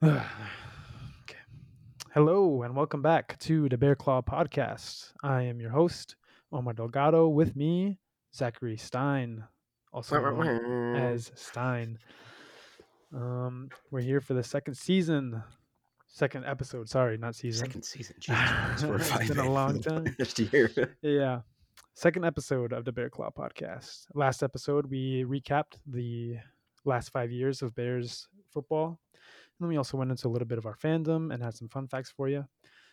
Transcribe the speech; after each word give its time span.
okay. 0.04 0.22
Hello 2.14 2.62
and 2.62 2.76
welcome 2.76 3.02
back 3.02 3.36
to 3.40 3.68
the 3.68 3.76
Bear 3.76 3.96
Claw 3.96 4.22
Podcast. 4.22 5.12
I 5.24 5.42
am 5.42 5.60
your 5.60 5.70
host, 5.70 6.14
Omar 6.52 6.74
Delgado. 6.74 7.26
With 7.26 7.56
me, 7.56 7.98
Zachary 8.32 8.76
Stein, 8.76 9.42
also 9.92 10.20
known 10.20 10.94
as 10.94 11.32
Stein. 11.34 11.98
Um, 13.12 13.70
we're 13.90 14.02
here 14.02 14.20
for 14.20 14.34
the 14.34 14.42
second 14.44 14.74
season, 14.74 15.42
second 16.06 16.44
episode. 16.44 16.88
Sorry, 16.88 17.18
not 17.18 17.34
season. 17.34 17.66
Second 17.66 17.82
season. 17.82 18.14
Jesus 18.20 18.82
it's 18.84 19.28
been 19.28 19.38
a 19.38 19.50
long 19.50 19.80
time. 19.82 20.14
Next 20.16 20.38
year. 20.38 20.96
Yeah, 21.02 21.40
second 21.96 22.24
episode 22.24 22.72
of 22.72 22.84
the 22.84 22.92
Bear 22.92 23.10
Claw 23.10 23.30
Podcast. 23.36 24.06
Last 24.14 24.44
episode, 24.44 24.86
we 24.86 25.24
recapped 25.24 25.80
the 25.88 26.36
last 26.84 27.10
five 27.10 27.32
years 27.32 27.62
of 27.62 27.74
Bears 27.74 28.28
football 28.52 29.00
then 29.60 29.68
we 29.68 29.76
also 29.76 29.96
went 29.96 30.10
into 30.10 30.28
a 30.28 30.30
little 30.30 30.46
bit 30.46 30.58
of 30.58 30.66
our 30.66 30.76
fandom 30.76 31.32
and 31.32 31.42
had 31.42 31.54
some 31.54 31.68
fun 31.68 31.88
facts 31.88 32.12
for 32.14 32.28
you. 32.28 32.44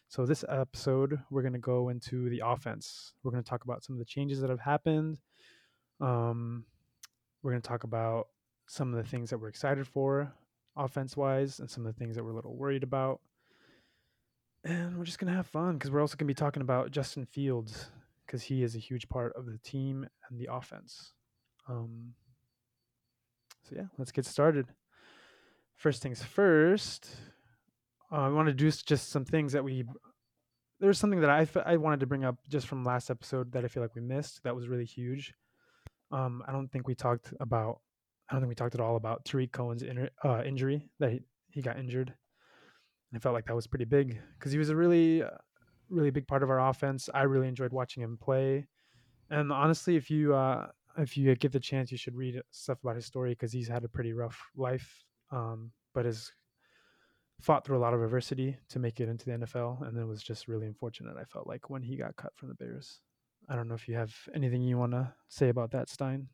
So 0.07 0.25
this 0.25 0.45
episode, 0.47 1.19
we're 1.29 1.41
going 1.41 1.53
to 1.53 1.59
go 1.59 1.89
into 1.89 2.29
the 2.29 2.41
offense. 2.45 3.13
We're 3.23 3.31
going 3.31 3.43
to 3.43 3.49
talk 3.49 3.63
about 3.63 3.83
some 3.83 3.95
of 3.95 3.99
the 3.99 4.05
changes 4.05 4.39
that 4.41 4.49
have 4.49 4.59
happened. 4.59 5.19
Um, 5.99 6.65
we're 7.41 7.51
going 7.51 7.61
to 7.61 7.67
talk 7.67 7.83
about 7.83 8.27
some 8.67 8.93
of 8.93 9.03
the 9.03 9.09
things 9.09 9.29
that 9.29 9.37
we're 9.37 9.47
excited 9.49 9.87
for 9.87 10.33
offense 10.77 11.15
wise 11.15 11.59
and 11.59 11.69
some 11.69 11.85
of 11.85 11.93
the 11.93 11.99
things 11.99 12.15
that 12.15 12.23
we're 12.23 12.31
a 12.31 12.35
little 12.35 12.55
worried 12.55 12.83
about. 12.83 13.21
And 14.63 14.97
we're 14.97 15.05
just 15.05 15.19
going 15.19 15.31
to 15.31 15.37
have 15.37 15.47
fun 15.47 15.73
because 15.73 15.91
we're 15.91 16.01
also 16.01 16.15
going 16.15 16.27
to 16.27 16.33
be 16.33 16.33
talking 16.33 16.61
about 16.61 16.91
Justin 16.91 17.25
Fields 17.25 17.89
because 18.25 18.41
he 18.43 18.63
is 18.63 18.75
a 18.75 18.79
huge 18.79 19.07
part 19.07 19.33
of 19.35 19.45
the 19.45 19.59
team 19.59 20.07
and 20.29 20.39
the 20.39 20.49
offense. 20.51 21.13
Um, 21.69 22.13
so, 23.63 23.75
yeah, 23.75 23.85
let's 23.97 24.11
get 24.11 24.25
started 24.25 24.67
first 25.75 26.01
things 26.01 26.23
first, 26.23 27.09
uh, 28.11 28.21
I 28.21 28.29
want 28.29 28.47
to 28.47 28.53
do 28.53 28.71
just 28.71 29.09
some 29.09 29.25
things 29.25 29.53
that 29.53 29.63
we. 29.63 29.85
There's 30.79 30.99
something 30.99 31.21
that 31.21 31.29
I, 31.29 31.47
I 31.65 31.77
wanted 31.77 32.01
to 32.01 32.05
bring 32.05 32.25
up 32.25 32.37
just 32.49 32.67
from 32.67 32.83
last 32.83 33.09
episode 33.09 33.53
that 33.53 33.63
I 33.63 33.67
feel 33.67 33.81
like 33.81 33.95
we 33.95 34.01
missed. 34.01 34.43
That 34.43 34.55
was 34.55 34.67
really 34.67 34.85
huge. 34.85 35.33
Um, 36.11 36.43
I 36.47 36.51
don't 36.51 36.69
think 36.71 36.87
we 36.87 36.95
talked 36.95 37.33
about. 37.39 37.79
I 38.29 38.33
don't 38.33 38.41
think 38.41 38.49
we 38.49 38.55
talked 38.55 38.75
at 38.75 38.81
all 38.81 38.95
about 38.95 39.23
Tarik 39.25 39.51
Cohen's 39.51 39.83
in, 39.83 40.09
uh, 40.23 40.41
injury 40.43 40.89
that 40.99 41.11
he, 41.11 41.21
he 41.49 41.61
got 41.61 41.77
injured. 41.77 42.13
I 43.13 43.19
felt 43.19 43.33
like 43.33 43.45
that 43.45 43.55
was 43.55 43.67
pretty 43.67 43.85
big 43.85 44.19
because 44.37 44.51
he 44.51 44.57
was 44.57 44.69
a 44.69 44.75
really, 44.75 45.23
uh, 45.23 45.29
really 45.89 46.09
big 46.09 46.27
part 46.27 46.43
of 46.43 46.49
our 46.49 46.69
offense. 46.69 47.09
I 47.13 47.23
really 47.23 47.47
enjoyed 47.47 47.71
watching 47.71 48.03
him 48.03 48.17
play, 48.21 48.65
and 49.29 49.53
honestly, 49.53 49.95
if 49.95 50.09
you 50.09 50.35
uh, 50.35 50.67
if 50.97 51.15
you 51.15 51.33
get 51.35 51.51
the 51.51 51.59
chance, 51.59 51.91
you 51.91 51.97
should 51.97 52.15
read 52.15 52.41
stuff 52.51 52.79
about 52.83 52.95
his 52.95 53.05
story 53.05 53.31
because 53.31 53.53
he's 53.53 53.67
had 53.67 53.83
a 53.83 53.89
pretty 53.89 54.11
rough 54.11 54.37
life 54.55 55.05
um, 55.35 55.71
but 55.93 56.05
has 56.05 56.31
fought 57.41 57.65
through 57.65 57.77
a 57.77 57.79
lot 57.79 57.93
of 57.93 58.01
adversity 58.01 58.57
to 58.69 58.79
make 58.79 58.99
it 58.99 59.09
into 59.09 59.25
the 59.25 59.45
NFL, 59.45 59.85
and 59.87 59.97
it 59.97 60.05
was 60.05 60.23
just 60.23 60.47
really 60.47 60.65
unfortunate. 60.65 61.17
I 61.19 61.25
felt 61.25 61.47
like 61.47 61.69
when 61.69 61.83
he 61.83 61.97
got 61.97 62.15
cut 62.15 62.31
from 62.35 62.49
the 62.49 62.55
Bears. 62.55 63.01
I 63.47 63.55
don't 63.55 63.67
know 63.67 63.75
if 63.75 63.87
you 63.87 63.95
have 63.95 64.15
anything 64.33 64.63
you 64.63 64.77
want 64.77 64.93
to 64.93 65.13
say 65.27 65.49
about 65.49 65.71
that, 65.71 65.89
Stein. 65.89 66.29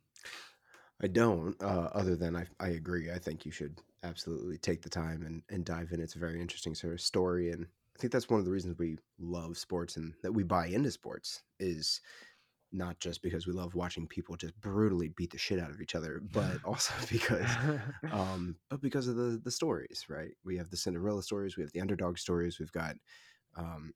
I 1.03 1.07
don't. 1.07 1.61
Uh, 1.61 1.89
other 1.93 2.15
than 2.15 2.35
I, 2.35 2.45
I 2.59 2.69
agree. 2.69 3.11
I 3.11 3.17
think 3.17 3.45
you 3.45 3.51
should 3.51 3.81
absolutely 4.03 4.57
take 4.57 4.81
the 4.81 4.89
time 4.89 5.23
and, 5.25 5.41
and 5.49 5.65
dive 5.65 5.91
in. 5.91 5.99
It's 5.99 6.15
a 6.15 6.19
very 6.19 6.39
interesting 6.39 6.75
sort 6.75 6.93
of 6.93 7.01
story, 7.01 7.51
and 7.51 7.65
I 7.65 7.99
think 7.99 8.13
that's 8.13 8.29
one 8.29 8.39
of 8.39 8.45
the 8.45 8.51
reasons 8.51 8.77
we 8.77 8.97
love 9.19 9.57
sports 9.57 9.97
and 9.97 10.13
that 10.21 10.31
we 10.31 10.43
buy 10.43 10.67
into 10.67 10.91
sports 10.91 11.41
is 11.59 11.99
not 12.71 12.99
just 12.99 13.21
because 13.21 13.45
we 13.45 13.53
love 13.53 13.75
watching 13.75 14.07
people 14.07 14.35
just 14.35 14.59
brutally 14.61 15.09
beat 15.09 15.31
the 15.31 15.37
shit 15.37 15.59
out 15.59 15.69
of 15.71 15.81
each 15.81 15.95
other, 15.95 16.21
but 16.33 16.57
also 16.65 16.93
because, 17.11 17.49
um, 18.11 18.55
but 18.69 18.81
because 18.81 19.07
of 19.07 19.15
the 19.15 19.41
the 19.43 19.51
stories, 19.51 20.05
right? 20.09 20.31
We 20.43 20.57
have 20.57 20.69
the 20.69 20.77
Cinderella 20.77 21.23
stories, 21.23 21.57
we 21.57 21.63
have 21.63 21.71
the 21.71 21.81
underdog 21.81 22.17
stories, 22.17 22.59
we've 22.59 22.71
got, 22.71 22.95
um, 23.55 23.93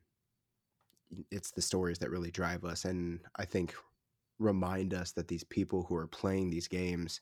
it's 1.32 1.52
the 1.52 1.62
stories 1.62 2.00
that 2.00 2.10
really 2.10 2.32
drive 2.32 2.66
us, 2.66 2.86
and 2.86 3.20
I 3.36 3.46
think 3.46 3.76
remind 4.40 4.94
us 4.94 5.12
that 5.14 5.28
these 5.28 5.46
people 5.46 5.84
who 5.84 5.96
are 5.96 6.08
playing 6.08 6.50
these 6.50 6.68
games 6.68 7.22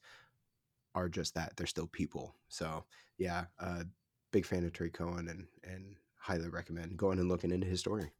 are 0.96 1.10
just 1.10 1.36
that 1.36 1.54
they're 1.56 1.68
still 1.68 1.88
people. 1.88 2.36
So 2.50 2.86
yeah, 3.18 3.46
uh, 3.60 3.84
big 4.32 4.46
fan 4.46 4.66
of 4.66 4.74
Tarik 4.74 4.94
Cohen, 4.94 5.28
and 5.30 5.46
and 5.64 5.96
highly 6.18 6.50
recommend 6.50 6.98
going 6.98 7.20
and 7.20 7.30
looking 7.30 7.52
into 7.52 7.68
his 7.68 7.80
story. 7.80 8.12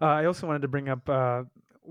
Uh, 0.00 0.04
I 0.04 0.24
also 0.26 0.46
wanted 0.46 0.62
to 0.62 0.68
bring 0.68 0.88
up. 0.88 1.08
Uh, 1.08 1.42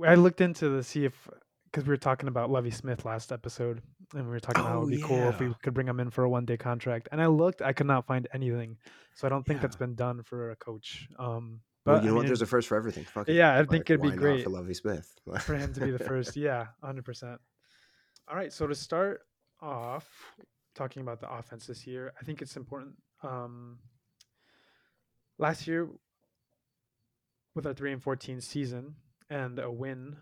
I 0.06 0.16
looked 0.16 0.42
into 0.42 0.70
to 0.78 0.84
see 0.84 1.06
if 1.06 1.28
because 1.66 1.84
we 1.86 1.90
were 1.92 1.98
talking 1.98 2.28
about 2.28 2.50
Lovie 2.50 2.72
Smith 2.72 3.06
last 3.06 3.32
episode, 3.32 3.82
and 4.16 4.26
we 4.26 4.32
were 4.32 4.40
talking 4.40 4.62
about 4.62 4.78
it 4.78 4.80
would 4.80 4.90
be 4.90 5.04
Oh, 5.04 5.08
cool 5.08 5.30
if 5.30 5.40
we 5.40 5.54
could 5.62 5.74
bring 5.76 5.88
him 5.88 6.00
in 6.00 6.10
for 6.10 6.24
a 6.24 6.30
one 6.30 6.46
day 6.46 6.58
contract. 6.58 7.10
And 7.12 7.22
I 7.22 7.28
looked, 7.28 7.62
I 7.62 7.74
could 7.74 7.86
not 7.88 8.08
find 8.08 8.28
anything, 8.34 8.78
so 9.16 9.28
I 9.28 9.30
don't 9.30 9.46
think 9.46 9.62
that's 9.62 9.76
been 9.76 9.94
done 9.96 10.24
for 10.24 10.52
a 10.52 10.56
coach. 10.56 11.08
Um, 11.20 11.62
Well, 11.86 11.98
but 11.98 12.04
you 12.04 12.10
I 12.10 12.12
know 12.12 12.16
what? 12.18 12.26
There's 12.28 12.42
a 12.42 12.48
first 12.48 12.68
for 12.68 12.76
everything. 12.76 13.04
Fuck 13.04 13.30
it. 13.30 13.36
yeah, 13.36 13.54
I 13.54 13.60
Like, 13.60 13.70
think 13.70 13.90
it'd 13.90 14.02
be 14.02 14.10
great 14.12 14.44
for 14.44 14.50
Lovie 14.50 14.74
Smith. 14.74 15.14
for 15.42 15.56
him 15.56 15.74
to 15.76 15.80
be 15.80 15.92
the 15.92 16.00
first. 16.00 16.36
Yeah, 16.36 16.68
hundred 16.84 17.06
percent. 17.06 17.40
All 18.28 18.36
right, 18.36 18.52
so 18.52 18.66
to 18.68 18.76
start 18.76 19.22
off 19.62 20.08
talking 20.76 21.02
about 21.04 21.20
the 21.20 21.32
offense 21.32 21.68
this 21.68 21.86
year, 21.86 22.14
I 22.20 22.24
think 22.24 22.42
it's 22.42 22.56
important. 22.58 22.96
Um, 23.22 23.78
last 25.38 25.68
year, 25.68 25.88
with 27.56 27.68
our 27.68 27.74
three 27.74 27.92
and 27.92 28.02
fourteen 28.02 28.42
season 28.42 28.96
and 29.30 29.60
a 29.60 29.72
win 29.72 30.16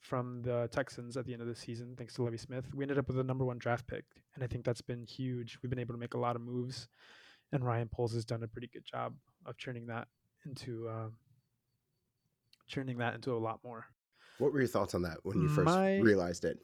from 0.00 0.42
the 0.42 0.68
Texans 0.72 1.16
at 1.16 1.24
the 1.26 1.32
end 1.32 1.42
of 1.42 1.48
the 1.48 1.54
season, 1.54 1.94
thanks 1.96 2.14
to 2.14 2.24
Lovie 2.24 2.36
Smith, 2.36 2.64
we 2.74 2.82
ended 2.84 2.98
up 2.98 3.06
with 3.08 3.18
a 3.18 3.22
number 3.24 3.44
one 3.44 3.58
draft 3.58 3.86
pick, 3.86 4.04
and 4.34 4.42
I 4.42 4.46
think 4.48 4.64
that's 4.64 4.80
been 4.82 5.04
huge. 5.06 5.58
We've 5.62 5.70
been 5.70 5.78
able 5.78 5.94
to 5.94 6.00
make 6.00 6.14
a 6.14 6.18
lot 6.18 6.34
of 6.34 6.42
moves, 6.42 6.88
and 7.52 7.64
Ryan 7.64 7.88
Poles 7.88 8.12
has 8.14 8.24
done 8.24 8.42
a 8.42 8.48
pretty 8.48 8.68
good 8.72 8.84
job 8.84 9.14
of 9.46 9.56
turning 9.58 9.86
that 9.86 10.08
into 10.44 10.88
uh, 10.88 11.08
turning 12.70 12.98
that 12.98 13.14
into 13.14 13.32
a 13.34 13.38
lot 13.38 13.60
more. 13.64 13.86
What 14.38 14.52
were 14.52 14.58
your 14.58 14.68
thoughts 14.68 14.94
on 14.94 15.02
that 15.02 15.18
when 15.22 15.40
you 15.40 15.48
first 15.48 15.66
My- 15.66 15.98
realized 15.98 16.44
it? 16.44 16.58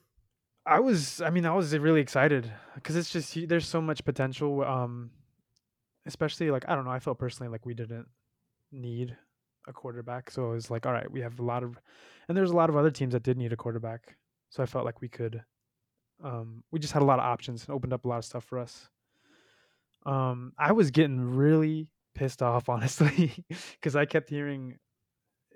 I 0.67 0.81
was, 0.81 1.23
I 1.23 1.31
mean, 1.31 1.47
I 1.47 1.55
was 1.55 1.77
really 1.79 2.01
excited 2.01 2.51
because 2.75 2.95
it's 2.97 3.11
just 3.11 3.49
there's 3.49 3.67
so 3.67 3.81
much 3.81 4.05
potential. 4.05 4.63
Um, 4.63 5.11
especially 6.07 6.51
like 6.51 6.65
I 6.69 6.75
don't 6.75 6.85
know, 6.85 6.91
I 6.91 6.99
felt 6.99 7.19
personally 7.19 7.51
like 7.51 7.65
we 7.65 7.73
didn't 7.75 8.07
need 8.73 9.17
a 9.69 9.73
quarterback, 9.73 10.31
so 10.31 10.51
it 10.51 10.55
was 10.55 10.71
like, 10.71 10.87
all 10.87 10.93
right, 10.93 11.11
we 11.11 11.21
have 11.21 11.39
a 11.39 11.45
lot 11.45 11.63
of, 11.63 11.79
and 12.29 12.37
there's 12.37 12.51
a 12.51 12.57
lot 12.57 12.71
of 12.71 12.77
other 12.77 12.91
teams 12.91 13.13
that 13.13 13.23
did 13.23 13.37
need 13.37 13.53
a 13.53 13.57
quarterback, 13.57 14.17
so 14.51 14.63
I 14.63 14.67
felt 14.67 14.85
like 14.85 15.01
we 15.01 15.09
could, 15.09 15.43
um, 16.23 16.65
we 16.71 16.79
just 16.79 16.93
had 16.93 17.03
a 17.03 17.07
lot 17.07 17.19
of 17.19 17.25
options 17.25 17.65
and 17.65 17.75
opened 17.75 17.93
up 17.93 18.05
a 18.05 18.09
lot 18.09 18.19
of 18.19 18.25
stuff 18.25 18.45
for 18.45 18.59
us. 18.59 18.89
Um, 20.07 20.53
I 20.59 20.73
was 20.73 20.91
getting 20.91 21.21
really 21.21 21.91
pissed 22.15 22.43
off, 22.43 22.69
honestly, 22.69 23.45
because 23.49 23.95
I 23.97 24.05
kept 24.05 24.31
hearing 24.31 24.79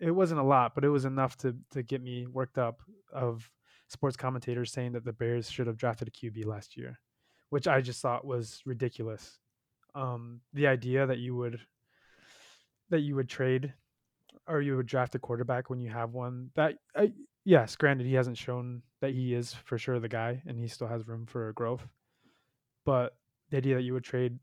it 0.00 0.10
wasn't 0.10 0.40
a 0.40 0.44
lot, 0.44 0.74
but 0.74 0.84
it 0.84 0.88
was 0.88 1.04
enough 1.04 1.36
to 1.38 1.56
to 1.70 1.82
get 1.82 2.02
me 2.02 2.26
worked 2.26 2.58
up 2.58 2.82
of 3.12 3.48
sports 3.88 4.16
commentators 4.16 4.72
saying 4.72 4.92
that 4.92 5.04
the 5.04 5.12
Bears 5.12 5.50
should 5.50 5.66
have 5.66 5.76
drafted 5.76 6.08
a 6.08 6.10
QB 6.10 6.44
last 6.46 6.76
year, 6.76 6.98
which 7.50 7.68
I 7.68 7.80
just 7.80 8.00
thought 8.00 8.24
was 8.24 8.62
ridiculous. 8.66 9.38
Um, 9.94 10.40
the 10.54 10.66
idea 10.66 11.06
that 11.06 11.18
you 11.18 11.36
would 11.36 11.60
that 12.90 13.00
you 13.00 13.14
would 13.14 13.28
trade 13.28 13.72
or 14.48 14.60
you 14.60 14.76
would 14.76 14.86
draft 14.86 15.14
a 15.14 15.18
quarterback 15.18 15.70
when 15.70 15.80
you 15.80 15.90
have 15.90 16.12
one 16.12 16.50
that 16.54 16.74
I, 16.96 17.12
yes, 17.44 17.76
granted 17.76 18.06
he 18.06 18.14
hasn't 18.14 18.38
shown 18.38 18.82
that 19.00 19.12
he 19.12 19.34
is 19.34 19.54
for 19.54 19.78
sure 19.78 20.00
the 20.00 20.08
guy 20.08 20.42
and 20.46 20.58
he 20.58 20.68
still 20.68 20.88
has 20.88 21.06
room 21.06 21.26
for 21.26 21.52
growth, 21.52 21.86
but 22.84 23.16
the 23.50 23.56
idea 23.56 23.76
that 23.76 23.82
you 23.82 23.92
would 23.92 24.04
trade 24.04 24.38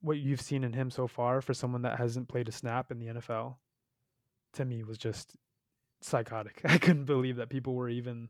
what 0.00 0.18
you've 0.18 0.40
seen 0.40 0.64
in 0.64 0.72
him 0.72 0.90
so 0.90 1.06
far 1.06 1.40
for 1.40 1.54
someone 1.54 1.82
that 1.82 1.98
hasn't 1.98 2.28
played 2.28 2.48
a 2.48 2.52
snap 2.52 2.90
in 2.90 2.98
the 2.98 3.06
NFL 3.06 3.56
to 4.54 4.64
me 4.64 4.82
was 4.82 4.98
just 4.98 5.36
psychotic. 6.02 6.60
I 6.64 6.78
couldn't 6.78 7.04
believe 7.04 7.36
that 7.36 7.48
people 7.48 7.74
were 7.74 7.88
even 7.88 8.28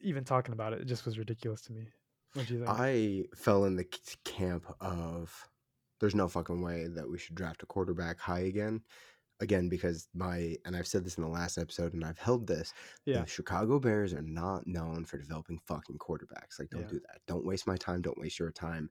even 0.00 0.24
talking 0.24 0.52
about 0.52 0.72
it. 0.72 0.80
It 0.80 0.86
just 0.86 1.04
was 1.04 1.18
ridiculous 1.18 1.60
to 1.62 1.72
me. 1.72 1.88
What 2.34 2.46
do 2.46 2.54
you 2.54 2.60
think? 2.60 2.70
I 2.70 3.24
fell 3.36 3.64
in 3.64 3.76
the 3.76 3.84
camp 4.24 4.64
of 4.80 5.48
there's 6.00 6.14
no 6.14 6.28
fucking 6.28 6.62
way 6.62 6.86
that 6.86 7.08
we 7.08 7.18
should 7.18 7.34
draft 7.34 7.62
a 7.62 7.66
quarterback 7.66 8.18
high 8.18 8.40
again. 8.40 8.80
Again, 9.40 9.68
because 9.68 10.08
my, 10.14 10.56
and 10.66 10.76
I've 10.76 10.86
said 10.86 11.04
this 11.04 11.16
in 11.16 11.22
the 11.24 11.28
last 11.30 11.56
episode 11.56 11.94
and 11.94 12.04
I've 12.04 12.18
held 12.18 12.46
this, 12.46 12.74
yeah, 13.06 13.22
the 13.22 13.26
Chicago 13.26 13.78
Bears 13.78 14.12
are 14.12 14.20
not 14.22 14.66
known 14.66 15.04
for 15.06 15.16
developing 15.18 15.58
fucking 15.66 15.98
quarterbacks. 15.98 16.58
Like, 16.58 16.68
don't 16.70 16.82
Yeah. 16.82 16.88
do 16.88 17.00
that. 17.00 17.20
Don't 17.26 17.46
waste 17.46 17.66
my 17.66 17.76
time. 17.76 18.02
Don't 18.02 18.18
waste 18.18 18.38
your 18.38 18.52
time. 18.52 18.90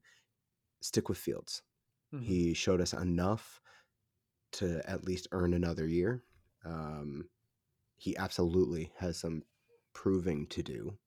Stick 0.81 1.07
with 1.07 1.17
Fields. 1.19 1.61
Mhm. 2.13 2.23
He 2.23 2.53
showed 2.55 2.81
us 2.81 2.93
enough 2.93 3.61
to 4.53 4.81
at 4.89 5.05
least 5.05 5.27
earn 5.31 5.53
another 5.53 5.85
year. 5.87 6.23
Um, 6.65 7.29
he 7.97 8.17
absolutely 8.17 8.91
has 8.97 9.19
some 9.19 9.43
proving 9.93 10.47
to 10.47 10.63
do 10.63 10.97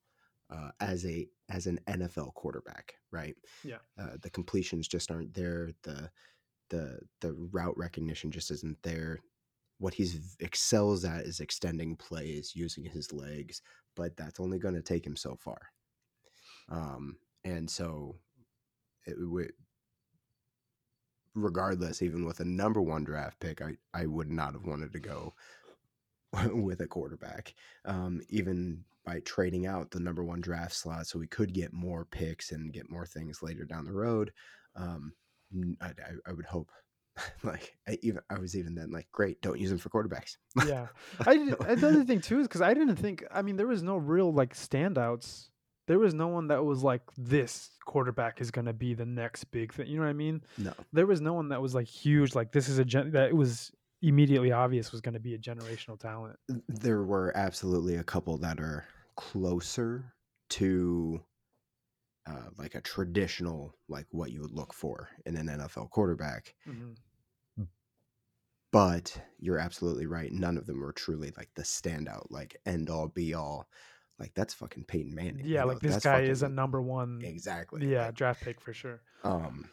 uh, 0.51 0.71
as 0.81 1.05
a 1.07 1.29
as 1.49 1.67
an 1.67 1.81
NFL 1.89 2.33
quarterback, 2.35 2.95
right? 3.11 3.35
Yeah. 3.65 3.79
Uh, 3.99 4.17
the 4.21 4.31
completions 4.31 4.87
just 4.87 5.11
aren't 5.11 5.35
there. 5.35 5.73
The 5.83 6.11
the 6.69 7.01
the 7.21 7.33
route 7.33 7.77
recognition 7.77 8.31
just 8.31 8.51
isn't 8.51 8.83
there. 8.83 9.19
What 9.83 9.95
he's 9.95 10.37
excels 10.39 11.05
at 11.05 11.25
is 11.25 11.41
extending 11.41 11.97
plays 11.97 12.53
using 12.55 12.85
his 12.85 13.13
legs, 13.13 13.63
but 13.97 14.17
that's 14.17 14.39
only 14.39 14.61
going 14.61 14.77
to 14.77 14.81
take 14.81 15.05
him 15.05 15.17
so 15.17 15.35
far. 15.35 15.61
Um, 16.69 17.17
and 17.45 17.69
so 17.69 18.15
it 19.07 19.17
would 19.19 19.51
regardless, 21.35 22.01
even 22.01 22.25
with 22.25 22.39
a 22.39 22.45
number 22.45 22.81
one 22.81 23.03
draft 23.03 23.41
pick, 23.41 23.61
I, 23.61 23.73
I 23.93 24.07
would 24.07 24.31
not 24.31 24.53
have 24.53 24.67
wanted 24.67 24.93
to 24.93 25.01
go 25.01 25.35
with 26.53 26.81
a 26.81 26.87
quarterback. 26.87 27.53
Um, 27.85 28.21
even 28.29 28.85
by 29.05 29.19
trading 29.25 29.67
out 29.67 29.91
the 29.91 29.99
number 29.99 30.23
one 30.23 30.41
draft 30.41 30.75
slot 30.75 31.09
so 31.09 31.19
we 31.19 31.27
could 31.27 31.53
get 31.53 31.73
more 31.73 32.05
picks 32.05 32.53
and 32.53 32.73
get 32.73 32.89
more 32.89 33.05
things 33.05 33.43
later 33.43 33.65
down 33.65 33.85
the 33.85 33.93
road. 33.93 34.33
Um, 34.77 35.15
I, 35.81 35.91
I 36.25 36.33
would 36.33 36.47
hope 36.47 36.71
like 37.43 37.77
I 37.89 37.99
even 38.03 38.21
I 38.31 38.39
was 38.39 38.57
even 38.57 38.75
then 38.75 38.91
like, 38.91 39.07
great, 39.13 39.41
don't 39.43 39.59
use 39.61 39.71
them 39.71 39.79
for 39.79 39.89
quarterbacks. 39.91 40.37
Yeah, 40.67 40.89
I 41.27 41.37
did, 41.37 41.59
the 41.59 41.87
other 41.89 42.05
thing 42.05 42.21
too 42.29 42.41
is 42.41 42.49
because 42.49 42.63
I 42.63 42.75
didn't 42.75 42.97
think. 42.97 43.25
I 43.33 43.43
mean, 43.43 43.57
there 43.57 43.67
was 43.67 43.83
no 43.83 43.97
real 43.97 44.33
like 44.33 44.55
standouts. 44.55 45.49
There 45.89 45.99
was 45.99 46.15
no 46.15 46.29
one 46.29 46.49
that 46.49 46.65
was 46.65 46.83
like 46.83 47.03
this 47.19 47.71
quarterback 47.85 48.41
is 48.41 48.51
going 48.51 48.67
to 48.67 48.73
be 48.73 48.95
the 48.95 49.05
next 49.05 49.45
big 49.47 49.73
thing. 49.73 49.89
You 49.89 49.97
know 49.97 50.05
what 50.05 50.11
I 50.11 50.15
mean? 50.15 50.43
no, 50.57 50.73
There 50.93 51.07
was 51.07 51.21
no 51.21 51.35
one 51.35 51.49
that 51.49 51.61
was 51.61 51.75
like 51.75 51.89
huge. 51.89 52.35
Like 52.35 52.53
this 52.53 52.69
is 52.69 52.79
a 52.79 52.85
gen- 52.85 53.11
that 53.11 53.29
it 53.29 53.37
was 53.37 53.73
immediately 54.01 54.53
obvious 54.53 54.93
was 54.93 55.01
going 55.01 55.15
to 55.15 55.21
be 55.21 55.35
a 55.35 55.39
generational 55.39 55.99
talent. 55.99 56.37
there 56.69 57.03
were 57.03 57.37
absolutely 57.37 57.97
a 57.97 58.05
couple 58.05 58.39
that 58.39 58.59
are 58.61 58.85
closer 59.17 60.13
to 60.51 61.21
uh, 62.27 62.51
like 62.57 62.75
a 62.75 62.81
traditional 62.81 63.75
like 63.89 64.07
what 64.11 64.31
you 64.33 64.41
would 64.43 64.53
look 64.53 64.73
for 64.73 65.09
in 65.27 65.37
an 65.37 65.49
NFL 65.49 65.91
quarterback. 65.91 66.55
Mhm. 66.67 66.97
But 68.71 69.21
you're 69.39 69.59
absolutely 69.59 70.07
right. 70.07 70.33
None 70.33 70.57
of 70.57 70.67
them 70.67 70.81
were 70.81 70.93
truly 70.93 71.31
like 71.37 71.51
the 71.55 71.63
standout, 71.63 72.29
like 72.31 72.57
end 72.65 72.89
all 72.89 73.09
be 73.09 73.35
all. 73.35 73.69
Like 74.19 74.33
that's 74.35 74.55
fucking 74.55 74.85
Peyton 74.85 75.15
Manning. 75.15 75.45
you 75.45 75.55
Yeah, 75.55 75.61
know, 75.63 75.67
like 75.67 75.81
this 75.81 75.93
that's 75.93 76.05
guy 76.05 76.21
is 76.23 76.43
a 76.43 76.49
number 76.49 76.81
one. 76.81 77.21
exactly. 77.23 77.87
Yeah, 77.93 78.07
like, 78.07 78.15
draft 78.15 78.41
pick 78.43 78.61
for 78.61 78.73
sure. 78.73 79.03
um 79.25 79.71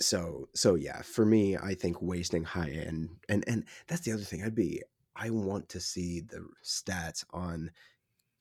so 0.00 0.48
so 0.54 0.74
yeah 0.74 1.00
for 1.02 1.24
me 1.24 1.56
i 1.56 1.74
think 1.74 2.00
wasting 2.02 2.44
high 2.44 2.68
end 2.68 3.08
and 3.30 3.44
and 3.48 3.64
that's 3.86 4.02
the 4.02 4.12
other 4.12 4.22
thing 4.22 4.42
i'd 4.44 4.54
be 4.54 4.82
i 5.14 5.30
want 5.30 5.68
to 5.70 5.80
see 5.80 6.20
the 6.20 6.46
stats 6.62 7.24
on 7.30 7.70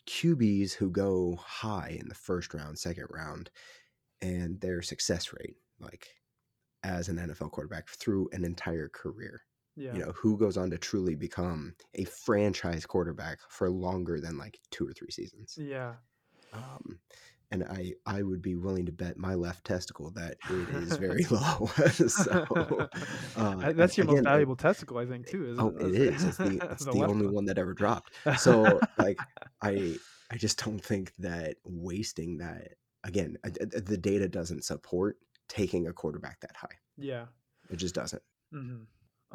qb's 0.07 0.73
who 0.73 0.89
go 0.89 1.35
high 1.41 1.97
in 1.99 2.07
the 2.07 2.15
first 2.15 2.53
round 2.53 2.77
second 2.77 3.07
round 3.09 3.49
and 4.21 4.59
their 4.61 4.81
success 4.81 5.33
rate 5.33 5.57
like 5.79 6.07
as 6.83 7.09
an 7.09 7.17
nfl 7.17 7.51
quarterback 7.51 7.87
through 7.89 8.29
an 8.31 8.43
entire 8.45 8.89
career 8.89 9.41
Yeah. 9.75 9.93
you 9.93 9.99
know 10.05 10.11
who 10.11 10.37
goes 10.37 10.57
on 10.57 10.69
to 10.69 10.77
truly 10.77 11.15
become 11.15 11.75
a 11.95 12.05
franchise 12.05 12.85
quarterback 12.85 13.39
for 13.49 13.69
longer 13.69 14.19
than 14.21 14.37
like 14.37 14.59
two 14.71 14.87
or 14.87 14.93
three 14.93 15.11
seasons 15.11 15.57
Yeah. 15.59 15.95
um, 16.53 16.99
and 17.51 17.63
I 17.63 17.93
I 18.05 18.21
would 18.21 18.41
be 18.41 18.55
willing 18.55 18.85
to 18.85 18.91
bet 18.91 19.17
my 19.17 19.35
left 19.35 19.65
testicle 19.65 20.11
that 20.11 20.37
it 20.49 20.69
is 20.75 20.97
very 20.97 21.23
low. 21.31 21.67
so 22.07 22.87
uh, 23.37 23.71
That's 23.73 23.97
your 23.97 24.05
again, 24.05 24.15
most 24.23 24.27
I- 24.27 24.31
valuable 24.31 24.55
testicle, 24.55 24.97
I 24.97 25.05
think, 25.05 25.27
too. 25.27 25.51
Isn't 25.51 25.59
oh, 25.59 25.69
it? 25.79 25.95
it 25.95 26.01
is. 26.13 26.23
It's 26.23 26.37
the 26.37 26.67
it's 26.71 26.85
the, 26.85 26.91
left 26.93 27.11
only 27.11 27.27
one 27.27 27.45
that 27.45 27.57
ever 27.57 27.73
dropped. 27.73 28.13
So 28.37 28.79
like 28.97 29.19
I 29.61 29.97
I 30.31 30.37
just 30.37 30.63
don't 30.63 30.83
think 30.83 31.13
that 31.19 31.57
wasting 31.63 32.37
that 32.39 32.73
again 33.03 33.37
I- 33.45 33.49
I- 33.49 33.79
the 33.79 33.97
data 33.97 34.27
doesn't 34.27 34.63
support 34.63 35.17
taking 35.47 35.87
a 35.87 35.93
quarterback 35.93 36.39
that 36.41 36.55
high. 36.55 36.77
Yeah. 36.97 37.25
It 37.69 37.77
just 37.77 37.95
doesn't. 37.95 38.21
hmm 38.51 38.83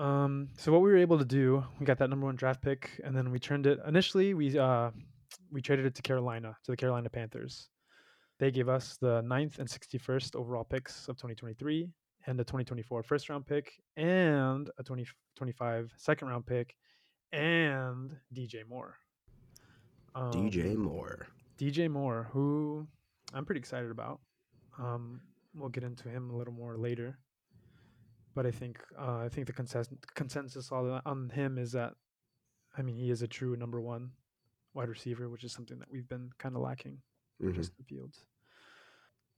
Um, 0.00 0.48
so 0.56 0.72
what 0.72 0.82
we 0.82 0.90
were 0.90 0.96
able 0.96 1.18
to 1.18 1.24
do, 1.24 1.64
we 1.78 1.86
got 1.86 1.98
that 1.98 2.10
number 2.10 2.26
one 2.26 2.36
draft 2.36 2.62
pick, 2.62 3.00
and 3.04 3.14
then 3.16 3.30
we 3.30 3.38
turned 3.38 3.66
it. 3.66 3.78
Initially, 3.86 4.34
we 4.34 4.58
uh, 4.58 4.90
we 5.52 5.60
traded 5.60 5.84
it 5.86 5.94
to 5.96 6.02
Carolina, 6.02 6.56
to 6.64 6.70
the 6.70 6.76
Carolina 6.76 7.10
Panthers. 7.10 7.68
They 8.40 8.50
gave 8.50 8.70
us 8.70 8.96
the 8.96 9.20
ninth 9.20 9.58
and 9.58 9.68
sixty 9.68 9.98
first 9.98 10.34
overall 10.34 10.64
picks 10.64 11.08
of 11.08 11.16
2023, 11.18 11.90
and 12.26 12.40
a 12.40 12.42
2024 12.42 13.02
first 13.02 13.28
round 13.28 13.46
pick, 13.46 13.74
and 13.98 14.70
a 14.78 14.82
2025 14.82 15.92
second 15.98 16.28
round 16.28 16.46
pick, 16.46 16.74
and 17.32 18.16
DJ 18.34 18.66
Moore. 18.66 18.96
DJ 20.16 20.74
Um, 20.74 20.82
Moore. 20.84 21.26
DJ 21.58 21.90
Moore, 21.90 22.30
who 22.32 22.86
I'm 23.34 23.44
pretty 23.44 23.58
excited 23.58 23.90
about. 23.90 24.20
Um, 24.78 25.20
we'll 25.54 25.68
get 25.68 25.84
into 25.84 26.08
him 26.08 26.30
a 26.30 26.36
little 26.36 26.54
more 26.54 26.78
later, 26.78 27.18
but 28.34 28.46
I 28.46 28.52
think 28.52 28.78
uh, 28.98 29.18
I 29.18 29.28
think 29.28 29.48
the 29.48 29.52
consensus 29.52 29.98
consensus 30.14 30.72
on 30.72 31.02
on 31.04 31.28
him 31.28 31.58
is 31.58 31.72
that, 31.72 31.92
I 32.74 32.80
mean, 32.80 32.96
he 32.96 33.10
is 33.10 33.20
a 33.20 33.28
true 33.28 33.54
number 33.54 33.82
one 33.82 34.12
wide 34.72 34.88
receiver, 34.88 35.28
which 35.28 35.44
is 35.44 35.52
something 35.52 35.78
that 35.78 35.90
we've 35.92 36.08
been 36.08 36.30
kind 36.38 36.56
of 36.56 36.62
lacking 36.62 37.02
Mhm. 37.40 37.54
Justin 37.54 37.84
Fields. 37.84 38.24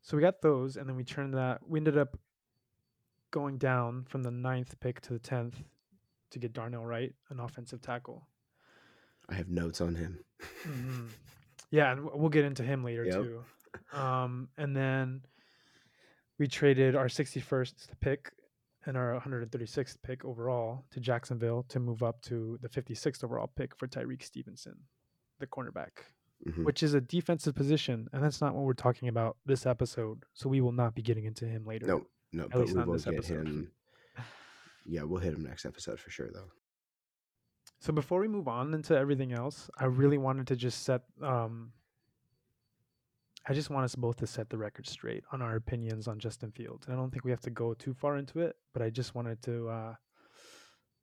So 0.02 0.16
we 0.16 0.20
got 0.20 0.40
those, 0.43 0.76
and 0.76 0.88
then 0.88 0.96
we 0.96 1.04
turned 1.04 1.34
that. 1.34 1.66
We 1.69 1.78
ended 1.78 1.96
up 1.96 2.19
going 3.31 3.58
down 3.58 4.04
from 4.04 4.22
the 4.22 4.31
ninth 4.31 4.78
pick 4.81 5.00
to 5.02 5.12
the 5.12 5.19
tenth 5.19 5.62
to 6.31 6.38
get 6.38 6.52
Darnell 6.52 6.84
Wright, 6.84 7.14
an 7.31 7.40
offensive 7.40 7.81
tackle. 7.81 8.28
I 9.28 9.34
have 9.34 9.49
notes 9.49 9.81
on 9.81 9.94
him. 9.94 10.25
Mhm. 10.64 11.10
Yeah, 11.70 11.93
and 11.93 12.04
we'll 12.04 12.28
get 12.28 12.44
into 12.44 12.62
him 12.64 12.82
later 12.84 13.04
Yep. 13.04 13.14
too. 13.14 13.44
Um, 13.93 14.50
and 14.56 14.76
then 14.76 15.25
we 16.38 16.48
traded 16.48 16.94
our 16.96 17.08
61st 17.08 17.98
pick 18.00 18.32
and 18.84 18.96
our 18.96 19.14
136th 19.14 20.02
pick 20.02 20.25
overall 20.25 20.84
to 20.90 21.00
Jacksonville 21.00 21.62
to 21.64 21.78
move 21.78 22.02
up 22.02 22.20
to 22.22 22.58
the 22.60 22.69
56th 22.69 23.22
overall 23.25 23.46
pick 23.46 23.75
for 23.76 23.87
Tyrique 23.87 24.22
Stevenson, 24.25 24.88
the 25.38 25.46
cornerback, 25.46 26.05
Mhm. 26.47 26.65
which 26.65 26.83
is 26.83 26.93
a 26.94 27.00
defensive 27.00 27.55
position, 27.55 28.09
and 28.12 28.23
that's 28.23 28.41
not 28.41 28.55
what 28.55 28.65
we're 28.65 28.73
talking 28.73 29.09
about 29.09 29.37
this 29.47 29.65
episode. 29.67 30.25
So 30.35 30.49
we 30.49 30.61
will 30.61 30.73
not 30.73 30.94
be 30.94 31.03
getting 31.03 31.25
into 31.25 31.47
him 31.47 31.65
later. 31.65 31.87
No, 31.87 32.06
no, 32.33 32.44
At 32.44 32.50
but 32.50 32.59
least 32.61 32.73
we 32.73 32.79
not 32.79 32.87
will 32.89 32.94
this 32.94 33.05
get 33.05 33.15
episode. 33.15 33.47
him. 33.47 33.73
Yeah, 34.85 35.05
we'll 35.05 35.21
hit 35.21 35.35
him 35.35 35.44
next 35.44 35.65
episode 35.65 36.00
for 36.00 36.11
sure, 36.11 36.31
though. 36.33 36.50
So 37.79 37.93
before 37.93 38.19
we 38.21 38.27
move 38.29 38.49
on 38.49 38.75
into 38.75 38.97
everything 38.99 39.33
else, 39.33 39.71
I 39.79 39.85
really 39.85 40.19
wanted 40.19 40.47
to 40.49 40.56
just 40.56 40.83
set 40.83 41.03
um 41.21 41.73
I 43.47 43.55
just 43.55 43.71
want 43.71 43.85
us 43.85 43.97
both 43.97 44.17
to 44.19 44.27
set 44.27 44.50
the 44.50 44.59
record 44.59 44.87
straight 44.87 45.25
on 45.33 45.43
our 45.43 45.56
opinions 45.56 46.06
on 46.06 46.19
Justin 46.21 46.53
Fields. 46.53 46.87
And 46.87 46.94
I 46.94 46.97
don't 46.97 47.11
think 47.11 47.25
we 47.25 47.33
have 47.33 47.41
to 47.41 47.50
go 47.50 47.75
too 47.75 47.93
far 47.93 48.17
into 48.17 48.39
it, 48.41 48.56
but 48.73 48.83
I 48.83 48.91
just 48.91 49.15
wanted 49.15 49.43
to 49.43 49.69
uh 49.69 49.94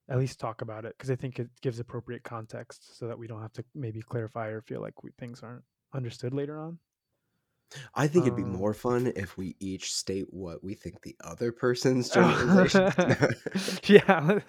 at 0.10 0.18
least 0.18 0.40
talk 0.40 0.62
about 0.62 0.86
it 0.86 0.96
because 0.98 1.12
I 1.12 1.16
think 1.16 1.40
it 1.40 1.50
gives 1.62 1.80
appropriate 1.80 2.24
context 2.24 2.98
so 2.98 3.08
that 3.08 3.18
we 3.18 3.28
don't 3.28 3.42
have 3.42 3.54
to 3.54 3.64
maybe 3.76 4.02
clarify 4.02 4.48
or 4.48 4.62
feel 4.62 4.82
like 4.82 5.04
we, 5.04 5.12
things 5.20 5.42
aren't 5.44 5.64
understood 5.94 6.34
later 6.34 6.60
on. 6.60 6.80
I 7.94 8.08
think 8.08 8.26
it'd 8.26 8.36
be 8.36 8.42
Um, 8.42 8.52
more 8.52 8.74
fun 8.74 9.14
if 9.16 9.38
we 9.38 9.56
each 9.60 9.94
state 9.94 10.34
what 10.34 10.64
we 10.64 10.74
think 10.74 11.04
the 11.04 11.16
other 11.24 11.52
person's 11.52 12.10
generalization. 12.10 12.92
yeah. 13.86 14.40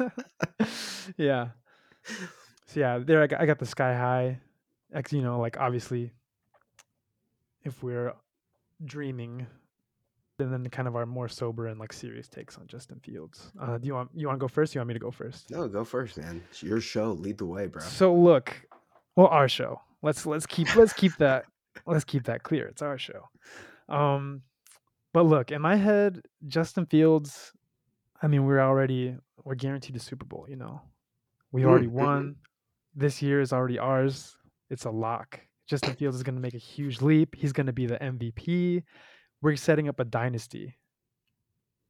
yeah. 1.19 1.49
So 2.67 2.81
yeah, 2.81 2.99
there 2.99 3.23
I 3.23 3.27
got, 3.27 3.41
I 3.43 3.47
got 3.47 3.59
the 3.59 3.67
sky 3.67 3.95
high. 3.95 4.41
Ex, 4.95 5.13
you 5.13 5.21
know, 5.23 5.39
like 5.39 5.59
obviously, 5.61 6.13
if 7.63 7.83
we're 7.83 8.15
dreaming, 8.85 9.47
and 10.41 10.53
then 10.53 10.69
kind 10.71 10.87
of 10.89 10.97
our 10.97 11.07
more 11.07 11.29
sober 11.29 11.67
and 11.67 11.79
like 11.81 11.93
serious 11.93 12.29
takes 12.29 12.57
on 12.59 12.67
Justin 12.67 13.01
Fields. 13.01 13.53
Uh, 13.61 13.79
do 13.79 13.87
you 13.87 13.95
want 13.95 14.11
you 14.15 14.27
want 14.27 14.39
to 14.39 14.43
go 14.45 14.49
first? 14.49 14.75
You 14.75 14.81
want 14.81 14.89
me 14.89 14.95
to 14.95 15.01
go 15.01 15.11
first? 15.11 15.51
no, 15.51 15.69
go 15.69 15.85
first, 15.85 16.17
man. 16.19 16.43
It's 16.51 16.63
your 16.63 16.81
show. 16.81 17.13
Lead 17.13 17.39
the 17.39 17.47
way, 17.47 17.67
bro. 17.67 17.83
So 17.83 18.15
look, 18.15 18.55
well, 19.17 19.27
our 19.29 19.49
show. 19.49 19.81
Let's 20.03 20.25
let's 20.27 20.47
keep 20.47 20.75
let's 20.77 20.93
keep 20.93 21.17
that 21.19 21.45
let's 21.87 22.05
keep 22.05 22.25
that 22.25 22.43
clear. 22.43 22.67
It's 22.67 22.83
our 22.83 22.99
show. 22.99 23.29
Um, 23.89 24.43
but 25.13 25.25
look, 25.27 25.51
in 25.51 25.61
my 25.61 25.77
head, 25.77 26.23
Justin 26.47 26.87
Fields. 26.87 27.53
I 28.23 28.27
mean, 28.27 28.45
we're 28.45 28.61
already 28.61 29.17
we're 29.45 29.55
guaranteed 29.55 29.97
a 29.97 29.99
Super 29.99 30.27
Bowl. 30.27 30.47
You 30.49 30.57
know, 30.57 30.83
we 31.53 31.65
already 31.65 31.87
Mm, 31.87 31.91
mhm. 31.93 32.05
won. 32.05 32.37
This 32.95 33.23
year 33.23 33.41
is 33.41 33.53
already 33.53 33.79
ours. 33.79 34.37
It's 34.69 34.85
a 34.85 34.91
lock. 34.91 35.41
Justin 35.69 35.95
Fields 35.95 36.17
is 36.17 36.23
going 36.23 36.35
to 36.35 36.41
make 36.41 36.55
a 36.55 36.59
huge 36.59 37.01
leap. 37.01 37.35
He's 37.37 37.53
going 37.53 37.67
to 37.67 37.73
be 37.73 37.87
the 37.87 37.97
MVP. 37.99 38.83
We're 39.43 39.57
setting 39.57 39.89
up 39.89 40.01
a 40.01 40.05
dynasty. 40.05 40.77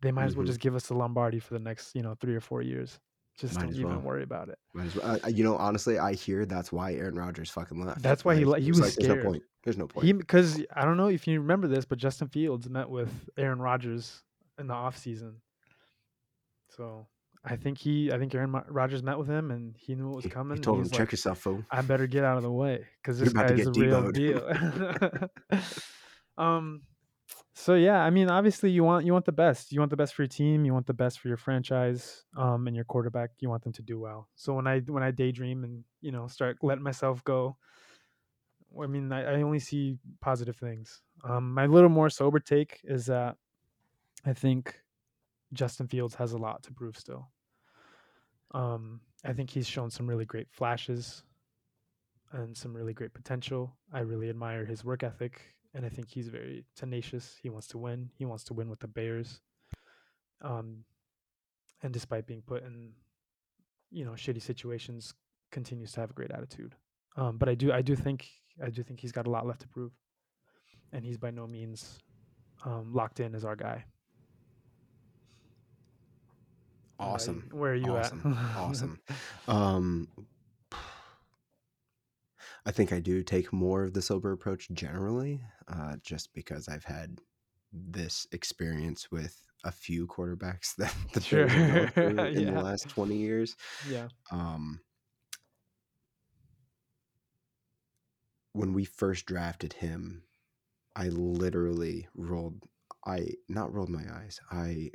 They 0.02 0.12
might 0.12 0.24
as 0.24 0.36
well 0.36 0.44
Mhm. 0.44 0.48
just 0.48 0.60
give 0.60 0.74
us 0.74 0.86
the 0.86 0.94
Lombardi 0.94 1.40
for 1.40 1.54
the 1.54 1.60
next, 1.60 1.94
you 1.94 2.02
know, 2.02 2.14
three 2.14 2.34
or 2.34 2.40
four 2.40 2.62
years. 2.62 2.98
Just 3.38 3.54
Might 3.56 3.62
don't 3.66 3.74
even 3.74 3.88
well. 3.90 4.00
worry 4.00 4.22
about 4.22 4.48
it. 4.48 4.58
Might 4.74 4.86
as 4.86 4.96
well. 4.96 5.18
I- 5.24 5.28
you 5.28 5.44
know, 5.44 5.56
honestly, 5.56 5.98
I 5.98 6.14
hear 6.14 6.44
that's 6.46 6.72
why 6.72 6.94
Aaron 6.94 7.14
Rodgers 7.14 7.50
fucking 7.50 7.82
left. 7.84 8.02
That's 8.02 8.24
why 8.24 8.34
he 8.36 8.44
Like, 8.44 8.62
he 8.62 8.70
was 8.70 8.80
like, 8.80 8.94
There's 8.94 9.08
no 9.08 9.14
scared. 9.14 9.26
point. 9.26 9.42
There's 9.62 9.76
no 9.78 9.86
point. 9.86 10.18
Because 10.18 10.62
I 10.74 10.84
don't 10.84 10.96
know 10.96 11.08
if 11.08 11.26
you 11.28 11.40
remember 11.40 11.68
this, 11.68 11.84
but 11.84 11.98
Justin 11.98 12.28
Fields 12.28 12.68
met 12.68 12.88
with 12.88 13.28
Aaron 13.36 13.60
Rodgers 13.60 14.22
in 14.58 14.66
the 14.66 14.74
offseason. 14.74 15.36
So 16.70 17.06
I 17.44 17.56
think 17.56 17.78
he, 17.78 18.12
I 18.12 18.18
think 18.18 18.34
Aaron 18.34 18.52
Rodgers 18.68 19.02
met 19.02 19.18
with 19.18 19.28
him, 19.28 19.50
and 19.50 19.76
he 19.76 19.94
knew 19.94 20.08
what 20.08 20.16
was 20.24 20.26
coming. 20.32 20.56
He 20.58 20.62
told 20.62 20.78
him, 20.78 20.84
he's 20.84 20.92
check 20.92 21.10
yourself, 21.12 21.38
fool. 21.40 21.64
I 21.70 21.82
better 21.82 22.06
get 22.06 22.24
out 22.24 22.36
of 22.36 22.42
the 22.42 22.50
way 22.52 22.86
because 23.02 23.18
this 23.18 23.32
guy 23.32 23.46
is 23.52 23.66
the 23.66 23.72
real 23.72 24.10
deal. 24.10 25.30
um, 26.38 26.82
so 27.54 27.74
yeah, 27.74 27.98
I 27.98 28.10
mean, 28.10 28.30
obviously 28.30 28.70
you 28.70 28.84
want 28.84 29.04
you 29.04 29.12
want 29.12 29.24
the 29.24 29.32
best. 29.32 29.72
You 29.72 29.80
want 29.80 29.90
the 29.90 29.96
best 29.96 30.14
for 30.14 30.22
your 30.22 30.28
team. 30.28 30.64
You 30.64 30.72
want 30.72 30.86
the 30.86 30.94
best 30.94 31.20
for 31.20 31.28
your 31.28 31.36
franchise. 31.36 32.24
Um, 32.36 32.66
and 32.66 32.76
your 32.76 32.84
quarterback. 32.84 33.30
You 33.38 33.48
want 33.48 33.62
them 33.62 33.72
to 33.74 33.82
do 33.82 33.98
well. 33.98 34.28
So 34.34 34.54
when 34.54 34.66
I 34.66 34.80
when 34.80 35.02
I 35.02 35.10
daydream 35.10 35.64
and 35.64 35.84
you 36.00 36.12
know 36.12 36.26
start 36.26 36.58
letting 36.62 36.84
myself 36.84 37.22
go, 37.24 37.56
I 38.82 38.86
mean, 38.86 39.12
I, 39.12 39.24
I 39.24 39.42
only 39.42 39.58
see 39.58 39.98
positive 40.20 40.56
things. 40.56 41.02
Um, 41.24 41.52
my 41.52 41.66
little 41.66 41.88
more 41.88 42.10
sober 42.10 42.38
take 42.38 42.80
is 42.84 43.06
that 43.06 43.36
I 44.24 44.32
think 44.32 44.80
Justin 45.52 45.88
Fields 45.88 46.14
has 46.14 46.32
a 46.32 46.38
lot 46.38 46.62
to 46.64 46.72
prove 46.72 46.96
still. 46.96 47.30
Um, 48.52 49.00
I 49.24 49.32
think 49.32 49.50
he's 49.50 49.66
shown 49.66 49.90
some 49.90 50.08
really 50.08 50.24
great 50.24 50.48
flashes 50.50 51.24
and 52.32 52.56
some 52.56 52.74
really 52.74 52.94
great 52.94 53.12
potential. 53.12 53.76
I 53.92 54.00
really 54.00 54.28
admire 54.28 54.64
his 54.64 54.84
work 54.84 55.02
ethic, 55.02 55.40
and 55.74 55.86
I 55.86 55.88
think 55.88 56.08
he's 56.08 56.28
very 56.28 56.64
tenacious. 56.76 57.36
He 57.42 57.50
wants 57.50 57.66
to 57.68 57.78
win. 57.78 58.10
He 58.16 58.24
wants 58.24 58.44
to 58.44 58.54
win 58.54 58.68
with 58.68 58.80
the 58.80 58.88
Bears. 58.88 59.40
Um, 60.42 60.84
and 61.82 61.92
despite 61.92 62.26
being 62.26 62.42
put 62.42 62.64
in, 62.64 62.90
you 63.90 64.04
know, 64.04 64.12
shitty 64.12 64.42
situations, 64.42 65.14
continues 65.50 65.92
to 65.92 66.00
have 66.00 66.10
a 66.10 66.14
great 66.14 66.30
attitude. 66.30 66.74
Um, 67.16 67.38
but 67.38 67.48
I 67.48 67.54
do, 67.54 67.72
I 67.72 67.82
do 67.82 67.96
think, 67.96 68.28
I 68.64 68.70
do 68.70 68.82
think 68.82 69.00
he's 69.00 69.12
got 69.12 69.26
a 69.26 69.30
lot 69.30 69.46
left 69.46 69.60
to 69.62 69.68
prove, 69.68 69.92
and 70.92 71.04
he's 71.04 71.18
by 71.18 71.30
no 71.30 71.46
means 71.46 71.98
um, 72.64 72.92
locked 72.92 73.20
in 73.20 73.34
as 73.34 73.44
our 73.44 73.56
guy. 73.56 73.84
Awesome. 76.98 77.48
Where 77.50 77.72
are 77.72 77.76
you 77.76 77.96
awesome. 77.96 78.38
at? 78.38 78.56
awesome. 78.56 79.00
Um, 79.48 80.08
I 82.66 82.70
think 82.72 82.92
I 82.92 83.00
do 83.00 83.22
take 83.22 83.52
more 83.52 83.84
of 83.84 83.94
the 83.94 84.02
sober 84.02 84.32
approach 84.32 84.68
generally, 84.72 85.40
uh, 85.68 85.96
just 86.02 86.32
because 86.34 86.68
I've 86.68 86.84
had 86.84 87.20
this 87.72 88.26
experience 88.32 89.10
with 89.10 89.42
a 89.64 89.72
few 89.72 90.06
quarterbacks 90.06 90.74
that 90.78 90.94
the 91.12 91.20
Sure. 91.20 91.46
Bears 91.46 91.52
have 91.52 91.94
gone 91.94 92.10
through 92.10 92.24
in 92.26 92.42
Yeah. 92.48 92.54
the 92.54 92.62
last 92.62 92.88
20 92.90 93.16
years. 93.16 93.56
yeah. 93.90 94.08
Um, 94.30 94.80
when 98.52 98.72
we 98.74 98.84
first 98.84 99.26
drafted 99.26 99.72
him, 99.74 100.24
I 100.96 101.08
literally 101.08 102.08
rolled 102.14 102.64
I 103.06 103.28
not 103.48 103.72
rolled 103.72 103.88
my 103.88 104.04
eyes. 104.12 104.40
I 104.50 104.90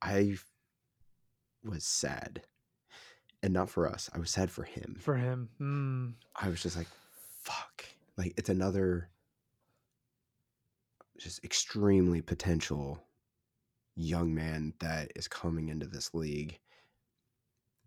I 0.00 0.36
was 1.64 1.84
sad. 1.84 2.42
And 3.42 3.52
not 3.52 3.70
for 3.70 3.86
us. 3.86 4.10
I 4.12 4.18
was 4.18 4.30
sad 4.30 4.50
for 4.50 4.64
him. 4.64 4.96
For 5.00 5.16
him. 5.16 5.48
Mm, 5.60 6.14
I 6.34 6.48
was 6.48 6.62
just 6.62 6.76
like, 6.76 6.88
fuck. 7.42 7.84
Like 8.16 8.34
it's 8.36 8.48
another 8.48 9.10
just 11.18 11.44
extremely 11.44 12.20
potential 12.20 13.02
young 13.96 14.34
man 14.34 14.72
that 14.80 15.10
is 15.16 15.28
coming 15.28 15.68
into 15.68 15.86
this 15.86 16.14
league. 16.14 16.58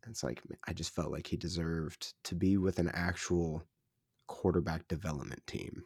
And 0.03 0.12
it's 0.12 0.24
like 0.24 0.41
I 0.67 0.74
just 0.74 0.93
felt 0.93 1.12
like 1.12 1.27
he 1.27 1.38
deserved 1.38 2.13
to 2.25 2.36
be 2.36 2.58
with 2.58 2.79
an 2.79 2.91
actual 2.93 3.63
quarterback 4.27 4.88
development 4.88 5.46
team. 5.48 5.84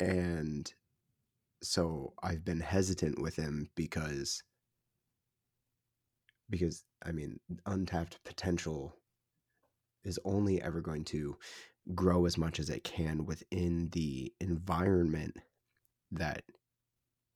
And 0.00 0.72
so 1.62 2.12
I've 2.22 2.44
been 2.44 2.60
hesitant 2.60 3.20
with 3.20 3.36
him 3.36 3.70
because 3.76 4.42
because 6.52 6.84
I 7.04 7.10
mean 7.10 7.40
untapped 7.66 8.22
potential 8.24 8.94
is 10.04 10.20
only 10.24 10.62
ever 10.62 10.80
going 10.80 11.04
to 11.04 11.36
grow 11.94 12.26
as 12.26 12.38
much 12.38 12.60
as 12.60 12.70
it 12.70 12.84
can 12.84 13.26
within 13.26 13.88
the 13.90 14.32
environment 14.40 15.36
that 16.12 16.44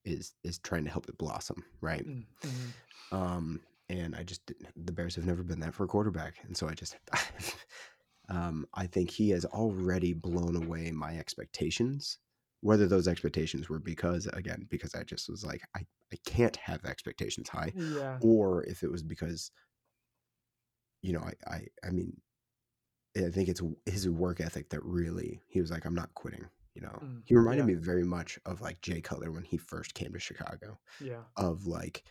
is 0.04 0.34
is 0.44 0.58
trying 0.58 0.84
to 0.84 0.90
help 0.90 1.08
it 1.08 1.18
blossom, 1.18 1.64
right? 1.80 2.06
mm, 2.06 2.24
mhm. 2.44 2.72
Um, 3.12 3.60
and 3.88 4.14
I 4.14 4.22
just 4.22 4.42
the 4.76 4.92
Bears 4.92 5.16
have 5.16 5.26
never 5.26 5.42
been 5.42 5.60
that 5.60 5.74
for 5.74 5.84
a 5.84 5.88
quarterback, 5.88 6.36
and 6.44 6.56
so 6.56 6.68
I 6.68 6.74
just, 6.74 6.96
um, 8.28 8.66
I 8.74 8.86
think 8.86 9.10
he 9.10 9.30
has 9.30 9.44
already 9.44 10.12
blown 10.12 10.56
away 10.56 10.90
my 10.92 11.18
expectations. 11.18 12.18
Whether 12.66 12.86
those 12.88 13.08
expectations 13.08 13.68
were 13.68 13.78
because 13.78 14.26
again 14.26 14.66
because 14.68 14.94
I 14.94 15.04
just 15.04 15.28
was 15.28 15.44
like 15.44 15.62
I 15.76 15.80
I 16.12 16.16
can't 16.26 16.56
have 16.56 16.84
expectations 16.84 17.48
high, 17.48 17.72
Yeah. 17.74 18.18
or 18.20 18.64
if 18.64 18.82
it 18.82 18.90
was 18.90 19.02
because 19.02 19.50
you 21.02 21.12
know 21.12 21.20
I 21.20 21.34
I, 21.56 21.66
I 21.84 21.90
mean 21.90 22.12
I 23.16 23.30
think 23.30 23.48
it's 23.48 23.62
his 23.86 24.08
work 24.08 24.40
ethic 24.40 24.68
that 24.70 24.84
really 24.84 25.40
he 25.48 25.60
was 25.60 25.70
like 25.70 25.84
I'm 25.86 25.94
not 25.94 26.12
quitting. 26.14 26.46
You 26.74 26.82
know, 26.82 27.02
Mm, 27.02 27.22
he 27.24 27.34
reminded 27.34 27.62
yeah. 27.62 27.66
me 27.66 27.74
very 27.74 28.04
much 28.04 28.38
of 28.44 28.60
like 28.60 28.82
Jay 28.82 29.00
Cutler 29.00 29.32
when 29.32 29.44
he 29.44 29.56
first 29.56 29.94
came 29.94 30.12
to 30.12 30.18
Chicago 30.18 30.78
Yeah. 31.00 31.22
of 31.36 31.66
like 31.66 32.04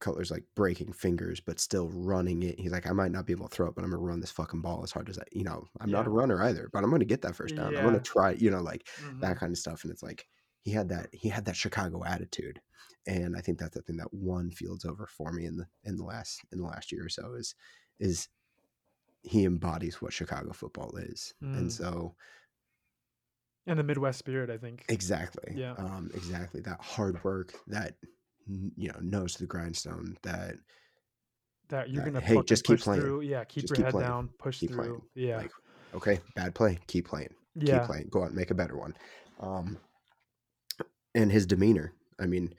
Cutler's 0.00 0.30
like 0.30 0.44
breaking 0.54 0.92
fingers, 0.92 1.40
but 1.40 1.58
still 1.60 1.88
running 1.88 2.42
it. 2.42 2.60
He's 2.60 2.72
like, 2.72 2.86
I 2.86 2.92
might 2.92 3.12
not 3.12 3.26
be 3.26 3.32
able 3.32 3.48
to 3.48 3.54
throw 3.54 3.68
it, 3.68 3.74
but 3.74 3.84
I'm 3.84 3.90
gonna 3.90 4.02
run 4.02 4.20
this 4.20 4.30
fucking 4.30 4.60
ball 4.62 4.82
as 4.84 4.92
hard 4.92 5.08
as 5.08 5.18
I, 5.18 5.22
you 5.32 5.44
know, 5.44 5.66
I'm 5.80 5.90
not 5.90 6.06
a 6.06 6.10
runner 6.10 6.42
either, 6.42 6.68
but 6.72 6.84
I'm 6.84 6.90
gonna 6.90 7.04
get 7.06 7.22
that 7.22 7.36
first 7.36 7.56
down. 7.56 7.76
I'm 7.76 7.84
gonna 7.84 8.00
try, 8.00 8.32
you 8.32 8.50
know, 8.50 8.60
like 8.62 8.88
mhm. 9.00 9.20
that 9.20 9.38
kind 9.38 9.52
of 9.52 9.58
stuff. 9.58 9.84
And 9.84 9.92
it's 9.92 10.02
like 10.02 10.26
he 10.62 10.70
had 10.72 10.88
that 10.90 11.08
he 11.12 11.28
had 11.28 11.44
that 11.46 11.56
Chicago 11.56 12.04
attitude, 12.04 12.60
and 13.06 13.36
I 13.36 13.40
think 13.40 13.58
that's 13.58 13.74
the 13.74 13.82
thing 13.82 13.96
that 13.98 14.12
won 14.12 14.50
Fields 14.50 14.84
over 14.84 15.06
for 15.06 15.32
me 15.32 15.46
in 15.46 15.56
the 15.56 15.66
in 15.84 15.96
the 15.96 16.04
last 16.04 16.44
in 16.52 16.58
the 16.58 16.66
last 16.66 16.92
year 16.92 17.06
or 17.06 17.08
so 17.08 17.34
is 17.34 17.54
is 17.98 18.28
he 19.22 19.44
embodies 19.44 20.00
what 20.02 20.12
Chicago 20.12 20.52
football 20.52 20.96
is, 20.96 21.34
Mm. 21.42 21.58
and 21.58 21.72
so 21.72 22.16
And 23.66 23.78
the 23.78 23.84
Midwest 23.84 24.18
spirit, 24.18 24.50
I 24.50 24.58
think. 24.58 24.86
exactly, 24.88 25.56
Yeah. 25.56 25.74
um, 25.78 26.10
exactly 26.14 26.60
that 26.62 26.80
hard 26.80 27.22
work 27.24 27.54
that 27.66 27.96
you 28.48 28.88
know 28.88 28.98
nose 29.00 29.34
to 29.34 29.40
the 29.40 29.46
grindstone 29.46 30.16
that 30.22 30.54
that 31.68 31.90
you're 31.90 32.04
that, 32.04 32.12
gonna 32.12 32.24
hey, 32.24 32.40
just 32.46 32.64
keep 32.64 32.80
playing. 32.80 33.00
through. 33.00 33.22
Yeah, 33.22 33.44
keep 33.44 33.62
Just 33.62 33.70
your 33.70 33.76
keep 33.76 33.84
head 33.86 33.90
playing. 33.92 34.08
down, 34.08 34.28
push 34.38 34.60
Keep 34.60 34.70
through. 34.70 34.78
playing. 34.84 35.02
Yeah. 35.14 35.36
Like, 35.38 35.50
okay, 35.94 36.20
bad 36.34 36.54
play, 36.54 36.78
keep 36.86 37.06
playing. 37.08 37.34
yeah. 37.56 37.78
keep 37.78 37.86
playing, 37.88 38.08
go 38.10 38.22
out 38.22 38.28
and 38.28 38.36
make 38.36 38.50
a 38.50 38.54
better 38.54 38.76
one. 38.76 38.94
Um, 39.40 39.78
and 41.14 41.32
his 41.32 41.46
demeanor, 41.46 41.92
I 42.20 42.26
mean, 42.26 42.54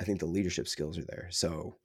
I 0.00 0.04
think 0.04 0.18
the 0.20 0.26
leadership 0.26 0.66
skills 0.66 0.98
are 0.98 1.04
there. 1.04 1.28
So, 1.30 1.76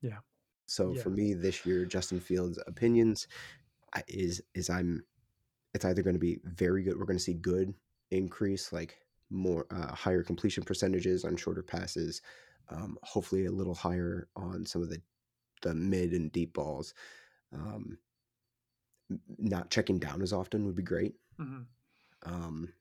Yeah. 0.00 0.18
So 0.66 0.92
Yeah. 0.94 1.02
for 1.02 1.10
me 1.10 1.34
this 1.34 1.66
year, 1.66 1.84
Justin 1.84 2.20
Fields' 2.20 2.58
opinions 2.66 3.26
is 4.06 4.40
is 4.54 4.70
I'm, 4.70 5.02
it's 5.74 5.84
either 5.84 6.02
going 6.02 6.14
to 6.14 6.20
be 6.20 6.38
very 6.44 6.82
good. 6.82 6.96
We're 6.98 7.04
going 7.04 7.18
to 7.18 7.22
see 7.22 7.34
good 7.34 7.74
increase, 8.10 8.72
like 8.72 8.98
more 9.30 9.66
uh, 9.70 9.94
higher 9.94 10.22
completion 10.22 10.62
percentages 10.64 11.24
on 11.24 11.36
shorter 11.36 11.62
passes. 11.62 12.22
Um, 12.70 12.98
hopefully, 13.02 13.46
a 13.46 13.52
little 13.52 13.74
higher 13.74 14.28
on 14.36 14.66
some 14.66 14.82
of 14.82 14.90
the 14.90 15.00
the 15.62 15.74
mid 15.74 16.12
and 16.12 16.32
deep 16.32 16.54
balls. 16.54 16.94
Um, 17.52 17.98
not 19.38 19.70
checking 19.70 19.98
down 19.98 20.22
as 20.22 20.32
often 20.32 20.64
would 20.66 20.76
be 20.76 20.82
great 20.82 21.14
hmm 21.38 21.62
um, 22.24 22.72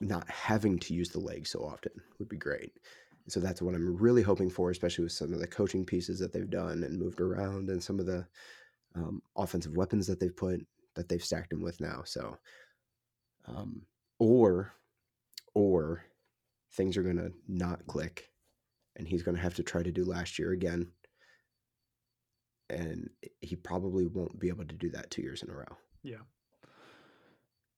not 0.00 0.28
having 0.30 0.78
to 0.78 0.94
use 0.94 1.10
the 1.10 1.20
leg 1.20 1.46
so 1.46 1.60
often 1.60 1.92
would 2.18 2.28
be 2.28 2.36
great. 2.36 2.72
So 3.28 3.38
that's 3.38 3.60
what 3.62 3.74
I'm 3.74 3.96
really 3.96 4.22
hoping 4.22 4.50
for, 4.50 4.70
especially 4.70 5.04
with 5.04 5.12
some 5.12 5.32
of 5.32 5.40
the 5.40 5.46
coaching 5.46 5.84
pieces 5.84 6.18
that 6.18 6.32
they've 6.32 6.48
done 6.48 6.82
and 6.82 6.98
moved 6.98 7.20
around, 7.20 7.68
and 7.68 7.82
some 7.82 8.00
of 8.00 8.06
the 8.06 8.26
um, 8.94 9.22
offensive 9.36 9.76
weapons 9.76 10.06
that 10.06 10.20
they've 10.20 10.36
put 10.36 10.66
that 10.94 11.08
they've 11.08 11.24
stacked 11.24 11.52
him 11.52 11.62
with 11.62 11.80
now. 11.80 12.02
So, 12.04 12.38
um, 13.46 13.82
or 14.18 14.72
or 15.54 16.04
things 16.72 16.96
are 16.96 17.02
gonna 17.02 17.30
not 17.48 17.86
click, 17.86 18.30
and 18.96 19.06
he's 19.06 19.22
gonna 19.22 19.38
have 19.38 19.54
to 19.54 19.62
try 19.62 19.82
to 19.82 19.92
do 19.92 20.04
last 20.04 20.38
year 20.38 20.52
again, 20.52 20.92
and 22.68 23.10
he 23.40 23.56
probably 23.56 24.06
won't 24.06 24.38
be 24.38 24.48
able 24.48 24.64
to 24.64 24.74
do 24.74 24.90
that 24.90 25.10
two 25.10 25.22
years 25.22 25.42
in 25.42 25.50
a 25.50 25.54
row. 25.54 25.76
Yeah. 26.02 26.22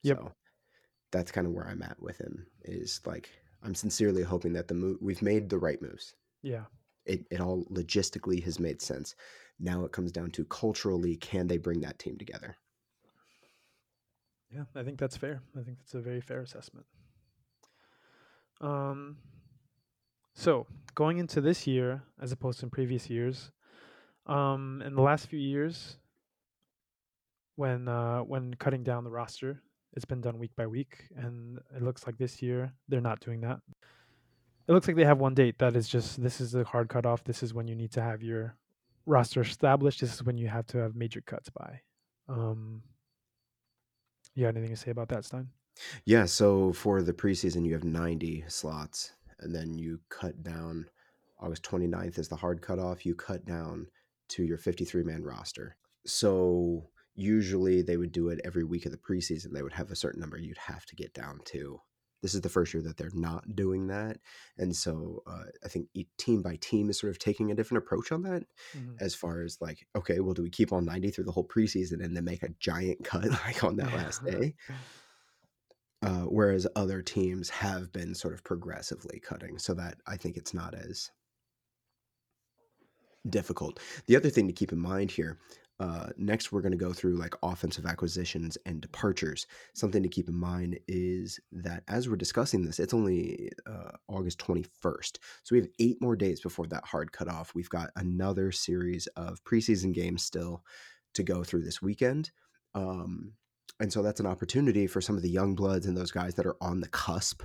Yep. 0.03 0.19
So 0.19 0.33
that's 1.11 1.33
kind 1.33 1.47
of 1.47 1.53
where 1.53 1.67
I'm 1.67 1.83
at 1.83 2.01
with 2.01 2.19
him. 2.19 2.47
Is 2.65 3.01
like 3.07 3.31
I'm 3.63 3.75
sincerely 3.75 4.23
hoping 4.23 4.53
that 4.55 4.69
the 4.69 4.75
move 4.75 4.99
we've 5.01 5.23
made 5.23 5.49
the 5.49 5.59
right 5.59 5.81
moves. 5.81 6.15
Yeah. 6.43 6.65
It 7.07 7.25
it 7.31 7.41
all 7.41 7.65
logistically 7.71 8.43
has 8.45 8.61
made 8.61 8.83
sense. 8.83 9.15
Now 9.59 9.85
it 9.85 9.93
comes 9.93 10.13
down 10.13 10.31
to 10.33 10.45
culturally, 10.45 11.17
can 11.17 11.47
they 11.47 11.59
bring 11.59 11.81
that 11.81 11.99
team 11.99 12.19
together? 12.19 12.57
Yeah. 14.51 14.65
I 14.75 14.83
think 14.83 14.99
that's 14.99 15.17
fair. 15.17 15.43
I 15.59 15.63
think 15.63 15.79
that's 15.79 15.95
a 15.95 16.01
very 16.01 16.21
fair 16.21 16.43
assessment. 16.43 16.87
Um. 18.63 19.17
So 20.35 20.67
going 20.95 21.19
into 21.19 21.41
this 21.41 21.67
year, 21.67 22.03
as 22.21 22.33
opposed 22.33 22.61
to 22.61 22.67
in 22.67 22.71
previous 22.71 23.11
years, 23.11 23.51
um, 24.27 24.83
in 24.87 24.95
the 24.95 25.03
last 25.03 25.27
few 25.27 25.39
years, 25.39 25.97
when 27.57 27.89
uh, 27.89 28.21
when 28.21 28.55
cutting 28.55 28.83
down 28.83 29.05
the 29.05 29.11
roster, 29.11 29.63
it's 29.95 30.05
been 30.05 30.21
done 30.21 30.39
week 30.39 30.53
by 30.57 30.67
week, 30.67 31.09
and 31.17 31.59
it 31.77 31.83
looks 31.83 32.07
like 32.07 32.17
this 32.19 32.41
year 32.43 32.73
they're 32.89 33.01
not 33.01 33.21
doing 33.21 33.41
that. 33.43 33.59
It 34.69 34.73
looks 34.73 34.87
like 34.87 34.97
they 34.97 35.05
have 35.05 35.19
one 35.19 35.35
date 35.35 35.59
that 35.59 35.77
is 35.77 35.89
just 35.89 36.23
this 36.23 36.41
is 36.41 36.53
the 36.53 36.65
hard 36.65 36.89
cutoff. 36.89 37.25
This 37.25 37.43
is 37.43 37.53
when 37.53 37.67
you 37.67 37.75
need 37.75 37.93
to 37.93 38.03
have 38.03 38.23
your 38.23 38.57
roster 39.07 39.41
established. 39.41 40.01
This 40.01 40.15
is 40.15 40.23
when 40.23 40.39
you 40.39 40.49
have 40.49 40.67
to 40.69 40.79
have 40.79 40.95
major 40.95 41.21
cuts 41.21 41.51
by. 41.51 41.81
Um, 42.29 42.83
you 44.35 44.45
got 44.45 44.57
anything 44.57 44.75
to 44.75 44.81
say 44.81 44.91
about 44.91 45.09
that, 45.09 45.25
Stein? 45.25 45.49
Yeah, 46.05 46.27
so 46.27 46.73
for 46.73 47.03
the 47.03 47.13
preseason 47.13 47.65
you 47.65 47.73
have 47.73 47.85
90 47.85 48.45
slots 48.49 49.13
and 49.41 49.55
then 49.55 49.75
you 49.75 50.01
cut 50.09 50.43
down 50.43 50.87
August 51.41 51.65
29th 51.65 52.19
is 52.19 52.29
the 52.29 52.37
hard 52.37 52.63
cutoff. 52.63 53.05
You 53.05 53.15
cut 53.15 53.45
down 53.45 53.89
to 54.29 54.45
your 54.45 54.59
53 54.59 55.03
man 55.03 55.25
roster. 55.25 55.77
So 56.07 56.89
usually 57.15 57.83
they 57.83 57.97
would 57.97 58.13
do 58.13 58.29
it 58.29 58.41
every 58.45 58.65
week 58.65 58.87
of 58.87 58.93
the 58.93 58.99
preseason. 58.99 59.53
They 59.53 59.63
would 59.63 59.73
have 59.73 59.91
a 59.91 59.97
certain 59.97 60.21
number 60.21 60.39
you'd 60.39 60.57
have 60.59 60.87
to 60.87 60.97
get 60.97 61.13
down 61.13 61.41
to 61.47 61.81
This 62.23 62.35
is 62.35 62.41
the 62.41 62.49
first 62.49 62.73
year 62.73 62.83
that 62.85 62.97
they're 62.97 63.11
not 63.13 63.57
doing 63.57 63.89
that, 63.89 64.19
and 64.57 64.75
so 64.75 65.25
uh, 65.27 65.45
I 65.65 65.69
think 65.69 65.89
team 66.19 66.41
by 66.41 66.57
team 66.61 66.89
is 66.89 66.99
sort 66.99 67.11
of 67.11 67.19
taking 67.19 67.51
a 67.51 67.55
different 67.55 67.83
approach 67.83 68.13
on 68.13 68.23
that. 68.23 68.45
Mm-hmm. 68.77 68.95
As 69.01 69.15
far 69.15 69.43
as 69.43 69.61
like, 69.61 69.87
okay, 69.97 70.21
well, 70.21 70.33
do 70.33 70.43
we 70.43 70.51
keep 70.51 70.73
on 70.73 70.85
ninety 70.85 71.11
through 71.11 71.25
the 71.25 71.33
whole 71.33 71.47
preseason 71.47 72.03
and 72.03 72.17
then 72.17 72.25
make 72.25 72.45
a 72.45 72.55
giant 72.61 73.05
cut 73.05 73.29
like 73.45 73.65
on 73.65 73.77
that 73.77 73.93
last 73.93 74.25
day? 74.33 74.55
Uh, 76.03 76.23
whereas 76.23 76.67
other 76.75 77.01
teams 77.01 77.49
have 77.49 77.93
been 77.93 78.15
sort 78.15 78.35
of 78.35 78.43
progressively 78.43 79.21
cutting, 79.21 79.59
so 79.59 79.75
that 79.75 79.99
I 80.07 80.17
think 80.17 80.37
it's 80.37 80.55
not 80.55 80.75
as 80.75 81.11
difficult. 83.29 83.79
The 84.07 84.17
other 84.17 84.31
thing 84.31 84.49
to 84.49 84.53
keep 84.53 84.73
in 84.73 84.81
mind 84.81 85.13
here 85.13 85.39
uh, 85.83 86.11
next, 86.17 86.53
we're 86.53 86.61
going 86.61 86.71
to 86.71 86.79
go 86.79 86.93
through 86.93 87.17
like 87.17 87.35
offensive 87.43 87.87
acquisitions 87.87 88.57
and 88.67 88.81
departures. 88.81 89.49
Something 89.75 90.03
to 90.05 90.09
keep 90.09 90.29
in 90.29 90.37
mind 90.37 90.79
is 90.87 91.41
that 91.51 91.83
as 91.89 92.09
we're 92.09 92.15
discussing 92.15 92.65
this, 92.65 92.79
it's 92.79 92.95
only 92.95 93.51
uh, 93.67 93.91
August 94.07 94.39
21st. 94.39 95.19
So 95.43 95.53
we 95.53 95.59
have 95.59 95.67
eight 95.81 96.01
more 96.01 96.15
days 96.15 96.41
before 96.41 96.69
that 96.69 96.85
hard 96.85 97.11
cutoff. 97.11 97.53
We've 97.57 97.69
got 97.69 97.91
another 97.97 98.53
series 98.53 99.09
of 99.17 99.43
preseason 99.43 99.93
games 99.93 100.23
still 100.23 100.63
to 101.15 101.25
go 101.25 101.43
through 101.43 101.63
this 101.63 101.83
weekend. 101.83 102.31
Um, 102.77 103.33
and 103.81 103.93
so 103.93 104.03
that's 104.03 104.21
an 104.21 104.27
opportunity 104.27 104.87
for 104.87 105.01
some 105.01 105.17
of 105.17 105.23
the 105.23 105.31
young 105.31 105.55
bloods 105.55 105.87
and 105.87 105.97
those 105.97 106.13
guys 106.13 106.35
that 106.35 106.47
are 106.47 106.57
on 106.61 106.81
the 106.81 106.89
cusp 106.89 107.43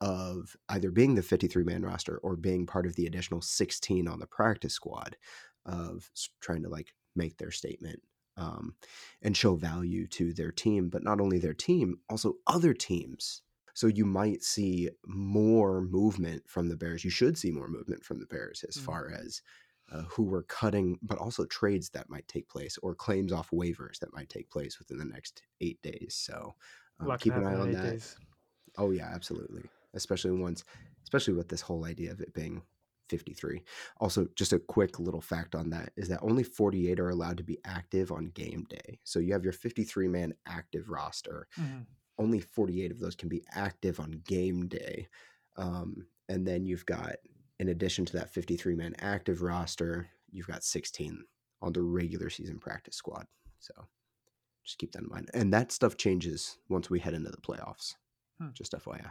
of 0.00 0.56
either 0.68 0.90
being 0.90 1.14
the 1.14 1.22
53 1.22 1.64
man 1.64 1.82
roster 1.82 2.18
or 2.18 2.36
being 2.36 2.66
part 2.66 2.86
of 2.86 2.94
the 2.94 3.06
additional 3.06 3.40
16 3.40 4.06
on 4.06 4.20
the 4.20 4.26
practice 4.26 4.74
squad 4.74 5.16
of 5.66 6.10
trying 6.40 6.62
to 6.62 6.68
like 6.68 6.94
make 7.16 7.36
their 7.38 7.50
statement 7.50 8.00
um, 8.36 8.74
and 9.22 9.36
show 9.36 9.56
value 9.56 10.06
to 10.06 10.32
their 10.32 10.52
team, 10.52 10.88
but 10.88 11.02
not 11.02 11.20
only 11.20 11.38
their 11.38 11.54
team, 11.54 11.98
also 12.08 12.34
other 12.46 12.72
teams. 12.72 13.42
So 13.74 13.86
you 13.86 14.04
might 14.04 14.42
see 14.42 14.90
more 15.06 15.80
movement 15.82 16.44
from 16.48 16.68
the 16.68 16.76
Bears. 16.76 17.04
You 17.04 17.10
should 17.10 17.36
see 17.36 17.50
more 17.50 17.68
movement 17.68 18.04
from 18.04 18.20
the 18.20 18.26
Bears 18.26 18.64
as 18.68 18.76
mm-hmm. 18.76 18.86
far 18.86 19.12
as 19.12 19.42
uh, 19.92 20.02
who 20.02 20.22
we're 20.22 20.42
cutting, 20.44 20.98
but 21.02 21.18
also 21.18 21.44
trades 21.46 21.90
that 21.90 22.10
might 22.10 22.26
take 22.28 22.48
place 22.48 22.78
or 22.82 22.94
claims 22.94 23.32
off 23.32 23.50
waivers 23.50 23.98
that 24.00 24.12
might 24.12 24.28
take 24.28 24.50
place 24.50 24.78
within 24.78 24.98
the 24.98 25.04
next 25.04 25.42
eight 25.60 25.80
days. 25.82 26.14
So 26.18 26.54
um, 27.00 27.16
keep 27.18 27.34
an 27.34 27.46
eye 27.46 27.54
on 27.54 27.72
that. 27.72 27.92
Days. 27.92 28.16
Oh 28.76 28.90
yeah, 28.90 29.10
absolutely. 29.12 29.64
Especially 29.94 30.32
once, 30.32 30.64
especially 31.04 31.34
with 31.34 31.48
this 31.48 31.62
whole 31.62 31.84
idea 31.84 32.12
of 32.12 32.20
it 32.20 32.34
being 32.34 32.62
53. 33.08 33.62
Also, 34.00 34.28
just 34.36 34.52
a 34.52 34.58
quick 34.58 34.98
little 34.98 35.20
fact 35.20 35.54
on 35.54 35.70
that 35.70 35.92
is 35.96 36.08
that 36.08 36.20
only 36.22 36.42
48 36.42 37.00
are 37.00 37.10
allowed 37.10 37.38
to 37.38 37.42
be 37.42 37.58
active 37.64 38.12
on 38.12 38.26
game 38.34 38.66
day. 38.68 39.00
So 39.04 39.18
you 39.18 39.32
have 39.32 39.44
your 39.44 39.52
53 39.52 40.08
man 40.08 40.34
active 40.46 40.90
roster. 40.90 41.48
Mm-hmm. 41.58 41.80
Only 42.18 42.40
48 42.40 42.90
of 42.90 42.98
those 42.98 43.14
can 43.14 43.28
be 43.28 43.44
active 43.52 44.00
on 44.00 44.22
game 44.26 44.68
day. 44.68 45.08
Um, 45.56 46.06
and 46.28 46.46
then 46.46 46.66
you've 46.66 46.86
got, 46.86 47.16
in 47.58 47.68
addition 47.68 48.04
to 48.06 48.12
that 48.14 48.32
53 48.32 48.74
man 48.74 48.94
active 49.00 49.42
roster, 49.42 50.08
you've 50.30 50.46
got 50.46 50.64
16 50.64 51.24
on 51.60 51.72
the 51.72 51.82
regular 51.82 52.30
season 52.30 52.58
practice 52.58 52.96
squad. 52.96 53.26
So 53.58 53.72
just 54.64 54.78
keep 54.78 54.92
that 54.92 55.02
in 55.02 55.08
mind. 55.08 55.30
And 55.34 55.52
that 55.52 55.72
stuff 55.72 55.96
changes 55.96 56.58
once 56.68 56.90
we 56.90 57.00
head 57.00 57.14
into 57.14 57.30
the 57.30 57.38
playoffs. 57.38 57.94
Hmm. 58.40 58.48
Just 58.54 58.72
FYI. 58.72 59.10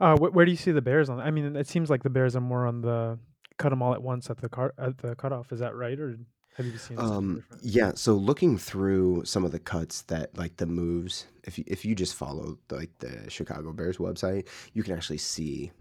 Uh, 0.00 0.16
wh- 0.16 0.34
where 0.34 0.44
do 0.44 0.50
you 0.50 0.56
see 0.56 0.72
the 0.72 0.82
Bears 0.82 1.08
on? 1.08 1.20
I 1.20 1.30
mean, 1.30 1.56
it 1.56 1.66
seems 1.66 1.90
like 1.90 2.02
the 2.02 2.10
Bears 2.10 2.36
are 2.36 2.40
more 2.40 2.66
on 2.66 2.82
the 2.82 3.18
cut 3.58 3.70
them 3.70 3.82
all 3.82 3.94
at 3.94 4.02
once 4.02 4.30
at 4.30 4.38
the 4.38 4.48
car 4.48 4.74
at 4.78 4.98
the 4.98 5.14
cutoff. 5.16 5.52
Is 5.52 5.60
that 5.60 5.74
right, 5.74 5.98
or 5.98 6.16
have 6.56 6.66
you 6.66 6.76
seen? 6.78 6.98
Um, 6.98 7.44
yeah. 7.62 7.92
So 7.94 8.14
looking 8.14 8.58
through 8.58 9.24
some 9.24 9.44
of 9.44 9.52
the 9.52 9.58
cuts 9.58 10.02
that 10.02 10.36
like 10.36 10.56
the 10.56 10.66
moves, 10.66 11.26
if 11.44 11.58
you, 11.58 11.64
if 11.66 11.84
you 11.84 11.94
just 11.94 12.14
follow 12.14 12.58
like 12.70 12.90
the 12.98 13.28
Chicago 13.28 13.72
Bears 13.72 13.96
website, 13.96 14.46
you 14.72 14.82
can 14.82 14.94
actually 14.94 15.18
see 15.18 15.72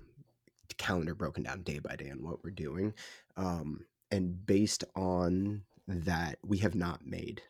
calendar 0.76 1.16
broken 1.16 1.44
down 1.44 1.64
day 1.64 1.80
by 1.80 1.96
day 1.96 2.10
on 2.10 2.24
what 2.24 2.44
we're 2.44 2.52
doing. 2.52 2.94
Um, 3.36 3.86
and 4.12 4.46
based 4.46 4.84
on 4.96 5.64
that, 5.88 6.38
we 6.46 6.58
have 6.60 6.76
not 6.76 7.06
made 7.06 7.42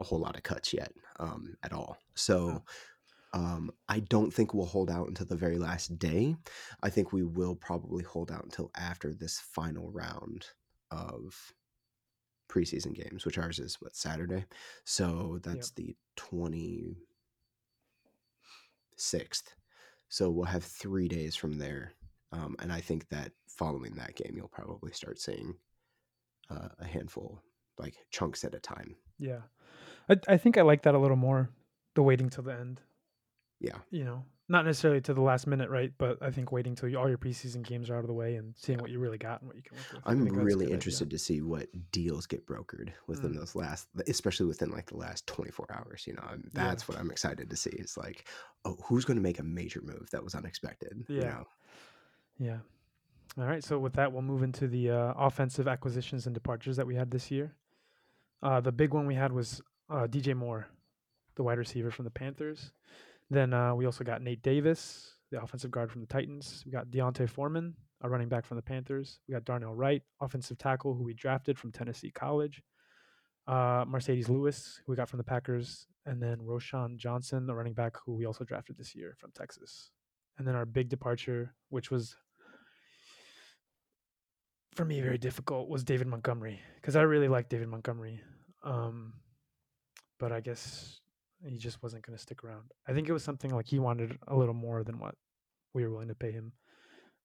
a 0.00 0.04
whole 0.04 0.20
lot 0.20 0.36
of 0.36 0.42
cuts 0.42 0.72
yet 0.72 0.92
um, 1.18 1.56
at 1.62 1.72
all. 1.72 1.98
So. 2.14 2.62
Oh 2.62 2.62
um, 3.34 3.72
I 3.88 3.98
don't 3.98 4.32
think 4.32 4.54
we'll 4.54 4.64
hold 4.64 4.88
out 4.88 5.08
until 5.08 5.26
the 5.26 5.34
very 5.34 5.58
last 5.58 5.98
day. 5.98 6.36
I 6.84 6.88
think 6.88 7.12
we 7.12 7.24
will 7.24 7.56
probably 7.56 8.04
hold 8.04 8.30
out 8.30 8.44
until 8.44 8.70
after 8.76 9.12
this 9.12 9.40
final 9.40 9.90
round 9.90 10.46
of 10.92 11.52
preseason 12.48 12.94
games, 12.94 13.24
which 13.24 13.36
ours 13.36 13.58
is 13.58 13.80
what 13.80 13.96
Saturday. 13.96 14.44
So 14.84 15.40
that's 15.42 15.72
yep. 15.76 15.86
the 15.86 15.96
twenty 16.14 16.96
sixth. 18.94 19.56
So 20.08 20.30
we'll 20.30 20.44
have 20.44 20.62
three 20.62 21.08
days 21.08 21.34
from 21.34 21.58
there, 21.58 21.92
um, 22.34 22.56
and 22.58 22.72
I 22.72 22.80
think 22.80 23.08
that 23.10 23.30
following 23.46 23.94
that 23.94 24.16
game, 24.16 24.34
you'll 24.36 24.48
probably 24.48 24.92
start 24.92 25.20
seeing 25.20 25.54
uh, 26.50 26.68
a 26.80 26.84
handful, 26.84 27.40
like 27.78 27.94
chunks 28.10 28.44
at 28.44 28.54
a 28.54 28.58
time. 28.58 28.96
Yeah, 29.18 29.42
I, 30.08 30.16
I 30.28 30.36
think 30.36 30.58
I 30.58 30.62
like 30.62 30.82
that 30.82 30.94
a 30.94 30.98
little 30.98 31.16
more. 31.16 31.50
The 31.94 32.02
waiting 32.02 32.28
till 32.28 32.42
the 32.42 32.54
end. 32.54 32.80
Yeah. 33.60 33.78
You 33.90 34.04
know, 34.04 34.24
not 34.48 34.66
necessarily 34.66 35.00
to 35.02 35.14
the 35.14 35.20
last 35.20 35.46
minute, 35.46 35.70
right? 35.70 35.92
But 35.96 36.18
I 36.20 36.30
think 36.30 36.50
waiting 36.50 36.74
till 36.74 36.94
all 36.96 37.08
your 37.08 37.18
preseason 37.18 37.64
games 37.64 37.88
are 37.88 37.94
out 37.94 38.00
of 38.00 38.08
the 38.08 38.14
way 38.14 38.34
and 38.34 38.54
seeing 38.56 38.78
what 38.78 38.90
you 38.90 38.98
really 38.98 39.16
got 39.16 39.40
and 39.40 39.48
what 39.48 39.56
you 39.56 39.62
can 39.62 39.76
work 39.76 39.92
with. 39.92 40.02
I'm 40.04 40.24
really 40.24 40.72
interested 40.72 41.08
idea. 41.08 41.18
to 41.18 41.24
see 41.24 41.40
what 41.40 41.68
deals 41.92 42.26
get 42.26 42.46
brokered 42.46 42.90
within 43.06 43.32
mm. 43.32 43.38
those 43.38 43.54
last, 43.54 43.86
especially 44.08 44.46
within 44.46 44.70
like 44.70 44.86
the 44.86 44.96
last 44.96 45.26
24 45.28 45.66
hours. 45.72 46.04
You 46.06 46.14
know, 46.14 46.24
that's 46.52 46.82
yeah. 46.82 46.94
what 46.94 47.00
I'm 47.00 47.10
excited 47.10 47.48
to 47.48 47.56
see. 47.56 47.70
Is 47.70 47.96
like, 47.96 48.28
oh, 48.64 48.76
who's 48.84 49.04
going 49.04 49.16
to 49.16 49.22
make 49.22 49.38
a 49.38 49.44
major 49.44 49.80
move 49.82 50.10
that 50.10 50.24
was 50.24 50.34
unexpected? 50.34 51.04
Yeah. 51.08 51.14
You 51.14 51.24
know? 51.24 51.46
Yeah. 52.38 52.58
All 53.38 53.44
right. 53.44 53.64
So 53.64 53.78
with 53.78 53.94
that, 53.94 54.12
we'll 54.12 54.22
move 54.22 54.42
into 54.42 54.68
the 54.68 54.90
uh, 54.90 55.14
offensive 55.16 55.66
acquisitions 55.66 56.26
and 56.26 56.34
departures 56.34 56.76
that 56.76 56.86
we 56.86 56.94
had 56.94 57.10
this 57.10 57.30
year. 57.30 57.54
Uh, 58.42 58.60
the 58.60 58.72
big 58.72 58.92
one 58.92 59.06
we 59.06 59.14
had 59.14 59.32
was 59.32 59.60
uh, 59.90 60.06
DJ 60.06 60.36
Moore, 60.36 60.68
the 61.36 61.42
wide 61.42 61.58
receiver 61.58 61.90
from 61.90 62.04
the 62.04 62.10
Panthers. 62.10 62.72
Then 63.30 63.52
uh, 63.52 63.74
we 63.74 63.86
also 63.86 64.04
got 64.04 64.22
Nate 64.22 64.42
Davis, 64.42 65.14
the 65.30 65.42
offensive 65.42 65.70
guard 65.70 65.90
from 65.90 66.02
the 66.02 66.06
Titans. 66.06 66.62
We 66.66 66.72
got 66.72 66.90
D'Onta 66.90 67.28
Foreman, 67.28 67.74
a 68.02 68.08
running 68.08 68.28
back 68.28 68.44
from 68.44 68.56
the 68.56 68.62
Panthers. 68.62 69.18
We 69.26 69.32
got 69.32 69.44
Darnell 69.44 69.74
Wright, 69.74 70.02
offensive 70.20 70.58
tackle, 70.58 70.94
who 70.94 71.02
we 71.02 71.14
drafted 71.14 71.58
from 71.58 71.72
Tennessee 71.72 72.10
College. 72.10 72.62
Uh, 73.46 73.84
Marcedes 73.84 74.28
Lewis, 74.28 74.80
who 74.84 74.92
we 74.92 74.96
got 74.96 75.08
from 75.08 75.18
the 75.18 75.24
Packers, 75.24 75.86
and 76.06 76.22
then 76.22 76.38
Roschon 76.38 76.96
Johnson, 76.96 77.46
the 77.46 77.54
running 77.54 77.74
back 77.74 77.94
who 78.04 78.14
we 78.14 78.24
also 78.24 78.44
drafted 78.44 78.78
this 78.78 78.94
year 78.94 79.16
from 79.18 79.32
Texas. 79.32 79.90
And 80.38 80.46
then 80.46 80.54
our 80.54 80.64
big 80.64 80.88
departure, 80.88 81.54
which 81.68 81.90
was 81.90 82.16
for 84.74 84.84
me 84.84 85.00
very 85.00 85.18
difficult, 85.18 85.68
was 85.68 85.84
David 85.84 86.06
Montgomery 86.06 86.60
because 86.80 86.96
I 86.96 87.02
really 87.02 87.28
like 87.28 87.48
David 87.48 87.68
Montgomery. 87.68 88.20
Um, 88.62 89.14
but 90.18 90.32
I 90.32 90.40
guess 90.40 91.00
he 91.46 91.58
just 91.58 91.82
wasn't 91.82 92.06
going 92.06 92.16
to 92.16 92.22
stick 92.22 92.44
around. 92.44 92.70
I 92.88 92.92
think 92.92 93.08
it 93.08 93.12
was 93.12 93.22
something 93.22 93.54
like 93.54 93.66
he 93.66 93.78
wanted 93.78 94.18
a 94.26 94.36
little 94.36 94.54
more 94.54 94.82
than 94.82 94.98
what 94.98 95.14
we 95.74 95.84
were 95.84 95.90
willing 95.90 96.08
to 96.08 96.14
pay 96.14 96.32
him, 96.32 96.52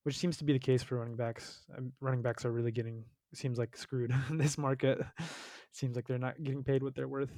which 0.04 0.18
seems 0.18 0.38
to 0.38 0.44
be 0.44 0.54
the 0.54 0.60
case 0.60 0.84
for 0.84 0.98
running 0.98 1.16
backs. 1.16 1.62
Um, 1.78 1.94
running 2.02 2.22
backs 2.22 2.46
are 2.46 2.52
really 2.52 2.72
getting 2.72 3.06
seems 3.34 3.58
like 3.58 3.78
screwed 3.78 4.14
in 4.30 4.38
this 4.38 4.58
market. 4.58 5.00
seems 5.72 5.96
like 5.96 6.08
they're 6.08 6.18
not 6.18 6.42
getting 6.44 6.64
paid 6.64 6.84
what 6.84 6.96
they're 6.96 7.08
worth, 7.08 7.32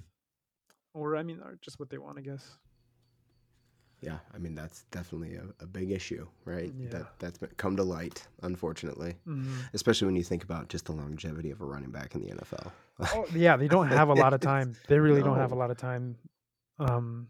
or 0.93 1.15
I 1.15 1.23
mean, 1.23 1.39
or 1.43 1.57
just 1.61 1.79
what 1.79 1.89
they 1.89 1.97
want, 1.97 2.17
I 2.17 2.21
guess. 2.21 2.57
Yeah, 4.01 4.17
I 4.33 4.39
mean 4.39 4.55
that's 4.55 4.83
definitely 4.91 5.35
a, 5.35 5.43
a 5.63 5.67
big 5.67 5.91
issue, 5.91 6.27
right? 6.45 6.73
Yeah. 6.77 6.89
That 6.89 7.19
that's 7.19 7.39
come 7.57 7.75
to 7.77 7.83
light, 7.83 8.27
unfortunately, 8.41 9.15
mm-hmm. 9.27 9.59
especially 9.73 10.07
when 10.07 10.15
you 10.15 10.23
think 10.23 10.43
about 10.43 10.69
just 10.69 10.85
the 10.85 10.91
longevity 10.91 11.51
of 11.51 11.61
a 11.61 11.65
running 11.65 11.91
back 11.91 12.15
in 12.15 12.21
the 12.21 12.33
NFL. 12.33 12.71
oh, 13.13 13.25
yeah, 13.35 13.57
they 13.57 13.67
don't 13.67 13.89
have 13.89 14.09
a 14.09 14.13
lot 14.13 14.33
of 14.33 14.39
time. 14.41 14.73
They 14.87 14.99
really 14.99 15.19
no. 15.19 15.27
don't 15.27 15.37
have 15.37 15.51
a 15.51 15.55
lot 15.55 15.69
of 15.69 15.77
time 15.77 16.17
um, 16.79 17.27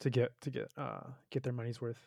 to 0.00 0.10
get 0.10 0.32
to 0.40 0.50
get 0.50 0.70
uh, 0.78 1.00
get 1.30 1.42
their 1.42 1.52
money's 1.52 1.80
worth. 1.80 2.00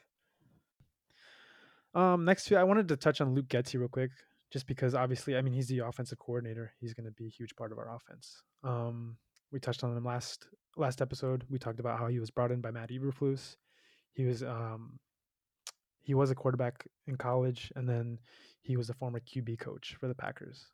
Um, 1.94 2.26
next 2.26 2.46
to 2.46 2.56
I 2.56 2.64
wanted 2.64 2.88
to 2.88 2.98
touch 2.98 3.22
on 3.22 3.36
Luke 3.36 3.48
Getsy 3.48 3.80
real 3.80 3.90
quick, 3.90 4.12
just 4.52 4.66
because 4.66 4.96
obviously, 4.96 5.36
I 5.36 5.42
mean, 5.42 5.54
he's 5.54 5.68
the 5.68 5.80
offensive 5.80 6.18
coordinator. 6.18 6.72
He's 6.80 6.94
going 6.94 7.06
to 7.06 7.12
be 7.12 7.28
a 7.28 7.30
huge 7.30 7.56
part 7.56 7.72
of 7.72 7.78
our 7.78 7.94
offense. 7.94 8.42
Um, 8.64 9.18
we 9.52 9.60
touched 9.60 9.84
on 9.84 9.96
him 9.96 10.04
last 10.04 10.48
last 10.78 11.02
episode. 11.02 11.46
We 11.50 11.60
talked 11.60 11.80
about 11.80 12.00
how 12.00 12.08
he 12.08 12.20
was 12.20 12.32
brought 12.32 12.52
in 12.52 12.62
by 12.62 12.72
Matt 12.72 12.90
Eberflus. 12.90 13.56
He 14.14 14.26
was 14.26 14.44
um, 14.44 15.00
he 16.02 16.14
was 16.14 16.32
a 16.32 16.36
quarterback 16.36 16.88
in 17.08 17.16
college, 17.16 17.72
and 17.76 17.88
then 17.88 18.20
he 18.62 18.78
was 18.78 18.90
a 18.90 18.94
former 18.94 19.20
QB 19.20 19.60
coach 19.60 19.96
for 20.00 20.08
the 20.08 20.16
Packers. 20.16 20.68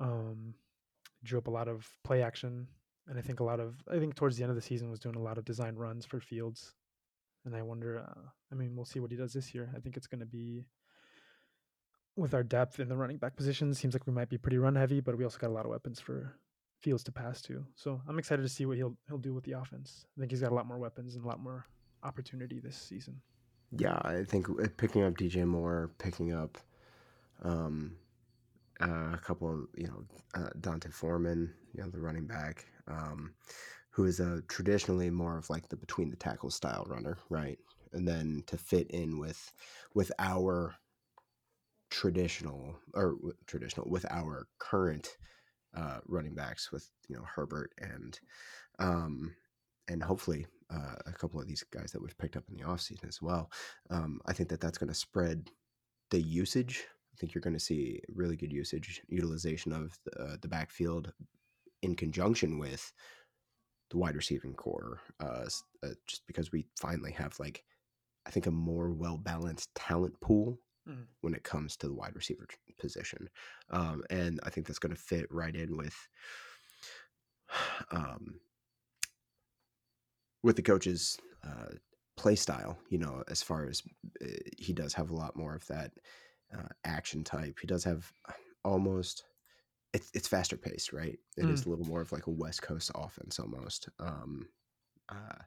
Um, 0.00 0.54
drew 1.22 1.38
up 1.38 1.46
a 1.46 1.50
lot 1.50 1.68
of 1.68 1.88
play 2.02 2.22
action 2.22 2.66
and 3.08 3.18
I 3.18 3.22
think 3.22 3.40
a 3.40 3.44
lot 3.44 3.60
of 3.60 3.74
I 3.90 3.98
think 3.98 4.14
towards 4.14 4.36
the 4.36 4.42
end 4.42 4.50
of 4.50 4.56
the 4.56 4.62
season 4.62 4.90
was 4.90 5.00
doing 5.00 5.16
a 5.16 5.22
lot 5.22 5.38
of 5.38 5.44
design 5.44 5.76
runs 5.76 6.06
for 6.06 6.20
Fields, 6.20 6.74
and 7.44 7.54
I 7.54 7.62
wonder. 7.62 7.98
Uh, 7.98 8.28
I 8.50 8.54
mean, 8.54 8.74
we'll 8.76 8.84
see 8.84 9.00
what 9.00 9.10
he 9.10 9.16
does 9.16 9.32
this 9.32 9.54
year. 9.54 9.70
I 9.76 9.80
think 9.80 9.96
it's 9.96 10.06
going 10.06 10.20
to 10.20 10.26
be 10.26 10.66
with 12.16 12.34
our 12.34 12.42
depth 12.42 12.80
in 12.80 12.88
the 12.88 12.96
running 12.96 13.18
back 13.18 13.36
position. 13.36 13.74
Seems 13.74 13.94
like 13.94 14.06
we 14.06 14.12
might 14.12 14.30
be 14.30 14.38
pretty 14.38 14.58
run 14.58 14.76
heavy, 14.76 15.00
but 15.00 15.18
we 15.18 15.24
also 15.24 15.38
got 15.38 15.50
a 15.50 15.52
lot 15.52 15.64
of 15.64 15.70
weapons 15.70 16.00
for 16.00 16.34
Fields 16.84 17.02
to 17.04 17.12
pass 17.12 17.40
to. 17.40 17.64
So 17.76 17.98
I'm 18.06 18.18
excited 18.18 18.42
to 18.42 18.48
see 18.48 18.66
what 18.66 18.76
he'll 18.76 18.94
he'll 19.08 19.16
do 19.16 19.32
with 19.32 19.44
the 19.44 19.52
offense. 19.52 20.04
I 20.14 20.20
think 20.20 20.30
he's 20.30 20.42
got 20.42 20.52
a 20.52 20.54
lot 20.54 20.66
more 20.66 20.78
weapons 20.78 21.14
and 21.14 21.24
a 21.24 21.26
lot 21.26 21.40
more 21.40 21.64
opportunity 22.02 22.60
this 22.60 22.76
season. 22.76 23.22
Yeah, 23.72 23.98
I 24.04 24.22
think 24.22 24.50
uh, 24.50 24.66
picking 24.76 25.02
up 25.02 25.14
DJ 25.14 25.46
Moore, 25.46 25.92
picking 25.96 26.34
up 26.34 26.58
um, 27.42 27.96
uh, 28.82 29.12
a 29.14 29.20
couple 29.24 29.50
of 29.50 29.60
you 29.74 29.86
know 29.86 30.04
uh, 30.34 30.50
D'Onta 30.60 30.92
Foreman, 30.92 31.54
you 31.72 31.82
know 31.82 31.88
the 31.88 32.00
running 32.00 32.26
back, 32.26 32.66
um, 32.86 33.32
who 33.88 34.04
is 34.04 34.20
a 34.20 34.42
traditionally 34.48 35.08
more 35.08 35.38
of 35.38 35.48
like 35.48 35.66
the 35.70 35.76
between 35.76 36.10
the 36.10 36.16
tackle 36.16 36.50
style 36.50 36.84
runner, 36.86 37.16
right? 37.30 37.58
And 37.94 38.06
then 38.06 38.44
to 38.48 38.58
fit 38.58 38.90
in 38.90 39.18
with 39.18 39.52
with 39.94 40.12
our 40.18 40.74
traditional 41.88 42.76
or 42.92 43.16
traditional 43.46 43.88
with 43.88 44.04
our 44.10 44.48
current 44.58 45.16
uh, 45.76 45.98
running 46.06 46.34
backs 46.34 46.70
with 46.72 46.88
you 47.08 47.16
know 47.16 47.24
Herbert 47.34 47.72
and 47.78 48.18
um, 48.78 49.34
and 49.88 50.02
hopefully 50.02 50.46
uh, 50.72 50.94
a 51.06 51.12
couple 51.12 51.40
of 51.40 51.46
these 51.46 51.64
guys 51.70 51.92
that 51.92 52.02
we've 52.02 52.16
picked 52.18 52.36
up 52.36 52.44
in 52.48 52.56
the 52.56 52.64
offseason 52.64 53.06
as 53.06 53.20
well. 53.20 53.50
Um, 53.90 54.20
I 54.26 54.32
think 54.32 54.48
that 54.48 54.60
that's 54.60 54.78
going 54.78 54.88
to 54.88 54.94
spread 54.94 55.50
the 56.10 56.20
usage. 56.20 56.84
I 57.12 57.16
think 57.18 57.34
you're 57.34 57.42
going 57.42 57.54
to 57.54 57.60
see 57.60 58.00
really 58.08 58.36
good 58.36 58.52
usage 58.52 59.00
utilization 59.08 59.72
of 59.72 59.96
the, 60.04 60.22
uh, 60.22 60.36
the 60.40 60.48
backfield 60.48 61.12
in 61.82 61.94
conjunction 61.94 62.58
with 62.58 62.92
the 63.90 63.98
wide 63.98 64.16
receiving 64.16 64.54
corps, 64.54 65.00
uh, 65.20 65.44
uh, 65.84 65.88
just 66.06 66.26
because 66.26 66.50
we 66.50 66.66
finally 66.80 67.12
have 67.12 67.38
like 67.38 67.62
I 68.26 68.30
think 68.30 68.46
a 68.46 68.50
more 68.50 68.90
well 68.90 69.18
balanced 69.18 69.74
talent 69.74 70.18
pool 70.20 70.58
Mm. 70.88 71.06
when 71.22 71.34
it 71.34 71.44
comes 71.44 71.76
to 71.78 71.88
the 71.88 71.94
wide 71.94 72.14
receiver 72.14 72.46
position, 72.78 73.30
um, 73.70 74.02
and 74.10 74.38
I 74.42 74.50
think 74.50 74.66
that's 74.66 74.78
going 74.78 74.94
to 74.94 75.00
fit 75.00 75.26
right 75.30 75.54
in 75.54 75.76
with 75.76 75.96
um, 77.90 78.40
with 80.42 80.56
the 80.56 80.62
coach's 80.62 81.18
uh, 81.42 81.74
play 82.16 82.36
style. 82.36 82.76
You 82.90 82.98
know, 82.98 83.24
as 83.28 83.42
far 83.42 83.66
as 83.66 83.82
uh, 84.22 84.28
he 84.58 84.72
does 84.72 84.92
have 84.94 85.10
a 85.10 85.16
lot 85.16 85.36
more 85.36 85.54
of 85.54 85.66
that 85.68 85.92
uh, 86.52 86.68
action 86.84 87.24
type. 87.24 87.58
He 87.60 87.66
does 87.66 87.84
have 87.84 88.10
almost. 88.64 89.24
It's, 89.92 90.10
it's 90.12 90.26
faster 90.26 90.56
paced, 90.56 90.92
right? 90.92 91.16
It 91.36 91.44
mm. 91.44 91.52
is 91.52 91.66
a 91.66 91.70
little 91.70 91.84
more 91.84 92.00
of 92.00 92.10
like 92.10 92.26
a 92.26 92.30
West 92.30 92.62
Coast 92.62 92.90
offense 92.96 93.38
almost, 93.38 93.88
um, 94.00 94.48
uh, 95.08 95.38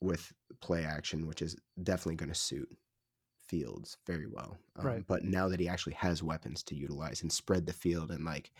with 0.00 0.32
play 0.62 0.86
action, 0.86 1.26
which 1.26 1.42
is 1.42 1.54
definitely 1.82 2.16
going 2.16 2.30
to 2.30 2.34
suit 2.34 2.68
Fields 3.50 3.96
very 4.06 4.28
well. 4.28 4.56
Um, 4.76 4.86
right. 4.86 5.04
But 5.08 5.24
now 5.24 5.48
that 5.48 5.58
he 5.58 5.68
actually 5.68 5.94
has 5.94 6.22
weapons 6.22 6.62
to 6.64 6.76
utilize 6.76 7.22
and 7.22 7.32
spread 7.32 7.66
the 7.66 7.72
field, 7.72 8.12
and 8.12 8.24
like, 8.24 8.52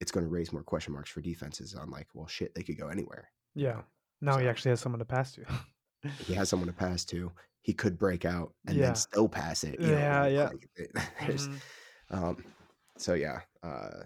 it's 0.00 0.12
going 0.12 0.24
to 0.24 0.30
raise 0.30 0.52
more 0.52 0.62
question 0.62 0.92
marks 0.92 1.10
for 1.10 1.20
defenses 1.20 1.74
on 1.74 1.90
like, 1.90 2.06
well, 2.14 2.28
shit, 2.28 2.54
they 2.54 2.62
could 2.62 2.78
go 2.78 2.86
anywhere. 2.86 3.28
Yeah. 3.56 3.82
Now 4.20 4.34
so, 4.34 4.38
he 4.38 4.48
actually 4.48 4.70
has 4.70 4.80
someone 4.80 5.00
to 5.00 5.04
pass 5.04 5.32
to. 5.32 5.44
he 6.26 6.34
has 6.34 6.48
someone 6.48 6.68
to 6.68 6.72
pass 6.72 7.04
to. 7.06 7.32
He 7.62 7.72
could 7.72 7.98
break 7.98 8.24
out 8.24 8.52
and 8.68 8.76
yeah. 8.76 8.86
then 8.86 8.94
still 8.94 9.28
pass 9.28 9.64
it. 9.64 9.80
You 9.80 9.90
yeah, 9.90 10.22
know, 10.22 10.28
yeah. 10.28 10.44
Like, 10.44 10.68
mm-hmm. 11.20 11.56
um, 12.10 12.44
so 12.96 13.14
yeah, 13.14 13.40
uh, 13.64 14.04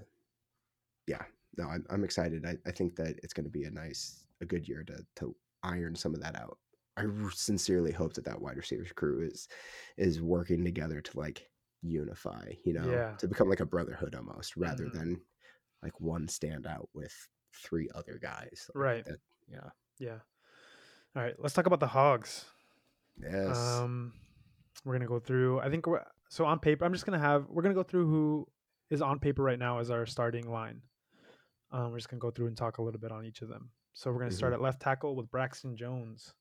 yeah. 1.07 1.22
No, 1.59 1.68
I'm, 1.68 1.85
I'm 1.90 2.05
excited. 2.05 2.46
I, 2.46 2.57
I 2.66 2.72
think 2.72 2.96
that 2.96 3.20
it's 3.22 3.35
going 3.35 3.44
to 3.44 3.50
be 3.50 3.64
a 3.64 3.70
nice, 3.70 4.24
a 4.40 4.46
good 4.46 4.66
year 4.66 4.83
to 4.85 5.05
to 5.16 5.37
iron 5.62 5.94
some 5.94 6.14
of 6.14 6.22
that 6.22 6.37
out. 6.37 6.57
I 7.00 7.28
sincerely 7.32 7.92
hope 7.92 8.14
that 8.14 8.24
that 8.24 8.40
wide 8.40 8.56
receivers 8.56 8.92
crew 8.94 9.26
is 9.26 9.48
is 9.96 10.20
working 10.20 10.64
together 10.64 11.00
to 11.00 11.18
like 11.18 11.46
unify, 11.82 12.52
you 12.64 12.72
know, 12.72 12.90
yeah. 12.90 13.12
to 13.18 13.28
become 13.28 13.48
like 13.48 13.60
a 13.60 13.66
brotherhood 13.66 14.14
almost, 14.14 14.56
rather 14.56 14.84
mm-hmm. 14.84 14.98
than 14.98 15.20
like 15.82 15.98
one 16.00 16.28
stand 16.28 16.66
out 16.66 16.88
with 16.94 17.14
three 17.54 17.88
other 17.94 18.18
guys. 18.20 18.70
Like 18.74 18.84
right. 18.84 19.04
That, 19.04 19.18
yeah. 19.50 19.70
Yeah. 19.98 20.18
All 21.16 21.22
right. 21.22 21.34
Let's 21.38 21.54
talk 21.54 21.66
about 21.66 21.80
the 21.80 21.86
Hogs. 21.86 22.44
Yes. 23.20 23.56
Um, 23.56 24.12
we're 24.84 24.94
gonna 24.94 25.06
go 25.06 25.18
through. 25.18 25.60
I 25.60 25.70
think 25.70 25.86
we're 25.86 26.04
so 26.28 26.44
on 26.44 26.58
paper. 26.58 26.84
I'm 26.84 26.92
just 26.92 27.06
gonna 27.06 27.18
have. 27.18 27.46
We're 27.48 27.62
gonna 27.62 27.74
go 27.74 27.82
through 27.82 28.08
who 28.08 28.46
is 28.90 29.02
on 29.02 29.18
paper 29.18 29.42
right 29.42 29.58
now 29.58 29.78
as 29.78 29.90
our 29.90 30.06
starting 30.06 30.50
line. 30.50 30.82
Um, 31.72 31.90
we're 31.90 31.98
just 31.98 32.08
gonna 32.08 32.20
go 32.20 32.30
through 32.30 32.46
and 32.46 32.56
talk 32.56 32.78
a 32.78 32.82
little 32.82 33.00
bit 33.00 33.12
on 33.12 33.24
each 33.24 33.42
of 33.42 33.48
them. 33.48 33.70
So 33.92 34.10
we're 34.10 34.18
gonna 34.18 34.30
mm-hmm. 34.30 34.36
start 34.36 34.52
at 34.52 34.62
left 34.62 34.80
tackle 34.80 35.16
with 35.16 35.30
Braxton 35.30 35.76
Jones. 35.76 36.32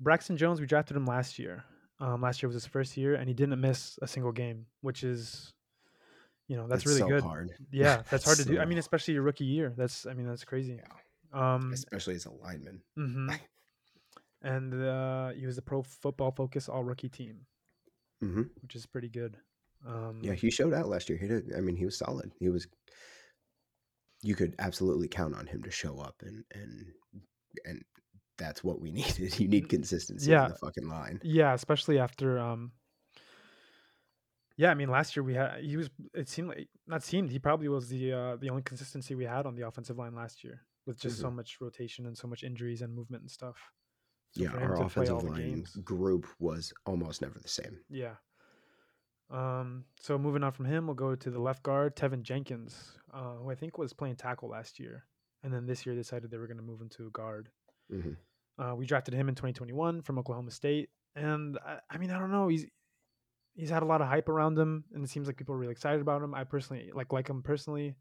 Braxton 0.00 0.36
Jones, 0.36 0.60
we 0.60 0.66
drafted 0.66 0.96
him 0.96 1.06
last 1.06 1.38
year. 1.38 1.64
Um, 2.00 2.20
last 2.20 2.42
year 2.42 2.48
was 2.48 2.54
his 2.54 2.66
first 2.66 2.96
year, 2.96 3.14
and 3.14 3.28
he 3.28 3.34
didn't 3.34 3.60
miss 3.60 3.98
a 4.02 4.08
single 4.08 4.32
game, 4.32 4.66
which 4.80 5.04
is, 5.04 5.52
you 6.48 6.56
know, 6.56 6.66
that's, 6.66 6.84
that's 6.84 6.86
really 6.86 7.00
so 7.00 7.08
good. 7.08 7.22
Hard. 7.22 7.52
Yeah, 7.70 8.02
that's 8.10 8.24
hard 8.24 8.38
to 8.38 8.44
so 8.44 8.52
do. 8.52 8.60
I 8.60 8.64
mean, 8.64 8.78
especially 8.78 9.14
your 9.14 9.22
rookie 9.22 9.44
year. 9.44 9.72
That's, 9.76 10.06
I 10.06 10.14
mean, 10.14 10.26
that's 10.26 10.44
crazy. 10.44 10.80
Yeah. 10.80 11.54
Um, 11.54 11.72
especially 11.72 12.16
as 12.16 12.26
a 12.26 12.30
lineman. 12.30 12.80
Mm-hmm. 12.98 13.30
and 14.42 14.74
uh, 14.74 15.30
he 15.30 15.46
was 15.46 15.56
the 15.56 15.62
Pro 15.62 15.82
Football 15.82 16.32
Focus 16.32 16.68
All 16.68 16.84
Rookie 16.84 17.08
Team, 17.08 17.46
mm-hmm. 18.22 18.42
which 18.62 18.74
is 18.74 18.86
pretty 18.86 19.08
good. 19.08 19.36
Um, 19.86 20.20
yeah, 20.22 20.34
he 20.34 20.50
showed 20.50 20.74
out 20.74 20.88
last 20.88 21.08
year. 21.08 21.18
He 21.18 21.26
did. 21.26 21.52
I 21.56 21.60
mean, 21.60 21.76
he 21.76 21.84
was 21.84 21.98
solid. 21.98 22.32
He 22.38 22.48
was. 22.48 22.66
You 24.22 24.34
could 24.34 24.54
absolutely 24.58 25.08
count 25.08 25.34
on 25.34 25.46
him 25.46 25.62
to 25.64 25.70
show 25.70 25.98
up 25.98 26.14
and 26.22 26.44
and 26.54 26.86
and 27.64 27.82
that's 28.42 28.64
what 28.64 28.80
we 28.80 28.90
needed. 29.00 29.38
You 29.38 29.48
need 29.48 29.68
consistency 29.68 30.30
yeah. 30.30 30.46
in 30.46 30.50
the 30.50 30.58
fucking 30.58 30.88
line. 30.88 31.20
Yeah, 31.22 31.54
especially 31.54 31.98
after 31.98 32.38
um 32.38 32.72
yeah, 34.56 34.70
I 34.70 34.74
mean 34.74 34.90
last 34.90 35.16
year 35.16 35.22
we 35.22 35.34
had 35.34 35.60
he 35.60 35.76
was 35.76 35.90
it 36.14 36.28
seemed 36.28 36.48
like 36.48 36.68
not 36.86 37.02
seemed 37.02 37.30
he 37.30 37.38
probably 37.38 37.68
was 37.68 37.88
the 37.88 38.12
uh 38.12 38.36
the 38.36 38.50
only 38.50 38.62
consistency 38.62 39.14
we 39.14 39.24
had 39.24 39.46
on 39.46 39.54
the 39.54 39.66
offensive 39.66 39.98
line 39.98 40.14
last 40.14 40.44
year 40.44 40.62
with 40.86 41.00
just 41.00 41.16
mm-hmm. 41.16 41.26
so 41.26 41.30
much 41.30 41.58
rotation 41.60 42.06
and 42.06 42.16
so 42.16 42.26
much 42.26 42.42
injuries 42.42 42.82
and 42.82 42.94
movement 42.94 43.22
and 43.22 43.30
stuff. 43.30 43.56
So 44.32 44.44
yeah, 44.44 44.50
our 44.50 44.82
offensive 44.82 45.22
line 45.22 45.64
group 45.84 46.26
was 46.38 46.72
almost 46.86 47.22
never 47.22 47.38
the 47.38 47.48
same. 47.48 47.78
Yeah. 47.88 48.14
Um, 49.30 49.84
so 50.00 50.18
moving 50.18 50.42
on 50.42 50.52
from 50.52 50.66
him, 50.66 50.86
we'll 50.86 50.94
go 50.94 51.14
to 51.14 51.30
the 51.30 51.40
left 51.40 51.62
guard, 51.62 51.96
Teven 51.96 52.22
Jenkins, 52.22 52.98
uh, 53.14 53.36
who 53.36 53.50
I 53.50 53.54
think 53.54 53.78
was 53.78 53.92
playing 53.92 54.16
tackle 54.16 54.50
last 54.50 54.78
year, 54.78 55.04
and 55.42 55.52
then 55.52 55.66
this 55.66 55.86
year 55.86 55.94
decided 55.94 56.30
they 56.30 56.36
were 56.36 56.46
going 56.46 56.58
to 56.58 56.62
move 56.62 56.80
him 56.80 56.90
to 56.96 57.10
guard. 57.10 57.48
Mm-hmm. 57.92 58.12
Uh, 58.58 58.74
we 58.74 58.86
drafted 58.86 59.14
him 59.14 59.28
in 59.28 59.34
2021 59.34 60.02
from 60.02 60.18
Oklahoma 60.18 60.50
State, 60.50 60.90
and 61.16 61.58
I, 61.66 61.78
I, 61.90 61.98
mean, 61.98 62.10
I 62.10 62.18
don't 62.18 62.32
know, 62.32 62.48
he's 62.48 62.66
he's 63.54 63.70
had 63.70 63.82
a 63.82 63.86
lot 63.86 64.00
of 64.00 64.08
hype 64.08 64.28
around 64.28 64.58
him, 64.58 64.84
and 64.92 65.04
it 65.04 65.08
seems 65.08 65.26
like 65.26 65.36
people 65.36 65.54
are 65.54 65.58
really 65.58 65.72
excited 65.72 66.00
about 66.00 66.22
him. 66.22 66.34
I 66.34 66.44
personally 66.44 66.90
like 66.94 67.12
like 67.12 67.28
him 67.28 67.42
personally. 67.42 67.94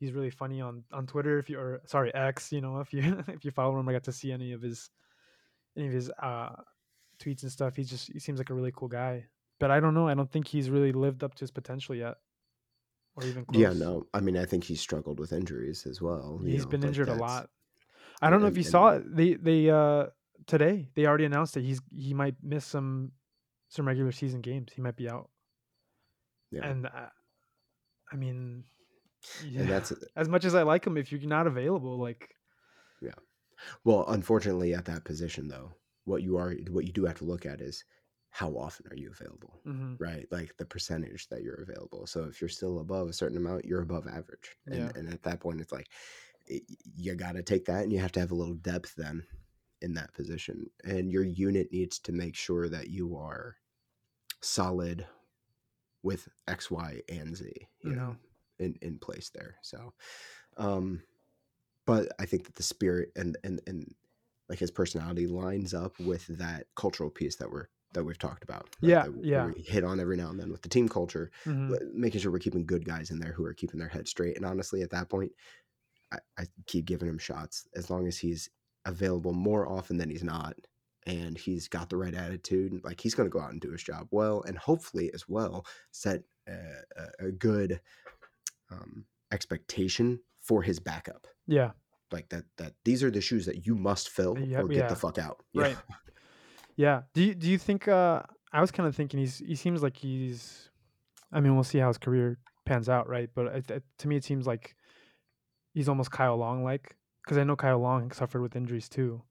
He's 0.00 0.12
really 0.12 0.30
funny 0.30 0.60
on 0.60 0.84
on 0.92 1.06
Twitter. 1.06 1.38
If 1.38 1.50
you 1.50 1.58
or 1.58 1.80
sorry 1.86 2.14
X, 2.14 2.52
you 2.52 2.60
know, 2.60 2.80
if 2.80 2.92
you 2.92 3.24
if 3.28 3.44
you 3.44 3.50
follow 3.50 3.78
him, 3.78 3.88
I 3.88 3.92
got 3.92 4.04
to 4.04 4.12
see 4.12 4.32
any 4.32 4.52
of 4.52 4.62
his 4.62 4.90
any 5.76 5.86
of 5.86 5.92
his 5.92 6.10
uh, 6.22 6.50
tweets 7.20 7.42
and 7.42 7.52
stuff. 7.52 7.76
He's 7.76 7.90
just 7.90 8.12
he 8.12 8.18
seems 8.18 8.38
like 8.38 8.50
a 8.50 8.54
really 8.54 8.72
cool 8.74 8.88
guy. 8.88 9.26
But 9.60 9.70
I 9.70 9.80
don't 9.80 9.94
know. 9.94 10.08
I 10.08 10.14
don't 10.14 10.30
think 10.30 10.46
he's 10.46 10.70
really 10.70 10.92
lived 10.92 11.24
up 11.24 11.34
to 11.34 11.40
his 11.40 11.50
potential 11.50 11.94
yet, 11.94 12.14
or 13.16 13.24
even 13.24 13.44
close. 13.44 13.60
Yeah, 13.60 13.72
no. 13.72 14.06
I 14.14 14.20
mean, 14.20 14.36
I 14.36 14.44
think 14.44 14.62
he's 14.62 14.80
struggled 14.80 15.18
with 15.18 15.32
injuries 15.32 15.84
as 15.84 16.00
well. 16.00 16.40
He's 16.44 16.62
know, 16.62 16.70
been 16.70 16.84
injured 16.84 17.08
a 17.08 17.14
lot. 17.14 17.50
I 18.20 18.30
don't 18.30 18.40
know 18.40 18.48
if 18.48 18.56
you 18.56 18.62
saw 18.62 18.90
it. 18.90 19.16
They 19.16 19.34
they 19.34 19.70
uh 19.70 20.06
today 20.46 20.88
they 20.94 21.06
already 21.06 21.24
announced 21.24 21.54
that 21.54 21.64
he's 21.64 21.80
he 21.94 22.14
might 22.14 22.34
miss 22.42 22.64
some 22.64 23.12
some 23.68 23.86
regular 23.86 24.12
season 24.12 24.40
games. 24.40 24.72
He 24.74 24.82
might 24.82 24.96
be 24.96 25.08
out. 25.08 25.30
Yeah. 26.50 26.66
And 26.66 26.86
uh, 26.86 27.10
I 28.10 28.16
mean, 28.16 28.64
yeah, 29.46 29.60
and 29.60 29.70
that's 29.70 29.92
as 30.16 30.28
much 30.28 30.44
as 30.44 30.54
I 30.54 30.62
like 30.62 30.86
him. 30.86 30.96
If 30.96 31.12
you're 31.12 31.20
not 31.20 31.46
available, 31.46 31.98
like, 31.98 32.28
yeah. 33.02 33.10
Well, 33.84 34.06
unfortunately, 34.08 34.74
at 34.74 34.86
that 34.86 35.04
position 35.04 35.48
though, 35.48 35.72
what 36.04 36.22
you 36.22 36.36
are 36.38 36.54
what 36.70 36.86
you 36.86 36.92
do 36.92 37.04
have 37.04 37.18
to 37.18 37.24
look 37.24 37.44
at 37.44 37.60
is 37.60 37.84
how 38.30 38.50
often 38.50 38.86
are 38.90 38.96
you 38.96 39.10
available, 39.10 39.60
mm-hmm. 39.66 39.94
right? 39.98 40.26
Like 40.30 40.56
the 40.58 40.64
percentage 40.64 41.28
that 41.28 41.42
you're 41.42 41.62
available. 41.62 42.06
So 42.06 42.24
if 42.24 42.40
you're 42.40 42.48
still 42.48 42.80
above 42.80 43.08
a 43.08 43.12
certain 43.12 43.36
amount, 43.36 43.64
you're 43.64 43.82
above 43.82 44.06
average, 44.06 44.56
and 44.66 44.78
yeah. 44.78 44.90
and 44.94 45.12
at 45.12 45.22
that 45.24 45.40
point, 45.40 45.60
it's 45.60 45.72
like 45.72 45.88
you 46.96 47.14
got 47.14 47.32
to 47.32 47.42
take 47.42 47.64
that 47.66 47.82
and 47.82 47.92
you 47.92 47.98
have 47.98 48.12
to 48.12 48.20
have 48.20 48.30
a 48.30 48.34
little 48.34 48.54
depth 48.54 48.94
then 48.96 49.22
in 49.80 49.94
that 49.94 50.12
position 50.14 50.68
and 50.84 51.10
your 51.10 51.24
unit 51.24 51.68
needs 51.72 51.98
to 51.98 52.12
make 52.12 52.34
sure 52.34 52.68
that 52.68 52.88
you 52.88 53.16
are 53.16 53.56
solid 54.40 55.06
with 56.02 56.28
x 56.46 56.70
y 56.70 57.00
and 57.08 57.36
z 57.36 57.52
you 57.82 57.90
mm-hmm. 57.90 57.98
know 57.98 58.16
in 58.58 58.74
in 58.82 58.98
place 58.98 59.30
there 59.34 59.56
so 59.62 59.92
um 60.56 61.00
but 61.86 62.08
i 62.18 62.24
think 62.24 62.44
that 62.44 62.54
the 62.54 62.62
spirit 62.62 63.10
and 63.16 63.36
and 63.44 63.60
and 63.66 63.94
like 64.48 64.58
his 64.58 64.70
personality 64.70 65.26
lines 65.26 65.74
up 65.74 65.98
with 66.00 66.26
that 66.38 66.66
cultural 66.74 67.10
piece 67.10 67.36
that 67.36 67.50
we're 67.50 67.66
that 67.94 68.04
we've 68.04 68.18
talked 68.18 68.42
about 68.44 68.68
right? 68.82 68.90
yeah 68.90 69.02
that, 69.04 69.24
yeah 69.24 69.46
we 69.46 69.62
hit 69.62 69.84
on 69.84 70.00
every 70.00 70.16
now 70.16 70.28
and 70.28 70.38
then 70.38 70.50
with 70.50 70.62
the 70.62 70.68
team 70.68 70.88
culture 70.88 71.30
mm-hmm. 71.44 71.74
making 71.94 72.20
sure 72.20 72.30
we're 72.30 72.38
keeping 72.38 72.66
good 72.66 72.84
guys 72.84 73.10
in 73.10 73.18
there 73.18 73.32
who 73.32 73.44
are 73.44 73.54
keeping 73.54 73.78
their 73.78 73.88
head 73.88 74.06
straight 74.06 74.36
and 74.36 74.44
honestly 74.44 74.82
at 74.82 74.90
that 74.90 75.08
point 75.08 75.32
I, 76.12 76.18
I 76.38 76.44
keep 76.66 76.84
giving 76.86 77.08
him 77.08 77.18
shots 77.18 77.66
as 77.74 77.90
long 77.90 78.06
as 78.06 78.18
he's 78.18 78.48
available 78.84 79.32
more 79.32 79.68
often 79.68 79.96
than 79.98 80.08
he's 80.10 80.24
not 80.24 80.54
and 81.06 81.36
he's 81.38 81.68
got 81.68 81.90
the 81.90 81.96
right 81.96 82.14
attitude 82.14 82.80
like 82.84 83.00
he's 83.00 83.14
going 83.14 83.28
to 83.28 83.32
go 83.32 83.40
out 83.40 83.52
and 83.52 83.60
do 83.60 83.70
his 83.70 83.82
job 83.82 84.08
well 84.10 84.42
and 84.46 84.56
hopefully 84.56 85.10
as 85.12 85.28
well 85.28 85.64
set 85.90 86.22
a, 86.48 87.26
a 87.26 87.30
good 87.30 87.80
um, 88.70 89.04
expectation 89.32 90.20
for 90.40 90.62
his 90.62 90.78
backup 90.78 91.26
yeah 91.46 91.70
like 92.10 92.28
that 92.30 92.44
that 92.56 92.72
these 92.84 93.02
are 93.04 93.10
the 93.10 93.20
shoes 93.20 93.44
that 93.46 93.66
you 93.66 93.74
must 93.74 94.08
fill 94.08 94.38
Yeah, 94.38 94.60
or 94.60 94.68
get 94.68 94.76
yeah. 94.78 94.88
the 94.88 94.96
fuck 94.96 95.18
out. 95.18 95.42
Yeah. 95.52 95.62
Right. 95.62 95.76
Yeah. 96.76 97.02
Do 97.12 97.22
you 97.22 97.34
do 97.34 97.50
you 97.50 97.58
think 97.58 97.86
uh 97.88 98.22
I 98.50 98.60
was 98.62 98.70
kind 98.70 98.88
of 98.88 98.96
thinking 98.96 99.20
he's 99.20 99.38
he 99.38 99.54
seems 99.56 99.82
like 99.82 99.96
he's 99.98 100.70
I 101.30 101.40
mean, 101.40 101.54
we'll 101.54 101.64
see 101.64 101.78
how 101.78 101.88
his 101.88 101.98
career 101.98 102.38
pans 102.64 102.88
out, 102.88 103.06
right? 103.10 103.28
But 103.34 103.46
it, 103.48 103.70
it- 103.70 103.82
to 103.98 104.08
me 104.08 104.16
it 104.16 104.24
seems 104.24 104.46
like 104.46 104.74
he's 105.78 105.88
almost 105.92 106.10
Kyle 106.18 106.36
Long 106.44 106.58
like 106.70 106.84
cuz 107.26 107.36
I 107.38 107.44
know 107.44 107.56
Kyle 107.56 107.78
Long 107.88 108.10
suffered 108.20 108.42
with 108.42 108.54
injuries 108.60 108.88
too, 108.88 109.22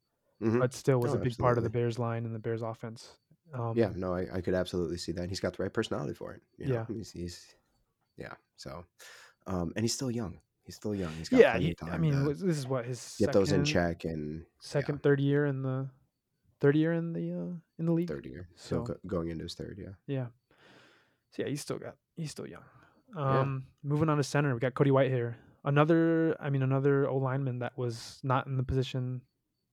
Mhm. 0.41 0.59
but 0.61 0.73
still 0.73 0.99
was 1.05 1.13
Oh, 1.13 1.17
a 1.19 1.23
big 1.27 1.37
part 1.37 1.57
of 1.57 1.63
the. 1.65 1.69
Bears 1.77 1.97
line 2.05 2.23
and 2.27 2.33
the 2.37 2.43
Bears 2.47 2.61
offense. 2.71 3.17
Um 3.53 3.73
Yeah, 3.81 3.91
no, 4.03 4.09
I, 4.19 4.21
I 4.37 4.39
could 4.41 4.53
absolutely 4.63 4.97
see 5.05 5.13
that. 5.17 5.29
He's 5.31 5.39
got 5.45 5.51
the 5.57 5.63
right 5.63 5.73
personality 5.79 6.13
for 6.21 6.29
it. 6.35 6.41
You 6.57 6.67
know? 6.67 6.85
Yeah. 6.89 6.95
He's, 6.95 7.11
he's 7.11 7.35
yeah. 8.23 8.35
So 8.55 8.71
um 9.53 9.67
and 9.75 9.81
he's 9.85 9.93
still 9.99 10.11
young. 10.21 10.33
He's 10.65 10.75
still 10.81 10.95
young. 11.03 11.13
He's 11.19 11.29
got 11.29 11.39
Yeah, 11.39 11.51
plenty 11.53 11.65
he, 11.67 11.71
of 11.71 11.77
time 11.77 11.93
I 11.93 11.97
mean, 11.97 12.15
this 12.25 12.57
is 12.61 12.67
what 12.73 12.83
his 12.85 13.15
get 13.19 13.31
those 13.37 13.51
in 13.57 13.63
check 13.63 14.03
and 14.11 14.45
second, 14.59 15.01
third 15.05 15.19
year 15.29 15.45
in 15.51 15.61
the 15.67 15.77
third 16.59 16.75
year 16.75 16.91
in 16.99 17.13
the 17.13 17.25
uh 17.41 17.53
in 17.79 17.85
the 17.89 17.93
league. 17.99 18.09
third 18.13 18.25
year. 18.25 18.43
So, 18.55 18.85
So- 18.85 18.99
going 19.07 19.29
into 19.29 19.43
his 19.47 19.55
third, 19.55 19.75
yeah. 19.85 19.95
Yeah. 20.17 20.27
So 21.31 21.37
yeah, 21.43 21.49
he's 21.49 21.61
still 21.61 21.79
got 21.85 21.95
he's 22.21 22.31
still 22.31 22.47
young. 22.55 22.65
Yeah. 23.15 23.39
Um 23.41 23.65
moving 23.81 24.09
on 24.09 24.17
to 24.17 24.23
center, 24.23 24.53
we 24.53 24.59
got 24.59 24.73
Cody 24.75 24.91
Whitehair. 24.91 25.35
Another 25.63 26.35
I 26.39 26.49
mean 26.49 26.63
another 26.63 27.07
O 27.09 27.17
lineman 27.17 27.59
that 27.59 27.77
was 27.77 28.19
not 28.23 28.47
in 28.47 28.57
the 28.57 28.63
position 28.63 29.21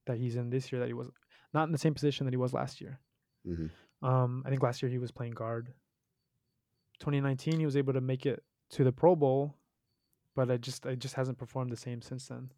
that 0.06 0.18
he's 0.18 0.36
in 0.36 0.50
this 0.50 0.70
year 0.72 0.80
that 0.80 0.88
he 0.88 0.92
was 0.94 1.10
not 1.52 1.64
in 1.64 1.72
the 1.72 1.78
same 1.78 1.94
position 1.94 2.26
that 2.26 2.32
he 2.32 2.36
was 2.36 2.52
last 2.52 2.80
year. 2.80 3.00
hmm 3.44 3.66
Um 4.02 4.42
I 4.44 4.50
think 4.50 4.62
last 4.62 4.82
year 4.82 4.90
he 4.90 4.98
was 4.98 5.12
playing 5.12 5.34
guard. 5.34 5.72
2019 7.00 7.58
he 7.58 7.64
was 7.66 7.76
able 7.76 7.92
to 7.92 8.00
make 8.00 8.26
it 8.26 8.42
to 8.70 8.84
the 8.84 8.92
Pro 8.92 9.14
Bowl, 9.14 9.56
but 10.34 10.50
I 10.50 10.56
just 10.56 10.86
I 10.86 10.94
just 10.94 11.14
hasn't 11.14 11.38
performed 11.38 11.70
the 11.70 11.76
same 11.76 12.02
since 12.02 12.28
then. 12.28 12.50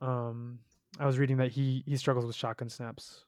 Um 0.00 0.60
I 0.98 1.06
was 1.06 1.18
reading 1.18 1.36
that 1.38 1.50
he 1.52 1.82
he 1.86 1.96
struggles 1.96 2.24
with 2.24 2.36
shotgun 2.36 2.68
snaps, 2.68 3.24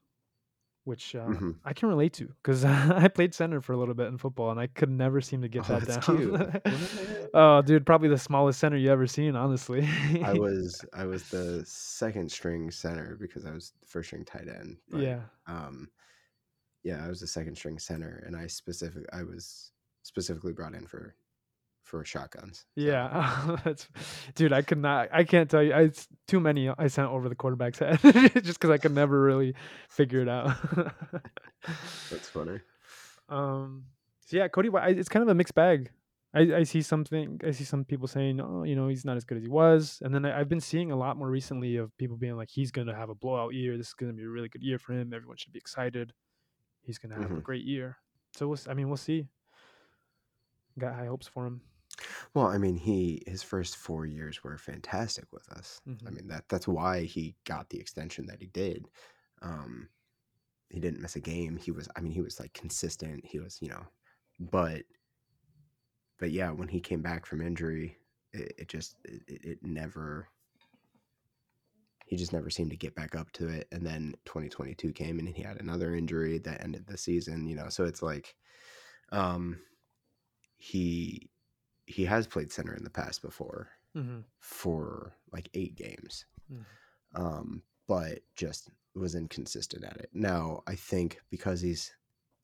which 0.90 1.14
uh, 1.14 1.24
Mhm. 1.26 1.54
I 1.64 1.72
can 1.72 1.88
relate 1.88 2.12
to 2.14 2.26
because 2.42 2.64
I 3.04 3.06
played 3.08 3.32
center 3.32 3.60
for 3.60 3.72
a 3.72 3.76
little 3.76 3.94
bit 3.94 4.08
in 4.08 4.18
football 4.18 4.50
and 4.50 4.58
I 4.58 4.66
could 4.66 4.90
never 4.90 5.20
seem 5.20 5.40
to 5.42 5.48
get 5.48 5.70
Oh, 5.70 5.78
that 5.78 6.04
down. 6.04 7.30
oh, 7.34 7.62
dude, 7.62 7.86
probably 7.86 8.08
the 8.08 8.18
smallest 8.18 8.58
center 8.58 8.76
you 8.76 8.90
ever 8.90 9.06
seen, 9.06 9.36
honestly. 9.36 9.88
I 10.24 10.32
was 10.46 10.84
I 10.92 11.06
was 11.06 11.22
the 11.30 11.62
second 11.64 12.30
string 12.30 12.70
center 12.72 13.16
because 13.20 13.46
I 13.46 13.52
was 13.52 13.72
the 13.80 13.86
first 13.86 14.08
string 14.08 14.24
tight 14.24 14.48
end. 14.48 14.78
but, 14.90 15.00
yeah, 15.00 15.20
Um 15.46 15.88
yeah, 16.82 17.04
I 17.04 17.08
was 17.08 17.20
the 17.20 17.26
second 17.26 17.54
string 17.56 17.78
center 17.78 18.22
and 18.26 18.36
I 18.36 18.46
specific 18.48 19.04
I 19.12 19.22
was 19.22 19.70
specifically 20.02 20.52
brought 20.52 20.74
in 20.74 20.86
for 20.86 21.14
for 21.90 22.04
shotguns. 22.04 22.58
so- 22.76 22.80
yeah. 22.82 23.56
That's, 23.64 23.88
dude, 24.34 24.52
I 24.52 24.62
could 24.62 24.78
not. 24.78 25.08
I 25.12 25.24
can't 25.24 25.50
tell 25.50 25.62
you. 25.62 25.72
I, 25.72 25.82
it's 25.82 26.06
too 26.28 26.40
many 26.40 26.68
I 26.70 26.86
sent 26.86 27.08
over 27.08 27.28
the 27.28 27.34
quarterback's 27.34 27.78
head 27.80 27.98
just 28.44 28.58
because 28.60 28.70
I 28.70 28.78
could 28.78 28.94
never 28.94 29.20
really 29.20 29.54
figure 29.88 30.20
it 30.22 30.28
out. 30.28 30.56
That's 32.10 32.28
funny. 32.28 32.60
Um. 33.28 33.84
So 34.26 34.36
yeah, 34.36 34.48
Cody. 34.48 34.68
I- 34.74 34.88
It's 34.90 35.08
kind 35.08 35.22
of 35.22 35.28
a 35.28 35.34
mixed 35.34 35.54
bag. 35.54 35.90
I, 36.32 36.40
I 36.58 36.62
see 36.62 36.80
something. 36.82 37.40
I 37.44 37.50
see 37.50 37.64
some 37.64 37.84
people 37.84 38.06
saying, 38.06 38.40
"Oh, 38.40 38.62
you 38.62 38.76
know, 38.76 38.86
he's 38.86 39.04
not 39.04 39.16
as 39.16 39.24
good 39.24 39.38
as 39.38 39.42
he 39.42 39.48
was," 39.48 39.98
and 40.02 40.14
then 40.14 40.24
I, 40.24 40.38
I've 40.38 40.48
been 40.48 40.60
seeing 40.60 40.92
a 40.92 40.96
lot 40.96 41.16
more 41.16 41.28
recently 41.28 41.74
of 41.76 41.90
people 41.98 42.16
being 42.16 42.36
like, 42.36 42.48
"He's 42.50 42.70
gonna 42.70 42.94
have 42.94 43.10
a 43.10 43.14
blowout 43.16 43.52
year. 43.54 43.76
This 43.76 43.88
is 43.88 43.94
gonna 43.94 44.12
be 44.12 44.22
a 44.22 44.28
really 44.28 44.48
good 44.48 44.62
year 44.62 44.78
for 44.78 44.92
him. 44.92 45.12
Everyone 45.12 45.36
should 45.36 45.52
be 45.52 45.58
excited. 45.58 46.12
He's 46.82 46.98
gonna 46.98 47.16
have 47.16 47.32
a 47.32 47.34
Mhm. 47.34 47.42
great 47.42 47.64
year." 47.64 47.96
So 48.36 48.46
we'll. 48.46 48.58
I 48.68 48.74
mean, 48.74 48.86
we'll 48.86 48.96
see. 48.96 49.26
Got 50.78 50.94
high 50.94 51.06
hopes 51.06 51.26
for 51.26 51.46
him. 51.46 51.62
Well, 52.34 52.46
I 52.46 52.58
mean, 52.58 52.76
he 52.76 53.22
his 53.26 53.42
first 53.42 53.76
four 53.76 54.06
years 54.06 54.42
were 54.42 54.58
fantastic 54.58 55.32
with 55.32 55.48
us. 55.50 55.80
I 56.06 56.10
Mhm. 56.10 56.10
mean 56.10 56.28
that 56.28 56.48
that's 56.48 56.68
why 56.68 57.04
he 57.04 57.36
got 57.44 57.70
the 57.70 57.78
extension 57.80 58.26
that 58.26 58.40
he 58.40 58.46
did. 58.48 58.88
Um, 59.42 59.90
he 60.70 60.80
didn't 60.80 61.02
miss 61.02 61.16
a 61.16 61.20
game. 61.20 61.56
He 61.58 61.72
was, 61.72 61.88
I 61.96 62.00
mean, 62.02 62.12
he 62.12 62.22
was 62.22 62.40
like 62.40 62.54
consistent. 62.54 63.26
He 63.26 63.40
was, 63.40 63.60
you 63.62 63.68
know, 63.70 63.86
but 64.40 64.84
but 66.18 66.30
yeah, 66.30 66.50
when 66.50 66.68
he 66.68 66.80
came 66.80 67.02
back 67.02 67.26
from 67.26 67.40
injury, 67.40 67.98
it, 68.32 68.52
it 68.58 68.68
just 68.68 68.96
it, 69.04 69.22
it 69.26 69.44
it 69.44 69.62
never. 69.62 70.28
He 72.06 72.16
just 72.16 72.32
never 72.32 72.50
seemed 72.50 72.70
to 72.72 72.76
get 72.76 72.94
back 72.96 73.14
up 73.14 73.30
to 73.32 73.48
it. 73.48 73.68
And 73.70 73.86
then 73.86 74.14
2022 74.24 74.92
came 74.92 75.18
and 75.18 75.28
he 75.28 75.42
had 75.42 75.60
another 75.60 75.94
injury 75.94 76.38
that 76.38 76.60
ended 76.62 76.86
the 76.86 76.98
season, 76.98 77.46
you 77.46 77.54
know. 77.54 77.68
So 77.68 77.84
it's 77.84 78.02
like 78.02 78.36
um 79.12 79.62
he 80.58 81.30
he 81.90 82.04
has 82.04 82.26
played 82.26 82.52
center 82.52 82.74
in 82.74 82.84
the 82.84 82.90
past 82.90 83.22
before 83.22 83.68
Mm-hmm. 83.96 84.20
for 84.38 85.14
like 85.32 85.48
eight 85.54 85.74
games, 85.74 86.24
Mhm. 86.52 86.64
um, 87.14 87.62
but 87.88 88.20
just 88.36 88.70
was 88.94 89.14
inconsistent 89.14 89.84
at 89.84 89.96
it. 89.96 90.10
Now 90.12 90.62
I 90.66 90.76
think 90.76 91.20
because 91.30 91.60
he's 91.60 91.92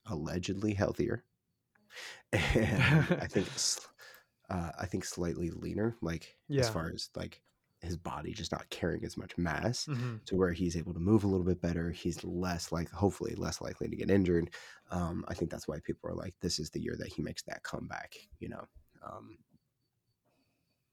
allegedly 0.07 0.75
healthier, 0.75 1.25
and 2.33 2.83
I 3.21 3.27
think 3.27 3.47
uh, 4.51 4.71
I 4.79 4.87
think 4.87 5.05
slightly 5.05 5.51
leaner, 5.51 5.97
like 6.03 6.37
as 6.61 6.69
far 6.73 6.91
as 6.95 7.11
like 7.17 7.43
his 7.81 7.97
body 7.97 8.33
just 8.33 8.53
not 8.53 8.69
carrying 8.71 9.05
as 9.05 9.17
much 9.17 9.37
mass 9.39 9.87
Mm-hmm. 9.87 10.17
to 10.25 10.35
where 10.37 10.53
he's 10.53 10.77
able 10.77 10.95
to 10.95 10.99
move 11.01 11.25
a 11.25 11.29
little 11.29 11.47
bit 11.47 11.61
better. 11.61 11.91
He's 11.91 12.25
less 12.25 12.73
like, 12.73 12.91
hopefully, 12.91 13.35
less 13.37 13.61
likely 13.61 13.89
to 13.89 13.97
get 13.97 14.11
injured. 14.11 14.51
Um, 14.91 15.25
I 15.29 15.35
think 15.35 15.51
that's 15.51 15.69
why 15.69 15.79
people 15.85 16.11
are 16.11 16.15
like, 16.15 16.35
this 16.41 16.59
is 16.59 16.71
the 16.71 16.81
year 16.81 16.97
that 16.99 17.09
he 17.13 17.23
makes 17.23 17.43
that 17.45 17.63
comeback, 17.63 18.15
you 18.41 18.49
know. 18.49 18.65
Um, 19.07 19.39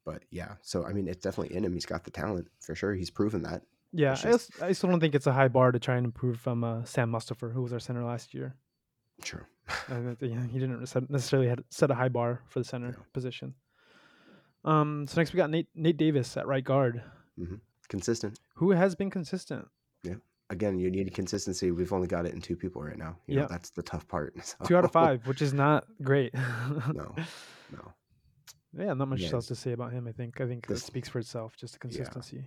but 0.06 0.24
yeah, 0.32 0.56
so 0.62 0.86
I 0.86 0.94
mean, 0.94 1.08
it's 1.08 1.24
definitely 1.24 1.56
in 1.56 1.64
him. 1.64 1.74
He's 1.74 1.86
got 1.86 2.04
the 2.04 2.12
talent 2.12 2.48
for 2.60 2.76
sure. 2.76 2.94
He's 2.94 3.10
proven 3.10 3.42
that. 3.44 3.64
Yeah, 3.94 4.12
I, 4.12 4.16
just- 4.16 4.26
also, 4.26 4.66
I 4.66 4.72
still 4.74 4.90
don't 4.90 5.00
think 5.00 5.16
it's 5.16 5.28
a 5.28 5.34
high 5.34 5.48
bar 5.48 5.72
to 5.72 5.80
try 5.80 5.96
and 5.98 6.06
improve 6.06 6.40
from 6.40 6.64
uh, 6.64 6.84
Sam 6.84 7.12
Mustipher, 7.12 7.54
who 7.54 7.62
was 7.62 7.72
our 7.74 7.80
center 7.80 8.04
last 8.04 8.34
year. 8.34 8.56
Sure. 9.24 9.48
And 9.88 10.18
that, 10.18 10.28
yeah, 10.28 10.46
he 10.48 10.60
didn't 10.60 10.82
necessarily 11.10 11.48
had 11.48 11.64
set 11.70 11.90
a 11.92 11.96
high 11.96 12.10
bar 12.10 12.42
for 12.50 12.60
the 12.60 12.66
center 12.66 12.88
Yeah. 12.98 13.04
position. 13.14 13.54
Um, 14.66 15.06
so 15.08 15.20
next 15.22 15.32
we 15.34 15.38
got 15.38 15.50
Nate 15.50 15.68
Nate 15.76 15.98
Davis 15.98 16.36
at 16.38 16.48
right 16.48 16.64
guard, 16.64 17.02
Consistent. 17.88 18.40
who 18.56 18.72
has 18.72 18.96
been 18.96 19.10
consistent. 19.10 19.68
Yeah. 20.04 20.16
Again, 20.50 20.80
you 20.80 20.90
need 20.92 21.14
consistency. 21.14 21.72
We've 21.72 21.94
only 21.94 22.08
got 22.08 22.26
it 22.26 22.34
in 22.34 22.42
two 22.42 22.56
people 22.56 22.82
right 22.82 22.98
now. 22.98 23.18
You 23.28 23.36
know, 23.36 23.42
Yeah. 23.44 23.48
that's 23.50 23.70
the 23.72 23.84
tough 23.84 24.08
part. 24.08 24.36
Two 24.66 24.76
out 24.78 24.84
of 24.86 24.92
five, 24.92 25.26
which 25.28 25.42
is 25.42 25.54
not 25.54 25.86
great. 26.02 26.34
No, 26.94 27.16
no. 27.72 27.94
Yeah, 28.78 28.94
not 28.94 29.08
much 29.08 29.22
Yeah, 29.22 29.34
else 29.34 29.48
to 29.48 29.56
say 29.56 29.72
about 29.74 29.92
him. 29.92 30.08
I 30.08 30.12
think. 30.12 30.42
I 30.42 30.48
think 30.48 30.68
this- 30.68 30.82
it 30.82 30.86
speaks 30.86 31.10
for 31.10 31.20
itself. 31.20 31.56
Just 31.56 31.74
the 31.74 31.80
consistency. 31.80 32.46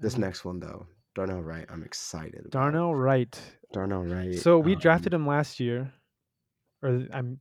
This 0.00 0.14
And 0.14 0.22
next 0.24 0.44
one, 0.44 0.58
though, 0.58 0.86
Darnell 1.14 1.42
Wright, 1.42 1.66
I'm 1.68 1.84
excited. 1.84 2.40
about. 2.40 2.50
Darnell 2.50 2.94
Wright. 2.94 3.40
Darnell 3.72 4.04
Wright. 4.04 4.34
So 4.38 4.58
we 4.58 4.74
um, 4.74 4.80
drafted 4.80 5.14
him 5.14 5.26
last 5.26 5.60
year, 5.60 5.92
or 6.82 7.06
I'm. 7.12 7.38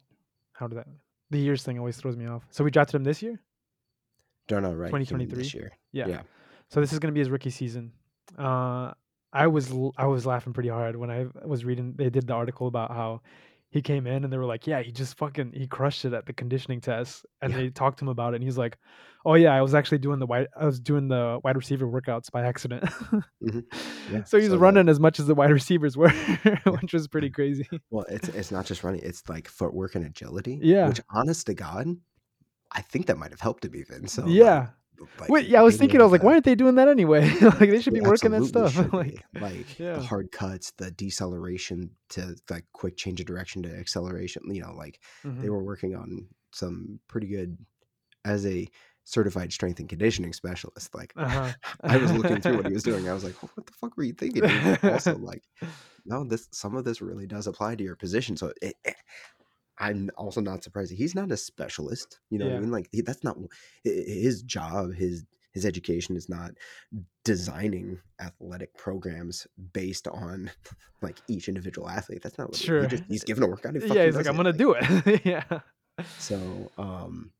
How 0.54 0.67
did 0.67 0.78
that? 0.78 0.88
The 1.32 1.39
years 1.39 1.63
thing 1.63 1.80
always 1.80 1.97
throws 1.97 2.15
me 2.15 2.28
off. 2.28 2.45
So 2.52 2.63
we 2.63 2.69
drafted 2.69 2.95
him 2.95 3.04
this 3.04 3.23
year. 3.23 3.41
Darnell 4.47 4.76
Wright 4.76 4.89
2023? 4.91 5.38
this 5.38 5.54
year. 5.54 5.71
Yeah. 5.91 6.08
Yeah. 6.08 6.21
So 6.69 6.80
this 6.82 6.93
is 6.93 6.99
going 6.99 7.12
to 7.12 7.13
be 7.13 7.19
his 7.21 7.30
rookie 7.30 7.49
season. 7.49 7.93
Uh, 8.38 8.93
I 9.32 9.47
was 9.47 9.73
I 9.97 10.06
was 10.06 10.26
laughing 10.28 10.54
pretty 10.54 10.69
hard 10.69 10.95
when 10.95 11.10
I 11.10 11.26
was 11.43 11.65
reading. 11.65 11.93
They 11.97 12.10
did 12.12 12.28
the 12.28 12.34
article 12.34 12.67
about 12.67 12.91
how 12.91 13.21
he 13.73 13.81
came 13.81 14.05
in 14.07 14.23
and 14.23 14.31
they 14.31 14.38
were 14.38 14.45
like, 14.45 14.67
"Yeah, 14.67 14.81
he 14.81 14.91
just 14.91 15.17
fucking 15.17 15.51
he 15.53 15.67
crushed 15.67 16.05
it 16.05 16.13
at 16.13 16.25
the 16.27 16.33
conditioning 16.33 16.79
test." 16.79 17.25
And 17.41 17.51
Yeah. 17.51 17.59
they 17.59 17.69
talked 17.71 17.97
to 17.99 18.05
him 18.05 18.09
about 18.09 18.33
it, 18.33 18.38
and 18.38 18.43
he's 18.43 18.57
like, 18.57 18.77
"Oh 19.25 19.33
yeah, 19.33 19.53
I 19.53 19.62
was 19.62 19.73
actually 19.73 19.97
doing 19.97 20.19
the 20.19 20.27
wide 20.27 20.47
I 20.55 20.65
was 20.65 20.79
doing 20.79 21.07
the 21.07 21.39
wide 21.43 21.57
receiver 21.57 21.88
workouts 21.88 22.31
by 22.31 22.43
accident." 22.45 22.83
Mhm. 23.43 23.63
Yeah, 24.12 24.23
So 24.25 24.38
he's 24.38 24.47
so 24.47 24.51
that- 24.53 24.59
running 24.59 24.88
as 24.89 24.99
much 24.99 25.19
as 25.19 25.25
the 25.25 25.36
wide 25.36 25.51
receivers 25.51 25.97
were, 25.97 26.09
which 26.81 26.93
was 26.93 27.07
pretty 27.07 27.29
crazy. 27.31 27.67
Well, 27.89 28.05
it's 28.09 28.29
it's 28.29 28.51
not 28.51 28.65
just 28.67 28.83
running; 28.83 29.01
it's 29.03 29.27
like 29.27 29.47
footwork 29.47 29.95
and 29.95 30.05
agility. 30.05 30.59
Yeah. 30.62 30.88
Which, 30.88 31.01
honest 31.09 31.47
to 31.47 31.53
God, 31.55 31.88
I 32.71 32.81
think 32.81 33.07
that 33.07 33.17
might 33.17 33.31
have 33.31 33.39
helped 33.41 33.65
him 33.65 33.75
even. 33.75 34.07
So, 34.07 34.25
yeah. 34.27 34.69
Like, 35.19 35.29
Wait, 35.29 35.47
yeah, 35.47 35.60
I 35.60 35.63
was 35.63 35.77
thinking, 35.77 35.99
I 35.99 36.03
was 36.03 36.12
like, 36.12 36.21
to- 36.21 36.27
why 36.27 36.34
aren't 36.34 36.45
they 36.45 36.56
doing 36.56 36.75
that 36.75 36.88
anyway? 36.88 37.29
like 37.41 37.60
they 37.60 37.82
should 37.82 37.93
be 37.93 38.01
working 38.01 38.32
that 38.32 38.45
stuff. 38.45 38.75
like, 38.93 39.23
like 39.39 39.79
yeah. 39.79 39.93
the 39.93 40.01
hard 40.01 40.32
cuts, 40.32 40.71
the 40.77 40.91
deceleration 40.91 41.91
to 42.10 42.36
like 42.49 42.65
quick 42.73 42.97
change 42.97 43.19
of 43.19 43.25
direction 43.25 43.63
to 43.63 43.75
acceleration. 43.77 44.43
You 44.53 44.62
know, 44.63 44.73
like 44.73 44.99
mhm. 45.23 45.41
they 45.41 45.49
were 45.49 45.63
working 45.63 45.95
on 45.95 46.27
some 46.53 46.99
pretty 47.08 47.27
good 47.27 47.58
as 48.25 48.45
a 48.45 48.67
certified 49.06 49.51
strength 49.51 49.79
and 49.79 49.89
conditioning 49.89 50.32
specialist. 50.34 50.95
Like 50.95 51.13
Uh-huh. 51.17 51.51
I 51.84 51.97
was 51.97 52.12
looking 52.13 52.39
through 52.41 52.58
what 52.58 52.67
he 52.67 52.73
was 52.73 52.84
doing. 52.84 53.10
I 53.10 53.13
was 53.13 53.23
like, 53.23 53.36
what 53.41 53.65
the 53.65 53.73
fuck 53.73 53.97
were 53.97 54.03
you 54.03 54.13
thinking? 54.13 54.43
dude?" 54.43 54.84
Also, 54.86 55.17
like, 55.17 55.43
no, 56.06 56.23
this 56.23 56.47
some 56.51 56.75
of 56.75 56.86
this 56.86 57.01
really 57.01 57.27
does 57.27 57.47
apply 57.47 57.75
to 57.75 57.84
your 57.84 57.95
position. 57.95 58.38
So 58.38 58.53
it, 58.62 58.75
it- 58.86 58.95
I'm 59.84 60.10
also 60.17 60.41
not 60.41 60.63
surprised 60.63 60.91
he's 60.93 61.15
not 61.15 61.32
a 61.32 61.38
specialist. 61.38 62.19
You 62.30 62.39
know 62.39 62.46
what 62.48 62.56
I 62.56 62.60
mean? 62.60 62.72
Like 62.72 62.88
he, 62.91 63.02
that's 63.02 63.24
not 63.24 63.38
his 63.84 64.41
job. 64.43 64.93
His 64.93 65.26
his 65.52 65.65
education 65.65 66.15
is 66.15 66.30
not 66.30 66.52
designing 67.26 68.00
athletic 68.19 68.76
programs 68.78 69.46
based 69.74 70.08
on 70.08 70.50
like 71.02 71.17
each 71.28 71.48
individual 71.48 71.89
athlete. 71.89 72.22
That's 72.24 72.38
not 72.38 72.50
what 72.50 72.58
Sure. 72.58 72.82
he 72.84 72.88
just, 72.88 73.04
he's 73.08 73.24
given 73.24 73.43
a 73.43 73.48
workout. 73.48 73.76
yeah, 73.76 74.06
he's 74.06 74.15
like, 74.15 74.26
I'm 74.28 74.34
it." 74.36 74.38
gonna 74.38 74.54
do 74.54 74.76
it. 74.78 75.22
yeah. 75.26 75.43
So, 76.17 76.72
um, 76.78 77.32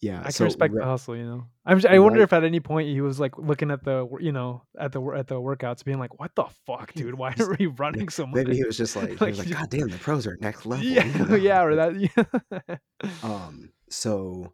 Yeah, 0.00 0.22
I 0.24 0.30
can 0.32 0.44
respect 0.44 0.74
ri 0.74 0.80
the 0.80 0.84
hustle, 0.84 1.16
you 1.16 1.24
know. 1.24 1.46
I'm 1.64 1.80
I 1.88 1.98
wonder 1.98 2.20
right 2.20 2.22
if 2.22 2.32
at 2.32 2.44
any 2.44 2.60
point 2.60 2.88
he 2.88 3.00
was, 3.00 3.18
like, 3.18 3.38
looking 3.38 3.70
at 3.70 3.82
the 3.84 4.06
you 4.20 4.30
know, 4.32 4.62
at 4.78 4.92
the 4.92 5.00
at 5.12 5.26
the 5.28 5.36
workouts 5.36 5.84
being 5.84 5.98
like, 5.98 6.18
"What 6.20 6.34
the 6.34 6.44
fuck, 6.66 6.92
dude? 6.92 7.14
Why 7.14 7.34
are 7.38 7.56
we 7.58 7.66
running 7.66 8.08
so 8.10 8.26
much?" 8.26 8.34
maybe 8.34 8.56
he 8.56 8.64
was 8.64 8.76
just 8.76 8.96
like 8.96 9.18
he 9.22 9.24
Like, 9.24 9.30
was 9.30 9.38
like, 9.38 9.50
"God 9.50 9.70
damn, 9.70 9.88
the 9.88 9.98
pros 9.98 10.26
are 10.26 10.36
next 10.40 10.66
level," 10.66 10.84
Yeah, 10.84 11.04
you 11.04 11.24
know? 11.24 11.34
yeah, 11.34 11.62
or 11.62 11.74
that 11.76 11.96
yeah. 11.98 12.76
um, 13.22 13.72
so, 13.88 14.52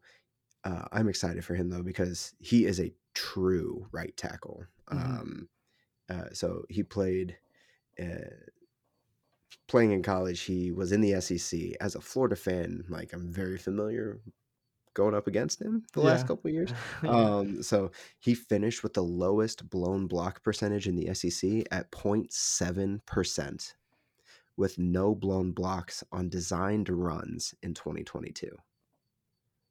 uh, 0.64 0.84
I'm 0.92 1.08
excited 1.08 1.44
for 1.44 1.54
him, 1.54 1.70
though, 1.70 1.82
because 1.82 2.34
he 2.40 2.66
is 2.66 2.80
a 2.80 2.92
true 3.14 3.86
right 3.92 4.16
tackle. 4.16 4.66
Mhm. 4.90 5.18
Um, 5.20 5.48
uh, 6.10 6.30
so 6.32 6.64
he 6.70 6.82
played, 6.82 7.38
uh 8.00 8.52
playing 9.68 9.92
in 9.92 10.02
college, 10.02 10.40
he 10.42 10.72
was 10.72 10.92
in 10.92 11.00
the 11.00 11.20
SEC. 11.20 11.74
As 11.80 11.94
a 11.94 12.00
Florida 12.00 12.36
fan, 12.36 12.84
like, 12.88 13.12
I'm 13.12 13.32
very 13.32 13.58
familiar 13.58 14.20
going 14.94 15.14
up 15.14 15.26
against 15.26 15.60
him 15.60 15.84
the 15.92 16.00
last 16.00 16.26
couple 16.26 16.48
of 16.48 16.54
years. 16.54 16.72
Yeah. 17.02 17.10
Um, 17.10 17.62
so 17.62 17.90
he 18.20 18.34
finished 18.34 18.82
with 18.82 18.94
the 18.94 19.02
lowest 19.02 19.68
blown 19.68 20.06
block 20.06 20.42
percentage 20.42 20.86
in 20.86 20.96
the 20.96 21.12
SEC 21.14 21.64
at 21.70 21.90
0.7% 21.90 23.74
with 24.56 24.78
no 24.78 25.14
blown 25.14 25.52
blocks 25.52 26.04
on 26.12 26.28
designed 26.28 26.88
runs 26.88 27.54
in 27.62 27.74
2022. 27.74 28.48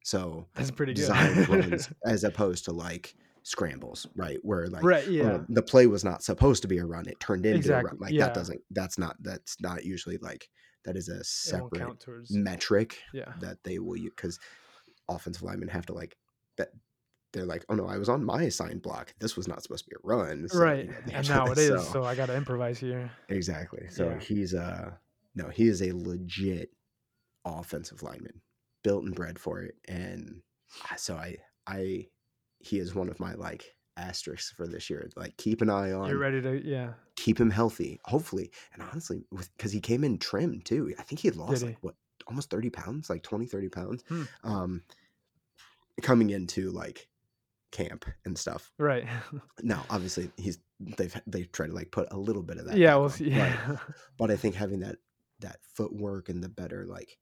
So, 0.04 0.46
That's 0.54 0.70
pretty 0.70 0.94
good. 0.94 1.02
designed 1.02 1.48
runs 1.48 1.88
as 2.04 2.24
opposed 2.24 2.64
to, 2.64 2.72
like, 2.72 3.14
scrambles, 3.44 4.06
right? 4.16 4.38
Where, 4.42 4.66
like, 4.66 4.82
Right, 4.82 5.04
oh, 5.06 5.10
yeah. 5.10 5.38
the 5.48 5.62
play 5.62 5.86
was 5.86 6.04
not 6.04 6.22
supposed 6.22 6.62
to 6.62 6.68
be 6.68 6.78
a 6.78 6.84
run, 6.84 7.08
it 7.08 7.20
turned 7.20 7.46
into 7.46 7.70
a 7.70 7.76
run. 7.76 7.84
Exactly, 7.84 8.18
Like, 8.18 8.18
that 8.18 8.34
doesn't 8.34 8.60
that's 8.70 8.98
not 8.98 9.16
that's 9.20 9.60
not 9.60 9.84
usually, 9.84 10.18
like 10.18 10.48
that 10.84 10.96
is 10.96 11.08
a 11.08 11.22
separate 11.24 12.04
metric 12.30 12.98
yeah. 13.12 13.32
that 13.40 13.58
they 13.62 13.78
will 13.78 13.96
use 13.96 14.12
because 14.16 14.38
offensive 15.08 15.42
linemen 15.42 15.68
have 15.68 15.86
to, 15.86 15.92
like 15.92 16.16
that 16.56 16.68
they're 17.32 17.46
like, 17.46 17.64
"Oh, 17.70 17.74
no, 17.74 17.86
I 17.86 17.96
was 17.98 18.08
on 18.10 18.24
my 18.24 18.42
assigned 18.42 18.82
block. 18.82 19.14
This 19.18 19.36
was 19.36 19.48
not 19.48 19.62
supposed 19.62 19.84
to 19.84 19.90
be 19.90 19.96
a 19.96 20.06
run." 20.06 20.48
So, 20.48 20.58
Right, 20.58 20.86
you 20.86 20.92
know, 20.92 21.18
and 21.18 21.28
now 21.28 21.50
it 21.50 21.58
is, 21.58 21.86
so 21.86 21.92
so 21.92 22.04
I 22.04 22.14
gotta 22.14 22.36
improvise 22.36 22.78
here. 22.78 23.10
Exactly. 23.28 23.88
So 23.88 24.10
Yeah. 24.10 24.18
he's, 24.20 24.54
uh 24.54 24.92
no, 25.34 25.48
he 25.48 25.66
is 25.68 25.80
a 25.82 25.92
legit 25.92 26.70
offensive 27.44 28.02
lineman, 28.02 28.40
built 28.84 29.04
and 29.04 29.14
bred 29.14 29.38
for 29.38 29.60
it, 29.62 29.76
and 29.88 30.42
so 30.96 31.16
I 31.16 31.36
I 31.66 32.08
he 32.60 32.78
is 32.78 32.94
one 32.94 33.08
of 33.08 33.18
my, 33.18 33.34
like, 33.34 33.74
asterisks 33.96 34.52
for 34.52 34.68
this 34.68 34.88
year. 34.88 35.10
Like, 35.16 35.36
keep 35.36 35.62
an 35.62 35.68
eye 35.70 35.90
on. 35.92 36.08
You're 36.08 36.18
ready 36.18 36.40
to 36.42 36.62
yeah. 36.64 36.92
keep 37.16 37.40
him 37.40 37.50
healthy, 37.50 37.98
hopefully, 38.04 38.52
and 38.72 38.82
honestly, 38.82 39.24
because 39.56 39.72
he 39.72 39.80
came 39.80 40.04
in 40.04 40.18
trim 40.18 40.60
too. 40.60 40.94
I 40.98 41.02
think 41.02 41.20
he 41.20 41.28
had 41.28 41.34
Did 41.34 41.40
lost, 41.40 41.60
he? 41.62 41.68
like, 41.68 41.78
what, 41.80 41.94
almost 42.32 42.50
30 42.50 42.70
pounds, 42.70 43.10
like 43.10 43.22
20, 43.22 43.46
30 43.46 43.68
pounds, 43.68 44.04
Hmm. 44.08 44.24
um, 44.44 44.82
coming 46.02 46.30
into, 46.30 46.70
like, 46.70 47.08
camp 47.72 48.06
and 48.24 48.38
stuff. 48.38 48.72
Right. 48.78 49.06
Now, 49.62 49.86
obviously, 49.90 50.32
he's 50.36 50.58
they've 50.80 51.14
they've 51.26 51.52
tried 51.52 51.68
to, 51.68 51.74
like, 51.74 51.90
put 51.92 52.08
a 52.12 52.18
little 52.18 52.42
bit 52.42 52.58
of 52.58 52.66
that 52.66 52.78
Yeah, 52.78 52.96
we'll 52.96 53.10
see. 53.10 53.30
but 53.34 53.60
Yeah. 53.60 53.78
but 54.18 54.30
I 54.30 54.36
think 54.36 54.54
having 54.54 54.80
that 54.80 54.96
that 55.40 55.60
footwork 55.64 56.28
and 56.30 56.42
the 56.42 56.48
better, 56.48 56.86
like, 56.86 57.18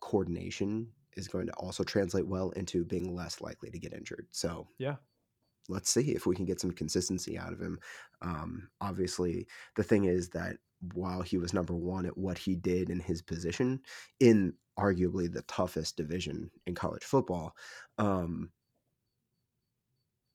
coordination 0.00 0.92
is 1.16 1.28
going 1.28 1.46
to 1.48 1.54
also 1.54 1.84
translate 1.84 2.26
well 2.28 2.50
into 2.52 2.84
being 2.84 3.14
less 3.14 3.40
likely 3.40 3.70
to 3.70 3.78
get 3.78 3.94
injured. 3.94 4.28
So 4.32 4.68
Yeah. 4.78 4.96
Let's 5.70 5.90
see 5.90 6.12
if 6.12 6.26
we 6.26 6.36
can 6.36 6.44
get 6.46 6.60
some 6.60 6.72
consistency 6.72 7.38
out 7.38 7.52
of 7.54 7.60
him. 7.60 7.78
Um, 8.22 8.70
obviously, 8.80 9.48
the 9.76 9.84
thing 9.84 10.04
is 10.04 10.30
that 10.30 10.58
while 10.94 11.22
he 11.22 11.38
was 11.38 11.54
number 11.54 11.74
1 11.74 12.06
at 12.06 12.18
what 12.18 12.38
he 12.38 12.56
did 12.56 12.90
in 12.90 13.00
his 13.00 13.22
position 13.22 13.80
in 14.20 14.54
arguably 14.78 15.32
the 15.32 15.42
toughest 15.42 15.96
division 15.96 16.50
in 16.66 16.74
college 16.74 17.04
football, 17.04 17.54
um 17.98 18.52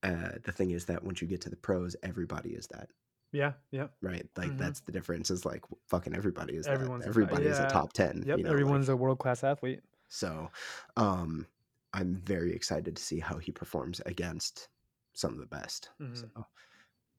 uh, 0.04 0.34
the 0.44 0.52
thing 0.52 0.72
is 0.72 0.86
that 0.86 1.04
once 1.04 1.22
you 1.22 1.28
get 1.28 1.42
to 1.42 1.50
the 1.50 1.56
pros, 1.56 1.96
everybody 2.04 2.52
is 2.54 2.68
that, 2.68 2.90
Yeah, 3.32 3.54
yep. 3.72 3.96
right? 4.02 4.28
Like, 4.38 4.58
Mhm. 4.58 4.58
that's 4.58 4.82
the 4.82 4.92
difference 4.92 5.30
is, 5.32 5.46
like, 5.46 5.64
fucking 5.88 6.16
everybody 6.16 6.56
is 6.56 6.68
that. 6.68 6.90
Everyone's 6.90 7.08
a 7.08 7.14
fa 7.14 7.28
Everybody 7.28 7.48
is 7.48 7.60
a 7.60 7.66
top 7.66 7.94
10, 7.94 8.26
Yep, 8.26 8.30
you 8.34 8.44
know, 8.44 8.52
everyone's 8.52 8.90
like 8.90 8.90
a 8.90 8.96
world-class 8.96 9.44
athlete. 9.44 9.84
so, 10.10 10.50
um, 10.98 11.48
I'm 11.94 12.16
very 12.16 12.54
excited 12.54 12.96
to 12.96 13.04
see 13.04 13.20
how 13.20 13.38
he 13.38 13.52
performs 13.52 14.02
against 14.06 14.70
some 15.16 15.34
of 15.34 15.40
the 15.40 15.46
best. 15.48 15.90
So, 16.14 16.28
Mhm. 16.28 16.46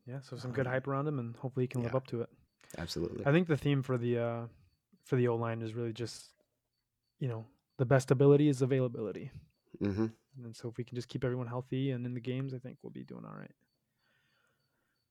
Yeah, 0.07 0.21
so 0.21 0.37
some 0.37 0.53
good 0.53 0.67
um 0.69 0.73
hype 0.73 0.87
around 0.87 1.09
him, 1.09 1.19
and 1.19 1.37
hopefully 1.37 1.65
he 1.65 1.69
can 1.69 1.83
live 1.83 1.93
Yeah. 1.93 1.97
up 1.97 2.07
to 2.09 2.21
it. 2.23 2.31
Absolutely. 2.79 3.27
I 3.27 3.33
think 3.33 3.49
the 3.49 3.57
theme 3.57 3.83
for 3.83 3.99
the, 3.99 4.19
uh 4.19 4.49
for 5.03 5.17
the 5.17 5.27
O-line 5.29 5.63
is 5.63 5.75
really 5.75 5.93
just, 5.93 6.35
you 7.19 7.27
know, 7.29 7.47
the 7.77 7.85
best 7.87 8.11
ability 8.11 8.49
is 8.49 8.63
availability. 8.63 9.31
Mhm. 9.81 10.13
And 10.39 10.55
so 10.57 10.69
if 10.69 10.77
we 10.77 10.85
can 10.85 10.95
just 10.97 11.09
keep 11.09 11.25
everyone 11.25 11.47
healthy 11.49 11.91
and 11.93 12.05
in 12.07 12.15
the 12.15 12.21
games, 12.21 12.53
I 12.55 12.59
think 12.59 12.79
we'll 12.83 12.91
be 12.93 13.05
doing 13.05 13.25
alright. 13.25 13.55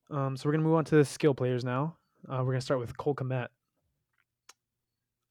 Um, 0.10 0.38
so 0.38 0.48
we're 0.48 0.54
gonna 0.54 0.64
move 0.64 0.76
on 0.76 0.86
to 0.86 0.96
the 0.96 1.06
skill 1.06 1.34
players 1.34 1.64
now. 1.66 1.98
Uh, 2.28 2.38
we're 2.46 2.54
gonna 2.54 2.62
start 2.62 2.80
with 2.80 2.96
Cole 2.98 3.16
Kmet. 3.16 3.50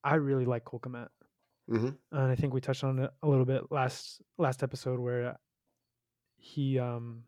I 0.02 0.16
really 0.16 0.44
like 0.44 0.64
Cole 0.64 0.80
Kmet. 0.80 1.08
Mhm. 1.68 1.98
And 2.10 2.20
I 2.20 2.34
think 2.36 2.52
we 2.52 2.60
touched 2.60 2.84
on 2.84 2.98
it 2.98 3.10
a 3.22 3.28
little 3.28 3.46
bit 3.46 3.70
last 3.70 4.20
last 4.36 4.62
episode 4.62 4.98
where 5.00 5.38
he, 6.36 6.78
um 6.78 7.26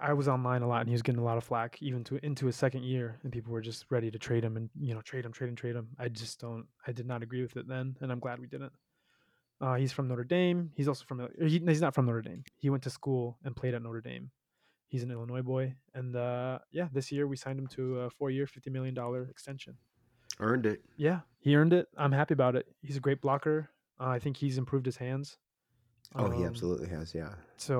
I 0.00 0.12
was 0.12 0.28
online 0.28 0.62
a 0.62 0.68
lot, 0.68 0.80
and 0.80 0.88
he 0.88 0.92
was 0.92 1.02
getting 1.02 1.20
a 1.20 1.24
lot 1.24 1.38
of 1.38 1.44
flack 1.44 1.82
even 1.82 2.04
to 2.04 2.24
into 2.24 2.46
his 2.46 2.56
2nd 2.56 2.84
year, 2.88 3.18
and 3.22 3.32
people 3.32 3.52
were 3.52 3.60
just 3.60 3.86
ready 3.90 4.10
to 4.10 4.18
trade 4.18 4.44
him 4.44 4.56
and, 4.56 4.70
you 4.80 4.94
know, 4.94 5.00
trade 5.00 5.24
him, 5.24 5.32
trade 5.32 5.48
him, 5.48 5.56
trade 5.56 5.74
him. 5.74 5.88
I 5.98 6.08
just 6.08 6.40
don't 6.40 6.66
I 6.86 6.92
did 6.92 7.06
not 7.06 7.22
agree 7.22 7.42
with 7.42 7.56
it 7.56 7.66
then, 7.68 7.96
and 8.00 8.12
I'm 8.12 8.20
glad 8.20 8.38
we 8.38 8.46
didn't. 8.46 8.72
Uh, 9.60 9.74
he's 9.74 9.90
from 9.90 10.06
Notre 10.06 10.22
Dame. 10.22 10.70
He's 10.76 10.86
also 10.86 11.04
from, 11.04 11.20
uh 11.20 11.26
he 11.40 11.58
he's 11.58 11.80
not 11.80 11.94
from 11.94 12.06
Notre 12.06 12.22
Dame. 12.22 12.44
He 12.56 12.70
went 12.70 12.82
to 12.84 12.90
school 12.90 13.38
and 13.44 13.56
played 13.56 13.74
at 13.74 13.82
Notre 13.82 14.00
Dame. 14.00 14.30
He's 14.86 15.02
an 15.02 15.10
Illinois 15.10 15.42
boy, 15.42 15.74
and, 15.94 16.16
uh, 16.16 16.60
yeah, 16.70 16.88
this 16.92 17.12
year 17.12 17.26
we 17.26 17.36
signed 17.36 17.58
him 17.58 17.66
to 17.68 18.00
a 18.02 18.10
4-year, 18.10 18.46
$50 18.46 18.72
million 18.72 18.96
extension. 19.28 19.76
Earned 20.40 20.64
it. 20.64 20.80
Yeah, 20.96 21.20
he 21.40 21.56
earned 21.56 21.72
it. 21.74 21.88
I'm 21.98 22.12
happy 22.12 22.32
about 22.32 22.56
it. 22.56 22.66
He's 22.80 22.96
a 22.96 23.00
great 23.00 23.20
blocker. 23.20 23.68
Uh, 24.00 24.06
I 24.06 24.18
think 24.18 24.36
he's 24.38 24.56
improved 24.56 24.86
his 24.86 24.96
hands. 24.96 25.36
Oh, 26.16 26.30
he 26.30 26.44
Um, 26.44 26.44
absolutely 26.44 26.88
has, 26.88 27.14
yeah. 27.14 27.34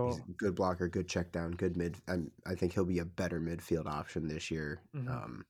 He's 0.04 0.18
so 0.18 0.28
a 0.28 0.32
good 0.32 0.54
blocker, 0.54 0.88
good 0.88 1.08
check 1.08 1.32
down, 1.32 1.52
good 1.52 1.76
mid 1.76 1.96
I'm 2.08 2.30
I 2.46 2.54
think 2.54 2.72
he'll 2.72 2.84
be 2.84 2.98
a 3.00 3.04
better 3.04 3.40
midfield 3.40 3.86
option 3.86 4.28
this 4.28 4.50
year. 4.50 4.82
Mhm. 4.94 5.18
Um, 5.22 5.44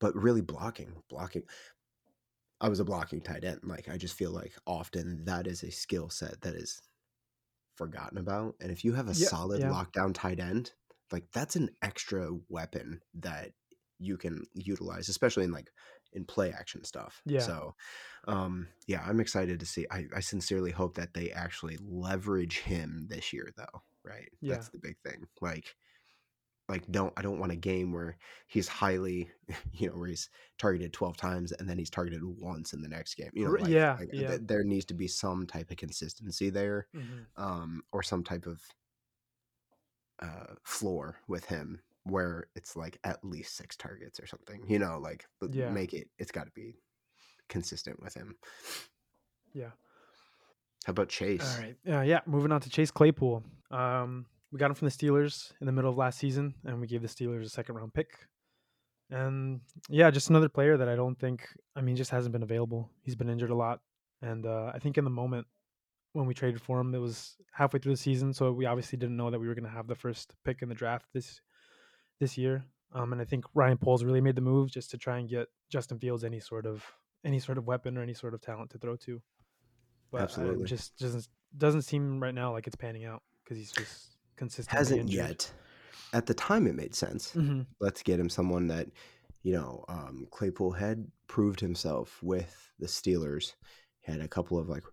but 0.00 0.14
really 0.16 0.40
blocking 0.42 1.02
blocking 1.08 1.44
I 2.60 2.68
was 2.68 2.80
a 2.80 2.84
blocking 2.84 3.20
tight 3.20 3.44
end, 3.44 3.60
like, 3.64 3.88
I 3.88 3.96
just 3.98 4.14
feel 4.16 4.32
like 4.32 4.54
often 4.66 5.24
that 5.26 5.46
is 5.46 5.62
a 5.62 5.70
skill 5.70 6.10
set 6.10 6.40
that 6.42 6.54
is 6.54 6.80
forgotten 7.76 8.18
about, 8.18 8.56
and 8.60 8.72
if 8.72 8.84
you 8.84 8.94
have 8.94 9.08
a 9.08 9.14
Yeah, 9.14 9.30
solid 9.30 9.62
yeah. 9.62 9.64
lockdown 9.64 10.14
tight 10.14 10.40
end, 10.40 10.74
like, 11.12 11.30
that's 11.32 11.56
an 11.56 11.70
extra 11.82 12.30
weapon 12.48 13.02
that 13.14 13.52
you 13.98 14.18
can 14.18 14.44
utilize, 14.54 15.08
especially 15.08 15.44
in, 15.44 15.52
like, 15.52 15.70
in 16.12 16.24
play 16.24 16.52
action 16.52 16.84
stuff. 16.84 17.22
Yeah. 17.24 17.50
So, 17.50 17.74
um, 18.26 18.68
yeah, 18.86 19.02
I'm 19.06 19.20
excited 19.20 19.60
to 19.60 19.66
see. 19.66 19.86
I 19.90 20.06
I 20.14 20.20
sincerely 20.20 20.70
hope 20.72 20.94
that 20.96 21.14
they 21.14 21.30
actually 21.32 21.78
leverage 21.80 22.60
him 22.60 23.06
this 23.08 23.32
year, 23.32 23.50
though, 23.56 23.82
right? 24.04 24.30
Yeah. 24.40 24.56
That's 24.56 24.70
the 24.70 24.78
big 24.78 24.96
thing. 25.04 25.28
Like 25.40 25.76
like, 26.68 26.86
don't 26.90 27.12
I 27.16 27.22
don't 27.22 27.38
want 27.38 27.52
a 27.52 27.56
game 27.56 27.92
where 27.92 28.18
he's 28.48 28.68
highly 28.68 29.30
you 29.72 29.88
know, 29.88 29.96
where 29.96 30.08
he's 30.08 30.28
targeted 30.58 30.92
12 30.92 31.16
times 31.16 31.52
and 31.52 31.68
then 31.68 31.78
he's 31.78 31.90
targeted 31.90 32.22
once 32.24 32.72
in 32.72 32.82
the 32.82 32.88
next 32.88 33.14
game. 33.14 33.30
You 33.34 33.46
know, 33.46 33.54
like 33.58 33.70
yeah, 33.70 33.98
like, 33.98 34.10
yeah. 34.10 34.36
th 34.36 34.40
there 34.44 34.64
needs 34.64 34.84
to 34.86 34.94
be 34.94 35.08
some 35.08 35.46
type 35.46 35.70
of 35.70 35.76
consistency 35.78 36.50
there, 36.50 36.88
Mhm. 36.92 37.28
um, 37.36 37.82
or 37.92 38.02
some 38.02 38.22
type 38.24 38.46
of 38.46 38.62
uh, 40.20 40.54
floor 40.64 41.18
with 41.28 41.46
him 41.46 41.80
where 42.10 42.48
it's, 42.54 42.76
like, 42.76 42.98
at 43.04 43.24
least 43.24 43.56
6 43.56 43.76
targets 43.76 44.18
or 44.20 44.26
something, 44.26 44.62
you 44.68 44.78
know, 44.78 44.98
like, 44.98 45.24
Yeah. 45.50 45.70
make 45.70 45.94
it 45.94 46.08
it's 46.18 46.32
gotta 46.32 46.50
be 46.52 46.78
consistent 47.48 48.00
with 48.02 48.14
him. 48.14 48.36
Yeah. 49.52 49.70
How 50.84 50.90
about 50.92 51.08
Chase? 51.08 51.56
Alright. 51.56 51.76
Uh, 51.88 52.00
yeah, 52.02 52.20
moving 52.26 52.52
on 52.52 52.60
to 52.60 52.70
Chase 52.70 52.90
Claypool. 52.90 53.42
Um, 53.70 54.26
we 54.52 54.58
got 54.58 54.70
him 54.70 54.74
from 54.74 54.86
the 54.88 54.92
Steelers 54.94 55.52
in 55.60 55.66
the 55.66 55.72
middle 55.72 55.90
of 55.90 55.96
last 55.96 56.18
season, 56.18 56.54
and 56.64 56.80
we 56.80 56.86
gave 56.86 57.02
the 57.02 57.08
Steelers 57.08 57.44
a 57.44 57.48
second 57.48 57.74
round 57.74 57.92
pick. 57.94 58.08
And 59.10 59.60
yeah, 59.88 60.10
just 60.10 60.28
another 60.30 60.48
player 60.48 60.76
that 60.76 60.88
I 60.88 60.94
don't 60.96 61.18
think 61.18 61.46
I 61.74 61.80
mean, 61.80 61.96
just 61.96 62.10
hasn't 62.10 62.32
been 62.32 62.42
available. 62.42 62.90
He's 63.02 63.14
been 63.16 63.28
injured 63.30 63.50
a 63.50 63.54
lot, 63.54 63.80
and, 64.22 64.44
uh, 64.46 64.70
I 64.74 64.78
think 64.78 64.98
in 64.98 65.04
the 65.04 65.10
moment 65.10 65.46
when 66.12 66.26
we 66.26 66.34
traded 66.34 66.60
for 66.60 66.80
him, 66.80 66.94
it 66.94 66.98
was 66.98 67.36
halfway 67.52 67.78
through 67.80 67.92
the 67.92 67.96
season, 67.98 68.32
so 68.32 68.50
we 68.52 68.66
obviously 68.66 68.98
didn't 68.98 69.16
know 69.16 69.30
that 69.30 69.38
we 69.38 69.46
were 69.48 69.54
gonna 69.54 69.68
have 69.68 69.86
the 69.86 69.94
first 69.94 70.34
pick 70.44 70.62
in 70.62 70.68
the 70.68 70.74
draft 70.74 71.06
this 71.12 71.40
this 72.20 72.36
year. 72.38 72.64
Um, 72.92 73.12
and 73.12 73.20
I 73.20 73.24
think 73.24 73.44
Ryan 73.54 73.76
Poles 73.78 74.02
really 74.04 74.20
made 74.20 74.34
the 74.34 74.40
move 74.40 74.70
just 74.70 74.90
to 74.92 74.98
try 74.98 75.18
and 75.18 75.28
get 75.28 75.48
Justin 75.68 75.98
Fields 75.98 76.24
any 76.24 76.40
sort 76.40 76.66
of 76.66 76.84
any 77.24 77.38
sort 77.38 77.58
of 77.58 77.66
weapon 77.66 77.98
or 77.98 78.02
any 78.02 78.14
sort 78.14 78.32
of 78.34 78.40
talent 78.40 78.70
to 78.70 78.78
throw 78.78 78.96
to. 78.96 79.20
But, 80.10 80.18
um, 80.18 80.24
Absolutely. 80.24 80.64
just 80.66 80.96
doesn't 80.98 81.28
doesn't 81.56 81.82
seem 81.82 82.20
right 82.22 82.34
now 82.34 82.52
like 82.52 82.66
it's 82.66 82.76
panning 82.76 83.04
out 83.04 83.22
because 83.44 83.58
he's 83.58 83.72
just 83.72 84.16
consistently 84.36 84.78
Hasn't 84.78 85.00
injured. 85.00 85.14
yet. 85.28 85.52
At 86.14 86.24
the 86.26 86.34
time, 86.34 86.66
it 86.66 86.74
made 86.74 86.94
sense. 86.94 87.32
Mhm. 87.34 87.66
Let's 87.80 88.02
get 88.02 88.18
him 88.20 88.30
someone 88.30 88.68
that, 88.68 88.88
you 89.42 89.52
know, 89.52 89.84
um, 89.88 90.26
Claypool 90.30 90.72
had 90.72 91.10
proved 91.26 91.60
himself 91.60 92.22
with 92.22 92.72
the 92.78 92.86
Steelers. 92.86 93.54
Had 94.00 94.20
a 94.20 94.28
couple 94.28 94.58
of, 94.58 94.68
like 94.70 94.84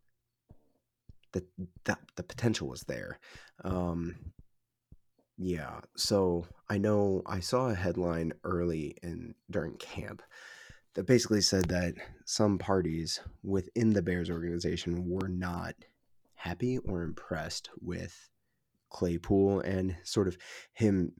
that 1.31 1.43
that 1.85 1.99
the 2.15 2.23
potential 2.23 2.67
was 2.67 2.81
there. 2.83 3.19
Um, 3.63 4.33
yeah. 5.37 5.79
So 5.95 6.45
I 6.69 6.77
know 6.77 7.21
I 7.25 7.39
saw 7.39 7.69
a 7.69 7.75
headline 7.75 8.33
early 8.43 8.95
in 9.03 9.35
during 9.51 9.75
camp 9.77 10.21
that 10.93 11.07
basically 11.07 11.41
said 11.41 11.65
that 11.65 11.93
some 12.25 12.57
parties 12.57 13.19
within 13.43 13.91
the 13.91 14.01
Bears 14.01 14.29
organization 14.29 15.09
were 15.09 15.27
not 15.27 15.75
happy 16.35 16.77
or 16.77 17.03
impressed 17.03 17.69
with 17.81 18.29
Claypool 18.89 19.59
and 19.61 19.95
sort 20.03 20.27
of 20.27 20.37
him 20.73 21.11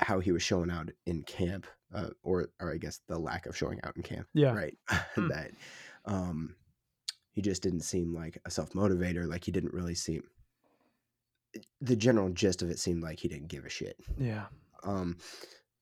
how 0.00 0.18
he 0.18 0.32
was 0.32 0.42
showing 0.42 0.70
out 0.70 0.90
in 1.06 1.22
camp, 1.22 1.66
uh, 1.94 2.08
or 2.24 2.48
or 2.58 2.72
I 2.72 2.78
guess 2.78 3.00
the 3.06 3.18
lack 3.18 3.46
of 3.46 3.56
showing 3.56 3.78
out 3.84 3.96
in 3.96 4.02
camp. 4.02 4.26
Yeah. 4.34 4.54
Right. 4.54 4.76
Hmm. 5.14 5.28
that 5.28 5.50
um, 6.06 6.56
he 7.32 7.42
just 7.42 7.62
didn't 7.62 7.82
seem 7.82 8.14
like 8.14 8.38
a 8.44 8.50
self 8.50 8.70
motivator. 8.70 9.28
Like 9.28 9.44
he 9.44 9.52
didn't 9.52 9.74
really 9.74 9.94
seem. 9.94 10.22
The 11.80 11.96
general 11.96 12.30
gist 12.30 12.62
of 12.62 12.70
it 12.70 12.78
seemed 12.78 13.02
like 13.02 13.20
he 13.20 13.28
didn't 13.28 13.48
give 13.48 13.64
a 13.64 13.68
shit. 13.68 13.96
Yeah. 14.18 14.46
Um, 14.84 15.18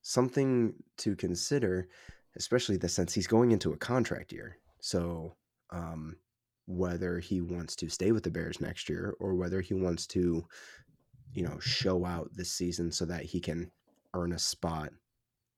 something 0.02 0.74
to 0.98 1.16
consider, 1.16 1.88
especially 2.36 2.76
the 2.76 2.88
sense 2.88 3.14
he's 3.14 3.26
going 3.26 3.52
into 3.52 3.72
a 3.72 3.76
contract 3.76 4.32
year. 4.32 4.58
So, 4.80 5.36
um, 5.70 6.16
whether 6.66 7.18
he 7.18 7.40
wants 7.40 7.74
to 7.76 7.88
stay 7.88 8.12
with 8.12 8.22
the 8.22 8.30
Bears 8.30 8.60
next 8.60 8.88
year 8.88 9.14
or 9.18 9.34
whether 9.34 9.60
he 9.60 9.74
wants 9.74 10.06
to, 10.08 10.44
you 11.32 11.42
know, 11.42 11.58
show 11.58 12.04
out 12.04 12.30
this 12.34 12.52
season 12.52 12.92
so 12.92 13.04
that 13.06 13.24
he 13.24 13.40
can 13.40 13.70
earn 14.14 14.32
a 14.32 14.38
spot 14.38 14.90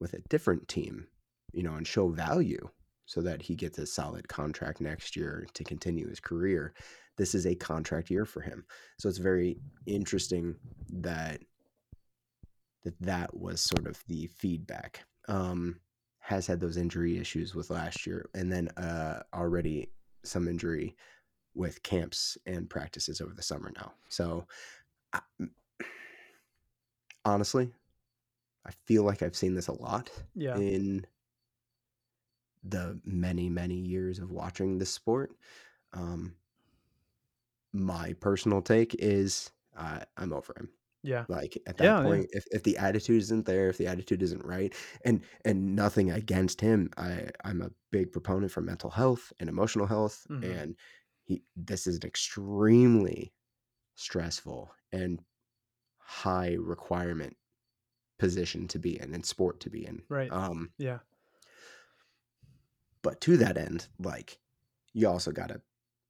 with 0.00 0.14
a 0.14 0.22
different 0.28 0.68
team, 0.68 1.06
you 1.52 1.62
know, 1.62 1.74
and 1.74 1.86
show 1.86 2.08
value 2.08 2.68
so 3.12 3.20
that 3.20 3.42
he 3.42 3.54
gets 3.54 3.76
a 3.76 3.84
solid 3.86 4.26
contract 4.26 4.80
next 4.80 5.16
year 5.16 5.46
to 5.52 5.62
continue 5.64 6.08
his 6.08 6.18
career. 6.18 6.72
This 7.18 7.34
is 7.34 7.46
a 7.46 7.54
contract 7.54 8.08
year 8.08 8.24
for 8.24 8.40
him. 8.40 8.64
So 8.98 9.06
it's 9.06 9.18
very 9.18 9.58
interesting 9.84 10.54
that 10.88 11.42
that 12.84 12.98
that 13.00 13.36
was 13.36 13.60
sort 13.60 13.86
of 13.86 14.02
the 14.08 14.28
feedback. 14.28 15.04
Um, 15.28 15.78
has 16.20 16.46
had 16.46 16.58
those 16.58 16.76
injury 16.78 17.18
issues 17.18 17.54
with 17.54 17.68
last 17.68 18.06
year, 18.06 18.30
and 18.34 18.50
then 18.50 18.68
uh, 18.78 19.22
already 19.34 19.90
some 20.24 20.48
injury 20.48 20.96
with 21.54 21.82
camps 21.82 22.38
and 22.46 22.70
practices 22.70 23.20
over 23.20 23.34
the 23.34 23.42
summer 23.42 23.72
now. 23.76 23.92
So, 24.08 24.46
I, 25.12 25.20
honestly, 27.24 27.70
I 28.64 28.70
feel 28.86 29.02
like 29.02 29.20
I've 29.22 29.36
seen 29.36 29.54
this 29.54 29.68
a 29.68 29.72
lot 29.82 30.10
Yeah. 30.34 30.56
in 30.56 31.04
the 32.62 33.00
many 33.04 33.48
many 33.50 33.76
years 33.76 34.18
of 34.18 34.30
watching 34.30 34.78
this 34.78 34.90
sport. 34.92 35.32
Um, 35.92 36.36
my 37.72 38.12
personal 38.14 38.62
take 38.62 38.94
is 38.96 39.50
uh, 39.76 40.00
I'm 40.16 40.32
over 40.32 40.54
him. 40.58 40.70
Yeah. 41.02 41.26
Like 41.28 41.56
at 41.66 41.78
that 41.78 41.96
Yeah, 41.96 42.06
yeah. 42.06 42.18
point, 42.18 42.26
if, 42.32 42.44
if 42.50 42.64
the 42.64 42.76
attitude 42.76 43.22
isn't 43.22 43.46
there, 43.46 43.68
if 43.68 43.78
the 43.78 43.86
attitude 43.86 44.22
isn't 44.22 44.44
right, 44.44 44.74
and 45.04 45.24
and 45.44 45.74
nothing 45.76 46.10
against 46.10 46.60
him, 46.60 46.90
I 46.96 47.30
I'm 47.44 47.62
a 47.62 47.70
big 47.92 48.12
proponent 48.12 48.50
for 48.52 48.60
mental 48.60 48.90
health 48.90 49.32
and 49.38 49.48
emotional 49.48 49.86
health, 49.86 50.26
Mhm. 50.28 50.42
and 50.42 50.76
he 51.22 51.44
this 51.56 51.86
is 51.86 51.96
an 51.96 52.02
extremely 52.06 53.32
stressful 53.96 54.72
and 54.92 55.22
high 55.98 56.54
requirement 56.54 57.36
position 58.18 58.68
to 58.68 58.78
be 58.78 59.00
in 59.00 59.14
and 59.14 59.26
sport 59.26 59.60
to 59.60 59.70
be 59.70 59.86
in. 59.86 60.02
Right. 60.08 60.32
Um, 60.32 60.72
Yeah. 60.78 61.00
But 63.02 63.20
to 63.22 63.36
that 63.38 63.56
end, 63.56 63.88
like 63.98 64.38
you 64.92 65.08
also 65.08 65.32
gotta 65.32 65.60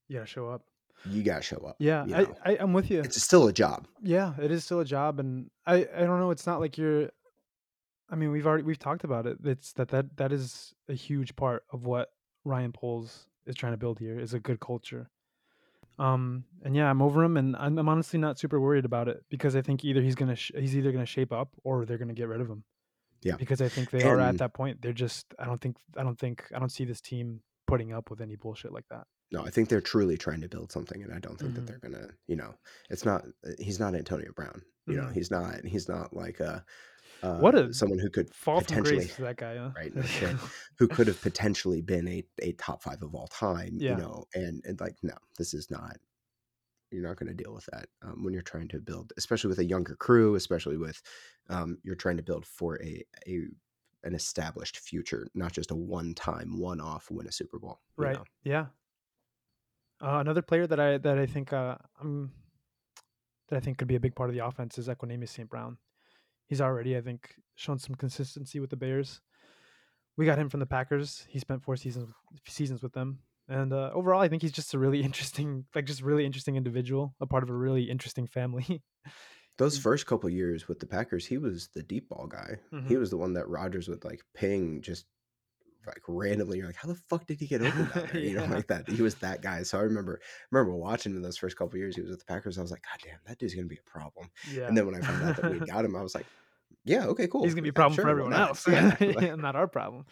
You 0.09 0.17
gotta 0.19 0.27
show 0.27 0.49
up. 0.49 0.63
you 1.11 1.23
gotta 1.23 1.43
show 1.43 1.59
up. 1.67 1.77
Yeah. 1.79 2.05
you 2.07 2.15
I, 2.15 2.27
I, 2.53 2.57
I'm 2.61 2.73
with 2.73 2.91
you. 2.91 3.01
it's 3.01 3.21
still 3.23 3.49
a 3.49 3.53
job. 3.53 3.87
Yeah, 4.03 4.35
it 4.41 4.51
is 4.51 4.65
still 4.65 4.81
a 4.81 4.85
job, 4.85 5.19
and 5.21 5.51
I 5.67 5.89
I 5.97 6.01
don't 6.01 6.21
know. 6.21 6.31
It's 6.31 6.47
not 6.47 6.61
like 6.61 6.77
you're. 6.79 7.11
I 8.11 8.15
mean, 8.15 8.31
we've 8.31 8.47
already 8.47 8.63
we've 8.65 8.79
talked 8.79 9.05
about 9.05 9.27
it. 9.27 9.39
It's 9.45 9.73
that 9.75 9.89
that 9.89 10.17
that 10.19 10.33
is 10.33 10.75
a 10.89 10.95
huge 10.95 11.35
part 11.35 11.65
of 11.73 11.87
what 11.87 12.11
Ryan 12.45 12.73
Poles 12.73 13.27
is 13.47 13.55
trying 13.57 13.73
to 13.73 13.79
build 13.79 13.99
here 13.99 14.19
is 14.21 14.35
a 14.35 14.39
good 14.41 14.61
culture. 14.61 15.09
Um, 15.99 16.45
and 16.65 16.75
yeah, 16.75 16.89
I'm 16.91 17.03
over 17.03 17.23
him, 17.23 17.37
and 17.37 17.55
I'm, 17.57 17.79
I'm 17.79 17.89
honestly 17.89 18.19
not 18.19 18.39
super 18.39 18.59
worried 18.61 18.85
about 18.85 19.09
it 19.09 19.25
because 19.31 19.55
I 19.57 19.63
think 19.63 19.85
either 19.85 20.01
he's 20.03 20.15
gonna 20.15 20.37
sh- 20.37 20.53
he's 20.57 20.77
either 20.77 20.91
gonna 20.93 21.07
shape 21.07 21.33
up 21.33 21.51
or 21.65 21.85
they're 21.85 21.99
gonna 21.99 22.15
get 22.15 22.29
rid 22.29 22.41
of 22.41 22.49
him. 22.49 22.65
Yeah. 23.23 23.37
because 23.37 23.61
I 23.61 23.69
think 23.69 23.91
they 23.91 24.03
are 24.03 24.19
at 24.21 24.39
that 24.39 24.53
point. 24.55 24.83
They're 24.83 24.93
just 24.93 25.27
I 25.39 25.45
don't 25.45 25.61
think 25.61 25.77
I 25.97 26.03
don't 26.03 26.19
think 26.19 26.45
I 26.55 26.59
don't 26.59 26.71
see 26.73 26.85
this 26.85 27.01
team 27.01 27.41
putting 27.67 27.93
up 27.93 28.11
with 28.11 28.21
any 28.21 28.37
bullshit 28.37 28.73
like 28.73 28.87
that. 28.91 29.07
No, 29.31 29.45
I 29.45 29.51
think 29.51 29.69
they're 29.69 29.81
truly 29.81 30.19
trying 30.19 30.43
to 30.43 30.49
build 30.49 30.71
something, 30.71 31.03
and 31.03 31.13
I 31.13 31.19
don't 31.19 31.39
think 31.39 31.53
Mhm. 31.53 31.55
that 31.55 31.67
they're 31.67 31.79
gonna. 31.79 32.09
You 32.27 32.37
know, 32.37 32.55
it's 32.91 33.05
not. 33.05 33.25
uh, 33.47 33.51
He's 33.59 33.81
not 33.81 33.95
Antonio 33.95 34.31
Brown. 34.35 34.63
You 34.87 34.97
know, 34.97 35.05
Mhm. 35.05 35.15
he's 35.15 35.31
not. 35.31 35.65
He's 35.65 35.89
not 35.89 36.15
like 36.15 36.41
a. 36.41 36.65
Uh, 37.23 37.39
What 37.39 37.55
a 37.55 37.73
someone 37.73 38.01
who 38.01 38.11
could 38.11 38.35
Fall 38.35 38.59
from 38.61 38.67
potentially 38.67 38.97
grace 38.97 39.15
for 39.15 39.23
that 39.23 39.37
guy, 39.37 39.57
huh? 39.57 39.71
right 39.77 39.95
no 39.95 40.03
shit, 40.03 40.37
who 40.79 40.89
could 40.89 41.07
have 41.07 41.21
potentially 41.23 41.81
been 41.81 42.09
a, 42.09 42.25
a 42.41 42.53
top 42.55 42.83
five 42.83 43.01
of 43.03 43.15
all 43.15 43.29
time. 43.29 43.77
Yeah. 43.79 43.93
You 43.93 43.97
know, 43.99 44.25
and, 44.35 44.61
and 44.67 44.79
like 44.81 44.97
no, 45.03 45.15
this 45.39 45.55
is 45.55 45.71
not. 45.71 45.97
You're 46.93 47.09
not 47.09 47.17
going 47.17 47.35
to 47.35 47.43
deal 47.43 47.55
with 47.55 47.67
that 47.73 47.87
um, 48.03 48.23
when 48.23 48.33
you're 48.33 48.43
trying 48.43 48.69
to 48.69 48.79
build, 48.79 49.13
especially 49.17 49.49
with 49.49 49.59
a 49.59 49.65
younger 49.65 49.97
crew, 49.97 50.35
especially 50.35 50.77
with 50.77 51.03
um, 51.49 51.79
you're 51.83 51.95
trying 51.95 52.17
to 52.19 52.23
build 52.23 52.47
for 52.47 52.81
a 52.83 53.05
a 53.27 53.47
an 54.05 54.15
established 54.15 54.79
future, 54.79 55.29
not 55.35 55.53
just 55.53 55.71
a 55.71 55.77
one 55.77 56.13
time, 56.15 56.59
one 56.59 56.81
off 56.81 57.11
win 57.11 57.27
a 57.27 57.33
Super 57.33 57.59
Bowl. 57.59 57.81
right 57.97 58.17
know? 58.17 58.25
yeah 58.45 58.67
uh, 60.03 60.19
another 60.19 60.43
player 60.43 60.67
that 60.67 60.81
i 60.81 60.99
that 60.99 61.19
i 61.19 61.27
think 61.27 61.53
uh 61.53 61.77
um 62.01 62.31
that 63.49 63.57
i 63.57 63.61
think 63.61 63.79
could 63.79 63.89
be 63.89 63.95
a 63.95 64.01
big 64.01 64.15
part 64.15 64.29
of 64.29 64.35
the 64.35 64.45
offense 64.45 64.77
is 64.79 64.89
equanimeous 64.89 65.31
st 65.31 65.49
brown 65.49 65.79
he's 66.47 66.61
already 66.61 66.97
i 66.97 67.01
think 67.01 67.35
shown 67.55 67.79
some 67.79 67.95
consistency 67.95 68.61
with 68.61 68.71
the 68.71 68.77
bears 68.77 69.21
we 70.17 70.27
got 70.27 70.39
him 70.39 70.49
from 70.49 70.61
the 70.61 70.67
packers 70.67 71.25
he 71.29 71.39
spent 71.39 71.63
four 71.63 71.77
seasons 71.77 72.13
seasons 72.47 72.83
with 72.83 72.93
them 72.93 73.19
and 73.53 73.73
uh, 73.73 73.91
overall 73.95 74.21
i 74.21 74.29
think 74.29 74.43
he's 74.43 74.53
just 74.53 74.75
a 74.75 74.79
really 74.79 75.03
interesting 75.09 75.65
like 75.75 75.85
just 75.85 76.03
really 76.03 76.25
interesting 76.27 76.57
individual 76.57 77.15
a 77.21 77.27
part 77.27 77.43
of 77.43 77.51
a 77.51 77.55
really 77.55 77.85
interesting 77.91 78.27
family 78.27 78.83
Those 79.59 79.77
first 79.79 80.07
couple 80.07 80.31
years 80.31 80.67
with 80.67 80.81
the 80.81 80.87
Packers, 80.87 81.27
he 81.27 81.37
was 81.37 81.69
the 81.75 81.83
deep 81.83 82.09
ball 82.09 82.27
guy. 82.27 82.57
He 82.71 82.77
Mhm. 82.95 82.99
was 82.99 83.11
the 83.11 83.19
one 83.19 83.35
that 83.35 83.49
Rodgers 83.51 83.87
would 83.87 84.03
like 84.03 84.23
ping 84.35 84.81
just 84.81 85.05
like 85.87 86.01
randomly. 86.09 86.57
You're 86.59 86.69
like, 86.69 86.77
how 86.77 86.89
the 86.89 86.95
fuck 87.11 87.27
did 87.27 87.39
he 87.39 87.47
get 87.47 87.61
open 87.61 87.87
there? 87.95 88.17
You 88.27 88.35
know, 88.35 88.47
like 88.47 88.67
that. 88.69 88.89
He 88.89 89.03
was 89.03 89.15
that 89.17 89.43
guy. 89.43 89.63
So 89.63 89.79
I 89.79 89.83
remember 89.83 90.21
remember 90.51 90.75
watching 90.75 91.15
him 91.15 91.21
those 91.23 91.37
first 91.37 91.59
couple 91.59 91.79
years. 91.79 91.95
He 91.97 92.01
was 92.01 92.11
with 92.11 92.21
the 92.21 92.25
Packers. 92.25 92.57
I 92.59 92.63
was 92.63 92.71
like, 92.71 92.83
God 92.83 92.99
damn, 93.05 93.19
that 93.27 93.39
dude's 93.39 93.55
gonna 93.55 93.67
be 93.69 93.79
a 93.87 93.91
problem. 93.91 94.31
yeah 94.51 94.69
And 94.69 94.77
then 94.77 94.87
when 94.87 94.95
I 94.95 95.01
found 95.03 95.23
out 95.23 95.37
that 95.37 95.51
we 95.51 95.61
got 95.61 95.85
him, 95.85 95.97
I 95.97 96.03
was 96.03 96.15
like, 96.15 96.27
Yeah, 96.85 97.05
okay, 97.09 97.29
cool. 97.29 97.45
he's 97.45 97.53
gonna 97.55 97.63
be 97.63 97.69
a 97.69 97.73
problem 97.75 97.95
sure, 97.95 98.05
for 98.07 98.11
everyone 98.11 98.33
else 98.33 98.67
Yeah, 98.67 98.97
like- 99.01 99.37
not 99.39 99.55
our 99.55 99.69
problem 99.69 100.07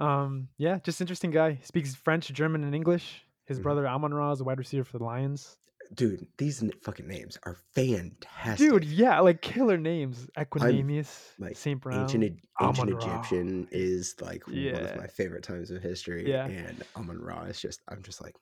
um 0.00 0.48
yeah 0.58 0.78
just 0.82 1.00
interesting 1.00 1.30
guy 1.30 1.58
speaks 1.62 1.94
french 1.94 2.28
german 2.32 2.64
and 2.64 2.74
english 2.74 3.24
his 3.46 3.58
Mhm. 3.58 3.62
brother 3.62 3.86
amon 3.86 4.12
ra 4.14 4.32
is 4.32 4.40
a 4.40 4.44
wide 4.44 4.58
receiver 4.58 4.84
for 4.84 4.98
the 4.98 5.04
lions 5.04 5.56
dude, 5.94 6.24
these 6.38 6.62
fucking 6.84 7.08
names 7.08 7.36
are 7.44 7.56
fantastic. 7.74 8.70
dude 8.70 8.84
yeah 8.84 9.18
like 9.20 9.42
killer 9.42 9.76
names 9.76 10.28
equanimeous 10.38 11.32
like, 11.38 11.56
saint 11.56 11.80
brown 11.80 12.02
Ancient, 12.02 12.38
ancient 12.62 12.90
Egyptian 12.90 13.66
is 13.72 14.14
like 14.20 14.46
one 14.46 14.56
of 14.84 14.96
my 14.96 15.06
favorite 15.08 15.42
times 15.42 15.70
of 15.72 15.82
history. 15.82 16.28
Yeah. 16.30 16.46
And 16.46 16.84
Amon 16.96 17.18
Ra 17.18 17.42
is 17.44 17.60
just, 17.60 17.80
I'm 17.88 18.02
just 18.02 18.22
like, 18.22 18.36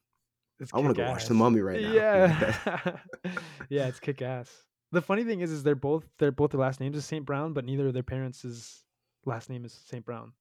It's 0.61 0.75
I 0.75 0.79
want 0.79 0.95
to 0.95 1.03
go 1.03 1.09
watch 1.09 1.27
the 1.27 1.35
mummy 1.35 1.61
right 1.61 1.81
now. 1.81 1.93
yeah 1.95 2.99
yeah 3.71 3.87
it's 3.87 4.01
kick 4.01 4.21
ass 4.21 4.65
the 4.93 5.01
funny 5.01 5.25
thing 5.25 5.41
is 5.41 5.51
is 5.51 5.63
they're 5.63 5.75
both 5.75 6.05
they're 6.19 6.33
both 6.33 6.51
their 6.51 6.61
last 6.61 6.81
names 6.81 6.97
is 6.97 7.05
saint 7.07 7.25
brown 7.25 7.53
but 7.55 7.65
neither 7.65 7.87
of 7.87 7.95
their 7.95 8.03
parents' 8.03 8.85
last 9.25 9.49
name 9.49 9.65
is 9.65 9.73
saint 9.73 10.05
brown. 10.05 10.33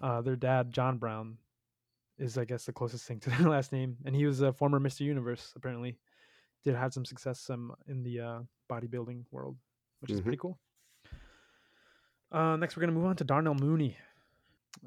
Uh 0.00 0.20
their 0.20 0.36
dad 0.36 0.72
john 0.72 0.96
brown 0.98 1.36
is 2.18 2.38
i 2.38 2.44
guess 2.44 2.64
the 2.64 2.72
closest 2.72 3.04
thing 3.06 3.20
to 3.20 3.30
their 3.36 3.48
last 3.48 3.72
name 3.72 3.96
and 4.04 4.14
he 4.14 4.26
was 4.26 4.40
a 4.40 4.52
former 4.52 4.78
mr 4.80 5.00
universe 5.00 5.52
apparently 5.56 5.98
did 6.64 6.74
have 6.74 6.92
some 6.92 7.04
success 7.04 7.48
um, 7.50 7.72
in 7.86 8.02
the 8.02 8.20
uh, 8.20 8.38
bodybuilding 8.70 9.24
world 9.30 9.56
which 10.00 10.10
is 10.10 10.20
Mhm. 10.20 10.22
pretty 10.24 10.38
cool 10.38 10.58
uh, 12.32 12.56
next 12.56 12.76
we're 12.76 12.80
going 12.80 12.92
to 12.92 12.98
move 12.98 13.06
on 13.08 13.16
to 13.16 13.24
darnell 13.24 13.54
mooney 13.54 13.96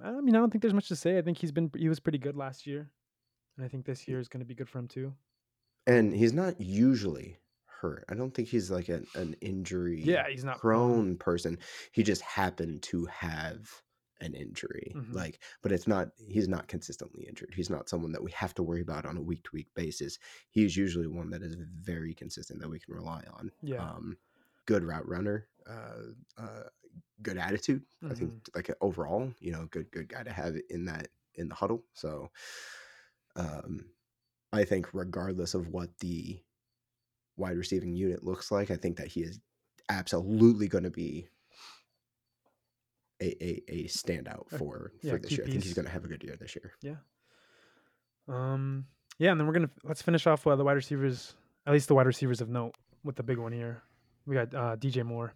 i 0.03 0.11
mean 0.21 0.35
i 0.35 0.39
don't 0.39 0.51
think 0.51 0.61
there's 0.61 0.73
much 0.73 0.87
to 0.87 0.95
say 0.95 1.17
i 1.17 1.21
think 1.21 1.37
he's 1.37 1.51
been 1.51 1.71
he 1.75 1.89
was 1.89 1.99
pretty 1.99 2.17
good 2.17 2.35
last 2.35 2.67
year 2.67 2.89
and 3.57 3.65
i 3.65 3.69
think 3.69 3.85
this 3.85 4.07
year 4.07 4.19
is 4.19 4.27
going 4.27 4.41
to 4.41 4.45
be 4.45 4.55
good 4.55 4.69
for 4.69 4.79
him 4.79 4.87
too 4.87 5.13
and 5.87 6.13
he's 6.13 6.33
not 6.33 6.59
usually 6.61 7.37
hurt. 7.65 8.03
I 8.09 8.13
don't 8.13 8.31
think 8.31 8.47
he's 8.49 8.69
like 8.69 8.89
an, 8.89 9.07
an 9.15 9.35
injury 9.41 10.01
yeah 10.03 10.27
he's 10.29 10.43
not 10.43 10.59
prone. 10.59 10.91
prone 10.91 11.17
person. 11.17 11.57
He 11.93 12.03
just 12.03 12.21
happened 12.21 12.83
to 12.83 13.05
have 13.05 13.67
an 14.21 14.33
injury. 14.33 14.93
Mhm. 14.95 15.13
Like, 15.13 15.39
but 15.61 15.71
it's 15.71 15.87
not 15.87 16.09
he's 16.27 16.47
not 16.47 16.67
consistently 16.67 17.25
injured. 17.27 17.53
He's 17.55 17.69
not 17.69 17.89
someone 17.89 18.11
that 18.11 18.23
we 18.23 18.31
have 18.31 18.53
to 18.55 18.63
worry 18.63 18.81
about 18.81 19.05
on 19.05 19.17
a 19.17 19.21
week 19.21 19.43
to 19.43 19.49
week 19.53 19.73
basis. 19.75 20.19
He's 20.49 20.75
usually 20.77 21.07
one 21.07 21.29
that 21.31 21.41
is 21.41 21.55
very 21.55 22.13
consistent 22.13 22.59
that 22.61 22.69
we 22.69 22.79
can 22.79 22.93
rely 22.93 23.23
on. 23.33 23.51
yeah 23.61 23.89
Um 23.91 24.17
good 24.65 24.83
route 24.83 25.07
runner, 25.07 25.47
uh 25.67 26.03
uh 26.37 26.63
good 27.21 27.37
attitude. 27.37 27.83
I 28.09 28.13
think 28.13 28.31
Mhm. 28.33 28.55
like 28.55 28.69
overall, 28.81 29.33
you 29.39 29.51
know, 29.51 29.65
good 29.67 29.91
good 29.91 30.09
guy 30.09 30.23
to 30.23 30.31
have 30.31 30.55
in 30.69 30.85
that 30.85 31.09
in 31.35 31.47
the 31.49 31.55
huddle. 31.55 31.85
So 31.93 32.31
um 33.35 33.85
I 34.51 34.63
think 34.65 34.93
regardless 34.93 35.53
of 35.53 35.67
what 35.69 35.97
the 35.99 36.41
wide 37.37 37.57
receiving 37.57 37.95
unit 37.95 38.23
looks 38.23 38.51
like, 38.51 38.71
I 38.71 38.75
think 38.77 38.97
that 38.97 39.07
he 39.07 39.21
is 39.21 39.39
absolutely 39.89 40.67
going 40.67 40.83
to 40.83 40.89
be 40.89 41.27
a, 43.21 43.43
a, 43.43 43.63
a 43.67 43.83
standout 43.85 44.53
Uh, 44.53 44.57
for 44.57 44.91
yeah, 45.01 45.13
for 45.13 45.19
this 45.19 45.31
year. 45.31 45.43
I 45.45 45.49
think 45.51 45.63
he's 45.63 45.73
going 45.73 45.85
to 45.85 45.91
have 45.91 46.05
a 46.05 46.07
good 46.07 46.23
year 46.23 46.35
this 46.39 46.55
year. 46.55 46.71
Yeah. 46.81 46.95
Um, 48.27 48.85
yeah, 49.17 49.31
and 49.31 49.39
then 49.39 49.47
we're 49.47 49.53
gonna 49.53 49.69
let's 49.83 50.01
finish 50.01 50.27
off 50.27 50.45
with 50.45 50.57
the 50.57 50.63
wide 50.63 50.73
receivers, 50.73 51.35
at 51.65 51.73
least 51.73 51.87
the 51.87 51.95
wide 51.95 52.05
receivers 52.05 52.41
of 52.41 52.49
note, 52.49 52.75
with 53.03 53.15
the 53.15 53.23
big 53.23 53.37
one 53.37 53.51
here. 53.51 53.81
We 54.25 54.35
got 54.35 54.53
uh, 54.53 54.75
DJ 54.77 55.03
Moore. 55.03 55.33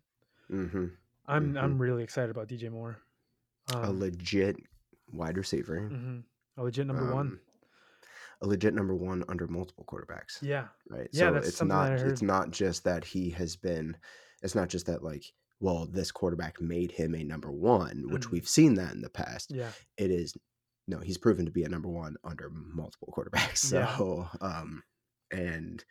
hmm 0.49 0.88
I'm 1.25 1.53
Mhm. 1.53 1.61
I'm 1.63 1.77
really 1.81 2.03
excited 2.03 2.29
about 2.29 2.47
DJ 2.47 2.69
Moore. 2.69 2.97
a 3.73 3.77
Um, 3.77 3.99
legit 3.99 4.57
wide 5.11 5.38
receiver. 5.38 5.89
mhm. 5.89 6.23
A 6.57 6.63
legit 6.63 6.86
number 6.86 7.11
one. 7.13 7.27
um, 7.27 7.39
A 8.41 8.47
legit 8.47 8.73
number 8.73 8.93
one 8.95 9.23
under 9.29 9.47
multiple 9.47 9.86
quarterbacks. 9.88 10.38
Yeah, 10.41 10.67
right 10.89 11.07
Yeah, 11.13 11.29
so 11.29 11.34
that's 11.34 11.47
it's 11.47 11.63
not 11.63 11.91
it's 11.93 12.21
not 12.21 12.51
just 12.51 12.84
that 12.84 13.03
he 13.05 13.29
has 13.31 13.55
been 13.55 13.97
it's 14.43 14.53
not 14.55 14.67
just 14.69 14.86
that 14.88 15.01
like 15.03 15.23
well 15.64 15.88
this 15.91 16.11
quarterback 16.11 16.59
made 16.61 16.91
him 16.91 17.16
a 17.16 17.24
number 17.24 17.51
one 17.51 18.03
which 18.14 18.28
Mhm. 18.28 18.32
we've 18.32 18.47
seen 18.47 18.74
that 18.76 18.93
in 18.93 19.01
the 19.01 19.09
past 19.09 19.51
yeah, 19.53 19.72
it 19.97 20.11
is 20.11 20.36
no 20.88 20.99
he's 20.99 21.18
proven 21.18 21.45
to 21.45 21.51
be 21.51 21.64
a 21.64 21.70
number 21.70 21.89
one 21.89 22.16
under 22.24 22.49
multiple 22.51 23.11
quarterbacks 23.16 23.61
Yeah. 23.74 23.97
so 23.97 24.28
um 24.41 24.84
and 25.32 25.84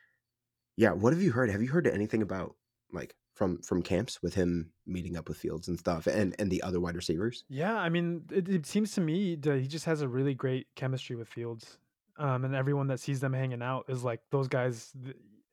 yeah 0.77 0.93
what 0.93 1.13
have 1.13 1.23
you 1.23 1.33
heard 1.33 1.51
have 1.51 1.63
you 1.63 1.69
heard 1.69 1.87
anything 1.87 2.23
about 2.23 2.55
like 2.93 3.15
from 3.35 3.63
from 3.63 3.83
camps 3.83 4.23
with 4.23 4.35
him 4.35 4.71
meeting 4.87 5.17
up 5.17 5.27
with 5.29 5.39
fields 5.39 5.67
and 5.69 5.79
stuff 5.79 6.07
and 6.07 6.35
and 6.39 6.51
the 6.51 6.63
other 6.63 6.79
wide 6.81 6.95
receivers 6.97 7.45
yeah. 7.49 7.75
I 7.77 7.89
mean, 7.89 8.25
it, 8.31 8.47
it 8.49 8.67
seems 8.67 8.93
to 8.93 9.01
me 9.01 9.37
that 9.37 9.59
he 9.61 9.67
just 9.67 9.87
has 9.87 10.03
a 10.03 10.09
really 10.09 10.35
great 10.35 10.67
chemistry 10.77 11.17
with 11.17 11.29
Fields, 11.29 11.79
um, 12.19 12.45
and 12.45 12.55
everyone 12.55 12.89
that 12.89 13.01
sees 13.01 13.21
them 13.21 13.33
hanging 13.33 13.63
out 13.63 13.87
is 13.89 14.05
like 14.05 14.21
those 14.31 14.49
guys. 14.49 14.93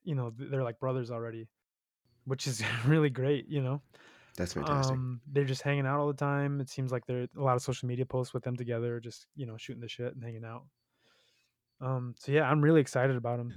You 0.04 0.16
know, 0.16 0.34
they're 0.38 0.64
like 0.64 0.80
brothers 0.82 1.10
already, 1.10 1.48
which 2.30 2.48
is 2.48 2.64
really 2.86 3.10
great. 3.12 3.48
You 3.50 3.62
know, 3.64 3.84
that's 4.36 4.54
fantastic 4.54 5.02
Um, 5.02 5.22
they're 5.28 5.46
just 5.46 5.64
hanging 5.64 5.86
out 5.88 6.00
all 6.00 6.08
the 6.08 6.14
time. 6.14 6.62
It 6.62 6.70
seems 6.70 6.92
like 6.92 7.06
there 7.08 7.24
are 7.24 7.28
a 7.38 7.44
lot 7.44 7.56
of 7.58 7.62
social 7.64 7.88
media 7.88 8.06
posts 8.06 8.34
with 8.34 8.44
them 8.44 8.58
together, 8.58 9.00
just 9.00 9.28
you 9.36 9.46
know, 9.46 9.58
shooting 9.58 9.82
the 9.82 9.90
shit 9.90 10.14
and 10.16 10.24
hanging 10.24 10.46
out. 10.46 10.66
Um, 11.82 12.14
so 12.18 12.32
yeah, 12.32 12.44
I'm 12.50 12.62
really 12.62 12.82
excited 12.82 13.16
about 13.16 13.40
him. 13.40 13.54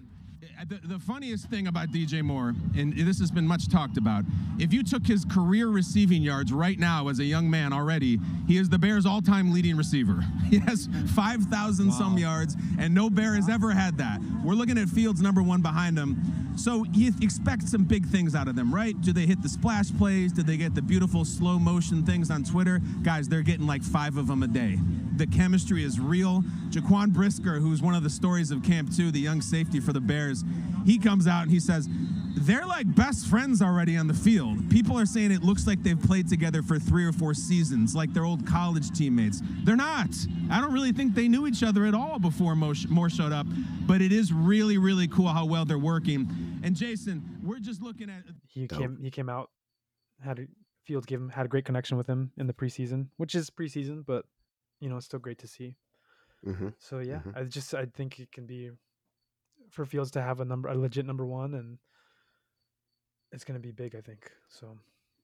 Uh, 0.60 0.64
The, 0.64 0.80
the 0.84 0.98
funniest 0.98 1.48
thing 1.50 1.66
about 1.68 1.88
DJ 1.90 2.22
Moore, 2.22 2.54
and 2.76 2.92
this 2.96 3.18
has 3.20 3.30
been 3.30 3.46
much 3.46 3.68
talked 3.68 3.96
about, 3.96 4.24
if 4.58 4.72
you 4.72 4.82
took 4.82 5.06
his 5.06 5.24
career 5.24 5.68
receiving 5.68 6.22
yards 6.22 6.52
right 6.52 6.78
now 6.78 7.08
as 7.08 7.18
a 7.20 7.24
young 7.24 7.48
man 7.50 7.72
already, 7.72 8.18
he 8.46 8.58
is 8.58 8.68
the 8.68 8.78
Bears' 8.78 9.06
all 9.06 9.20
time 9.22 9.52
leading 9.52 9.76
receiver. 9.76 10.24
He 10.52 10.58
has 10.58 10.86
5,000 11.14 11.90
some 11.92 12.18
yards, 12.18 12.56
and 12.78 12.94
no 12.94 13.08
Bear 13.08 13.34
has 13.36 13.48
ever 13.48 13.70
had 13.70 13.96
that. 13.96 14.20
We're 14.44 14.52
looking 14.52 14.76
at 14.76 14.86
Fields 14.88 15.22
number 15.22 15.42
one 15.42 15.62
behind 15.62 15.96
him. 15.96 16.20
So 16.58 16.84
you 16.92 17.10
expect 17.22 17.66
some 17.66 17.84
big 17.84 18.04
things 18.06 18.34
out 18.34 18.48
of 18.48 18.54
them, 18.54 18.74
right? 18.74 18.94
Do 19.00 19.14
they 19.14 19.24
hit 19.24 19.40
the 19.42 19.48
splash 19.48 19.90
plays? 19.96 20.30
Do 20.30 20.42
they 20.42 20.58
get 20.58 20.74
the 20.74 20.82
beautiful 20.82 21.24
slow 21.24 21.58
motion 21.58 22.04
things 22.04 22.30
on 22.30 22.44
Twitter? 22.44 22.82
Guys, 23.02 23.30
they're 23.30 23.40
getting 23.40 23.66
like 23.66 23.82
five 23.82 24.18
of 24.18 24.26
them 24.26 24.42
a 24.42 24.46
day. 24.46 24.78
The 25.16 25.26
chemistry 25.26 25.84
is 25.84 25.98
real. 25.98 26.42
Jaquan 26.68 27.12
Brisker, 27.14 27.54
who's 27.58 27.80
one 27.80 27.94
of 27.94 28.02
the 28.02 28.10
stories 28.12 28.50
of 28.50 28.62
Camp 28.62 28.94
2, 28.94 29.10
the 29.10 29.20
young 29.20 29.40
safety 29.40 29.80
for 29.80 29.92
the 29.92 30.00
Bears, 30.00 30.44
he 30.84 30.98
comes 30.98 31.26
out 31.26 31.42
and 31.42 31.50
he 31.50 31.60
says, 31.60 31.88
they're 32.36 32.66
like 32.66 32.92
best 32.94 33.26
friends 33.26 33.62
already 33.62 33.96
on 33.96 34.06
the 34.08 34.14
field. 34.14 34.68
People 34.70 34.98
are 34.98 35.06
saying 35.06 35.30
it 35.30 35.42
looks 35.42 35.66
like 35.66 35.82
they've 35.82 36.00
played 36.00 36.28
together 36.28 36.62
for 36.62 36.78
three 36.78 37.04
or 37.04 37.12
four 37.12 37.34
seasons, 37.34 37.94
like 37.94 38.12
they're 38.12 38.24
old 38.24 38.46
college 38.46 38.90
teammates. 38.90 39.40
They're 39.64 39.76
not. 39.76 40.08
I 40.50 40.60
don't 40.60 40.72
really 40.72 40.92
think 40.92 41.14
they 41.14 41.28
knew 41.28 41.46
each 41.46 41.62
other 41.62 41.84
at 41.84 41.94
all 41.94 42.18
before 42.18 42.56
Mo- 42.56 42.74
Moore 42.88 43.10
showed 43.10 43.32
up, 43.32 43.46
but 43.86 44.00
it 44.02 44.12
is 44.12 44.32
really, 44.32 44.78
really 44.78 45.06
cool 45.08 45.28
how 45.28 45.44
well 45.44 45.64
they're 45.64 45.78
working. 45.78 46.28
And 46.62 46.74
Jason, 46.74 47.38
we're 47.42 47.60
just 47.60 47.82
looking 47.82 48.10
at 48.10 48.22
He 48.48 48.66
came 48.66 48.98
he 49.00 49.10
came 49.10 49.28
out, 49.28 49.50
had 50.24 50.38
a, 50.38 50.46
Fields 50.84 51.06
gave 51.06 51.20
him 51.20 51.28
had 51.28 51.46
a 51.46 51.48
great 51.48 51.64
connection 51.64 51.96
with 51.96 52.08
him 52.08 52.32
in 52.36 52.48
the 52.48 52.52
preseason, 52.52 53.06
which 53.16 53.36
is 53.36 53.50
preseason, 53.50 54.04
but 54.04 54.24
you 54.80 54.88
know, 54.88 54.96
it's 54.96 55.06
still 55.06 55.20
great 55.20 55.38
to 55.38 55.46
see. 55.46 55.76
Hmm 56.44 56.68
So 56.78 56.98
yeah, 57.00 57.20
Mhm. 57.24 57.36
I 57.36 57.44
just 57.44 57.74
I 57.74 57.86
think 57.86 58.18
it 58.20 58.32
can 58.32 58.46
be 58.46 58.70
for 59.70 59.84
Fields 59.86 60.10
to 60.12 60.22
have 60.22 60.40
a 60.40 60.44
number 60.44 60.68
a 60.68 60.74
legit 60.74 61.06
number 61.06 61.24
one 61.26 61.54
and 61.54 61.78
it's 63.30 63.44
gonna 63.44 63.58
be 63.60 63.72
big, 63.72 63.94
I 63.94 64.00
think. 64.00 64.30
So 64.48 64.78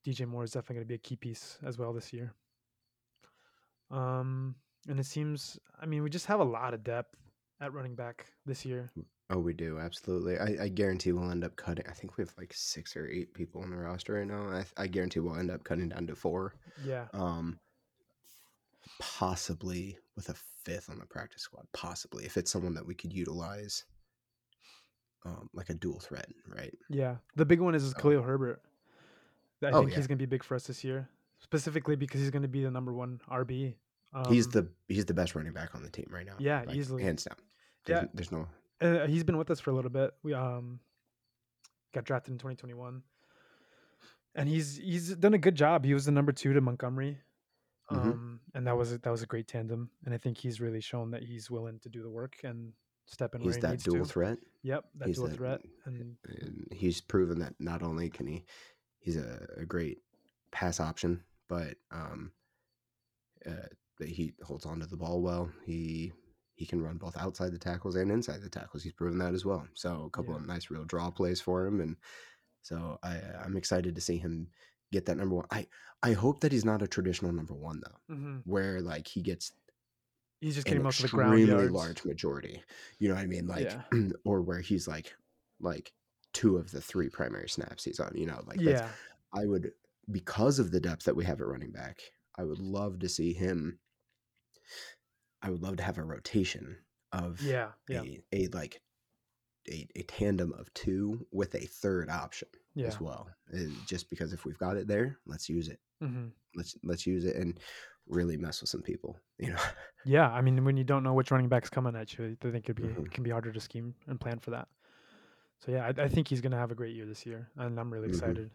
DJ 0.05 0.27
Moore 0.27 0.45
is 0.45 0.53
definitely 0.53 0.77
gonna 0.77 0.87
be 0.87 0.95
a 0.95 0.99
key 0.99 1.17
piece 1.17 1.59
as 1.63 1.77
well 1.79 1.93
this 1.93 2.13
year. 2.13 2.35
Um 3.91 4.55
and 4.89 4.99
it 5.01 5.07
seems 5.07 5.59
I 5.81 5.87
mean 5.87 6.03
we 6.03 6.11
just 6.11 6.27
have 6.27 6.41
a 6.41 6.45
lot 6.45 6.75
of 6.75 6.85
depth 6.85 7.15
at 7.61 7.73
running 7.73 7.95
back 7.95 8.27
this 8.47 8.65
year. 8.65 8.91
Oh, 9.31 9.39
we 9.39 9.53
do 9.53 9.79
absolutely. 9.79 10.39
I, 10.39 10.65
I 10.65 10.69
guarantee 10.69 11.13
we'll 11.13 11.31
end 11.31 11.45
up 11.45 11.55
cutting. 11.57 11.85
I 11.87 11.93
think 11.93 12.17
we 12.17 12.23
have 12.23 12.33
like 12.39 12.53
six 12.55 12.97
or 12.97 13.07
eight 13.09 13.35
people 13.35 13.61
on 13.63 13.69
the 13.71 13.77
roster 13.77 14.15
right 14.15 14.27
now. 14.27 14.49
I, 14.49 14.65
I 14.79 14.87
guarantee 14.87 15.21
we'll 15.21 15.37
end 15.37 15.51
up 15.51 15.65
cutting 15.65 15.91
down 15.91 16.07
to 16.07 16.15
four. 16.17 16.55
Yeah. 16.83 17.09
Um, 17.13 17.59
possibly 19.01 19.97
with 20.17 20.29
a 20.29 20.35
fifth 20.65 20.91
on 20.91 20.99
the 20.99 21.07
practice 21.07 21.43
squad. 21.43 21.67
Possibly 21.73 22.25
if 22.25 22.37
it's 22.37 22.51
someone 22.51 22.75
that 22.75 22.87
we 22.87 22.95
could 22.95 23.13
utilize, 23.13 23.85
um, 25.25 25.49
like 25.53 25.71
a 25.71 25.75
dual 25.75 26.01
threat, 26.01 26.29
right? 26.47 26.77
Yeah. 26.89 27.17
The 27.37 27.45
big 27.45 27.61
one 27.61 27.75
is, 27.75 27.85
is 27.85 27.95
Oh. 27.97 28.01
Khalil 28.01 28.23
Herbert. 28.23 28.63
I 29.63 29.71
Oh, 29.71 29.81
think 29.81 29.93
he's 29.95 30.07
gonna 30.07 30.17
be 30.19 30.27
big 30.27 30.45
for 30.45 30.55
us 30.55 30.67
this 30.67 30.85
year. 30.85 31.09
Specifically 31.41 31.97
because 31.97 32.21
he's 32.21 32.31
gonna 32.31 32.49
be 32.49 32.63
the 32.63 32.71
number 32.71 32.93
one 32.93 33.21
RB. 33.31 33.75
Um, 34.13 34.33
he's 34.33 34.49
the 34.49 34.69
he's 34.89 35.05
the 35.05 35.15
best 35.15 35.35
running 35.35 35.53
back 35.53 35.75
on 35.75 35.83
the 35.83 35.91
team 35.91 36.07
right 36.11 36.27
now. 36.27 36.35
Yeah, 36.39 36.63
like, 36.67 36.77
easily. 36.77 37.03
hands 37.03 37.25
down. 37.25 37.37
Yeah. 37.87 38.05
There's, 38.15 38.31
there's 38.31 38.33
no. 38.33 38.49
uh, 38.81 39.07
he's 39.07 39.25
been 39.25 39.37
with 39.37 39.51
us 39.51 39.61
for 39.61 39.71
a 39.71 39.75
little 39.75 39.91
bit. 39.91 40.15
We 40.23 40.33
um 40.35 40.81
got 41.93 42.05
drafted 42.05 42.33
in 42.33 42.39
2021, 42.39 43.03
and 44.35 44.49
he's 44.49 44.77
he's 44.77 45.15
done 45.17 45.35
a 45.35 45.39
good 45.39 45.55
job. 45.57 45.85
He 45.85 45.95
was 45.95 46.05
the 46.07 46.13
number 46.13 46.33
two 46.33 46.53
to 46.53 46.61
Montgomery, 46.61 47.19
Mhm. 47.91 47.97
um, 48.13 48.41
and 48.55 48.67
that 48.67 48.77
was 48.77 48.93
a, 48.93 48.99
that 48.99 49.11
was 49.11 49.23
a 49.23 49.27
great 49.27 49.49
tandem. 49.49 49.91
And 50.05 50.13
I 50.15 50.19
think 50.19 50.37
he's 50.39 50.61
really 50.61 50.81
shown 50.81 51.11
that 51.13 51.23
he's 51.23 51.51
willing 51.51 51.79
to 51.81 51.89
do 51.89 52.03
the 52.03 52.11
work 52.11 52.37
and 52.45 52.73
step 53.07 53.35
in 53.35 53.41
He's 53.41 53.53
where 53.59 53.71
he 53.71 53.77
that 53.77 53.83
dual 53.85 54.05
to. 54.05 54.13
threat. 54.13 54.39
Yep, 54.63 54.85
that 54.97 55.09
He's 55.09 55.17
dual 55.17 55.29
that- 55.29 55.37
threat. 55.37 55.61
And 55.87 56.17
and 56.27 56.69
he's 56.73 57.01
proven 57.01 57.39
that 57.39 57.55
not 57.59 57.83
only 57.83 58.11
can 58.11 58.27
he 58.27 58.45
he's 58.99 59.17
a, 59.17 59.47
a 59.57 59.65
great 59.65 60.03
pass 60.51 60.81
option 60.81 61.23
but 61.49 61.77
um 61.91 62.33
uh, 63.47 63.53
that 63.99 64.09
he 64.09 64.33
holds 64.43 64.67
on 64.67 64.81
to 64.81 64.87
the 64.87 64.97
ball 64.97 65.23
well 65.23 65.51
he 65.65 66.13
he 66.55 66.67
can 66.67 66.83
run 66.83 66.97
both 66.99 67.17
outside 67.17 67.53
the 67.53 67.59
tackles 67.59 67.97
and 67.97 68.11
inside 68.11 68.41
the 68.43 68.49
tackles 68.51 68.83
he's 68.83 68.93
proven 68.93 69.19
that 69.19 69.35
as 69.35 69.45
well 69.45 69.67
so 69.75 70.05
a 70.05 70.11
couple 70.11 70.35
Yeah. 70.35 70.41
of 70.41 70.47
nice 70.47 70.71
real 70.71 70.85
draw 70.85 71.11
plays 71.11 71.41
for 71.41 71.65
him 71.67 71.81
and 71.81 71.97
so 72.63 72.99
i 73.03 73.17
i'm 73.45 73.57
excited 73.57 73.95
to 73.95 74.01
see 74.01 74.17
him 74.19 74.49
get 74.93 75.07
that 75.07 75.17
number 75.17 75.35
one 75.37 75.47
i 75.51 75.67
i 76.03 76.13
hope 76.13 76.41
that 76.41 76.53
he's 76.53 76.65
not 76.65 76.83
a 76.83 76.87
traditional 76.89 77.33
number 77.33 77.55
one 77.55 77.81
though 77.85 78.15
mhm, 78.15 78.43
where 78.45 78.81
like 78.81 79.07
he 79.09 79.23
gets 79.23 79.53
he's 80.41 80.55
just 80.55 80.67
an 80.67 80.71
getting 80.73 80.83
most 80.85 81.01
of 81.01 81.11
the 81.11 81.17
ground 81.17 81.35
extremely 81.35 81.63
yards. 81.63 81.75
large 81.75 82.05
majority. 82.05 82.63
You 82.99 83.09
know 83.09 83.15
what 83.17 83.23
I 83.25 83.27
mean? 83.27 83.47
Like, 83.49 83.73
Yeah. 83.73 83.83
or 84.25 84.41
where 84.43 84.61
he's 84.61 84.87
like, 84.87 85.13
like 85.61 85.93
two 86.33 86.57
of 86.59 86.71
the 86.71 86.81
three 86.81 87.09
primary 87.09 87.49
snaps 87.49 87.83
he's 87.85 87.99
on. 87.99 88.13
You 88.15 88.27
know, 88.27 88.43
like 88.47 88.61
that's, 88.61 88.83
yeah, 88.83 88.89
I 89.35 89.47
would 89.47 89.73
because 90.13 90.61
of 90.61 90.71
the 90.71 90.79
depth 90.81 91.05
that 91.05 91.17
we 91.17 91.25
have 91.25 91.41
at 91.41 91.47
running 91.49 91.73
back. 91.73 91.99
I 92.39 92.45
would 92.45 92.61
love 92.61 93.01
to 93.01 93.09
see 93.09 93.33
him. 93.33 93.81
I 95.43 95.51
would 95.51 95.63
love 95.63 95.77
to 95.79 95.83
have 95.83 95.99
a 95.99 96.05
rotation 96.05 96.79
of 97.13 97.41
yeah, 97.43 97.73
yeah, 97.89 98.03
a, 98.03 98.23
a 98.33 98.49
like 98.49 98.81
a, 99.69 99.87
a 99.97 100.03
tandem 100.03 100.53
of 100.53 100.73
two 100.75 101.27
with 101.33 101.55
a 101.55 101.67
third 101.67 102.11
option 102.11 102.49
yeah. 102.79 102.87
as 102.89 103.01
well. 103.01 103.29
Uh, 103.53 103.59
Just 103.87 104.09
because 104.11 104.33
if 104.33 104.45
we've 104.45 104.59
got 104.59 104.77
it 104.77 104.87
there, 104.87 105.19
let's 105.27 105.49
use 105.49 105.69
it. 105.69 105.81
hmm 106.01 106.29
Let's 106.55 106.77
let's 106.83 107.07
use 107.07 107.25
it 107.25 107.37
and 107.37 107.59
really 108.07 108.37
mess 108.37 108.61
with 108.61 108.71
some 108.71 108.83
people. 108.83 109.19
You 109.39 109.51
know. 109.53 109.63
Yeah, 110.05 110.29
I 110.31 110.41
mean, 110.41 110.65
when 110.65 110.77
you 110.77 110.85
don't 110.85 111.03
know 111.05 111.15
which 111.15 111.31
running 111.31 111.49
back's 111.49 111.71
coming 111.71 111.95
at 111.95 112.17
you, 112.19 112.37
I 112.43 112.51
think 112.51 112.65
it'd 112.69 112.77
be 112.77 112.83
Mhm. 112.85 113.07
it 113.07 113.11
can 113.13 113.23
be 113.23 113.31
harder 113.31 113.53
to 113.53 113.61
scheme 113.61 113.95
and 114.07 114.21
plan 114.21 114.39
for 114.41 114.51
that. 114.51 114.69
So 115.61 115.71
yeah, 115.73 115.87
I, 115.87 116.03
I 116.05 116.09
think 116.09 116.27
he's 116.29 116.41
gonna 116.41 116.57
have 116.59 116.71
a 116.73 116.75
great 116.75 116.95
year 116.97 117.07
this 117.07 117.25
year, 117.27 117.49
and 117.57 117.79
I'm 117.79 117.93
really 117.93 118.09
Mhm. 118.09 118.13
excited 118.15 118.51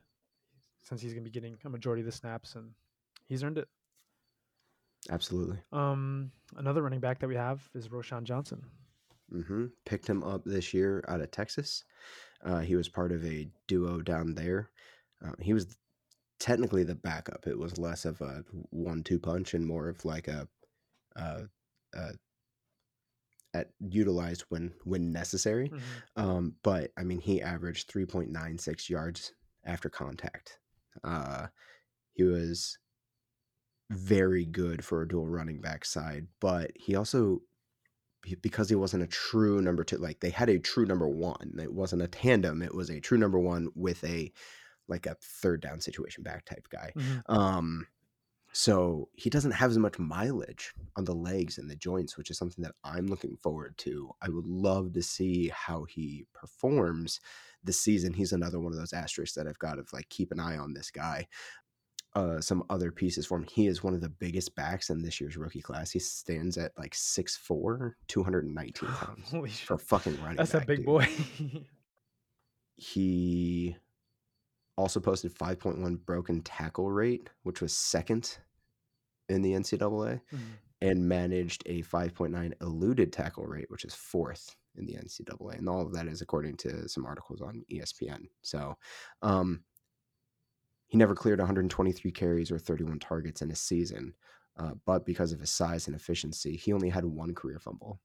since 0.81 1.01
he's 1.01 1.13
gonna 1.13 1.23
be 1.23 1.29
getting 1.31 1.57
a 1.63 1.69
majority 1.69 2.01
of 2.01 2.05
the 2.05 2.11
snaps, 2.11 2.55
and 2.55 2.73
he's 3.27 3.43
earned 3.43 3.57
it. 3.57 3.67
Absolutely. 5.09 5.59
Um, 5.71 6.31
another 6.55 6.81
running 6.81 6.99
back 7.01 7.19
that 7.19 7.27
we 7.27 7.35
have 7.35 7.69
is 7.73 7.89
Roschon 7.89 8.23
Johnson. 8.23 8.63
hmm 9.29 9.67
Picked 9.85 10.07
him 10.07 10.23
up 10.23 10.43
this 10.45 10.73
year 10.73 11.03
out 11.07 11.21
of 11.21 11.31
Texas. 11.31 11.83
Uh, 12.43 12.59
he 12.59 12.75
was 12.75 12.89
part 12.89 13.11
of 13.11 13.23
a 13.25 13.47
duo 13.67 14.01
down 14.01 14.35
there. 14.35 14.69
Uh, 15.25 15.31
he 15.39 15.53
was 15.53 15.77
technically 16.39 16.83
the 16.83 16.95
backup. 16.95 17.47
It 17.47 17.57
was 17.57 17.77
less 17.77 18.05
of 18.05 18.19
a 18.21 18.43
one-two 18.71 19.19
punch 19.19 19.53
and 19.53 19.65
more 19.65 19.87
of 19.87 20.03
like 20.03 20.27
a, 20.27 20.47
uh, 21.15 21.43
uh, 21.95 22.11
at 23.53 23.69
utilized 23.79 24.41
when 24.49 24.73
when 24.83 25.11
necessary. 25.11 25.69
Mhm. 25.69 25.81
Um, 26.15 26.55
but 26.63 26.91
I 26.97 27.03
mean, 27.03 27.19
he 27.19 27.41
averaged 27.41 27.87
three 27.87 28.05
point 28.05 28.31
nine 28.31 28.57
six 28.57 28.89
yards 28.89 29.33
after 29.63 29.89
contact. 29.89 30.59
Uh, 31.03 31.47
he 32.13 32.23
was 32.23 32.77
very 33.89 34.45
good 34.45 34.83
for 34.83 35.01
a 35.01 35.07
dual 35.07 35.27
running 35.27 35.61
back 35.61 35.85
side, 35.85 36.27
but 36.39 36.71
he 36.75 36.95
also 36.95 37.41
because 38.41 38.69
he 38.69 38.75
wasn't 38.75 39.03
a 39.03 39.07
true 39.07 39.61
number 39.61 39.83
two. 39.83 39.97
Like 39.97 40.19
they 40.19 40.29
had 40.29 40.49
a 40.49 40.59
true 40.59 40.85
number 40.85 41.07
one. 41.07 41.57
It 41.61 41.73
wasn't 41.73 42.01
a 42.01 42.07
tandem. 42.07 42.61
It 42.61 42.73
was 42.73 42.89
a 42.89 42.99
true 42.99 43.17
number 43.17 43.39
one 43.39 43.69
with 43.75 44.03
a 44.03 44.31
like 44.87 45.05
a 45.05 45.15
third 45.21 45.61
down 45.61 45.79
situation 45.81 46.23
back 46.23 46.45
type 46.45 46.67
guy. 46.69 46.91
Mhm. 46.95 47.21
Um, 47.29 47.87
so 48.55 49.09
he 49.15 49.31
doesn't 49.31 49.51
have 49.51 49.71
as 49.71 49.79
much 49.79 49.97
mileage 49.97 50.73
on 50.95 51.05
the 51.05 51.15
legs 51.15 51.57
and 51.57 51.69
the 51.69 51.75
joints, 51.75 52.17
which 52.17 52.29
is 52.29 52.37
something 52.37 52.63
that 52.63 52.75
I'm 52.83 53.07
looking 53.07 53.35
forward 53.37 53.77
to. 53.79 54.11
I 54.21 54.29
would 54.29 54.45
love 54.45 54.93
to 54.93 55.01
see 55.01 55.49
how 55.49 55.85
he 55.85 56.25
performs 56.33 57.19
this 57.63 57.79
season. 57.81 58.13
He's 58.13 58.31
another 58.31 58.59
one 58.59 58.71
of 58.71 58.77
those 58.77 58.93
asterisks 58.93 59.35
that 59.35 59.47
I've 59.47 59.57
got 59.57 59.79
of 59.79 59.91
like 59.91 60.09
keep 60.09 60.31
an 60.31 60.39
eye 60.39 60.57
on 60.57 60.73
this 60.73 60.91
guy. 60.91 61.27
Uh, 62.15 62.39
some 62.39 62.63
other 62.69 62.91
pieces 62.91 63.25
for 63.25 63.37
him. 63.39 63.45
He 63.51 63.65
is 63.65 63.83
one 63.83 63.95
of 63.95 64.01
the 64.01 64.09
biggest 64.09 64.55
backs 64.55 64.91
in 64.91 65.01
this 65.01 65.19
year's 65.19 65.35
rookie 65.35 65.61
class. 65.63 65.89
He 65.89 65.97
stands 65.97 66.59
at 66.59 66.71
like 66.77 66.93
6'4, 66.93 67.93
219 68.07 68.89
pounds 68.91 69.29
Holy 69.31 69.49
for 69.49 69.79
fucking 69.79 70.21
running 70.21 70.37
That's 70.37 70.53
a 70.53 70.59
big 70.59 70.77
dude. 70.77 70.85
boy. 70.85 71.07
He 72.75 73.75
also 74.77 74.99
posted 74.99 75.33
5.1 75.33 76.05
broken 76.05 76.41
tackle 76.41 76.91
rate, 76.91 77.29
which 77.43 77.61
was 77.61 77.75
second 77.75 78.37
in 79.29 79.41
the 79.41 79.53
NCAA, 79.53 80.21
Mhm. 80.31 80.39
and 80.81 81.07
managed 81.07 81.63
a 81.65 81.81
5.9 81.83 82.53
eluded 82.61 83.13
tackle 83.13 83.45
rate, 83.45 83.69
which 83.69 83.85
is 83.85 83.93
fourth 83.93 84.55
in 84.75 84.85
the 84.85 84.95
NCAA. 84.95 85.57
And 85.57 85.69
all 85.69 85.81
of 85.81 85.93
that 85.93 86.07
is 86.07 86.21
according 86.21 86.57
to 86.57 86.87
some 86.89 87.05
articles 87.05 87.41
on 87.41 87.63
ESPN. 87.71 88.27
So 88.41 88.75
um, 89.21 89.63
he 90.93 90.97
never 90.97 91.15
cleared 91.15 91.39
123 91.39 92.11
carries 92.11 92.51
or 92.51 92.59
31 92.59 92.99
targets 92.99 93.41
in 93.41 93.49
a 93.49 93.55
season. 93.55 94.13
Uh, 94.55 94.73
but 94.85 95.07
because 95.07 95.31
of 95.31 95.39
his 95.39 95.49
size 95.49 95.87
and 95.87 95.95
efficiency, 95.95 96.55
he 96.55 96.71
only 96.71 96.87
had 96.87 97.03
one 97.03 97.33
career 97.33 97.57
fumble. 97.57 97.99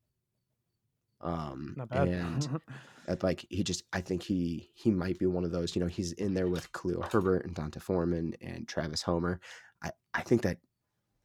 Um, 1.20 1.74
Not 1.76 1.90
bad. 1.90 2.08
And 2.08 2.60
at 3.06 3.22
like 3.22 3.44
he 3.50 3.62
just 3.62 3.82
I 3.92 4.00
think 4.00 4.22
he 4.22 4.70
he 4.72 4.90
might 4.90 5.18
be 5.18 5.26
one 5.26 5.44
of 5.44 5.52
those, 5.52 5.76
you 5.76 5.82
know, 5.82 5.86
he's 5.86 6.12
in 6.12 6.32
there 6.32 6.48
with 6.48 6.72
Khalil 6.72 7.02
Herbert 7.12 7.44
and 7.44 7.54
D'Onta 7.54 7.78
Foreman 7.78 8.32
and 8.40 8.66
Travis 8.66 9.02
Homer. 9.02 9.38
I, 9.82 9.90
I 10.14 10.22
think 10.22 10.40
that 10.44 10.56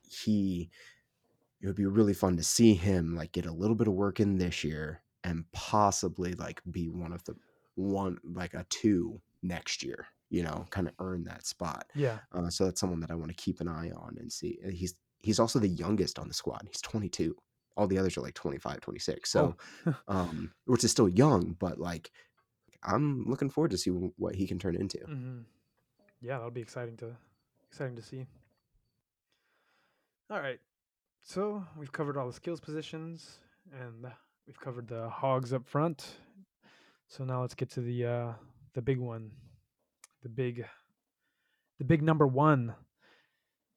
he 0.01 0.69
it 1.61 1.67
would 1.67 1.77
be 1.77 1.85
really 1.85 2.13
fun 2.13 2.35
to 2.35 2.43
see 2.43 2.73
him 2.73 3.15
like 3.15 3.31
get 3.31 3.45
a 3.45 3.53
little 3.53 3.77
bit 3.77 3.87
of 3.87 3.93
work 3.93 4.19
in 4.19 4.37
this 4.37 4.65
year 4.65 5.01
and 5.23 5.45
possibly 5.53 6.33
like 6.33 6.61
be 6.69 6.89
one 6.89 7.13
of 7.13 7.23
the 7.23 7.37
one 7.75 8.17
like 8.25 8.53
a 8.53 8.65
two 8.69 9.21
next 9.41 9.81
year, 9.81 10.07
you 10.33 10.41
know, 10.41 10.65
kind 10.71 10.87
of 10.87 10.93
earn 10.97 11.23
that 11.25 11.45
spot. 11.45 11.85
yeah. 11.93 12.17
Uh, 12.31 12.49
so 12.49 12.65
that's 12.65 12.79
someone 12.79 12.99
that 13.01 13.11
I 13.11 13.15
want 13.15 13.29
to 13.29 13.35
keep 13.35 13.61
an 13.61 13.67
eye 13.67 13.91
on 13.95 14.17
and 14.19 14.31
see. 14.31 14.57
He's 14.71 14.95
he's 15.19 15.39
also 15.39 15.59
the 15.59 15.67
youngest 15.67 16.17
on 16.17 16.27
the 16.27 16.33
squad. 16.33 16.63
He's 16.67 16.81
22. 16.81 17.35
All 17.77 17.85
the 17.87 17.99
others 17.99 18.17
are 18.17 18.21
like 18.21 18.33
25, 18.33 18.81
26. 18.81 19.29
So, 19.31 19.55
um, 20.07 20.51
which 20.65 20.83
is 20.83 20.89
still 20.91 21.07
young, 21.07 21.55
but 21.59 21.79
like 21.79 22.09
I'm 22.83 23.25
looking 23.27 23.49
forward 23.49 23.71
to 23.71 23.77
see 23.77 23.91
what 23.91 24.33
he 24.35 24.47
can 24.47 24.57
turn 24.57 24.75
into. 24.75 24.97
hmm 25.05 25.41
Yeah, 26.19 26.37
that'll 26.37 26.49
be 26.51 26.61
exciting 26.61 26.97
to 26.97 27.15
exciting 27.69 27.95
to 27.95 28.01
see. 28.01 28.25
All 30.31 30.39
right, 30.41 30.59
so 31.21 31.63
we've 31.77 31.91
covered 31.91 32.17
all 32.17 32.25
the 32.25 32.33
skills 32.33 32.59
positions, 32.59 33.37
and 33.71 34.11
we've 34.47 34.59
covered 34.59 34.87
the 34.87 35.09
hogs 35.09 35.53
up 35.53 35.67
front. 35.67 36.15
So 37.07 37.23
now 37.23 37.41
let's 37.41 37.53
get 37.53 37.69
to 37.71 37.81
the 37.81 38.05
uh, 38.05 38.33
the 38.73 38.81
big 38.81 38.97
one, 38.97 39.31
the 40.23 40.29
big, 40.29 40.65
the 41.77 41.83
big 41.83 42.01
number 42.01 42.25
one, 42.25 42.73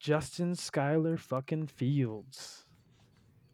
Justin 0.01 0.53
Skyler 0.53 1.18
fucking 1.18 1.66
Fields. 1.66 2.64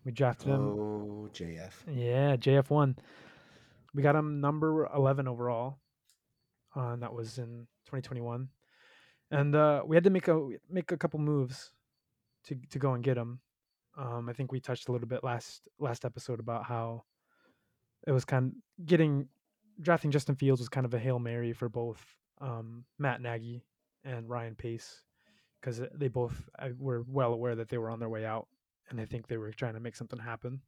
We 0.05 0.13
drafted 0.13 0.49
him. 0.49 0.61
Oh, 0.61 1.29
JF. 1.33 1.73
Yeah, 1.91 2.37
JF 2.37 2.71
one. 2.71 2.97
We 3.95 4.03
got 4.03 4.17
him 4.17 4.41
number 4.41 4.89
eleven 4.95 5.27
overall. 5.27 5.79
Uh, 6.75 6.93
and 6.93 7.03
that 7.03 7.13
was 7.13 7.37
in 7.37 7.67
2021, 7.85 8.49
and 9.31 9.55
uh, 9.55 9.83
we 9.85 9.95
had 9.95 10.05
to 10.05 10.11
make 10.11 10.27
a 10.29 10.49
make 10.71 10.91
a 10.91 10.97
couple 10.97 11.21
moves 11.21 11.71
to 12.45 12.57
to 12.71 12.79
go 12.79 12.95
and 12.95 13.05
get 13.05 13.17
him. 13.17 13.41
Um, 13.97 14.29
I 14.29 14.33
think 14.33 14.51
we 14.51 14.59
touched 14.59 14.89
a 14.89 14.93
little 14.93 15.07
bit 15.07 15.23
last 15.23 15.69
last 15.79 16.07
episode 16.07 16.41
about 16.41 16.65
how 16.65 17.05
it 18.07 18.13
was 18.13 18.25
kind 18.25 18.47
of 18.47 18.87
getting 18.87 19.29
drafting 19.81 20.11
Justin 20.11 20.35
Fields 20.35 20.61
was 20.61 20.71
kind 20.71 20.87
of 20.87 20.95
a 20.95 20.99
hail 20.99 21.19
mary 21.19 21.53
for 21.53 21.69
both 21.69 22.03
um, 22.43 22.85
Matt 22.99 23.23
Nagy 23.23 23.65
and 24.05 24.29
Ryan 24.29 24.55
Pace 24.55 25.03
because 25.61 25.81
they 25.95 26.09
both 26.09 26.35
were 26.79 27.05
well 27.07 27.33
aware 27.33 27.55
that 27.55 27.69
they 27.69 27.79
were 27.79 27.89
on 27.89 28.01
their 28.01 28.09
way 28.09 28.27
out, 28.27 28.49
and 28.91 29.01
I 29.01 29.05
think 29.05 29.29
they 29.29 29.37
were 29.37 29.53
trying 29.53 29.75
to 29.75 29.81
make 29.81 29.97
something 29.97 30.19
happen. 30.19 30.61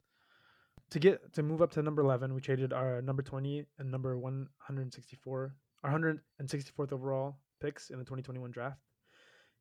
To 0.90 0.98
get 1.00 1.34
to 1.34 1.42
move 1.42 1.60
up 1.62 1.72
to 1.72 1.82
number 1.82 2.02
11 2.02 2.34
we 2.34 2.40
traded 2.40 2.72
our 2.72 3.00
number 3.00 3.22
20 3.22 3.64
and 3.78 3.90
number 3.90 4.18
164 4.18 5.54
our 5.82 5.90
164th 5.90 6.92
overall 6.92 7.36
picks 7.60 7.90
in 7.90 7.98
the 7.98 8.04
2021 8.04 8.50
draft. 8.50 8.80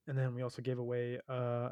And 0.08 0.18
then 0.18 0.36
we 0.36 0.42
also 0.42 0.62
gave 0.62 0.80
away 0.80 1.20
uh 1.30 1.70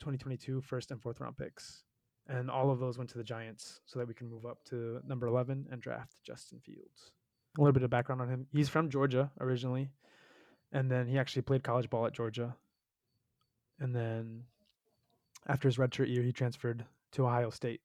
2022 0.00 0.60
first 0.60 0.90
and 0.90 1.00
fourth 1.00 1.20
round 1.20 1.36
picks. 1.36 1.82
And 2.28 2.50
all 2.50 2.70
of 2.70 2.78
those 2.78 2.98
went 2.98 3.10
to 3.10 3.18
the 3.18 3.24
giants 3.24 3.80
so 3.86 3.98
that 3.98 4.06
we 4.06 4.14
can 4.14 4.30
move 4.30 4.44
up 4.44 4.62
to 4.66 5.00
number 5.06 5.26
11 5.26 5.66
and 5.70 5.80
draft 5.80 6.16
justin 6.24 6.60
fields 6.60 7.12
a 7.56 7.60
little 7.60 7.72
bit 7.72 7.82
of 7.82 7.90
background 7.90 8.20
on 8.20 8.28
him 8.28 8.46
he's 8.52 8.68
from 8.68 8.90
georgia 8.90 9.30
originally 9.40 9.90
and 10.72 10.90
then 10.90 11.06
he 11.06 11.18
actually 11.18 11.42
played 11.42 11.62
college 11.62 11.88
ball 11.90 12.06
at 12.06 12.12
georgia 12.12 12.54
and 13.80 13.94
then 13.94 14.44
after 15.46 15.68
his 15.68 15.76
redshirt 15.76 16.08
year 16.08 16.22
he 16.22 16.32
transferred 16.32 16.84
to 17.12 17.24
ohio 17.24 17.50
state 17.50 17.80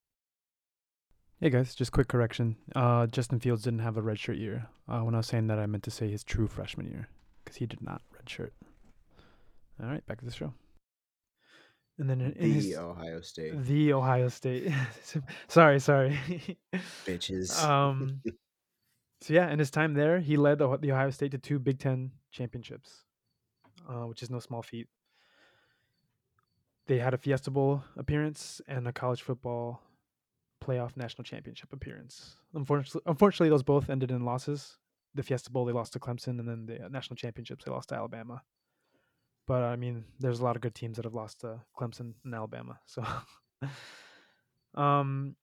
Hey 1.42 1.50
guys, 1.50 1.74
just 1.74 1.94
quick 1.94 2.10
correction. 2.10 2.58
Uh, 2.76 3.08
Justin 3.08 3.40
Fields 3.40 3.64
didn't 3.64 3.80
have 3.80 3.96
a 3.96 4.02
redshirt 4.02 4.38
year. 4.38 4.68
Uh, 4.90 5.00
when 5.00 5.14
I 5.16 5.20
was 5.20 5.28
saying 5.28 5.48
that, 5.48 5.58
I 5.58 5.68
meant 5.68 5.86
to 5.86 5.92
say 5.92 6.10
his 6.10 6.22
true 6.22 6.50
freshman 6.50 6.88
year 6.88 7.08
because 7.42 7.56
he 7.56 7.66
did 7.66 7.82
not 7.82 8.02
redshirt. 8.14 8.50
All 9.82 9.88
right, 9.88 10.06
back 10.06 10.20
to 10.20 10.26
the 10.26 10.34
show. 10.34 10.54
And 11.98 12.10
then 12.10 12.20
in, 12.20 12.34
in 12.34 12.50
The 12.50 12.54
his 12.56 12.78
Ohio 12.78 13.22
State 13.22 13.64
the 13.64 13.94
Ohio 13.94 14.28
State. 14.28 14.70
sorry, 15.48 15.80
sorry. 15.80 16.20
bitches. 17.06 17.64
um, 17.64 18.20
so 19.22 19.34
yeah, 19.34 19.52
in 19.52 19.60
his 19.60 19.70
time 19.70 19.94
there, 19.94 20.20
he 20.20 20.38
led 20.38 20.60
the, 20.60 20.78
the 20.78 20.92
Ohio 20.92 21.10
State 21.10 21.32
to 21.32 21.38
two 21.38 21.60
Big 21.60 21.80
Ten 21.80 22.12
championships, 22.32 23.04
uh, 23.88 24.08
which 24.08 24.24
is 24.24 24.30
no 24.30 24.40
small 24.40 24.62
feat. 24.62 24.88
They 26.88 27.00
had 27.00 27.14
a 27.14 27.18
Fiesta 27.18 27.52
Bowl 27.52 27.84
appearance 27.98 28.62
and 28.68 28.88
a 28.88 28.94
college 28.94 29.22
football 29.22 29.82
playoff 30.64 30.98
national 30.98 31.24
championship 31.24 31.72
appearance. 31.74 32.36
Unfortunately, 32.54 33.02
unfortunately, 33.06 33.50
those 33.50 33.64
both 33.64 33.90
ended 33.90 34.10
in 34.12 34.24
losses. 34.24 34.78
The 35.16 35.24
Fiesta 35.24 35.52
Bowl 35.52 35.66
they 35.66 35.74
lost 35.74 35.94
to 35.94 36.00
Clemson, 36.00 36.40
and 36.40 36.48
then 36.48 36.66
the 36.66 36.86
uh, 36.86 36.88
national 36.88 37.18
championships 37.18 37.66
they 37.66 37.72
lost 37.72 37.90
to 37.90 37.96
Alabama. 37.96 38.42
But 39.48 39.64
I 39.64 39.76
mean, 39.76 40.06
there's 40.20 40.40
a 40.40 40.44
lot 40.44 40.56
of 40.56 40.62
good 40.62 40.76
teams 40.76 40.96
that 40.96 41.06
have 41.06 41.14
lost 41.14 41.42
to 41.42 41.60
Clemson 41.78 42.14
and 42.24 42.34
Alabama. 42.34 42.80
So, 42.86 43.04
um, 44.76 45.36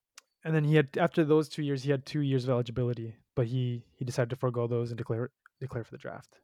and 0.45 0.55
then 0.55 0.65
he 0.65 0.77
had 0.77 0.89
after 0.97 1.25
those 1.25 1.49
two 1.49 1.63
years, 1.63 1.83
he 1.83 1.91
had 1.91 2.07
two 2.07 2.21
years 2.21 2.45
of 2.45 2.51
eligibility, 2.51 3.17
but 3.37 3.47
he 3.47 3.85
he 3.95 4.05
decided 4.05 4.31
to 4.31 4.37
forego 4.37 4.67
those 4.67 4.91
and 4.91 4.99
declare 4.99 5.31
declare 5.61 5.85
for 5.85 5.93
the 5.93 5.99
draft, 5.99 6.41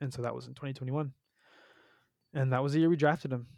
and 0.00 0.12
so 0.14 0.22
that 0.22 0.34
was 0.34 0.46
in 0.46 0.54
2021, 0.54 1.12
and 2.34 2.52
that 2.52 2.62
was 2.62 2.72
the 2.74 2.78
year 2.78 2.88
we 2.88 2.96
drafted 2.96 3.32
him. 3.32 3.48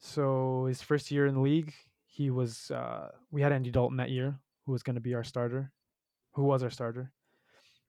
So 0.00 0.64
his 0.66 0.80
first 0.82 1.10
year 1.10 1.26
in 1.26 1.34
the 1.34 1.40
league, 1.40 1.74
he 2.06 2.30
was 2.30 2.70
uh, 2.70 3.10
we 3.30 3.42
had 3.42 3.52
Andy 3.52 3.70
Dalton 3.70 3.98
that 3.98 4.10
year, 4.10 4.38
who 4.64 4.72
was 4.72 4.82
going 4.82 4.94
to 4.96 5.00
be 5.00 5.14
our 5.14 5.24
starter, 5.24 5.70
who 6.32 6.44
was 6.44 6.62
our 6.62 6.70
starter. 6.70 7.12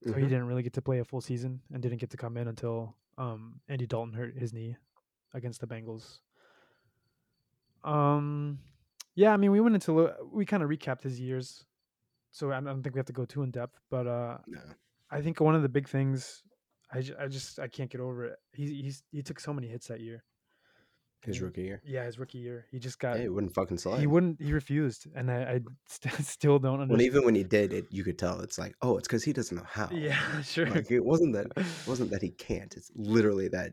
So 0.04 0.12
he 0.12 0.24
Mhm. 0.24 0.28
didn't 0.28 0.46
really 0.46 0.62
get 0.62 0.74
to 0.74 0.82
play 0.82 0.98
a 0.98 1.04
full 1.04 1.20
season 1.22 1.62
and 1.72 1.82
didn't 1.82 1.98
get 1.98 2.10
to 2.10 2.16
come 2.18 2.36
in 2.36 2.48
until 2.48 2.94
um, 3.18 3.60
Andy 3.68 3.86
Dalton 3.86 4.12
hurt 4.14 4.36
his 4.36 4.52
knee 4.52 4.76
against 5.32 5.60
the 5.60 5.66
Bengals. 5.66 6.20
Um, 7.82 8.58
yeah, 9.14 9.32
I 9.32 9.36
mean, 9.36 9.50
we 9.52 9.60
went 9.60 9.74
into 9.74 10.12
we 10.32 10.44
kind 10.44 10.62
of 10.62 10.68
recapped 10.68 11.02
his 11.02 11.18
years, 11.20 11.64
so 12.36 12.52
I 12.52 12.60
don't 12.60 12.82
think 12.82 12.94
we 12.94 12.98
have 12.98 13.06
to 13.06 13.14
go 13.14 13.24
too 13.24 13.42
in 13.42 13.50
depth. 13.50 13.80
But 13.90 14.06
uh, 14.06 14.38
No. 14.46 14.60
I 15.10 15.22
think 15.22 15.40
one 15.40 15.54
of 15.54 15.62
the 15.62 15.70
big 15.70 15.88
things, 15.88 16.42
I, 16.92 17.00
just 17.28 17.58
I 17.58 17.66
can't 17.66 17.90
get 17.90 18.00
over 18.00 18.26
it. 18.26 18.36
He 18.52 18.82
he's 18.82 19.02
he 19.10 19.22
took 19.22 19.40
so 19.40 19.54
many 19.54 19.68
hits 19.68 19.86
that 19.88 20.00
year. 20.00 20.22
His 21.22 21.40
rookie 21.40 21.62
year. 21.62 21.82
Yeah, 21.84 22.04
his 22.04 22.18
rookie 22.18 22.38
year, 22.38 22.66
he 22.70 22.78
just 22.78 23.00
got 23.00 23.16
Hey, 23.16 23.24
it 23.24 23.32
wouldn't 23.32 23.54
fucking 23.54 23.78
slide. 23.78 23.98
he 24.00 24.06
wouldn't 24.06 24.40
he 24.40 24.52
refused, 24.52 25.06
and 25.16 25.30
I, 25.30 25.36
I 25.54 25.60
st- 25.88 26.14
still 26.24 26.58
don't 26.58 26.80
understand. 26.82 27.02
even 27.02 27.24
when 27.24 27.34
he 27.34 27.42
did 27.42 27.72
it, 27.72 27.86
you 27.90 28.04
could 28.04 28.18
tell 28.18 28.38
it's 28.40 28.58
like, 28.58 28.74
oh, 28.82 28.98
it's 28.98 29.08
because 29.08 29.24
he 29.24 29.32
doesn't 29.32 29.56
know 29.56 29.66
how. 29.66 29.88
Yeah, 29.90 30.20
sure. 30.42 30.66
Like 30.66 30.90
it 30.90 31.04
wasn't 31.04 31.32
that 31.32 31.46
it 31.56 31.88
wasn't 31.88 32.10
that 32.10 32.22
he 32.22 32.30
can't. 32.30 32.76
It's 32.76 32.92
literally 32.94 33.48
that 33.48 33.72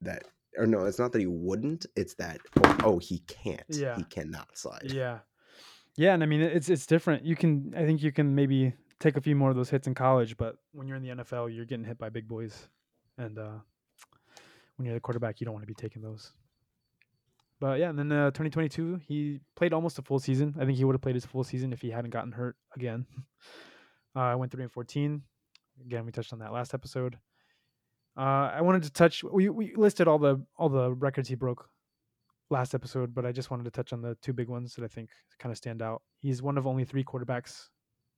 that 0.00 0.24
or 0.56 0.66
no, 0.66 0.84
it's 0.86 0.98
not 0.98 1.12
that 1.12 1.20
he 1.20 1.26
wouldn't. 1.28 1.84
It's 1.96 2.14
that 2.14 2.38
oh, 2.64 2.76
oh 2.84 2.98
he 2.98 3.18
can't. 3.20 3.62
Yeah. 3.68 3.96
He 3.96 4.04
cannot 4.04 4.48
slide. 4.56 4.90
Yeah, 4.90 5.18
yeah, 5.96 6.14
and 6.14 6.22
I 6.22 6.26
mean 6.26 6.40
it's 6.40 6.68
it's 6.68 6.86
different. 6.86 7.24
You 7.24 7.36
can 7.36 7.74
I 7.76 7.84
think 7.84 8.02
you 8.02 8.12
can 8.12 8.34
maybe 8.34 8.74
take 8.98 9.16
a 9.16 9.20
few 9.20 9.36
more 9.36 9.50
of 9.50 9.56
those 9.56 9.70
hits 9.70 9.86
in 9.86 9.94
college, 9.94 10.36
but 10.36 10.56
when 10.72 10.86
you're 10.86 10.96
in 10.96 11.02
the 11.02 11.22
NFL, 11.24 11.54
you're 11.54 11.64
getting 11.64 11.84
hit 11.84 11.98
by 11.98 12.08
big 12.08 12.28
boys, 12.28 12.68
and 13.18 13.38
uh, 13.38 13.58
when 14.76 14.86
you're 14.86 14.94
the 14.94 15.00
quarterback, 15.00 15.40
you 15.40 15.44
don't 15.44 15.54
want 15.54 15.64
to 15.64 15.66
be 15.66 15.74
taking 15.74 16.02
those. 16.02 16.32
But 17.60 17.78
yeah, 17.78 17.90
and 17.90 17.98
then 17.98 18.10
uh, 18.10 18.30
2022, 18.30 19.02
he 19.06 19.40
played 19.54 19.72
almost 19.72 19.98
a 19.98 20.02
full 20.02 20.18
season. 20.18 20.54
I 20.58 20.64
think 20.64 20.78
he 20.78 20.84
would 20.84 20.94
have 20.94 21.00
played 21.00 21.14
his 21.14 21.26
full 21.26 21.44
season 21.44 21.72
if 21.72 21.80
he 21.80 21.90
hadn't 21.90 22.10
gotten 22.10 22.32
hurt 22.32 22.56
again. 22.74 23.06
Uh, 24.14 24.20
I 24.20 24.34
went 24.34 24.52
three 24.52 24.62
and 24.62 24.70
14. 24.70 25.22
Again, 25.86 26.04
we 26.04 26.12
touched 26.12 26.34
on 26.34 26.40
that 26.40 26.52
last 26.52 26.74
episode. 26.74 27.16
Uh, 28.14 28.50
I 28.52 28.60
wanted 28.60 28.82
to 28.82 28.90
touch. 28.90 29.24
We 29.24 29.48
we 29.48 29.74
listed 29.74 30.06
all 30.06 30.18
the 30.18 30.44
all 30.58 30.68
the 30.68 30.92
records 30.92 31.30
he 31.30 31.34
broke 31.34 31.70
last 32.50 32.74
episode, 32.74 33.14
but 33.14 33.24
I 33.24 33.32
just 33.32 33.50
wanted 33.50 33.64
to 33.64 33.70
touch 33.70 33.92
on 33.92 34.02
the 34.02 34.16
two 34.22 34.32
big 34.32 34.48
ones 34.48 34.74
that 34.74 34.84
I 34.84 34.88
think 34.88 35.10
kind 35.38 35.50
of 35.50 35.56
stand 35.56 35.82
out. 35.82 36.02
He's 36.18 36.42
one 36.42 36.58
of 36.58 36.66
only 36.66 36.84
three 36.84 37.04
quarterbacks 37.04 37.68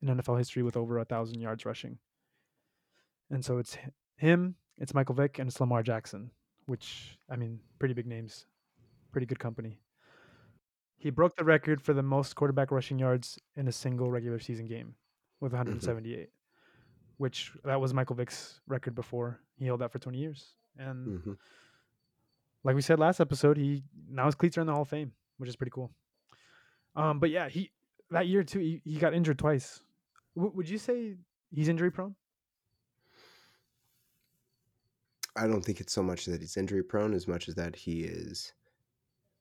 in 0.02 0.08
NFL 0.08 0.38
history 0.38 0.62
with 0.62 0.76
over 0.76 0.98
a 0.98 1.04
thousand 1.04 1.40
yards 1.40 1.64
rushing, 1.64 1.98
and 3.30 3.44
so 3.44 3.58
it's 3.58 3.76
him, 4.16 4.56
it's 4.78 4.94
Michael 4.94 5.14
Vick, 5.14 5.38
and 5.38 5.48
it's 5.48 5.60
Lamar 5.60 5.82
Jackson, 5.82 6.30
which 6.66 7.18
I 7.30 7.36
mean, 7.36 7.60
pretty 7.78 7.94
big 7.94 8.06
names, 8.06 8.46
pretty 9.12 9.26
good 9.26 9.38
company. 9.38 9.80
He 10.96 11.10
broke 11.10 11.36
the 11.36 11.44
record 11.44 11.82
for 11.82 11.92
the 11.92 12.02
most 12.02 12.34
quarterback 12.34 12.70
rushing 12.70 12.98
yards 12.98 13.38
in 13.56 13.68
a 13.68 13.72
single 13.72 14.10
regular 14.10 14.38
season 14.38 14.66
game 14.66 14.94
with 15.40 15.52
178, 15.52 16.30
which 17.18 17.52
that 17.64 17.80
was 17.80 17.92
Michael 17.92 18.16
Vick's 18.16 18.60
record 18.66 18.94
before. 18.94 19.40
He 19.56 19.66
held 19.66 19.80
that 19.80 19.92
for 19.92 19.98
20 19.98 20.18
years. 20.18 20.54
And 20.78 21.20
hmm 21.24 21.32
like 22.64 22.74
we 22.74 22.82
said 22.82 22.98
last 22.98 23.20
episode, 23.20 23.56
he 23.56 23.84
now 24.08 24.26
his 24.26 24.34
cleats 24.34 24.58
are 24.58 24.62
in 24.62 24.66
the 24.66 24.72
Hall 24.72 24.82
of 24.82 24.88
Fame, 24.88 25.12
which 25.38 25.48
is 25.48 25.56
pretty 25.56 25.70
cool. 25.70 25.90
Um, 26.96 27.18
but 27.20 27.30
yeah, 27.30 27.48
he 27.48 27.70
that 28.10 28.26
year 28.26 28.42
too, 28.42 28.58
he, 28.58 28.80
he 28.84 28.96
got 28.98 29.14
injured 29.14 29.38
twice. 29.38 29.80
W- 30.36 30.52
would 30.56 30.68
you 30.68 30.78
say 30.78 31.16
he's 31.50 31.68
injury 31.68 31.90
prone? 31.90 32.14
I 35.36 35.46
don't 35.46 35.62
think 35.64 35.80
it's 35.80 35.92
so 35.92 36.02
much 36.02 36.26
that 36.26 36.40
he's 36.40 36.56
injury 36.56 36.82
prone 36.84 37.12
as 37.12 37.26
much 37.26 37.48
as 37.48 37.56
that 37.56 37.74
he 37.74 38.02
is 38.04 38.52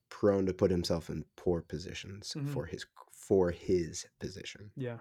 prone 0.09 0.45
to 0.47 0.53
put 0.53 0.71
himself 0.71 1.09
in 1.09 1.23
poor 1.35 1.61
positions 1.61 2.33
Mhm. 2.35 2.49
for 2.49 2.65
his 2.65 2.85
for 3.11 3.51
his 3.51 4.05
position. 4.19 4.71
Yeah. 4.75 4.99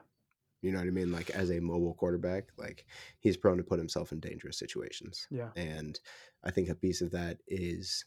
You 0.63 0.71
know 0.71 0.79
what 0.79 0.87
I 0.87 0.91
mean? 0.91 1.13
Like 1.13 1.31
as 1.31 1.51
a 1.51 1.61
mobile 1.61 1.95
quarterback, 1.95 2.49
like 2.57 2.87
he's 3.19 3.37
prone 3.37 3.59
to 3.59 3.65
put 3.65 3.79
himself 3.79 4.13
in 4.13 4.21
dangerous 4.21 4.59
situations. 4.59 5.27
Yeah. 5.31 5.51
And 5.57 5.99
I 6.45 6.51
think 6.51 6.69
a 6.69 6.75
piece 6.75 7.01
of 7.03 7.11
that 7.11 7.39
is 7.49 8.05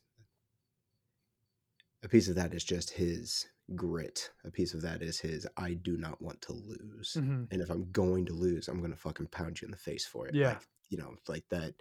a 2.01 2.07
piece 2.07 2.29
of 2.29 2.35
that 2.35 2.53
is 2.53 2.63
just 2.63 2.91
his 2.91 3.45
grit. 3.75 4.29
A 4.45 4.51
piece 4.51 4.73
of 4.73 4.81
that 4.83 5.01
is 5.01 5.19
his 5.19 5.45
I 5.57 5.73
do 5.73 5.97
not 5.97 6.21
want 6.21 6.41
to 6.43 6.53
lose. 6.53 7.17
Mhm. 7.19 7.47
And 7.51 7.61
if 7.61 7.69
I'm 7.69 7.91
going 7.91 8.25
to 8.27 8.33
lose, 8.33 8.67
I'm 8.67 8.81
gonna 8.81 8.95
fucking 8.95 9.27
pound 9.27 9.61
you 9.61 9.65
in 9.65 9.71
the 9.71 9.77
face 9.77 10.05
for 10.05 10.27
it. 10.27 10.33
Yeah. 10.33 10.49
Like, 10.49 10.67
you 10.89 10.97
know, 10.97 11.15
like 11.27 11.47
that. 11.49 11.73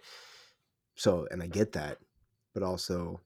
So 0.95 1.27
and 1.31 1.41
I 1.41 1.47
get 1.47 1.71
that, 1.73 1.99
but 2.53 2.63
also 2.63 3.21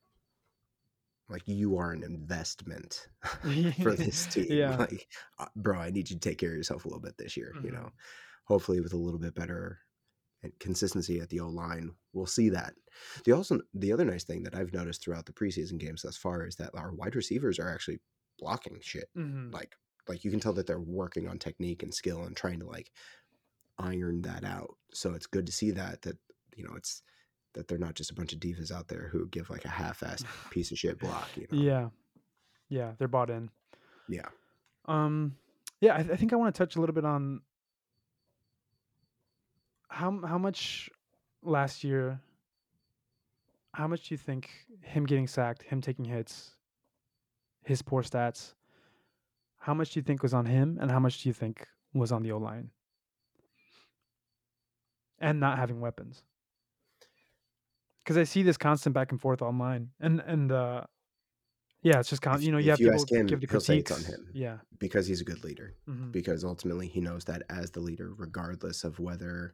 like 1.30 1.47
you 1.47 1.77
are 1.77 1.91
an 1.91 2.03
investment 2.03 3.07
for 3.80 3.93
this 3.95 4.27
team. 4.27 4.47
Yeah. 4.49 4.77
Like, 4.77 5.07
uh, 5.39 5.47
bro, 5.55 5.80
I 5.80 5.91
need 5.91 6.09
you 6.09 6.15
to 6.15 6.19
take 6.19 6.38
care 6.39 6.51
of 6.51 6.57
yourself 6.57 6.86
a 6.86 6.88
little 6.88 7.01
bit 7.01 7.17
this 7.17 7.38
year. 7.38 7.57
You 7.61 7.71
Mhm. 7.71 7.73
know, 7.73 7.91
hopefully 8.45 8.82
with 8.82 8.93
a 8.93 8.97
little 8.97 9.19
bit 9.19 9.36
better 9.36 9.80
consistency 10.59 11.19
at 11.19 11.30
the 11.30 11.39
O 11.41 11.49
line, 11.49 11.91
we'll 12.13 12.25
see 12.25 12.49
that. 12.49 12.73
The 13.25 13.34
also 13.34 13.61
the 13.73 13.91
other 13.91 14.05
nice 14.05 14.23
thing 14.23 14.43
that 14.43 14.55
I've 14.55 14.73
noticed 14.73 15.03
throughout 15.03 15.25
the 15.25 15.34
preseason 15.34 15.77
games 15.80 16.03
thus 16.03 16.17
far 16.17 16.45
is 16.45 16.55
that 16.57 16.75
our 16.75 16.93
wide 16.93 17.15
receivers 17.15 17.59
are 17.59 17.69
actually 17.69 17.99
blocking 18.38 18.80
shit. 18.82 19.09
Mhm. 19.15 19.53
Like, 19.53 19.75
like 20.07 20.23
you 20.23 20.32
can 20.32 20.39
tell 20.39 20.53
that 20.53 20.65
they're 20.67 20.80
working 20.80 21.27
on 21.27 21.39
technique 21.39 21.84
and 21.84 21.93
skill 21.93 22.23
and 22.23 22.36
trying 22.38 22.59
to 22.61 22.65
like 22.65 22.91
iron 23.77 24.21
that 24.23 24.43
out. 24.43 24.77
So 24.93 25.13
it's 25.13 25.27
good 25.27 25.45
to 25.45 25.51
see 25.51 25.71
that 25.71 26.01
that 26.03 26.17
you 26.55 26.63
know 26.63 26.75
it's 26.75 27.01
that 27.53 27.67
they're 27.67 27.77
not 27.77 27.95
just 27.95 28.11
a 28.11 28.13
bunch 28.13 28.33
of 28.33 28.39
divas 28.39 28.71
out 28.71 28.87
there 28.87 29.09
who 29.11 29.27
give 29.27 29.49
like 29.49 29.65
a 29.65 29.69
half-assed 29.69 30.25
piece 30.51 30.71
of 30.71 30.77
shit 30.77 30.99
block. 30.99 31.29
You 31.35 31.47
know? 31.51 31.61
Yeah. 31.61 31.89
Yeah. 32.69 32.91
They're 32.97 33.07
bought 33.07 33.29
in. 33.29 33.49
Yeah. 34.07 34.27
Um, 34.85 35.35
yeah, 35.81 35.95
I, 35.95 35.99
I 35.99 36.15
think 36.15 36.33
I 36.33 36.35
want 36.35 36.53
to 36.53 36.57
touch 36.57 36.75
a 36.75 36.79
little 36.79 36.95
bit 36.95 37.05
on 37.05 37.41
how 39.89 40.19
how 40.25 40.37
much 40.37 40.89
last 41.43 41.83
year. 41.83 42.19
How 43.73 43.87
much 43.87 44.09
do 44.09 44.13
you 44.15 44.17
think 44.17 44.49
him 44.81 45.05
getting 45.05 45.27
sacked, 45.27 45.61
him 45.61 45.79
taking 45.79 46.03
hits, 46.03 46.55
his 47.63 47.83
poor 47.83 48.01
stats? 48.01 48.53
How 49.59 49.75
much 49.75 49.91
do 49.91 49.99
you 49.99 50.03
think 50.03 50.23
was 50.23 50.33
on 50.33 50.45
him, 50.47 50.79
and 50.81 50.89
how 50.89 50.99
much 50.99 51.21
do 51.21 51.29
you 51.29 51.33
think 51.33 51.67
was 51.93 52.11
on 52.11 52.23
the 52.23 52.31
O 52.31 52.37
line, 52.37 52.71
and 55.19 55.39
not 55.39 55.59
having 55.59 55.79
weapons? 55.79 56.23
Because 58.03 58.17
I 58.17 58.23
see 58.23 58.43
this 58.43 58.57
constant 58.57 58.93
back 58.93 59.11
and 59.11 59.19
forth 59.21 59.41
online, 59.41 59.89
and 59.99 60.19
and 60.21 60.51
uh, 60.51 60.83
yeah, 61.81 61.99
it's 61.99 62.09
just 62.09 62.21
con- 62.21 62.35
If- 62.35 62.43
you 62.43 62.51
know 62.51 62.57
you 62.57 62.71
have 62.71 62.79
you 62.79 62.91
people 62.91 63.05
him, 63.09 63.27
give 63.27 63.41
the 63.41 63.47
he'll 63.49 63.59
say 63.61 63.77
it's 63.79 63.91
critiques. 63.91 64.09
on 64.09 64.15
him. 64.25 64.29
Yeah. 64.33 64.57
because 64.79 65.05
he's 65.07 65.21
a 65.21 65.25
good 65.25 65.43
leader 65.43 65.75
mhm, 65.87 66.11
because 66.11 66.43
ultimately 66.43 66.87
he 66.87 67.01
knows 67.01 67.25
that 67.25 67.43
as 67.49 67.71
the 67.71 67.79
leader 67.81 68.11
regardless 68.17 68.83
of 68.83 68.99
whether 68.99 69.53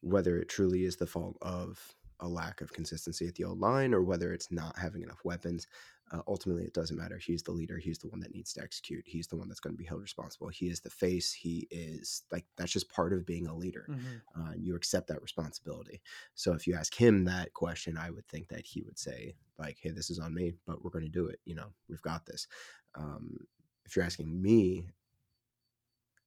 whether 0.00 0.38
it 0.38 0.48
truly 0.48 0.84
is 0.84 0.96
the 0.96 1.06
fault 1.06 1.36
of 1.42 1.94
a 2.20 2.28
lack 2.28 2.60
of 2.60 2.72
consistency 2.72 3.26
at 3.26 3.34
the 3.34 3.44
O 3.44 3.52
line 3.52 3.92
or 3.92 4.02
whether 4.02 4.32
it's 4.32 4.50
not 4.50 4.78
having 4.78 5.02
enough 5.02 5.20
weapons 5.24 5.66
uh, 6.12 6.20
ultimately 6.28 6.64
it 6.64 6.74
doesn't 6.74 6.98
matter 6.98 7.18
he's 7.18 7.42
the 7.42 7.52
leader 7.52 7.78
he's 7.78 7.98
the 7.98 8.08
one 8.08 8.20
that 8.20 8.34
needs 8.34 8.52
to 8.52 8.62
execute 8.62 9.04
he's 9.06 9.26
the 9.26 9.36
one 9.36 9.48
that's 9.48 9.60
going 9.60 9.74
to 9.74 9.78
be 9.78 9.86
held 9.86 10.02
responsible 10.02 10.48
he 10.48 10.68
is 10.68 10.80
the 10.80 10.90
face 10.90 11.32
he 11.32 11.66
is 11.70 12.22
like 12.30 12.44
that's 12.56 12.72
just 12.72 12.90
part 12.90 13.12
of 13.12 13.26
being 13.26 13.46
a 13.46 13.54
leader 13.54 13.86
mhm. 13.90 14.20
uh, 14.38 14.54
and 14.54 14.64
you 14.64 14.74
accept 14.74 15.08
that 15.08 15.20
responsibility. 15.20 16.00
So 16.34 16.52
if 16.52 16.66
you 16.66 16.74
ask 16.74 16.94
him 16.94 17.24
that 17.24 17.52
question, 17.52 17.98
I 17.98 18.10
would 18.10 18.26
think 18.28 18.48
that 18.48 18.64
he 18.64 18.82
would 18.82 18.98
say 18.98 19.34
like, 19.58 19.78
"Hey, 19.80 19.90
this 19.90 20.10
is 20.10 20.18
on 20.18 20.34
me, 20.34 20.54
but 20.66 20.82
we're 20.82 20.90
going 20.90 21.04
to 21.04 21.10
do 21.10 21.26
it. 21.26 21.40
You 21.44 21.56
know, 21.56 21.68
we've 21.88 22.02
got 22.02 22.24
this." 22.26 22.46
Um, 22.94 23.46
if 23.84 23.94
you're 23.94 24.04
asking 24.04 24.40
me, 24.40 24.86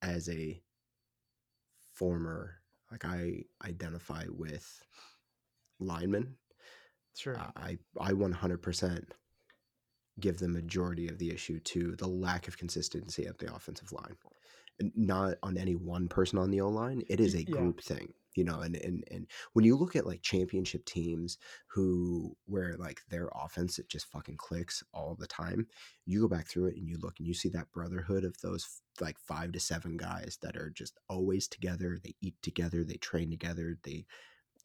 as 0.02 0.30
a 0.30 0.62
former, 1.94 2.62
like 2.92 3.04
I 3.04 3.44
identify 3.66 4.26
with 4.30 4.84
linemen, 5.80 6.36
Sure. 7.16 7.38
uh, 7.38 7.52
I 7.56 7.78
I 8.00 8.12
100% 8.14 9.06
give 10.20 10.38
the 10.40 10.48
majority 10.48 11.08
of 11.08 11.20
the 11.20 11.32
issue 11.32 11.60
to 11.62 11.96
the 11.98 12.08
lack 12.08 12.48
of 12.48 12.58
consistency 12.58 13.28
at 13.28 13.38
the 13.38 13.54
offensive 13.54 13.92
line. 13.92 14.18
And 14.80 14.92
not 14.96 15.36
on 15.44 15.58
any 15.58 15.76
one 15.76 16.08
person 16.08 16.38
on 16.40 16.52
the 16.52 16.62
O 16.62 16.70
line. 16.70 17.02
It 17.10 17.20
is 17.20 17.34
a 17.36 17.44
yeah. 17.44 17.52
group 17.58 17.82
thing, 17.82 18.14
you 18.36 18.44
know. 18.44 18.62
And, 18.62 18.76
and 18.76 19.04
and 19.10 19.28
when 19.54 19.66
you 19.66 19.76
look 19.76 19.96
at 19.96 20.06
like 20.06 20.22
championship 20.22 20.86
teams 20.86 21.38
who 21.68 22.36
where 22.46 22.78
like 22.78 23.02
their 23.10 23.30
offense 23.36 23.80
it 23.80 23.90
just 23.90 24.06
fucking 24.12 24.38
clicks 24.38 24.84
all 24.94 25.16
the 25.20 25.26
time, 25.28 25.68
you 26.06 26.22
go 26.22 26.28
back 26.28 26.48
through 26.48 26.68
it 26.68 26.78
and 26.78 26.88
you 26.88 26.98
look 27.02 27.16
and 27.20 27.28
you 27.28 27.34
see 27.34 27.50
that 27.50 27.72
brotherhood 27.72 28.24
of 28.24 28.40
those 28.42 28.82
like 29.02 29.18
five 29.20 29.52
to 29.54 29.60
seven 29.60 29.98
guys 29.98 30.38
that 30.44 30.56
are 30.56 30.70
just 30.70 31.00
always 31.10 31.48
together. 31.48 31.98
They 32.04 32.14
eat 32.22 32.36
together. 32.44 32.84
They 32.84 32.98
train 32.98 33.32
together. 33.32 33.80
They 33.84 34.06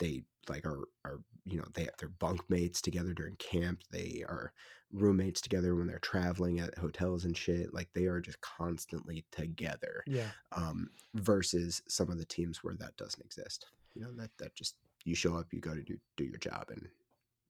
they 0.02 0.22
like 0.48 0.66
are 0.66 0.88
are 1.04 1.20
you 1.44 1.56
know 1.56 1.64
they 1.74 1.88
they're 1.98 2.08
bunk 2.08 2.40
mates 2.50 2.82
together 2.82 3.12
during 3.14 3.36
camp 3.36 3.80
they 3.90 4.24
are 4.28 4.52
roommates 4.92 5.40
together 5.40 5.74
when 5.74 5.86
they're 5.86 5.98
traveling 6.00 6.58
at 6.58 6.76
hotels 6.76 7.24
and 7.24 7.36
shit 7.36 7.72
like 7.72 7.88
they 7.94 8.04
are 8.04 8.20
just 8.20 8.40
constantly 8.40 9.24
together 9.30 10.02
yeah. 10.06 10.28
um 10.50 10.90
versus 11.14 11.80
some 11.88 12.10
of 12.10 12.18
the 12.18 12.24
teams 12.24 12.62
where 12.62 12.74
that 12.74 12.96
doesn't 12.96 13.24
exist 13.24 13.66
you 13.94 14.02
know 14.02 14.12
that 14.16 14.30
that 14.38 14.54
just 14.54 14.74
you 15.04 15.14
show 15.14 15.36
up 15.36 15.46
you 15.52 15.60
go 15.60 15.74
to 15.74 15.82
do 15.82 15.96
do 16.16 16.24
your 16.24 16.38
job 16.38 16.64
and 16.68 16.88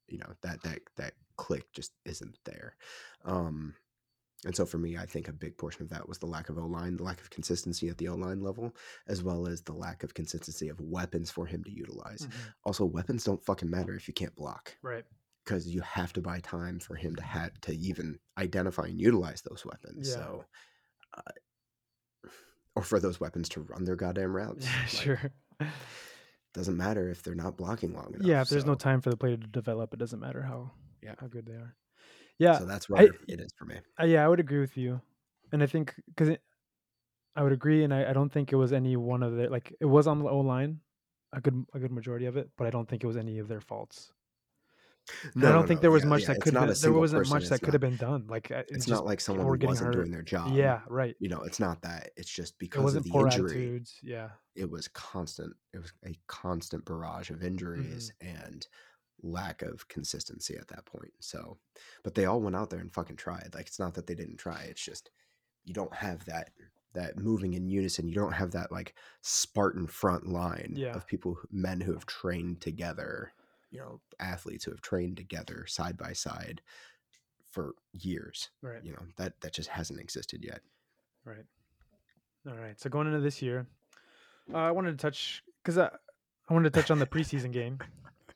you 0.06 0.18
know 0.18 0.32
that 0.42 0.62
that 0.62 0.80
that 0.96 1.14
click 1.36 1.64
just 1.72 1.92
isn't 2.04 2.38
there 2.44 2.76
um 3.24 3.74
and 4.44 4.54
so 4.56 4.66
for 4.66 4.78
me, 4.78 4.96
I 4.96 5.06
think 5.06 5.28
a 5.28 5.32
big 5.32 5.56
portion 5.56 5.82
of 5.82 5.88
that 5.90 6.08
was 6.08 6.18
the 6.18 6.26
lack 6.26 6.48
of 6.48 6.58
O 6.58 6.66
line, 6.66 6.96
the 6.96 7.02
lack 7.04 7.20
of 7.20 7.30
consistency 7.30 7.88
at 7.88 7.98
the 7.98 8.08
O 8.08 8.14
line 8.16 8.40
level, 8.40 8.74
as 9.06 9.22
well 9.22 9.46
as 9.46 9.62
the 9.62 9.72
lack 9.72 10.02
of 10.02 10.14
consistency 10.14 10.68
of 10.68 10.80
weapons 10.80 11.30
for 11.30 11.46
him 11.46 11.62
to 11.64 11.70
utilize. 11.70 12.26
mhm. 12.26 12.54
Also, 12.64 12.84
weapons 12.84 13.24
don't 13.24 13.44
fucking 13.44 13.70
matter 13.70 13.94
if 13.94 14.08
you 14.08 14.14
can't 14.14 14.34
block 14.34 14.76
Right. 14.82 15.04
because 15.44 15.68
you 15.68 15.80
have 15.82 16.12
to 16.14 16.20
buy 16.20 16.40
time 16.40 16.80
for 16.80 16.96
him 16.96 17.14
to 17.16 17.22
have 17.22 17.60
to 17.62 17.72
even 17.74 18.18
identify 18.36 18.86
and 18.86 19.00
utilize 19.00 19.42
those 19.42 19.64
weapons. 19.64 20.08
Yeah. 20.08 20.14
So, 20.14 20.44
uh, 21.14 21.32
or 22.76 22.82
for 22.82 22.98
those 23.00 23.20
weapons 23.20 23.48
to 23.50 23.60
run 23.60 23.84
their 23.84 23.96
goddamn 23.96 24.34
routes. 24.36 24.64
Yeah, 24.66 24.80
Like, 24.80 24.88
sure. 24.88 25.32
Doesn't 26.54 26.76
matter 26.76 27.08
if 27.08 27.22
they're 27.22 27.34
not 27.34 27.56
blocking 27.56 27.94
long 27.94 28.12
enough. 28.14 28.26
yeah, 28.26 28.42
if 28.42 28.48
there's 28.50 28.66
no 28.66 28.74
time 28.74 29.00
for 29.00 29.08
the 29.10 29.16
player 29.16 29.36
to 29.38 29.46
develop, 29.46 29.94
it 29.94 29.98
doesn't 29.98 30.20
matter 30.20 30.42
how 30.42 30.72
Yeah. 31.00 31.14
how 31.18 31.26
good 31.28 31.46
they 31.46 31.54
are. 31.54 31.74
Yeah, 32.38 32.58
So 32.58 32.64
that's 32.66 32.90
I- 32.90 33.08
it 33.28 33.40
is 33.40 33.52
for 33.56 33.64
me. 33.66 33.76
uh, 34.00 34.04
yeah, 34.04 34.24
I 34.24 34.28
would 34.28 34.40
agree 34.40 34.60
with 34.60 34.76
you, 34.76 35.00
and 35.52 35.62
I 35.62 35.66
think 35.66 35.94
because 36.08 36.36
I 37.36 37.42
would 37.42 37.52
agree, 37.52 37.84
and 37.84 37.94
I, 37.94 38.10
I 38.10 38.12
don't 38.12 38.30
think 38.32 38.52
it 38.52 38.56
was 38.56 38.72
any 38.72 38.96
one 38.96 39.22
of 39.22 39.36
the 39.36 39.48
like 39.48 39.74
it 39.80 39.86
was 39.86 40.06
on 40.06 40.18
the 40.18 40.28
O 40.28 40.40
line, 40.40 40.80
a 41.32 41.40
good 41.40 41.64
a 41.74 41.78
good 41.78 41.92
majority 41.92 42.26
of 42.26 42.36
it, 42.36 42.50
but 42.56 42.66
I 42.66 42.70
don't 42.70 42.88
think 42.88 43.04
it 43.04 43.06
was 43.06 43.16
any 43.16 43.38
of 43.38 43.48
their 43.48 43.60
faults. 43.60 44.12
No, 45.34 45.48
I 45.48 45.52
don't 45.52 45.66
think 45.66 45.80
there 45.80 45.90
was 45.90 46.04
yeah, 46.04 46.08
much 46.10 46.20
yeah, 46.22 46.26
that 46.28 46.40
could 46.40 46.54
a 46.54 46.74
there 46.74 46.92
wasn't 46.92 47.20
person, 47.22 47.34
much 47.34 47.48
that 47.48 47.60
could 47.60 47.74
have 47.74 47.80
been 47.80 47.96
done. 47.96 48.26
Like 48.28 48.50
uh, 48.52 48.62
It's 48.68 48.86
just 48.86 48.88
not 48.88 49.04
like 49.04 49.20
someone 49.20 49.46
were 49.46 49.52
who 49.54 49.58
getting 49.58 49.70
wasn't 49.70 49.86
hurt. 49.88 50.00
doing 50.02 50.10
their 50.12 50.22
job. 50.22 50.52
yeah, 50.54 50.80
right. 50.88 51.16
You 51.18 51.28
know, 51.28 51.40
it's 51.42 51.58
not 51.58 51.82
that. 51.82 52.10
It's 52.16 52.30
just 52.30 52.54
It 52.54 52.58
because 52.60 52.94
of 52.94 53.04
wasn't 53.04 53.12
the 53.12 53.18
injury. 53.18 53.50
attitudes. 53.64 53.98
Yeah, 54.02 54.28
it 54.54 54.70
was 54.70 54.88
constant 54.88 55.54
it 55.72 55.78
was 55.78 55.92
a 56.04 56.14
constant 56.28 56.84
barrage 56.84 57.30
of 57.30 57.42
injuries 57.42 58.12
Mm-hmm. 58.22 58.36
and 58.46 58.66
lack 59.22 59.62
of 59.62 59.86
consistency 59.88 60.56
at 60.56 60.68
that 60.68 60.84
point. 60.84 61.12
So, 61.20 61.58
but 62.02 62.14
they 62.14 62.24
all 62.26 62.40
went 62.40 62.56
out 62.56 62.70
there 62.70 62.80
and 62.80 62.92
fucking 62.92 63.16
tried. 63.16 63.50
Like 63.54 63.66
it's 63.66 63.78
not 63.78 63.94
that 63.94 64.06
they 64.06 64.14
didn't 64.14 64.38
try. 64.38 64.62
It's 64.68 64.84
just 64.84 65.10
you 65.64 65.74
don't 65.74 65.94
have 65.94 66.24
that 66.26 66.50
that 66.94 67.16
moving 67.18 67.54
in 67.54 67.68
unison. 67.68 68.08
You 68.08 68.14
don't 68.14 68.32
have 68.32 68.50
that 68.52 68.70
like 68.72 68.94
Spartan 69.22 69.86
front 69.86 70.26
line 70.28 70.74
Yeah. 70.76 70.94
of 70.94 71.06
people, 71.06 71.38
men 71.50 71.80
who 71.80 71.92
have 71.92 72.06
trained 72.06 72.60
together. 72.60 73.32
You 73.70 73.78
know, 73.78 74.00
athletes 74.20 74.64
who 74.64 74.70
have 74.72 74.82
trained 74.82 75.16
together 75.16 75.64
side 75.66 75.96
by 75.96 76.12
side 76.12 76.60
for 77.50 77.74
years. 77.92 78.50
Right. 78.60 78.84
You 78.84 78.92
know 78.92 79.02
that 79.16 79.40
that 79.40 79.54
just 79.54 79.68
hasn't 79.70 80.00
existed 80.00 80.44
yet. 80.44 80.60
Right. 81.24 81.44
All 82.46 82.56
right. 82.56 82.78
So 82.80 82.90
going 82.90 83.06
into 83.06 83.20
this 83.20 83.40
year, 83.40 83.66
uh, 84.52 84.58
I 84.58 84.70
wanted 84.72 84.98
to 84.98 85.02
touch 85.02 85.42
because 85.62 85.78
I, 85.78 85.86
I 86.50 86.52
wanted 86.54 86.72
to 86.74 86.80
touch 86.80 86.90
on 86.90 86.98
the 86.98 87.06
preseason 87.06 87.52
game 87.52 87.78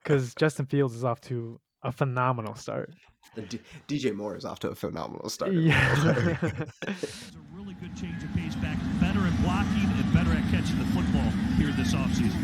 because 0.07 0.35
Justin 0.37 0.67
Fields 0.67 0.95
is 0.95 1.03
off 1.03 1.21
to 1.23 1.59
a 1.83 1.91
phenomenal 1.91 2.55
start. 2.55 2.95
And 3.35 3.49
D- 3.49 3.59
DJ 3.89 4.15
Moore 4.15 4.37
is 4.37 4.45
off 4.45 4.61
to 4.61 4.71
a 4.71 4.75
phenomenal 4.75 5.29
start. 5.29 5.53
Yeah. 5.53 6.39
It's 6.87 7.35
a 7.35 7.43
really 7.59 7.75
good 7.83 7.91
change 7.99 8.23
of 8.23 8.31
pace 8.39 8.55
back. 8.63 8.79
Better 9.03 9.19
at 9.27 9.35
blocking 9.43 9.91
and 9.91 10.07
better 10.15 10.31
at 10.31 10.47
catching 10.55 10.79
the 10.79 10.87
football 10.95 11.27
here 11.59 11.75
this 11.75 11.91
offseason. 11.93 12.39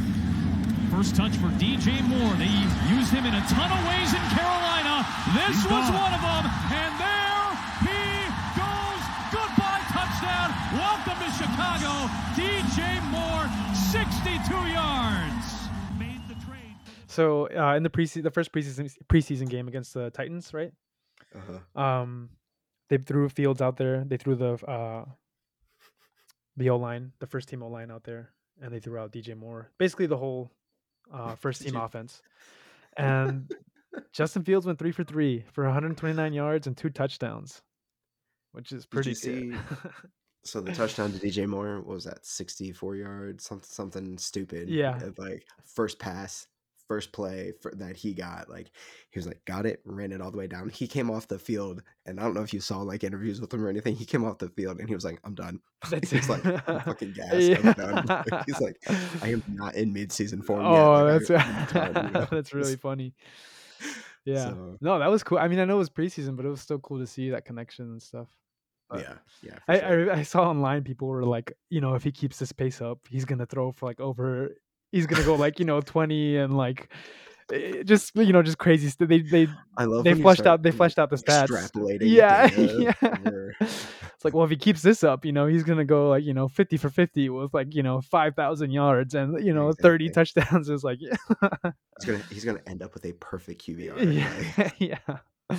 First 0.91 1.15
touch 1.15 1.37
for 1.39 1.49
DJ 1.63 2.03
Moore. 2.11 2.35
They 2.35 2.51
used 2.91 3.15
him 3.15 3.25
in 3.25 3.33
a 3.33 3.45
ton 3.47 3.71
of 3.71 3.81
ways 3.87 4.11
in 4.11 4.25
Carolina. 4.35 5.07
This 5.39 5.55
He's 5.63 5.71
was 5.71 5.87
gone. 5.87 6.03
one 6.03 6.13
of 6.13 6.21
them. 6.21 6.45
And 6.75 6.92
so 17.13 17.49
uh, 17.57 17.75
in 17.77 17.83
the 17.83 17.91
preseason, 17.91 18.23
the 18.23 18.31
first 18.31 18.53
preseason 18.53 18.91
preseason 19.09 19.49
game 19.49 19.69
against 19.69 19.95
the 19.95 20.11
Titans, 20.11 20.53
right? 20.55 20.73
Uh-huh. 21.35 21.81
Um, 21.81 22.31
they 22.89 22.99
threw 22.99 23.29
Fields 23.29 23.61
out 23.61 23.77
there. 23.77 24.05
They 24.05 24.17
threw 24.17 24.35
the 24.35 24.55
uh, 24.67 25.05
the 26.57 26.71
O 26.71 26.77
line, 26.77 27.13
the 27.21 27.27
first 27.27 27.49
team 27.49 27.63
O 27.63 27.69
line 27.69 27.91
out 27.91 28.05
there, 28.05 28.31
and 28.61 28.73
they 28.73 28.81
threw 28.81 28.99
out 28.99 29.13
DJ 29.13 29.37
Moore. 29.37 29.71
Basically, 29.79 30.07
the 30.07 30.17
whole 30.17 30.51
uh, 31.13 31.35
first 31.35 31.63
team 31.63 31.77
offense. 31.77 32.23
And 32.97 33.53
Justin 34.13 34.45
Fields 34.45 34.67
went 34.67 34.79
three 34.79 34.93
for 34.93 35.05
three 35.05 35.45
for 35.53 35.65
129 35.65 36.33
yards 36.33 36.67
and 36.67 36.77
two 36.77 36.91
touchdowns, 36.91 37.63
which 38.53 38.73
is 38.73 38.87
pretty 38.87 39.15
good. 39.15 39.59
So 40.45 40.61
the 40.61 40.73
touchdown 40.73 41.13
to 41.13 41.19
DJ 41.21 41.47
Moore 41.47 41.77
what 41.77 41.95
was 41.95 42.05
that 42.05 42.27
64 42.27 42.97
yards, 42.97 43.45
something 43.45 43.69
something 43.71 44.19
stupid. 44.19 44.69
Yeah. 44.69 44.99
Like 45.17 45.47
first 45.65 46.01
pass, 46.01 46.49
first 46.89 47.13
play 47.13 47.53
for, 47.61 47.73
that 47.77 47.97
he 47.97 48.15
got. 48.15 48.49
Like 48.49 48.71
he 49.11 49.19
was 49.19 49.27
like 49.27 49.45
got 49.45 49.67
it, 49.67 49.81
ran 49.85 50.13
it 50.13 50.21
all 50.21 50.31
the 50.31 50.39
way 50.39 50.47
down. 50.47 50.69
He 50.69 50.87
came 50.87 51.11
off 51.11 51.29
the 51.29 51.39
field, 51.39 51.83
and 52.07 52.19
I 52.19 52.23
don't 52.23 52.35
know 52.35 52.43
if 52.43 52.53
you 52.53 52.61
saw 52.61 52.79
like 52.79 53.05
interviews 53.05 53.41
with 53.41 53.53
him 53.53 53.65
or 53.65 53.69
anything. 53.69 53.97
He 53.97 54.05
came 54.05 54.25
off 54.25 54.39
the 54.39 54.49
field 54.51 54.79
and 54.79 54.89
he 54.89 54.95
was 54.95 55.05
like, 55.05 55.21
"I'm 55.25 55.35
done." 55.35 55.61
That's 55.91 56.11
He's 56.11 56.29
like, 56.29 56.45
"I'm 56.45 56.81
fucking. 56.85 57.15
I'm 57.21 57.73
done." 57.73 58.07
Like, 58.07 58.45
he's 58.47 58.61
like, 58.61 58.77
"I 59.23 59.29
am 59.29 59.43
not 59.49 59.75
in 59.75 59.93
mid-season 59.93 60.43
form 60.43 60.65
oh, 60.65 61.07
yet." 61.07 61.13
that's 61.27 61.31
Like, 61.31 61.41
I- 61.41 61.51
I'm 61.51 61.93
done, 61.93 62.07
you 62.07 62.13
know? 62.13 62.29
that's 62.31 62.55
really 62.55 62.77
funny. 62.77 63.15
Yeah. 64.25 64.51
So, 64.51 64.77
No, 64.81 64.99
that 64.99 65.11
was 65.11 65.23
cool. 65.23 65.39
I 65.39 65.49
mean, 65.49 65.59
I 65.59 65.65
know 65.65 65.77
it 65.77 65.79
was 65.79 65.91
preseason, 65.91 66.37
but 66.37 66.47
it 66.47 66.49
was 66.49 66.61
still 66.61 66.79
cool 66.79 66.99
to 66.99 67.07
see 67.07 67.31
that 67.31 67.45
connection 67.45 67.87
and 67.87 68.03
stuff. 68.03 68.29
But 68.89 69.01
yeah, 69.01 69.15
yeah. 69.43 69.59
I, 69.69 69.79
sure. 69.79 70.13
I 70.13 70.19
I 70.19 70.23
saw 70.23 70.49
online 70.51 70.85
people 70.85 71.09
were 71.09 71.25
like, 71.25 71.53
you 71.71 71.81
know, 71.81 71.95
if 71.95 72.05
he 72.05 72.13
keeps 72.13 72.39
this 72.39 72.53
pace 72.53 72.81
up, 72.81 72.99
he's 73.09 73.25
gonna 73.25 73.47
throw 73.47 73.73
for 73.73 73.87
like 73.87 74.01
over. 74.01 74.51
He's 74.93 75.07
gonna 75.07 75.25
go 75.25 75.35
like 75.35 75.59
you 75.59 75.65
know 75.65 75.81
twenty 75.81 76.37
and 76.37 76.57
like, 76.57 76.93
eh, 77.53 77.83
just 77.83 78.15
you 78.15 78.33
know 78.33 78.43
just 78.43 78.59
crazy 78.59 78.89
stuff. 78.89 79.09
They 79.09 79.21
they 79.21 79.49
I 79.77 79.85
love 79.85 80.05
they 80.05 80.15
fleshed 80.15 80.47
out 80.47 80.63
they 80.63 80.71
fleshed 80.71 80.99
out 80.99 81.11
the 81.11 81.17
stats. 81.17 81.49
Extrapolating. 81.49 82.03
Yeah, 82.03 82.47
data 82.49 82.95
yeah. 83.01 83.69
It's 84.23 84.25
like, 84.25 84.35
well, 84.35 84.45
if 84.45 84.51
he 84.51 84.57
keeps 84.57 84.83
this 84.83 85.03
up, 85.03 85.25
you 85.25 85.33
know, 85.33 85.47
he's 85.47 85.65
gonna 85.65 85.85
go 85.85 86.11
like 86.11 86.23
you 86.23 86.33
know 86.33 86.47
fifty 86.47 86.77
for 86.77 86.89
fifty 86.89 87.29
with 87.29 87.53
like 87.53 87.75
you 87.75 87.83
know 87.83 88.01
five 88.01 88.37
thousand 88.37 88.71
yards 88.71 89.15
and 89.15 89.45
you 89.45 89.53
know 89.53 89.73
thirty 89.73 90.11
touchdowns. 90.11 90.69
It's 90.71 90.85
like 90.85 90.99
yeah. 91.01 91.17
He's 91.99 92.07
gonna 92.07 92.25
he's 92.31 92.45
gonna 92.45 92.61
end 92.69 92.83
up 92.83 92.95
with 92.95 93.05
a 93.05 93.13
perfect 93.15 93.67
QBR. 93.67 94.71
yeah, 94.79 94.99
yeah. 95.09 95.59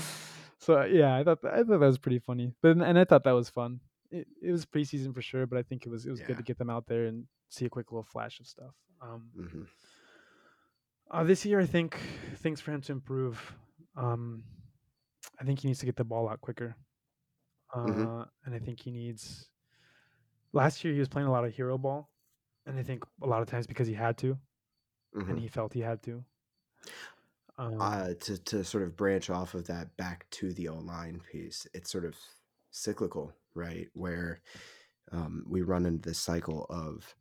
So 0.59 0.81
yeah, 0.85 1.17
I 1.17 1.25
thought 1.25 1.41
that, 1.41 1.53
I 1.53 1.57
thought 1.57 1.67
that 1.67 1.79
was 1.79 1.97
pretty 1.97 2.19
funny, 2.19 2.53
but 2.61 2.77
and 2.77 2.97
I 2.97 3.03
thought 3.03 3.25
that 3.25 3.31
was 3.31 3.49
fun. 3.49 3.81
It, 4.13 4.27
it 4.43 4.51
was 4.51 4.63
preseason 4.65 5.13
for 5.13 5.23
sure, 5.23 5.47
but 5.47 5.57
I 5.57 5.63
think 5.63 5.85
it 5.85 5.89
was 5.89 6.05
it 6.05 6.11
was 6.11 6.21
good 6.27 6.37
to 6.37 6.43
get 6.43 6.57
them 6.59 6.69
out 6.69 6.85
there 6.85 7.05
and 7.05 7.25
see 7.49 7.65
a 7.65 7.69
quick 7.69 7.91
little 7.91 8.03
flash 8.03 8.39
of 8.39 8.45
stuff. 8.47 8.75
Um, 9.01 9.31
mhm. 9.35 9.67
uh, 11.09 11.23
this 11.23 11.45
year, 11.45 11.59
I 11.59 11.65
think 11.65 11.97
things 12.37 12.61
for 12.61 12.71
him 12.71 12.81
to 12.81 12.91
improve. 12.91 13.53
Um, 13.95 14.43
I 15.39 15.43
think 15.43 15.59
he 15.59 15.67
needs 15.67 15.79
to 15.79 15.87
get 15.87 15.95
the 15.95 16.03
ball 16.03 16.29
out 16.29 16.41
quicker, 16.41 16.75
uh, 17.73 17.79
Mhm. 17.79 18.29
and 18.45 18.53
I 18.55 18.59
think 18.59 18.79
he 18.79 18.91
needs. 18.91 19.49
Last 20.51 20.83
year, 20.83 20.93
he 20.93 20.99
was 20.99 21.09
playing 21.09 21.27
a 21.27 21.31
lot 21.31 21.43
of 21.45 21.51
hero 21.53 21.77
ball, 21.79 22.11
and 22.67 22.77
I 22.77 22.83
think 22.83 23.03
a 23.23 23.27
lot 23.27 23.41
of 23.41 23.47
times 23.47 23.65
because 23.65 23.87
he 23.87 23.95
had 23.95 24.17
to, 24.19 24.39
Mhm. 25.15 25.29
and 25.29 25.39
he 25.39 25.47
felt 25.47 25.73
he 25.73 25.81
had 25.81 26.03
to. 26.03 26.23
Um, 27.57 27.81
uh, 27.81 28.13
to 28.13 28.37
to 28.37 28.63
sort 28.63 28.83
of 28.83 28.95
branch 28.95 29.29
off 29.29 29.53
of 29.53 29.65
that 29.67 29.95
back 29.97 30.29
to 30.31 30.53
the 30.53 30.67
O 30.69 30.75
line 30.77 31.19
piece, 31.19 31.67
it's 31.73 31.91
sort 31.91 32.05
of 32.05 32.15
cyclical, 32.73 33.33
right? 33.53 33.87
Where 33.93 34.41
um, 35.11 35.45
we 35.47 35.61
run 35.61 35.85
into 35.85 36.09
this 36.09 36.19
cycle 36.19 36.65
of 36.69 37.15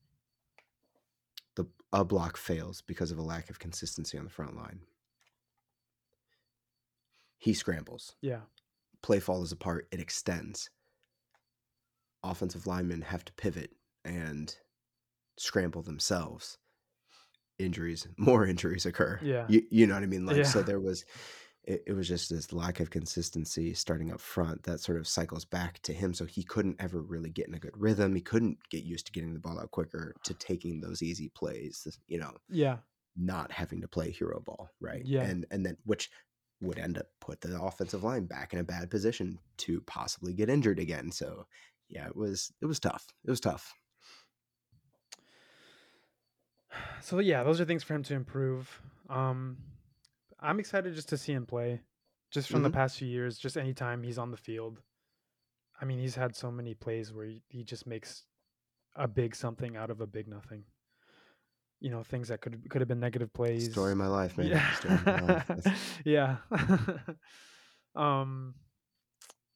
the 1.54 1.66
a 1.92 2.04
block 2.04 2.36
fails 2.36 2.80
because 2.80 3.12
of 3.12 3.18
a 3.18 3.22
lack 3.22 3.50
of 3.50 3.58
consistency 3.58 4.18
on 4.18 4.24
the 4.24 4.30
front 4.30 4.56
line. 4.56 4.80
He 7.38 7.54
scrambles, 7.54 8.14
yeah, 8.20 8.40
play 9.02 9.20
falls 9.20 9.52
apart, 9.52 9.88
it 9.92 10.00
extends. 10.00 10.70
Offensive 12.24 12.68
linemen 12.68 13.02
have 13.02 13.24
to 13.24 13.32
pivot 13.32 13.72
and 14.04 14.54
scramble 15.36 15.82
themselves. 15.82 16.58
Injuries, 17.58 18.06
more 18.16 18.46
injuries 18.46 18.86
occur. 18.86 19.18
Yeah. 19.22 19.44
You, 19.48 19.62
you 19.70 19.86
know 19.88 19.94
what 19.94 20.04
I 20.04 20.06
mean? 20.06 20.24
Like, 20.24 20.46
so 20.46 20.62
there 20.62 20.80
was, 20.80 21.04
it, 21.64 21.84
it 21.86 21.92
was 21.92 22.08
just 22.08 22.30
this 22.30 22.52
lack 22.52 22.80
of 22.80 22.90
consistency 22.90 23.72
starting 23.74 24.12
up 24.12 24.20
front 24.20 24.62
that 24.64 24.80
sort 24.80 24.98
of 24.98 25.06
cycles 25.06 25.44
back 25.44 25.80
to 25.82 25.92
him. 25.92 26.12
So 26.12 26.24
he 26.24 26.42
couldn't 26.42 26.80
ever 26.80 27.00
really 27.00 27.30
get 27.30 27.48
in 27.48 27.54
a 27.54 27.58
good 27.58 27.76
rhythm. 27.76 28.14
He 28.14 28.20
couldn't 28.20 28.58
get 28.70 28.84
used 28.84 29.06
to 29.06 29.12
getting 29.12 29.32
the 29.32 29.40
ball 29.40 29.60
out 29.60 29.70
quicker, 29.70 30.14
to 30.24 30.34
taking 30.38 30.80
those 30.80 31.02
easy 31.02 31.28
plays, 31.28 31.86
you 32.08 32.18
know, 32.18 32.32
yeah, 32.48 32.78
not 33.16 33.52
having 33.52 33.80
to 33.80 33.88
play 33.88 34.10
hero 34.10 34.40
ball, 34.40 34.70
right? 34.80 35.04
Yeah. 35.04 35.22
And 35.22 35.46
and 35.50 35.64
then 35.64 35.76
which 35.84 36.10
would 36.60 36.78
end 36.78 36.98
up 36.98 37.06
put 37.20 37.40
the 37.40 37.60
offensive 37.60 38.04
line 38.04 38.24
back 38.24 38.52
in 38.52 38.58
a 38.60 38.64
bad 38.64 38.90
position 38.90 39.38
to 39.58 39.80
possibly 39.82 40.32
get 40.32 40.48
injured 40.48 40.78
again. 40.78 41.10
So 41.10 41.46
yeah, 41.88 42.06
it 42.06 42.16
was 42.16 42.52
it 42.60 42.66
was 42.66 42.80
tough. 42.80 43.06
It 43.24 43.30
was 43.30 43.40
tough. 43.40 43.72
so 47.00 47.20
yeah, 47.20 47.44
those 47.44 47.60
are 47.60 47.64
things 47.64 47.82
for 47.84 47.94
him 47.94 48.02
to 48.04 48.14
improve. 48.14 48.80
Um, 49.08 49.58
I'm 50.42 50.60
excited 50.60 50.94
just 50.94 51.08
to 51.10 51.16
see 51.18 51.32
him 51.32 51.46
play, 51.46 51.80
just 52.30 52.50
from 52.50 52.62
the 52.62 52.70
Mhm. 52.70 52.74
past 52.74 52.98
few 52.98 53.08
years. 53.08 53.38
Just 53.38 53.56
anytime 53.56 54.02
he's 54.02 54.18
on 54.18 54.30
the 54.30 54.36
field, 54.36 54.82
I 55.80 55.84
mean, 55.84 55.98
he's 55.98 56.16
had 56.16 56.34
so 56.36 56.50
many 56.50 56.74
plays 56.74 57.12
where 57.12 57.26
he, 57.26 57.42
he 57.48 57.64
just 57.64 57.86
makes 57.86 58.26
a 58.94 59.08
big 59.08 59.34
something 59.34 59.76
out 59.76 59.90
of 59.90 60.00
a 60.00 60.06
big 60.06 60.28
nothing. 60.28 60.64
You 61.80 61.90
know, 61.90 62.02
things 62.02 62.28
that 62.28 62.40
could 62.40 62.68
could 62.70 62.80
have 62.80 62.88
been 62.88 63.00
negative 63.00 63.32
plays. 63.32 63.72
Story 63.72 63.92
of 63.92 63.98
my 63.98 64.06
life, 64.06 64.36
man. 64.38 64.48
Yeah. 64.48 65.02
My 65.06 65.20
life. 65.20 66.00
Yeah. 66.04 66.36
um. 67.94 68.54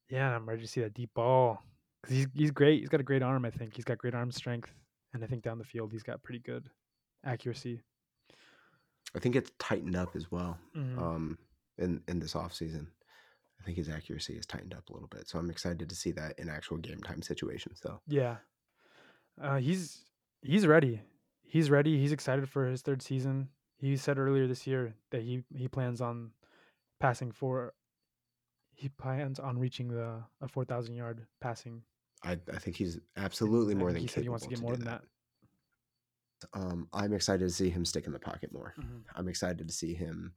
Yeah, 0.08 0.34
I'm 0.36 0.48
ready 0.48 0.62
to 0.62 0.68
see 0.68 0.80
that 0.82 0.94
deep 0.94 1.10
ball 1.14 1.62
because 2.02 2.16
he's 2.16 2.26
he's 2.34 2.50
great. 2.50 2.80
He's 2.80 2.88
got 2.88 3.00
a 3.00 3.04
great 3.04 3.22
arm. 3.22 3.44
I 3.44 3.50
think 3.50 3.74
he's 3.74 3.84
got 3.84 3.98
great 3.98 4.14
arm 4.14 4.30
strength, 4.30 4.72
and 5.12 5.22
I 5.22 5.26
think 5.26 5.42
down 5.42 5.58
the 5.58 5.64
field 5.64 5.92
he's 5.92 6.02
got 6.04 6.22
pretty 6.22 6.38
good 6.40 6.70
accuracy. 7.24 7.82
I 9.16 9.18
think 9.18 9.34
it's 9.34 9.50
tightened 9.58 9.96
up 9.96 10.14
as 10.14 10.30
well. 10.30 10.58
Mhm. 10.76 10.98
Um 10.98 11.38
in 11.78 12.02
in 12.08 12.18
this 12.20 12.34
offseason. 12.34 12.86
I 13.60 13.64
think 13.64 13.78
his 13.78 13.88
accuracy 13.88 14.36
has 14.36 14.46
tightened 14.46 14.74
up 14.74 14.88
a 14.90 14.92
little 14.92 15.08
bit. 15.08 15.26
So 15.28 15.38
I'm 15.38 15.50
excited 15.50 15.88
to 15.88 15.94
see 15.96 16.12
that 16.12 16.38
in 16.38 16.48
actual 16.48 16.76
game 16.76 17.00
time 17.02 17.22
situations 17.22 17.80
though. 17.82 18.00
Yeah. 18.06 18.36
Uh, 19.40 19.56
he's 19.56 20.04
he's 20.42 20.66
ready. 20.66 21.02
He's 21.42 21.70
ready. 21.70 21.98
He's 21.98 22.12
excited 22.12 22.48
for 22.48 22.66
his 22.66 22.82
third 22.82 23.02
season. 23.02 23.48
He 23.78 23.96
said 23.96 24.18
earlier 24.18 24.46
this 24.46 24.66
year 24.66 24.94
that 25.10 25.22
he 25.22 25.44
he 25.54 25.68
plans 25.68 26.00
on 26.00 26.32
passing 27.00 27.32
for. 27.32 27.74
He 28.72 28.88
plans 28.90 29.38
on 29.38 29.58
reaching 29.58 29.88
the 29.88 30.22
a 30.40 30.48
four 30.48 30.64
thousand 30.64 30.94
yard 30.94 31.26
passing. 31.40 31.82
I, 32.22 32.32
I 32.52 32.58
think 32.58 32.76
he's 32.76 32.98
absolutely 33.16 33.74
more 33.74 33.92
than 33.92 34.02
he 34.02 34.06
said 34.08 34.22
he 34.22 34.28
wants 34.28 34.44
to 34.44 34.50
capable 34.50 34.68
get 34.68 34.68
more 34.68 34.76
do 34.76 34.84
than 34.84 34.92
that. 34.92 35.04
Um, 36.54 36.88
I'm 36.92 37.12
excited 37.12 37.46
to 37.46 37.54
see 37.54 37.70
him 37.70 37.84
stick 37.84 38.06
in 38.06 38.12
the 38.12 38.18
pocket 38.18 38.52
more. 38.52 38.74
Mhm. 38.78 39.04
I'm 39.14 39.28
excited 39.28 39.66
to 39.66 39.72
see 39.72 39.94
him 39.94 40.34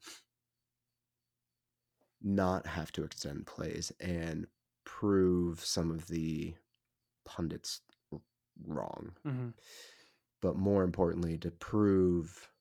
not 2.21 2.65
have 2.67 2.91
to 2.93 3.03
extend 3.03 3.47
plays 3.47 3.91
and 3.99 4.47
prove 4.83 5.63
some 5.63 5.91
of 5.91 6.07
the 6.07 6.55
pundits 7.25 7.81
wrong. 8.65 9.15
Mhm. 9.25 9.53
But 10.41 10.55
more 10.57 10.83
importantly, 10.83 11.37
to 11.37 11.51
prove 11.51 12.51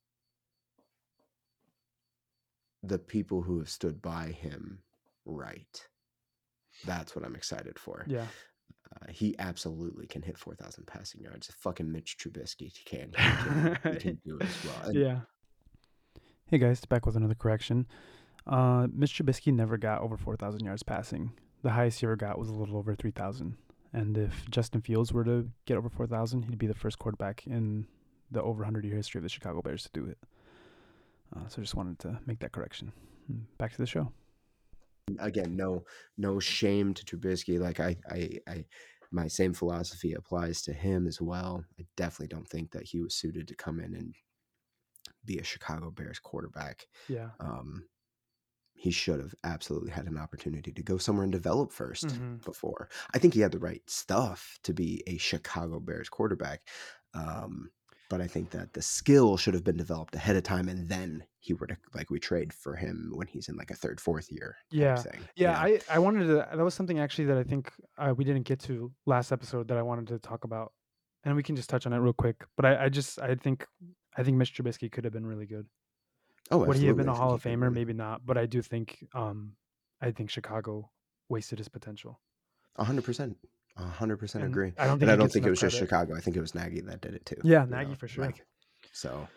the 2.83 2.99
people 2.99 3.43
who 3.43 3.59
have 3.59 3.69
stood 3.71 4.01
by 4.01 4.31
him 4.31 4.85
right. 5.25 5.89
That's 6.85 7.17
what 7.17 7.25
I'm 7.25 7.35
excited 7.35 7.79
for. 7.79 8.05
Yeah. 8.07 8.29
Uh, 9.01 9.07
he 9.13 9.37
absolutely 9.39 10.07
can 10.07 10.23
hit 10.23 10.37
4,000 10.39 10.87
passing 10.87 11.21
yards. 11.21 11.47
Fucking 11.59 11.91
Mitch 11.91 12.17
Trubisky 12.19 12.73
can. 12.85 13.11
He 13.11 13.15
can, 13.17 13.79
he 13.93 13.99
can 13.99 14.21
do 14.27 14.37
it 14.37 14.43
as 14.43 14.65
well. 14.65 14.89
And 14.89 14.95
Yeah. 14.99 15.21
Hey 16.47 16.59
guys, 16.59 16.85
back 16.85 17.05
with 17.07 17.15
another 17.17 17.35
correction. 17.35 17.87
Uh, 18.47 18.89
Mitch 18.93 19.13
Trubisky 19.19 19.53
never 19.53 19.77
got 19.77 20.01
over 20.01 20.17
4,000 20.17 20.65
yards 20.65 20.83
passing. 20.83 21.33
The 21.63 21.71
highest 21.71 22.01
he 22.01 22.07
ever 22.07 22.17
got 22.17 22.39
was 22.39 22.49
a 22.49 22.55
little 22.55 22.77
over 22.77 22.95
3,000. 22.95 23.57
And 23.93 24.17
if 24.19 24.49
Justin 24.51 24.81
Fields 24.81 25.13
were 25.13 25.25
to 25.25 25.49
get 25.67 25.77
over 25.77 25.89
4,000, 25.89 26.45
he'd 26.45 26.59
be 26.59 26.67
the 26.67 26.75
first 26.75 26.99
quarterback 26.99 27.47
in 27.47 27.87
the 28.31 28.43
over 28.43 28.59
100 28.61 28.85
year 28.85 28.97
history 28.97 29.19
of 29.19 29.23
the 29.23 29.29
Chicago 29.29 29.61
Bears 29.63 29.83
to 29.85 29.91
do 29.93 30.07
it. 30.07 30.19
Uh, 31.37 31.47
so 31.49 31.61
just 31.61 31.75
wanted 31.75 31.99
to 32.01 32.19
make 32.27 32.39
that 32.41 32.53
correction. 32.53 32.93
Mm, 33.31 33.43
Back 33.59 33.73
to 33.73 33.79
the 33.79 33.87
show. 33.87 34.11
Again, 35.21 35.57
no, 35.57 35.85
no 36.17 36.39
shame 36.41 36.95
to 36.95 37.05
Trubisky. 37.05 37.59
Like 37.59 37.81
I, 37.81 37.97
I, 38.11 38.41
I, 38.47 38.65
my 39.11 39.29
same 39.29 39.55
philosophy 39.55 40.13
applies 40.13 40.63
to 40.63 40.73
him 40.73 41.07
as 41.07 41.21
well. 41.21 41.65
I 41.79 41.87
definitely 41.97 42.29
don't 42.29 42.49
think 42.49 42.73
that 42.73 42.85
he 42.85 43.01
was 43.01 43.15
suited 43.15 43.49
to 43.49 43.55
come 43.55 43.81
in 43.81 43.95
and 43.95 44.15
be 45.25 45.39
a 45.39 45.45
Chicago 45.45 45.91
Bears 45.91 46.19
quarterback. 46.19 46.87
Yeah. 47.09 47.31
Um, 47.41 47.89
he 48.75 48.91
should 48.91 49.21
have 49.21 49.35
absolutely 49.45 49.91
had 49.91 50.07
an 50.07 50.19
opportunity 50.19 50.73
to 50.73 50.83
go 50.83 50.99
somewhere 50.99 51.25
and 51.25 51.33
develop 51.33 51.73
1st 51.73 52.21
Mhm. 52.21 52.45
before. 52.45 52.91
I 53.15 53.19
think 53.19 53.35
he 53.35 53.41
had 53.41 53.53
the 53.53 53.59
right 53.61 53.89
stuff 53.91 54.59
to 54.65 54.75
be 54.75 55.03
a 55.07 55.19
Chicago 55.19 55.81
Bears 55.81 56.09
quarterback. 56.09 56.69
Um, 57.15 57.73
but 58.09 58.21
I 58.21 58.27
think 58.27 58.51
that 58.51 58.73
the 58.73 58.83
skill 58.83 59.37
should 59.37 59.55
have 59.55 59.65
been 59.65 59.77
developed 59.77 60.15
ahead 60.15 60.37
of 60.37 60.43
time, 60.43 60.69
and 60.69 60.89
then 60.89 61.25
he 61.41 61.53
were 61.55 61.67
to 61.67 61.77
like 61.95 62.11
we 62.11 62.19
trade 62.19 62.53
for 62.53 62.75
him 62.77 63.11
when 63.15 63.27
he's 63.27 63.49
in 63.49 63.57
like 63.57 63.71
a 63.71 63.75
third, 63.75 64.01
fourth 64.01 64.31
year. 64.31 64.57
Yeah. 64.71 65.03
you 65.15 65.21
Yeah, 65.37 65.53
know? 65.53 65.59
I, 65.59 65.81
I 65.91 65.99
wanted 65.99 66.27
to. 66.29 66.35
That 66.57 66.65
was 66.65 66.75
something 66.75 66.99
actually 66.99 67.27
that 67.27 67.39
I 67.39 67.43
think 67.45 67.73
uh, 67.99 68.15
we 68.17 68.25
didn't 68.25 68.45
get 68.47 68.61
to 68.61 68.93
last 69.07 69.31
episode 69.33 69.69
that 69.69 69.77
I 69.79 69.83
wanted 69.83 70.07
to 70.09 70.19
talk 70.19 70.45
about, 70.45 70.73
and 71.25 71.37
we 71.37 71.43
can 71.43 71.55
just 71.57 71.69
touch 71.71 71.87
on 71.87 71.93
it 71.93 71.99
real 71.99 72.13
quick. 72.13 72.45
But 72.57 72.65
I, 72.67 72.85
I 72.85 72.89
just 72.89 73.21
I 73.21 73.35
think 73.35 73.67
I 74.17 74.23
think 74.23 74.37
Mitch 74.37 74.55
Trubisky 74.55 74.91
could 74.91 75.05
have 75.05 75.13
been 75.13 75.27
really 75.27 75.47
good. 75.47 75.67
Oh, 76.51 76.59
Would 76.65 76.79
he 76.79 76.87
have 76.87 76.97
been 76.97 77.09
absolutely. 77.11 77.25
a 77.25 77.27
Hall 77.27 77.35
of 77.35 77.43
Famer? 77.43 77.73
Maybe 77.73 77.93
not. 77.93 78.25
But 78.25 78.39
I 78.39 78.47
do 78.47 78.63
think 78.63 79.05
um 79.15 79.53
I 80.01 80.11
think 80.13 80.31
Chicago 80.31 80.91
wasted 81.29 81.59
his 81.59 81.69
potential. 81.69 82.21
a 82.77 82.85
hundred 82.85 83.05
percent. 83.05 83.37
Hundred 83.79 84.17
percent 84.17 84.45
agree. 84.45 84.73
I 84.77 84.87
don't 84.87 84.99
think 84.99 85.11
I 85.11 85.17
don't 85.17 85.31
think 85.31 85.47
it 85.47 85.51
was 85.51 85.61
just. 85.61 85.77
Chicago. 85.77 86.17
I 86.17 86.21
think 86.21 86.37
it 86.37 86.41
was 86.41 86.55
Nagy 86.55 86.81
that 86.81 87.01
did 87.01 87.15
it 87.15 87.25
too. 87.25 87.37
Yeah, 87.45 87.65
Nagy 87.65 87.91
know, 87.91 87.97
for 87.97 88.09
sure. 88.09 88.25
Like, 88.25 88.45
so, 88.93 89.29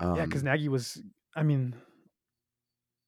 yeah, 0.00 0.24
because 0.24 0.42
um, 0.42 0.46
Nagy 0.46 0.68
was. 0.68 1.02
I 1.36 1.42
mean, 1.42 1.74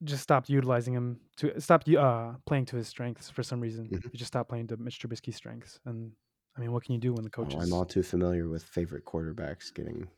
just 0.04 0.22
stopped 0.22 0.48
utilizing 0.48 0.94
him 0.94 1.20
to 1.36 1.60
stop 1.60 1.84
uh 1.88 2.32
playing 2.46 2.66
to 2.66 2.76
his 2.76 2.88
strengths 2.88 3.30
for 3.30 3.42
some 3.42 3.60
reason. 3.60 3.86
Mhm. 3.86 4.10
He 4.12 4.18
just 4.18 4.28
stopped 4.28 4.48
playing 4.48 4.66
to 4.68 4.76
Mitch 4.76 5.00
Trubisky's 5.00 5.36
strengths. 5.36 5.80
And 5.86 6.12
I 6.56 6.60
mean, 6.60 6.72
what 6.72 6.84
can 6.84 6.94
you 6.94 7.00
do 7.00 7.12
when 7.14 7.24
the 7.24 7.30
oh, 7.36 7.44
coaches? 7.44 7.62
I'm 7.62 7.72
all 7.72 7.84
too 7.84 8.02
familiar 8.02 8.48
with 8.48 8.62
favorite 8.62 9.04
quarterbacks 9.04 9.72
getting 9.74 10.08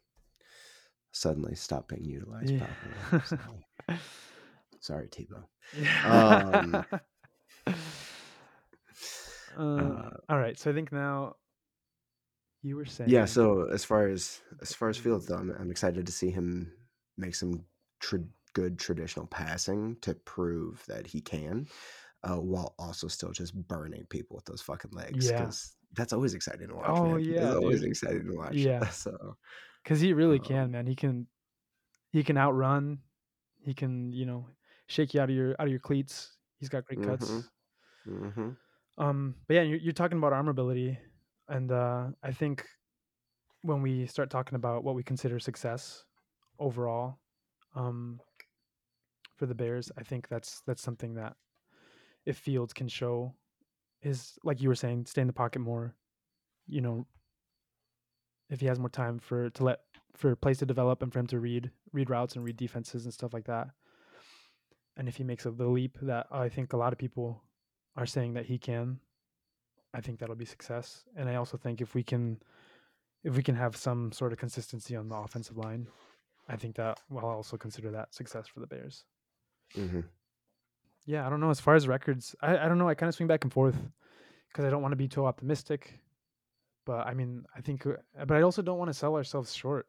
suddenly 1.13 1.55
stopped 1.55 1.89
being 1.89 2.05
utilized 2.05 2.51
Yeah. 2.51 2.67
properly. 3.11 3.27
so, 3.89 3.95
sorry, 4.81 5.09
Tebow. 5.09 5.45
Yeah. 5.79 6.83
Um, 6.91 7.01
Uh, 9.59 9.63
uh, 9.63 10.11
all 10.29 10.39
right. 10.39 10.59
So 10.59 10.71
I 10.71 10.75
think 10.75 10.93
now 10.93 11.37
you 12.63 12.77
were 12.77 12.85
saying. 12.87 13.11
yeah. 13.11 13.25
So 13.25 13.69
as 13.73 13.85
far 13.85 14.09
as 14.09 14.41
as 14.63 14.73
far 14.73 14.89
as 14.89 14.97
Fields 14.97 15.27
though, 15.27 15.37
I'm, 15.37 15.51
I'm 15.59 15.71
excited 15.71 16.07
to 16.07 16.13
see 16.13 16.31
him 16.31 16.73
make 17.17 17.35
some 17.35 17.65
tr- 18.01 18.17
good 18.55 18.79
traditional 18.79 19.27
passing 19.27 19.97
to 20.01 20.15
prove 20.15 20.83
that 20.89 21.07
he 21.07 21.21
can, 21.21 21.67
uh, 22.23 22.37
while 22.37 22.75
also 22.79 23.09
still 23.09 23.33
just 23.33 23.55
burning 23.69 24.07
people 24.11 24.37
with 24.37 24.45
those 24.47 24.63
fucking 24.63 24.93
legs. 24.93 25.29
Yeah. 25.29 25.51
that's 25.97 26.13
always 26.13 26.35
exciting 26.35 26.69
to 26.69 26.75
watch. 26.75 26.87
Oh, 26.89 27.15
man. 27.15 27.21
yeah, 27.21 27.47
it's 27.47 27.55
always 27.57 27.83
exciting 27.83 28.27
to 28.27 28.37
watch. 28.37 28.55
Yeah. 28.55 28.89
So 28.91 29.37
because 29.83 30.01
he 30.01 30.13
really 30.13 30.39
Um, 30.39 30.45
can, 30.45 30.71
man. 30.71 30.87
He 30.87 30.95
can, 30.97 31.27
he 32.11 32.23
can 32.25 32.39
outrun. 32.39 32.99
He 33.61 33.75
can, 33.75 34.13
you 34.13 34.25
know, 34.27 34.49
shake 34.87 35.13
you 35.15 35.21
out 35.21 35.29
of 35.31 35.37
your 35.37 35.51
out 35.59 35.67
of 35.67 35.71
your 35.71 35.81
cleats. 35.81 36.37
He's 36.59 36.69
got 36.69 36.85
great 36.87 37.03
cuts. 37.03 37.31
Mhm. 37.31 38.33
hmm 38.35 38.51
Um, 38.97 39.35
but 39.47 39.55
yeah, 39.55 39.63
you're, 39.63 39.79
you're 39.79 39.93
talking 39.93 40.19
about 40.19 40.33
arm 40.33 40.49
ability, 40.49 40.99
and 41.49 41.73
uh, 41.73 42.07
I 42.23 42.33
think 42.33 42.65
when 43.63 43.83
we 43.83 44.07
start 44.07 44.31
talking 44.31 44.57
about 44.57 44.85
what 44.85 44.95
we 44.95 45.03
consider 45.03 45.39
success 45.39 46.05
overall, 46.59 47.19
um, 47.75 48.21
for 49.37 49.47
the 49.47 49.55
Bears, 49.55 49.91
I 49.99 50.03
think 50.03 50.29
that's 50.29 50.63
that's 50.67 50.83
something 50.83 51.15
that 51.15 51.35
if 52.25 52.39
Fields 52.39 52.73
can 52.73 52.89
show 52.89 53.35
is 54.03 54.39
like 54.45 54.61
you 54.61 54.69
were 54.69 54.75
saying, 54.75 55.07
stay 55.07 55.23
in 55.23 55.27
the 55.27 55.33
pocket 55.33 55.59
more, 55.59 55.95
you 56.69 56.81
know, 56.81 57.07
if 58.51 58.61
he 58.61 58.67
has 58.67 58.79
more 58.79 58.89
time 58.89 59.19
for 59.19 59.51
to 59.51 59.65
let 59.65 59.81
for 60.15 60.37
plays 60.37 60.59
to 60.59 60.67
develop 60.67 61.03
and 61.03 61.13
for 61.13 61.19
him 61.19 61.27
to 61.27 61.41
read 61.41 61.71
read 61.93 62.11
routes 62.11 62.37
and 62.37 62.45
read 62.45 62.57
defenses 62.57 63.05
and 63.05 63.13
stuff 63.13 63.35
like 63.35 63.47
that, 63.47 63.69
and 64.97 65.09
if 65.09 65.17
he 65.17 65.25
makes 65.25 65.47
a, 65.47 65.51
the 65.51 65.67
leap 65.67 65.99
that 66.03 66.27
I 66.31 66.49
think 66.49 66.73
a 66.73 66.77
lot 66.77 66.93
of 66.93 66.99
people 66.99 67.43
are 67.97 68.07
saying 68.07 68.35
that 68.35 68.47
he 68.47 68.59
can, 68.59 68.99
I 69.93 70.01
think 70.01 70.19
that'll 70.19 70.35
be 70.35 70.45
success. 70.45 71.05
And 71.17 71.29
I 71.29 71.37
also 71.37 71.57
think 71.57 71.81
if 71.81 71.95
we 71.95 72.03
can 72.03 72.41
if 73.23 73.37
we 73.37 73.43
can 73.43 73.55
have 73.55 73.77
some 73.77 74.13
sort 74.13 74.33
of 74.33 74.39
consistency 74.39 74.95
on 74.97 75.09
the 75.09 75.17
offensive 75.17 75.57
line, 75.57 75.87
I 76.49 76.57
think 76.57 76.77
that 76.77 77.01
well, 77.09 77.25
I'll 77.25 77.37
also 77.37 77.57
consider 77.57 77.91
that 77.93 78.15
success 78.15 78.47
for 78.49 78.61
the 78.61 78.67
Bears. 78.67 79.05
hmm 79.75 80.01
Yeah, 81.07 81.27
I 81.27 81.31
don't 81.31 81.41
know. 81.41 81.51
As 81.51 81.61
far 81.61 81.75
as 81.75 81.87
records, 81.89 82.35
I, 82.41 82.59
I 82.59 82.69
don't 82.69 82.79
know. 82.79 82.89
I 82.89 82.95
kind 82.95 83.09
of 83.09 83.15
swing 83.15 83.29
back 83.29 83.45
and 83.45 83.53
forth 83.53 83.77
because 84.49 84.65
I 84.65 84.71
don't 84.71 84.83
want 84.83 84.93
to 84.93 84.97
be 84.97 85.09
too 85.09 85.27
optimistic. 85.27 86.01
But 86.87 87.07
I 87.07 87.15
mean, 87.15 87.45
I 87.57 87.61
think, 87.61 87.87
uh, 87.87 87.93
but 88.27 88.37
I 88.37 88.43
also 88.43 88.63
don't 88.63 88.79
want 88.79 88.91
to 88.91 88.95
sell 88.95 89.17
ourselves 89.17 89.55
short. 89.55 89.87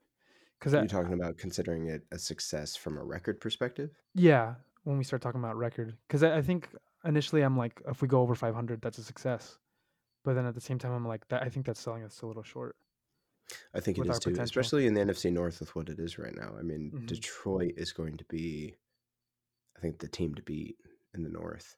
Because 0.59 0.73
You're 0.73 0.87
talking 0.87 1.13
about 1.13 1.37
considering 1.37 1.87
it 1.87 2.03
a 2.11 2.17
success 2.17 2.75
from 2.75 2.97
a 2.97 3.03
record 3.03 3.41
perspective. 3.41 3.91
yeah, 4.13 4.55
when 4.85 4.97
we 4.97 5.03
start 5.03 5.21
talking 5.21 5.41
about 5.41 5.57
record, 5.57 5.97
because 6.07 6.23
I, 6.23 6.37
I 6.37 6.41
think 6.41 6.69
initially 7.05 7.41
I'm 7.41 7.57
like, 7.57 7.81
if 7.87 8.01
we 8.01 8.07
go 8.07 8.21
over 8.21 8.35
500, 8.35 8.81
that's 8.81 8.97
a 8.97 9.03
success. 9.03 9.59
But 10.23 10.35
then 10.35 10.45
at 10.45 10.55
the 10.55 10.61
same 10.61 10.79
time, 10.79 10.91
I'm 10.93 11.07
like, 11.07 11.27
that 11.29 11.43
I 11.43 11.49
think 11.49 11.65
that's 11.65 11.79
selling 11.81 12.03
us 12.03 12.21
a 12.21 12.27
little 12.27 12.43
short. 12.43 12.77
I 13.75 13.79
think 13.79 13.97
it 13.99 14.01
With 14.01 14.09
is 14.09 14.19
too, 14.19 14.31
potential. 14.31 14.43
especially 14.43 14.87
in 14.87 14.93
the 14.95 15.01
NFC 15.01 15.31
North 15.31 15.59
with 15.59 15.75
what 15.75 15.89
it 15.89 15.99
is 15.99 16.17
right 16.17 16.33
now. 16.35 16.55
I 16.57 16.63
mean, 16.63 16.93
Mhm. 16.93 17.05
Detroit 17.05 17.73
is 17.77 17.93
going 17.93 18.17
to 18.17 18.25
be, 18.25 18.75
I 19.77 19.79
think, 19.79 19.99
the 19.99 20.07
team 20.07 20.35
to 20.35 20.41
beat 20.41 20.77
in 21.13 21.23
the 21.23 21.29
North. 21.29 21.75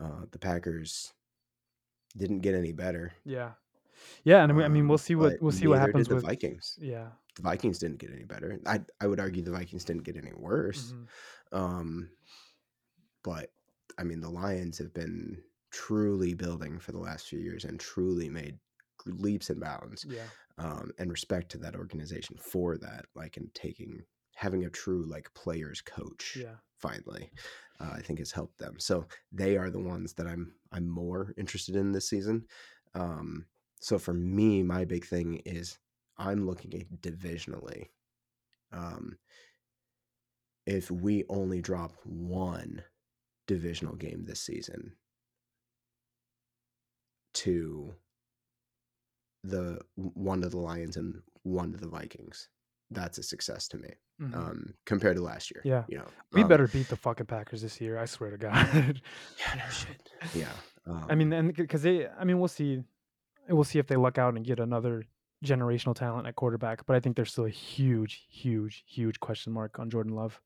Uh, 0.00 0.26
the 0.30 0.38
Packers 0.38 1.14
didn't 2.16 2.40
get 2.40 2.54
any 2.54 2.72
better. 2.72 3.12
Yeah, 3.24 3.52
yeah, 4.24 4.44
and 4.44 4.56
we, 4.56 4.64
I 4.64 4.68
mean, 4.68 4.82
um, 4.84 4.88
we'll 4.88 4.98
see 4.98 5.14
what 5.16 5.40
we'll 5.40 5.52
see 5.52 5.66
what 5.68 5.78
happens 5.80 6.08
did 6.08 6.08
the 6.08 6.16
with 6.16 6.24
Vikings. 6.26 6.78
Yeah, 6.80 7.12
The 7.36 7.42
Vikings 7.42 7.78
didn't 7.78 7.98
get 7.98 8.10
any 8.12 8.24
better. 8.24 8.58
I 8.66 8.80
I 9.00 9.06
would 9.06 9.20
argue 9.20 9.42
the 9.42 9.50
Vikings 9.52 9.84
didn't 9.84 10.04
get 10.04 10.16
any 10.16 10.32
worse. 10.34 10.94
mhm, 10.94 11.08
Um, 11.52 12.10
but 13.22 13.50
I 13.98 14.04
mean, 14.04 14.20
the 14.20 14.30
Lions 14.30 14.78
have 14.78 14.92
been 14.92 15.42
truly 15.70 16.34
building 16.34 16.78
for 16.78 16.92
the 16.92 16.98
last 16.98 17.26
few 17.28 17.38
years 17.38 17.64
and 17.64 17.78
truly 17.80 18.28
made 18.28 18.58
leaps 19.06 19.50
and 19.50 19.60
bounds. 19.60 20.06
yeah, 20.08 20.28
Um, 20.58 20.92
and 20.98 21.10
respect 21.10 21.50
to 21.52 21.58
that 21.58 21.74
organization 21.74 22.36
for 22.36 22.76
that, 22.78 23.06
like 23.14 23.36
in 23.36 23.50
taking 23.54 24.04
having 24.34 24.64
a 24.64 24.70
true 24.70 25.04
like 25.06 25.32
players 25.34 25.80
coach. 25.80 26.36
yeah, 26.38 26.56
Finally, 26.78 27.30
uh, 27.80 27.92
I 27.94 28.00
think 28.02 28.18
has 28.18 28.32
helped 28.32 28.58
them. 28.58 28.78
So 28.78 29.06
they 29.30 29.56
are 29.56 29.70
the 29.70 29.80
ones 29.80 30.14
that 30.14 30.26
I'm 30.26 30.54
I'm 30.72 30.88
more 30.88 31.32
interested 31.36 31.76
in 31.76 31.92
this 31.92 32.08
season. 32.08 32.46
Um, 32.94 33.46
so 33.80 33.98
for 33.98 34.12
me, 34.14 34.62
my 34.62 34.84
big 34.84 35.04
thing 35.06 35.36
is 35.46 35.78
I'm 36.18 36.46
looking 36.46 36.74
at 36.74 37.00
divisionally. 37.00 37.88
Um, 38.72 39.18
if 40.66 40.90
we 40.90 41.24
only 41.28 41.60
drop 41.60 41.92
one 42.04 42.82
divisional 43.46 43.94
game 43.96 44.24
this 44.26 44.40
season 44.40 44.92
to 47.34 47.94
the 49.44 49.80
one 49.94 50.40
to 50.42 50.48
the 50.48 50.58
Lions 50.58 50.96
and 50.96 51.20
one 51.42 51.72
to 51.72 51.78
the 51.78 51.88
Vikings, 51.88 52.48
that's 52.90 53.18
a 53.18 53.22
success 53.22 53.66
to 53.68 53.78
me. 53.78 53.88
mhm. 54.20 54.34
Um, 54.36 54.74
compared 54.84 55.16
to 55.16 55.22
last 55.22 55.50
year. 55.52 55.62
Yeah. 55.64 55.84
you 55.88 55.98
know, 55.98 56.06
we 56.32 56.42
um, 56.42 56.48
better 56.48 56.68
beat 56.68 56.88
the 56.88 56.96
fucking 56.96 57.26
Packers 57.26 57.62
this 57.62 57.80
year. 57.80 57.98
I 57.98 58.04
swear 58.04 58.30
to 58.30 58.36
God. 58.38 59.00
Yeah, 59.38 59.54
no 59.64 59.70
shit. 59.70 60.10
Yeah, 60.34 60.52
um, 60.86 61.06
I 61.10 61.14
mean, 61.14 61.32
and 61.32 61.54
because 61.54 61.82
they, 61.82 62.06
I 62.06 62.24
mean, 62.24 62.38
we'll 62.38 62.48
see, 62.48 62.82
we'll 63.48 63.64
see 63.64 63.78
if 63.80 63.86
they 63.88 63.96
luck 63.96 64.18
out 64.18 64.34
and 64.34 64.44
get 64.44 64.60
another 64.60 65.04
generational 65.44 65.94
talent 65.96 66.28
at 66.28 66.36
quarterback. 66.36 66.86
But 66.86 66.94
I 66.94 67.00
think 67.00 67.16
there's 67.16 67.32
still 67.32 67.46
a 67.46 67.50
huge, 67.50 68.26
huge, 68.30 68.84
huge 68.86 69.18
question 69.18 69.52
mark 69.52 69.78
on 69.80 69.90
Jordan 69.90 70.14
Love. 70.14 70.40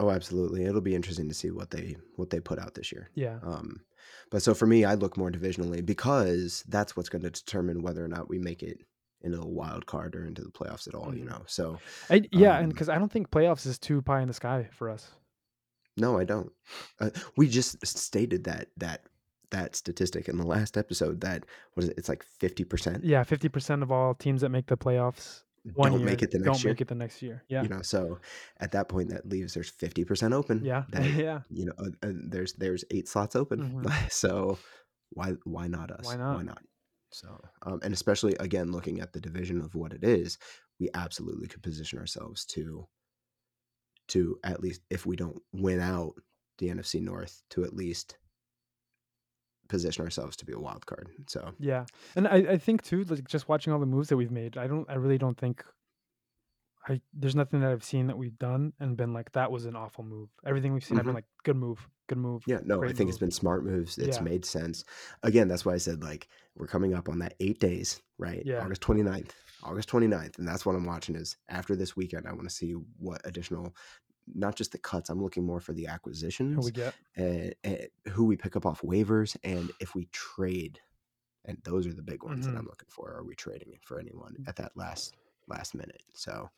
Oh, 0.00 0.10
absolutely. 0.10 0.64
It'll 0.64 0.80
be 0.80 0.94
interesting 0.96 1.28
to 1.28 1.34
see 1.34 1.50
what 1.52 1.70
they 1.70 1.96
what 2.16 2.30
they 2.30 2.40
put 2.40 2.58
out 2.58 2.74
this 2.74 2.90
year. 2.90 3.10
Yeah, 3.14 3.38
Um, 3.44 3.82
but 4.30 4.42
so 4.42 4.54
for 4.54 4.66
me, 4.66 4.84
I 4.84 4.94
look 4.94 5.16
more 5.16 5.30
divisionally 5.30 5.84
because 5.84 6.64
that's 6.68 6.96
what's 6.96 7.08
going 7.08 7.22
to 7.22 7.30
determine 7.30 7.82
whether 7.82 8.04
or 8.04 8.08
not 8.08 8.28
we 8.28 8.38
make 8.38 8.62
it 8.62 8.80
into 9.22 9.40
a 9.40 9.46
wild 9.46 9.86
card 9.86 10.16
or 10.16 10.24
into 10.24 10.42
the 10.42 10.50
playoffs 10.50 10.88
at 10.88 10.94
all. 10.94 11.14
You 11.14 11.24
Mhm. 11.24 11.30
know, 11.30 11.42
so 11.46 11.78
I, 12.08 12.22
yeah, 12.32 12.56
and 12.56 12.64
um, 12.64 12.70
because 12.70 12.88
I 12.88 12.98
don't 12.98 13.12
think 13.12 13.30
playoffs 13.30 13.66
is 13.66 13.78
too 13.78 14.02
pie 14.02 14.22
in 14.22 14.28
the 14.28 14.34
sky 14.34 14.68
for 14.72 14.88
us. 14.90 15.10
No, 15.96 16.18
I 16.18 16.24
don't. 16.24 16.50
Uh, 16.98 17.10
we 17.36 17.48
just 17.48 17.84
stated 17.86 18.44
that 18.44 18.68
that 18.78 19.04
that 19.50 19.74
statistic 19.76 20.28
in 20.28 20.38
the 20.38 20.46
last 20.46 20.76
episode 20.78 21.20
that 21.22 21.44
what 21.74 21.82
is 21.84 21.90
it? 21.90 21.98
It's 21.98 22.08
like 22.08 22.22
fifty 22.22 22.64
percent. 22.64 23.04
Yeah, 23.04 23.22
fifty 23.24 23.48
percent 23.48 23.82
of 23.82 23.90
all 23.92 24.14
teams 24.14 24.40
that 24.40 24.48
make 24.50 24.66
the 24.66 24.76
playoffs 24.76 25.42
one 25.74 25.90
don't 25.92 26.00
year 26.00 26.08
make 26.08 26.22
it 26.22 26.30
the 26.30 26.38
next 26.38 26.46
don't 26.46 26.64
year. 26.64 26.72
make 26.72 26.80
it 26.80 26.88
the 26.88 26.94
next 26.94 27.22
year. 27.22 27.42
Yeah, 27.48 27.62
You 27.62 27.68
know, 27.68 27.82
so 27.82 28.18
at 28.58 28.72
that 28.72 28.88
point, 28.88 29.10
that 29.10 29.28
leaves 29.28 29.54
there's 29.54 29.70
fifty 29.70 30.04
percent 30.04 30.32
open. 30.34 30.64
yeah, 30.64 30.84
That 30.90 31.04
yeah. 31.04 31.40
you 31.50 31.66
know, 31.66 31.72
uh, 31.78 32.06
uh, 32.06 32.12
there's 32.28 32.54
there's 32.54 32.84
eight 32.90 33.08
slots 33.08 33.36
open. 33.36 33.84
so 34.10 34.58
why 35.10 35.34
why 35.44 35.66
not 35.66 35.90
us? 35.90 36.06
Why 36.06 36.16
not? 36.16 36.36
Why 36.36 36.42
not? 36.42 36.62
So 37.12 37.40
um, 37.62 37.80
and 37.82 37.92
especially 37.92 38.36
again 38.40 38.70
looking 38.72 39.00
at 39.00 39.12
the 39.12 39.20
division 39.20 39.60
of 39.60 39.74
what 39.74 39.92
it 39.92 40.04
is, 40.04 40.38
we 40.78 40.88
absolutely 40.94 41.48
could 41.48 41.62
position 41.62 41.98
ourselves 41.98 42.44
to 42.46 42.86
to 44.08 44.38
at 44.44 44.60
least 44.60 44.80
if 44.90 45.06
we 45.06 45.16
don't 45.16 45.40
win 45.52 45.80
out 45.80 46.14
the 46.58 46.68
NFC 46.68 47.00
North 47.02 47.42
to 47.50 47.64
at 47.64 47.74
least 47.74 48.16
position 49.70 50.04
ourselves 50.04 50.36
to 50.36 50.44
be 50.44 50.52
a 50.52 50.58
wild 50.58 50.84
card. 50.84 51.08
So 51.28 51.52
Yeah, 51.58 51.86
and 52.16 52.28
I, 52.28 52.36
I 52.54 52.58
think 52.58 52.82
too, 52.82 53.04
like 53.04 53.26
just 53.28 53.48
watching 53.48 53.72
all 53.72 53.78
the 53.80 53.86
moves 53.86 54.08
that 54.10 54.16
we've 54.18 54.30
made, 54.30 54.58
I 54.58 54.66
don't, 54.66 54.88
I 54.90 54.94
really 54.94 55.16
don't 55.18 55.38
think, 55.38 55.64
I 56.88 57.00
there's 57.12 57.36
nothing 57.36 57.60
that 57.60 57.70
I've 57.70 57.84
seen 57.84 58.06
that 58.08 58.16
we've 58.18 58.38
done 58.38 58.72
and 58.80 58.96
been 58.96 59.12
like 59.12 59.32
that 59.32 59.52
was 59.52 59.66
an 59.66 59.76
awful 59.76 60.02
move. 60.04 60.30
Everything 60.46 60.72
we've 60.72 60.84
seen, 60.84 60.98
I've 60.98 61.04
been 61.04 61.12
Mhm. 61.12 61.16
like 61.16 61.26
good 61.44 61.56
move, 61.56 61.86
good 62.08 62.18
move. 62.18 62.42
Yeah, 62.46 62.60
no, 62.64 62.82
I 62.82 62.92
think 62.92 63.08
it's 63.10 63.18
been 63.18 63.30
smart 63.30 63.64
moves. 63.64 63.98
It's 63.98 64.16
Yeah. 64.16 64.22
made 64.22 64.44
sense. 64.44 64.84
Again, 65.22 65.46
that's 65.46 65.64
why 65.66 65.74
I 65.74 65.78
said 65.78 66.02
like 66.02 66.28
we're 66.56 66.66
coming 66.66 66.94
up 66.94 67.08
on 67.08 67.18
that 67.18 67.34
eight 67.40 67.60
days, 67.60 68.00
right? 68.18 68.42
Yeah. 68.44 68.64
August 68.64 68.80
29th. 68.82 69.32
August 69.62 69.90
29th. 69.90 70.38
And 70.38 70.48
that's 70.48 70.64
what 70.64 70.74
I'm 70.74 70.86
watching 70.86 71.16
is 71.16 71.36
after 71.50 71.76
this 71.76 71.94
weekend, 71.96 72.26
I 72.26 72.32
want 72.32 72.48
to 72.48 72.54
see 72.54 72.72
what 72.98 73.20
additional 73.26 73.74
not 74.34 74.56
just 74.56 74.72
the 74.72 74.78
cuts, 74.78 75.10
I'm 75.10 75.22
looking 75.22 75.44
more 75.44 75.60
for 75.60 75.72
the 75.72 75.86
acquisitions 75.86 76.56
Who 76.56 76.62
we 76.64 76.70
get? 76.72 76.94
and, 77.16 77.54
and 77.64 77.88
who 78.08 78.24
we 78.24 78.36
pick 78.36 78.56
up 78.56 78.66
off 78.66 78.82
waivers 78.82 79.36
and 79.44 79.72
if 79.80 79.94
we 79.94 80.06
trade. 80.12 80.80
And 81.46 81.58
those 81.64 81.86
are 81.86 81.94
the 81.94 82.02
big 82.02 82.22
ones 82.22 82.46
Mhm. 82.46 82.52
that 82.52 82.58
I'm 82.58 82.66
looking 82.66 82.88
for. 82.90 83.12
Are 83.14 83.24
we 83.24 83.34
trading 83.34 83.78
for 83.82 83.98
anyone 83.98 84.36
Mm. 84.40 84.48
at 84.48 84.56
that 84.56 84.76
last 84.76 85.14
last 85.48 85.74
minute? 85.74 86.02
So 86.14 86.50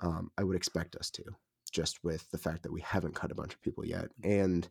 um, 0.00 0.30
I 0.36 0.44
would 0.44 0.56
expect 0.56 0.94
us 0.96 1.10
to, 1.12 1.24
just 1.72 2.04
with 2.04 2.30
the 2.30 2.38
fact 2.38 2.62
that 2.62 2.72
we 2.72 2.82
haven't 2.82 3.14
cut 3.14 3.32
a 3.32 3.34
bunch 3.34 3.54
of 3.54 3.62
people 3.62 3.84
yet, 3.86 4.10
and 4.22 4.68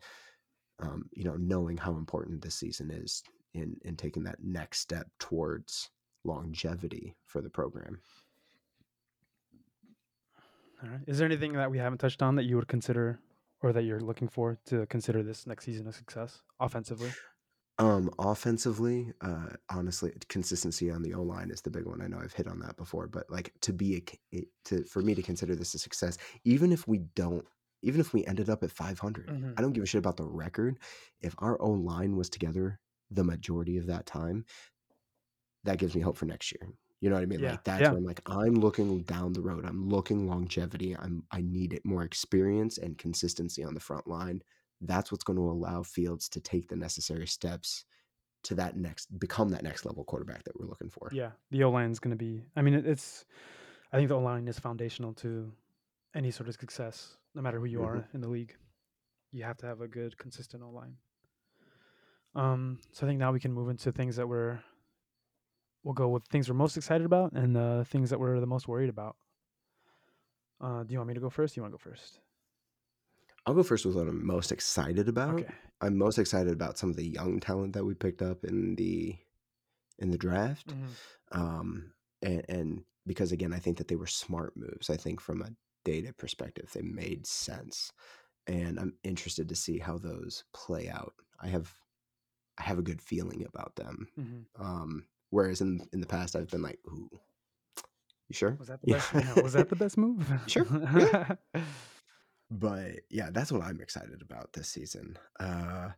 um, 0.79 1.09
you 1.13 1.23
know, 1.23 1.35
knowing 1.37 1.77
how 1.77 1.95
important 1.95 2.41
this 2.41 2.55
season 2.55 2.91
is 2.91 3.23
in 3.53 3.77
in 3.83 3.95
taking 3.95 4.23
that 4.25 4.43
next 4.43 4.79
step 4.81 5.07
towards 5.19 5.89
longevity 6.25 7.15
for 7.25 7.41
the 7.41 7.49
program. 7.49 8.01
All 10.85 10.91
right. 10.91 11.01
Is 11.07 11.17
there 11.17 11.25
anything 11.25 11.53
that 11.53 11.71
we 11.71 11.77
haven't 11.79 11.97
touched 11.97 12.21
on 12.21 12.35
that 12.35 12.43
you 12.43 12.55
would 12.57 12.67
consider, 12.67 13.19
or 13.61 13.73
that 13.73 13.83
you're 13.83 13.99
looking 13.99 14.27
for 14.27 14.57
to 14.65 14.85
consider 14.87 15.23
this 15.23 15.47
next 15.47 15.65
season 15.65 15.87
a 15.87 15.93
success 15.93 16.43
offensively? 16.59 17.11
Um, 17.77 18.09
offensively, 18.19 19.11
uh, 19.21 19.47
honestly, 19.69 20.13
consistency 20.29 20.89
on 20.91 21.01
the 21.01 21.13
O 21.13 21.21
line 21.23 21.49
is 21.49 21.61
the 21.61 21.69
big 21.71 21.85
one. 21.85 22.01
I 22.01 22.07
know 22.07 22.19
I've 22.19 22.33
hit 22.33 22.47
on 22.47 22.59
that 22.59 22.77
before, 22.77 23.07
but 23.07 23.29
like 23.29 23.53
to 23.61 23.73
be 23.73 24.05
a 24.33 24.45
to 24.65 24.83
for 24.85 25.01
me 25.01 25.13
to 25.15 25.21
consider 25.21 25.55
this 25.55 25.73
a 25.73 25.79
success, 25.79 26.17
even 26.45 26.71
if 26.71 26.87
we 26.87 26.99
don't, 26.99 27.45
even 27.81 27.99
if 27.99 28.13
we 28.13 28.25
ended 28.25 28.49
up 28.49 28.63
at 28.63 28.71
500, 28.71 29.27
Mhm. 29.27 29.55
I 29.57 29.61
don't 29.61 29.73
give 29.73 29.83
a 29.83 29.87
shit 29.87 29.99
about 29.99 30.17
the 30.17 30.25
record. 30.25 30.79
If 31.19 31.35
our 31.39 31.61
O 31.61 31.71
line 31.71 32.15
was 32.15 32.29
together 32.29 32.79
the 33.11 33.23
majority 33.25 33.77
of 33.77 33.87
that 33.87 34.05
time, 34.05 34.45
that 35.63 35.77
gives 35.79 35.95
me 35.95 36.01
hope 36.01 36.15
for 36.15 36.25
next 36.25 36.53
year. 36.53 36.71
You 37.05 37.11
know 37.11 37.17
what 37.17 37.21
I 37.21 37.27
mean? 37.27 37.39
Yeah, 37.41 37.51
Like 37.51 37.63
that's 37.63 37.81
yeah. 37.81 37.91
I'm 37.91 38.03
like, 38.03 38.19
I'm 38.25 38.55
looking 38.55 39.03
down 39.03 39.31
the 39.33 39.41
road. 39.41 39.63
I'm 39.63 39.87
looking 39.87 40.27
longevity. 40.27 40.97
I'm 40.97 41.23
I 41.29 41.41
need 41.41 41.71
it 41.71 41.85
more 41.85 42.01
experience 42.01 42.79
and 42.79 42.97
consistency 42.97 43.63
on 43.63 43.75
the 43.75 43.79
front 43.79 44.07
line. 44.07 44.41
That's 44.81 45.11
what's 45.11 45.23
going 45.23 45.37
to 45.37 45.43
allow 45.43 45.83
Fields 45.83 46.27
to 46.29 46.39
take 46.41 46.67
the 46.67 46.75
necessary 46.75 47.27
steps 47.27 47.85
to 48.45 48.55
that 48.55 48.75
next 48.75 49.19
become 49.19 49.49
that 49.49 49.61
next 49.61 49.85
level 49.85 50.03
quarterback 50.03 50.45
that 50.45 50.59
we're 50.59 50.65
looking 50.65 50.89
for. 50.89 51.11
Yeah, 51.13 51.33
the 51.51 51.63
O 51.63 51.69
line 51.69 51.91
is 51.91 51.99
going 51.99 52.09
to 52.17 52.17
be. 52.17 52.43
I 52.55 52.63
mean, 52.63 52.73
it's. 52.73 53.25
I 53.93 53.97
think 53.97 54.09
the 54.09 54.15
O 54.15 54.19
line 54.21 54.47
is 54.47 54.57
foundational 54.57 55.13
to 55.25 55.51
any 56.15 56.31
sort 56.31 56.49
of 56.49 56.55
success, 56.55 57.17
no 57.35 57.43
matter 57.43 57.59
who 57.59 57.65
you 57.65 57.81
Mhm. 57.81 57.85
are 57.85 58.09
in 58.15 58.21
the 58.21 58.29
league. 58.29 58.55
You 59.31 59.43
have 59.43 59.57
to 59.57 59.67
have 59.67 59.81
a 59.81 59.87
good, 59.87 60.17
consistent 60.17 60.63
O 60.63 60.71
line. 60.71 60.97
Um, 62.33 62.79
so 62.91 63.05
I 63.05 63.09
think 63.09 63.19
now 63.19 63.31
we 63.31 63.39
can 63.39 63.53
move 63.53 63.69
into 63.69 63.91
things 63.91 64.15
that 64.15 64.27
we're. 64.27 64.63
We'll 65.85 65.93
go 65.93 66.09
with 66.09 66.25
things 66.25 66.49
we're 66.49 66.55
most 66.55 66.77
excited 66.77 67.05
about 67.05 67.33
and 67.33 67.55
uh, 67.55 67.83
things 67.83 68.09
that 68.09 68.19
we're 68.19 68.39
the 68.39 68.47
most 68.47 68.67
worried 68.67 68.89
about. 68.89 69.15
Uh, 70.59 70.83
do 70.83 70.91
you 70.91 70.97
want 70.97 71.09
me 71.09 71.13
to 71.13 71.19
go 71.19 71.29
first? 71.29 71.53
Do 71.53 71.59
you 71.59 71.61
want 71.61 71.73
to 71.73 71.77
go 71.77 71.89
first? 71.91 72.19
I'll 73.45 73.53
go 73.53 73.61
first 73.61 73.85
with 73.85 73.95
what 73.95 74.07
I'm 74.07 74.25
most 74.25 74.51
excited 74.51 75.07
about. 75.07 75.35
Okay. 75.41 75.53
I'm 75.81 75.95
most 75.95 76.17
excited 76.17 76.51
about 76.51 76.79
some 76.79 76.89
of 76.89 76.95
the 76.95 77.05
young 77.07 77.39
talent 77.39 77.73
that 77.73 77.85
we 77.85 77.93
picked 77.93 78.23
up 78.23 78.43
in 78.43 78.75
the 78.75 79.15
in 79.99 80.09
the 80.09 80.17
draft. 80.17 80.73
Mhm. 80.73 80.89
um, 81.31 81.93
and, 82.23 82.43
and 82.49 82.83
because 83.05 83.31
again, 83.31 83.53
I 83.53 83.59
think 83.59 83.77
that 83.77 83.87
they 83.87 83.95
were 83.95 84.07
smart 84.07 84.57
moves. 84.57 84.89
I 84.89 84.97
think 84.97 85.21
from 85.21 85.43
a 85.43 85.51
data 85.83 86.13
perspective, 86.13 86.71
they 86.73 86.81
made 86.81 87.27
sense, 87.27 87.91
and 88.47 88.79
I'm 88.79 88.95
interested 89.03 89.47
to 89.49 89.55
see 89.55 89.77
how 89.77 89.99
those 89.99 90.43
play 90.51 90.89
out. 90.89 91.13
I 91.39 91.47
have, 91.49 91.71
I 92.57 92.63
have 92.63 92.79
a 92.79 92.81
good 92.89 93.01
feeling 93.01 93.45
about 93.45 93.75
them. 93.75 94.07
Mhm. 94.19 94.45
Um, 94.59 95.05
whereas 95.35 95.59
in 95.61 95.71
in 95.93 95.99
the 96.01 96.07
past, 96.07 96.35
I've 96.35 96.49
been 96.49 96.61
like, 96.69 96.79
"Ooh, 96.87 97.09
you 98.29 98.33
sure?" 98.33 98.55
Was 98.59 98.69
that 98.69 98.81
the 98.81 98.91
Yeah. 98.91 99.03
best? 99.11 99.43
was 99.43 99.53
that 99.53 99.69
the 99.69 99.75
best 99.75 99.97
move? 99.97 100.23
Sure, 100.47 100.65
yeah. 100.97 101.35
But 102.51 102.91
yeah, 103.09 103.29
that's 103.31 103.51
what 103.51 103.63
I'm 103.63 103.81
excited 103.81 104.21
about 104.21 104.53
this 104.53 104.67
season. 104.69 105.17
Uh, 105.39 105.89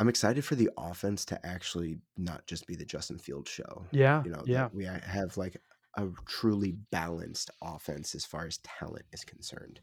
I'm 0.00 0.08
excited 0.08 0.44
for 0.44 0.56
the 0.56 0.68
offense 0.76 1.24
to 1.26 1.46
actually 1.46 1.98
not 2.16 2.46
just 2.46 2.66
be 2.66 2.74
the 2.74 2.84
Justin 2.84 3.18
Field 3.18 3.48
show. 3.48 3.86
yeah. 3.92 4.22
you 4.24 4.30
know 4.30 4.42
yeah. 4.46 4.68
we 4.72 4.84
have 4.84 5.36
like 5.36 5.56
a 5.96 6.08
truly 6.26 6.72
balanced 6.92 7.50
offense 7.62 8.14
as 8.14 8.24
far 8.24 8.46
as 8.46 8.58
talent 8.80 9.06
is 9.12 9.24
concerned 9.24 9.80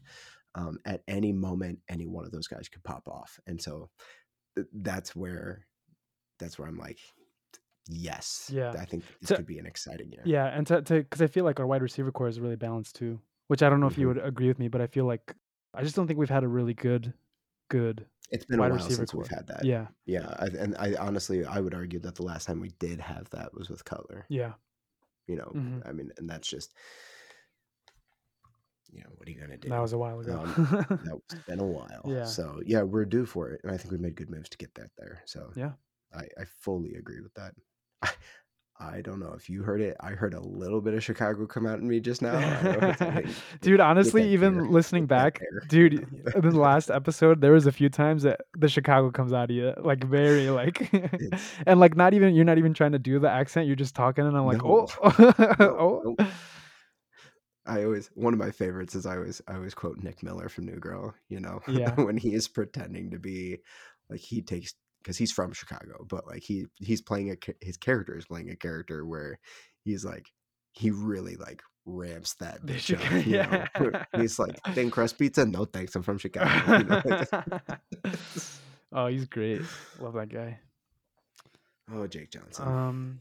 um, 0.54 0.78
at 0.84 1.02
any 1.08 1.32
moment 1.32 1.78
any 1.88 2.06
one 2.06 2.24
of 2.24 2.30
those 2.30 2.46
guys 2.46 2.68
could 2.68 2.84
pop 2.84 3.08
off 3.08 3.40
and 3.48 3.60
so 3.60 3.90
th- 4.54 4.68
that's 4.72 5.16
where 5.16 5.66
that's 6.38 6.56
where 6.58 6.68
i'm 6.68 6.78
like 6.78 7.00
yes 7.88 8.50
Yeah. 8.52 8.72
i 8.78 8.84
think 8.84 9.04
this 9.20 9.28
So- 9.28 9.36
could 9.36 9.46
be 9.46 9.58
an 9.58 9.66
exciting 9.66 10.10
year 10.12 10.22
Yeah, 10.24 10.46
and 10.46 10.66
to 10.68 10.80
because 10.80 11.20
I 11.22 11.26
feel 11.26 11.44
like 11.44 11.60
our 11.60 11.66
wide 11.66 11.82
receiver 11.82 12.10
corps 12.12 12.28
is 12.28 12.40
really 12.40 12.56
balanced 12.56 12.96
too. 12.96 13.20
Which 13.48 13.62
I 13.62 13.68
don't 13.68 13.78
know 13.80 13.86
if 13.88 13.98
you 13.98 14.06
Mhm. 14.06 14.14
would 14.14 14.24
agree 14.24 14.48
with 14.48 14.58
me, 14.58 14.68
but 14.68 14.80
I 14.80 14.86
feel 14.86 15.04
like 15.04 15.34
I 15.74 15.82
just 15.82 15.94
don't 15.94 16.06
think 16.06 16.18
we've 16.18 16.30
had 16.30 16.44
a 16.44 16.48
really 16.48 16.72
good, 16.72 17.12
good. 17.68 18.06
it's 18.30 18.46
been 18.46 18.58
a 18.58 18.62
wide 18.62 18.70
while 18.70 18.80
since 18.80 19.12
we've 19.12 19.26
had 19.26 19.46
that 19.48 19.64
Yeah, 19.66 19.88
yeah 20.06 20.34
I, 20.38 20.46
and 20.46 20.74
i 20.78 20.94
honestly 20.94 21.44
i 21.44 21.60
would 21.60 21.74
argue 21.74 21.98
that 22.00 22.14
the 22.14 22.22
last 22.22 22.46
time 22.46 22.58
we 22.58 22.70
did 22.78 22.98
have 23.00 23.28
that 23.30 23.52
was 23.52 23.68
with 23.68 23.84
cutler 23.84 24.24
yeah, 24.30 24.54
you 25.26 25.36
know 25.36 25.52
Mhm. 25.54 25.86
i 25.86 25.92
mean 25.92 26.10
and 26.16 26.28
that's 26.28 26.48
just 26.48 26.72
you 28.90 29.00
know 29.00 29.10
what 29.16 29.28
are 29.28 29.30
you 29.30 29.38
gonna 29.40 29.58
do 29.58 29.68
that 29.68 29.78
was 29.80 29.92
a 29.92 29.98
while 29.98 30.20
ago. 30.20 30.42
That's 31.04 31.42
been 31.46 31.60
a 31.60 31.66
while. 31.66 32.02
Yeah. 32.06 32.24
So 32.24 32.60
yeah, 32.64 32.82
we're 32.82 33.04
due 33.04 33.26
for 33.26 33.50
it, 33.50 33.60
and 33.64 33.72
I 33.72 33.76
think 33.76 33.90
we 33.92 33.98
made 33.98 34.14
good 34.14 34.30
moves 34.30 34.48
to 34.50 34.56
get 34.58 34.72
that 34.76 34.90
there. 34.96 35.22
So 35.26 35.52
Yeah. 35.56 35.72
I, 36.14 36.22
I 36.40 36.44
fully 36.60 36.94
agree 36.94 37.20
with 37.20 37.34
that. 37.34 37.54
I, 38.80 39.00
don't 39.00 39.20
know 39.20 39.32
if 39.36 39.48
you 39.48 39.62
heard 39.62 39.80
it. 39.80 39.96
I 40.00 40.10
heard 40.10 40.34
a 40.34 40.40
little 40.40 40.80
bit 40.80 40.94
of 40.94 41.02
Chicago 41.02 41.46
come 41.46 41.66
out 41.66 41.78
in 41.78 41.88
me 41.88 42.00
just 42.00 42.20
now. 42.22 42.36
I 42.36 42.62
don't 42.62 42.80
know 42.80 42.88
if 42.88 43.00
it's 43.00 43.00
like, 43.00 43.26
dude, 43.60 43.80
honestly, 43.80 44.28
even 44.30 44.70
listening 44.70 45.06
back, 45.06 45.40
dude, 45.68 45.94
in 46.34 46.40
the 46.50 46.58
last 46.58 46.90
episode, 46.90 47.40
there 47.40 47.52
was 47.52 47.66
a 47.66 47.72
few 47.72 47.88
times 47.88 48.24
that 48.24 48.40
the 48.58 48.68
Chicago 48.68 49.10
comes 49.10 49.32
out 49.32 49.50
of 49.50 49.56
you, 49.56 49.72
like 49.78 50.04
very 50.04 50.50
like, 50.50 50.92
and 51.66 51.80
like 51.80 51.96
not 51.96 52.14
even 52.14 52.34
you're 52.34 52.44
not 52.44 52.58
even 52.58 52.74
trying 52.74 52.92
to 52.92 52.98
do 52.98 53.18
the 53.18 53.30
accent. 53.30 53.66
You're 53.66 53.76
just 53.76 53.94
talking, 53.94 54.26
and 54.26 54.36
I'm 54.36 54.46
like, 54.46 54.62
No. 54.62 54.86
oh, 55.02 55.32
No, 55.58 56.16
oh. 56.18 56.26
I 57.66 57.84
always 57.84 58.10
one 58.14 58.34
of 58.34 58.38
my 58.38 58.50
favorites 58.50 58.94
is 58.94 59.06
I 59.06 59.16
always 59.16 59.40
I 59.48 59.54
always 59.54 59.72
quote 59.72 59.98
Nick 59.98 60.22
Miller 60.22 60.48
from 60.48 60.66
New 60.66 60.76
Girl. 60.78 61.14
You 61.28 61.40
know, 61.40 61.60
Yeah. 61.66 61.94
when 61.94 62.16
he 62.18 62.34
is 62.34 62.46
pretending 62.48 63.10
to 63.12 63.18
be 63.18 63.60
like 64.10 64.20
he 64.20 64.42
takes 64.42 64.74
because 65.04 65.18
he's 65.18 65.30
from 65.32 65.52
Chicago, 65.52 66.04
but 66.08 66.26
like 66.26 66.42
he 66.42 66.64
he's 66.80 67.02
playing 67.02 67.30
a 67.30 67.36
his 67.60 67.76
character 67.76 68.16
is 68.16 68.26
playing 68.26 68.50
a 68.50 68.56
character 68.56 69.04
where 69.04 69.38
he's 69.84 70.04
like 70.04 70.26
he 70.72 70.90
really 70.90 71.36
like 71.36 71.62
ramps 71.86 72.34
that 72.34 72.64
bitch 72.64 72.94
up. 72.94 73.26
You 73.26 73.42
know? 73.42 73.66
yeah. 73.92 74.04
he's 74.20 74.38
like 74.38 74.58
thin 74.72 74.90
crust 74.90 75.18
pizza. 75.18 75.44
No 75.44 75.66
thanks, 75.66 75.94
I'm 75.94 76.02
from 76.02 76.18
Chicago. 76.18 76.78
You 76.78 76.84
know? 76.84 77.22
oh, 78.92 79.06
he's 79.06 79.26
great. 79.26 79.62
Love 80.00 80.14
that 80.14 80.30
guy. 80.30 80.58
oh, 81.92 82.06
Jake 82.06 82.30
Johnson, 82.30 82.66
Um, 82.66 83.20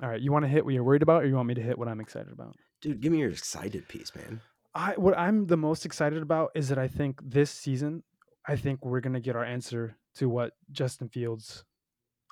all 0.00 0.08
right, 0.08 0.20
you 0.20 0.30
want 0.30 0.44
to 0.44 0.48
hit 0.48 0.64
what 0.64 0.74
you're 0.74 0.84
worried 0.84 1.02
about, 1.02 1.24
or 1.24 1.26
you 1.26 1.34
want 1.34 1.48
me 1.48 1.54
to 1.54 1.62
hit 1.62 1.78
what 1.78 1.88
I'm 1.88 2.00
excited 2.00 2.32
about? 2.32 2.54
dude, 2.80 3.00
give 3.00 3.12
me 3.12 3.18
your 3.18 3.30
excited 3.30 3.88
piece, 3.88 4.14
man. 4.14 4.40
I 4.74 4.92
what 4.96 5.18
I'm 5.18 5.46
the 5.46 5.56
most 5.56 5.86
excited 5.86 6.22
about 6.22 6.50
is 6.54 6.68
that 6.68 6.78
I 6.78 6.88
think 6.88 7.20
this 7.22 7.50
season, 7.50 8.02
I 8.48 8.56
think 8.56 8.84
we're 8.84 9.00
gonna 9.00 9.20
get 9.20 9.36
our 9.36 9.44
answer 9.44 9.96
to 10.16 10.28
what 10.28 10.52
Justin 10.70 11.08
Fields 11.08 11.64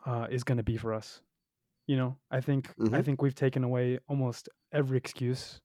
uh, 0.06 0.26
is 0.30 0.44
gonna 0.44 0.62
be 0.62 0.76
for 0.76 0.92
us. 0.94 1.22
You 1.86 1.96
know, 1.96 2.16
I 2.30 2.40
think 2.40 2.68
I 2.68 3.00
Mhm. 3.00 3.04
think 3.04 3.22
we've 3.22 3.34
taken 3.34 3.64
away 3.64 3.98
almost 4.08 4.48
every 4.72 4.96
excuse. 4.98 5.60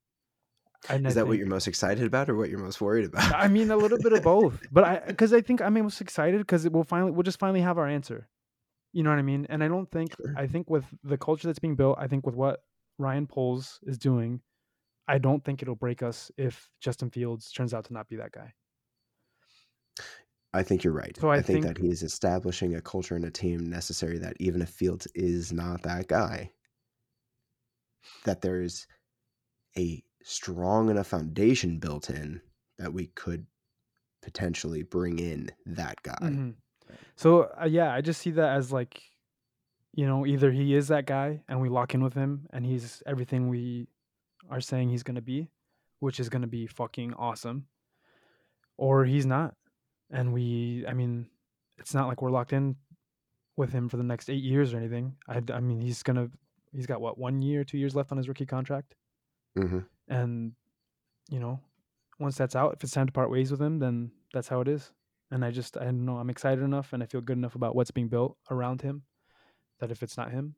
And 0.89 1.05
I 1.05 1.09
Is 1.09 1.15
that 1.15 1.27
what 1.27 1.37
you're 1.37 1.47
most 1.47 1.67
excited 1.67 2.03
about, 2.05 2.29
or 2.29 2.35
what 2.35 2.49
you're 2.49 2.59
most 2.59 2.79
worried 2.81 3.05
about? 3.05 3.33
I 3.35 3.47
mean, 3.47 3.69
a 3.69 3.75
little 3.77 3.97
bit 3.97 4.13
of 4.13 4.23
both, 4.33 4.67
but 4.71 4.83
I 4.83 4.99
because 5.07 5.33
I 5.33 5.41
think 5.41 5.61
I'm 5.61 5.73
most 5.73 6.01
excited 6.01 6.39
because 6.39 6.67
we'll 6.69 6.83
finally 6.83 7.11
we'll 7.11 7.23
just 7.23 7.39
finally 7.39 7.61
have 7.61 7.77
our 7.77 7.87
answer. 7.87 8.27
You 8.91 9.03
know 9.03 9.11
what 9.11 9.19
I 9.19 9.23
mean? 9.23 9.45
And 9.49 9.63
I 9.63 9.67
don't 9.67 9.89
think 9.91 10.15
Sure. 10.15 10.33
I 10.37 10.47
think 10.47 10.69
with 10.69 10.85
the 11.03 11.17
culture 11.17 11.47
that's 11.47 11.59
being 11.59 11.75
built, 11.75 11.97
I 11.99 12.07
think 12.07 12.25
with 12.25 12.35
what 12.35 12.63
Ryan 12.97 13.27
Poles 13.27 13.79
is 13.83 13.97
doing, 13.97 14.41
I 15.07 15.19
don't 15.19 15.43
think 15.43 15.61
it'll 15.61 15.75
break 15.75 16.01
us 16.01 16.31
if 16.37 16.69
Justin 16.81 17.11
Fields 17.11 17.51
turns 17.51 17.73
out 17.73 17.85
to 17.85 17.93
not 17.93 18.07
be 18.07 18.15
that 18.15 18.31
guy. 18.31 18.53
I 20.53 20.63
think 20.63 20.83
you're 20.83 20.93
right. 20.93 21.15
So 21.17 21.29
I 21.29 21.37
I, 21.37 21.41
think, 21.41 21.63
think- 21.63 21.77
that 21.77 21.77
he 21.83 21.89
is 21.89 22.01
establishing 22.03 22.75
a 22.75 22.81
culture 22.81 23.15
and 23.15 23.25
a 23.25 23.31
team 23.31 23.69
necessary 23.69 24.17
that 24.19 24.35
even 24.39 24.61
if 24.61 24.69
Fields 24.69 25.07
is 25.15 25.53
not 25.53 25.83
that 25.83 26.07
guy, 26.07 26.51
that 28.25 28.41
there's 28.41 28.87
a 29.77 30.03
strong 30.23 30.89
enough 30.89 31.07
foundation 31.07 31.79
built 31.79 32.09
in 32.09 32.41
that 32.77 32.93
we 32.93 33.07
could 33.07 33.45
potentially 34.21 34.83
bring 34.83 35.19
in 35.19 35.49
that 35.65 36.01
guy. 36.03 36.17
Mhm. 36.21 36.55
So 37.15 37.43
uh, 37.61 37.65
yeah, 37.65 37.93
I 37.93 38.01
just 38.01 38.19
see 38.21 38.31
that 38.31 38.55
as 38.57 38.71
like, 38.71 39.01
you 39.93 40.05
know, 40.05 40.25
either 40.25 40.51
he 40.51 40.73
is 40.75 40.87
that 40.87 41.05
guy 41.05 41.41
and 41.47 41.61
we 41.61 41.69
lock 41.69 41.93
in 41.93 42.01
with 42.03 42.13
him 42.13 42.47
and 42.51 42.65
he's 42.65 43.03
everything 43.05 43.49
we 43.49 43.87
are 44.49 44.61
saying 44.61 44.89
he's 44.89 45.03
gonna 45.03 45.21
be, 45.21 45.49
which 45.99 46.19
is 46.19 46.29
gonna 46.29 46.47
be 46.47 46.65
fucking 46.67 47.13
awesome, 47.13 47.67
or 48.77 49.05
he's 49.05 49.25
not, 49.25 49.55
and 50.11 50.33
we, 50.33 50.85
I 50.87 50.93
mean, 50.93 51.27
it's 51.77 51.93
not 51.93 52.07
like 52.07 52.21
we're 52.21 52.31
locked 52.31 52.53
in 52.53 52.75
with 53.57 53.71
him 53.71 53.89
for 53.89 53.97
the 53.97 54.03
next 54.03 54.29
eight 54.29 54.43
years 54.43 54.73
or 54.73 54.77
anything. 54.77 55.15
i, 55.27 55.41
I 55.53 55.59
mean, 55.59 55.81
he's 55.81 56.03
gonna, 56.03 56.29
he's 56.73 56.85
got 56.87 57.01
what 57.01 57.17
one 57.17 57.41
year, 57.41 57.63
two 57.63 57.77
years 57.77 57.95
left 57.95 58.11
on 58.11 58.17
his 58.17 58.27
rookie 58.27 58.45
contract, 58.45 58.95
hmm 59.55 59.79
and 60.07 60.53
you 61.29 61.39
know, 61.39 61.59
once 62.19 62.37
that's 62.37 62.55
out, 62.55 62.73
if 62.73 62.83
it's 62.83 62.93
time 62.93 63.05
to 63.05 63.13
part 63.13 63.29
ways 63.29 63.51
with 63.51 63.61
him, 63.61 63.79
then 63.79 64.11
that's 64.33 64.47
how 64.47 64.61
it 64.61 64.67
is. 64.67 64.91
And 65.31 65.45
I 65.45 65.51
just 65.51 65.77
I 65.77 65.85
don't 65.85 66.05
know, 66.05 66.17
I'm 66.17 66.29
excited 66.29 66.63
enough 66.63 66.93
and 66.93 67.03
I 67.03 67.05
feel 67.05 67.21
good 67.21 67.37
enough 67.37 67.55
about 67.55 67.75
what's 67.75 67.91
being 67.91 68.07
built 68.07 68.37
around 68.49 68.81
him 68.81 69.03
that 69.79 69.91
if 69.91 70.03
it's 70.03 70.17
not 70.17 70.31
him, 70.31 70.55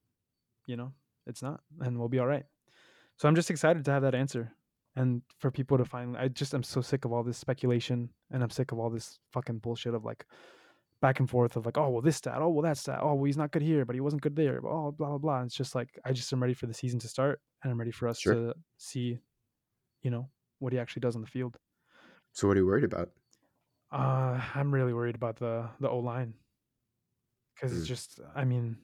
you 0.66 0.76
know, 0.78 0.94
it's 1.28 1.42
not, 1.42 1.62
and 1.82 2.00
we'll 2.00 2.08
be 2.10 2.20
all 2.20 2.28
right. 2.28 2.46
So 3.18 3.28
I'm 3.28 3.36
just 3.36 3.52
excited 3.52 3.86
to 3.86 3.92
have 3.92 4.04
that 4.04 4.16
answer. 4.16 4.54
And 4.96 5.22
for 5.40 5.52
people 5.52 5.78
to 5.78 5.86
finally 5.86 6.20
I 6.20 6.28
just 6.28 6.54
I'm 6.54 6.64
so 6.64 6.82
sick 6.82 7.06
of 7.06 7.14
all 7.14 7.24
this 7.24 7.38
speculation 7.38 8.10
and 8.32 8.44
I'm 8.44 8.50
sick 8.50 8.72
of 8.72 8.80
all 8.80 8.90
this 8.90 9.20
fucking 9.32 9.60
bullshit 9.60 9.94
of 9.94 10.04
like 10.04 10.26
back 11.02 11.20
and 11.20 11.30
forth 11.30 11.56
of 11.56 11.66
like, 11.66 11.78
oh 11.78 11.90
well 11.90 12.02
this 12.02 12.18
stat, 12.18 12.38
oh 12.42 12.50
well 12.50 12.64
that 12.64 12.78
stat, 12.78 13.00
oh 13.02 13.14
well 13.16 13.24
he's 13.26 13.38
not 13.38 13.52
good 13.52 13.62
here, 13.62 13.86
but 13.86 13.96
he 13.96 14.02
wasn't 14.02 14.22
good 14.22 14.36
there, 14.36 14.60
oh 14.66 14.92
blah 14.92 15.10
blah 15.10 15.18
blah. 15.18 15.38
And 15.38 15.46
it's 15.48 15.56
just 15.56 15.76
like 15.76 15.98
I 16.06 16.12
just 16.12 16.32
am 16.34 16.42
ready 16.42 16.54
for 16.54 16.68
the 16.68 16.74
season 16.74 17.00
to 17.00 17.08
start 17.08 17.40
and 17.64 17.72
I'm 17.72 17.80
ready 17.80 17.92
for 17.92 18.08
us 18.08 18.20
Sure. 18.20 18.34
to 18.34 18.54
see, 18.78 19.18
you 20.02 20.12
know, 20.12 20.30
what 20.60 20.74
he 20.74 20.80
actually 20.80 21.02
does 21.02 21.16
on 21.16 21.22
the 21.22 21.28
field. 21.28 21.58
So 22.34 22.48
what 22.48 22.58
are 22.58 22.60
you 22.60 22.66
worried 22.68 22.84
about? 22.84 23.10
Uh, 23.92 24.42
I'm 24.56 24.74
really 24.74 24.94
worried 24.94 25.16
about 25.16 25.38
the 25.38 25.70
the 25.80 25.90
O 25.90 26.00
line 26.00 26.34
because 27.56 27.72
it's 27.74 27.86
Mm. 27.86 27.88
just, 27.88 28.20
I 28.36 28.44
mean, 28.46 28.78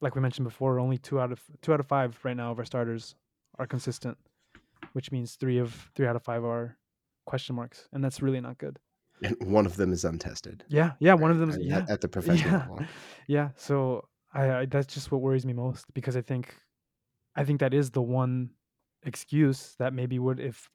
like 0.00 0.14
we 0.14 0.20
mentioned 0.20 0.44
before, 0.44 0.78
only 0.80 0.98
two 0.98 1.20
out 1.20 1.30
of 1.32 1.42
two 1.62 1.72
out 1.74 1.80
of 1.80 1.86
five 1.86 2.18
right 2.24 2.36
now 2.36 2.50
of 2.50 2.58
our 2.58 2.64
starters 2.64 3.16
are 3.58 3.66
consistent, 3.66 4.16
which 4.92 5.12
means 5.12 5.36
three 5.36 5.58
of 5.58 5.90
three 5.94 6.06
out 6.06 6.16
of 6.16 6.22
five 6.22 6.44
are 6.44 6.76
question 7.26 7.54
marks, 7.56 7.88
and 7.92 8.02
that's 8.02 8.22
really 8.22 8.40
not 8.40 8.58
good. 8.58 8.78
And 9.22 9.36
one 9.42 9.66
of 9.66 9.76
them 9.76 9.92
is 9.92 10.04
untested. 10.04 10.64
Yeah, 10.68 10.92
yeah, 10.98 11.14
one 11.14 11.30
of 11.30 11.38
them, 11.38 11.50
At- 11.50 11.62
yeah, 11.62 11.86
at, 11.88 12.00
the 12.00 12.08
professional 12.16 12.52
yeah, 12.52 12.58
level. 12.68 12.86
yeah. 13.26 13.48
So 13.56 14.08
I, 14.32 14.50
I 14.50 14.66
that's 14.66 14.92
just 14.92 15.12
what 15.12 15.20
worries 15.20 15.44
me 15.44 15.52
most 15.52 15.84
because 15.94 16.16
I 16.16 16.22
think, 16.22 16.54
I 17.36 17.44
think 17.44 17.60
that 17.60 17.74
is 17.74 17.90
the 17.90 18.02
one 18.02 18.50
excuse 19.02 19.74
that 19.78 19.92
maybe 19.92 20.18
would 20.18 20.40
if 20.40 20.70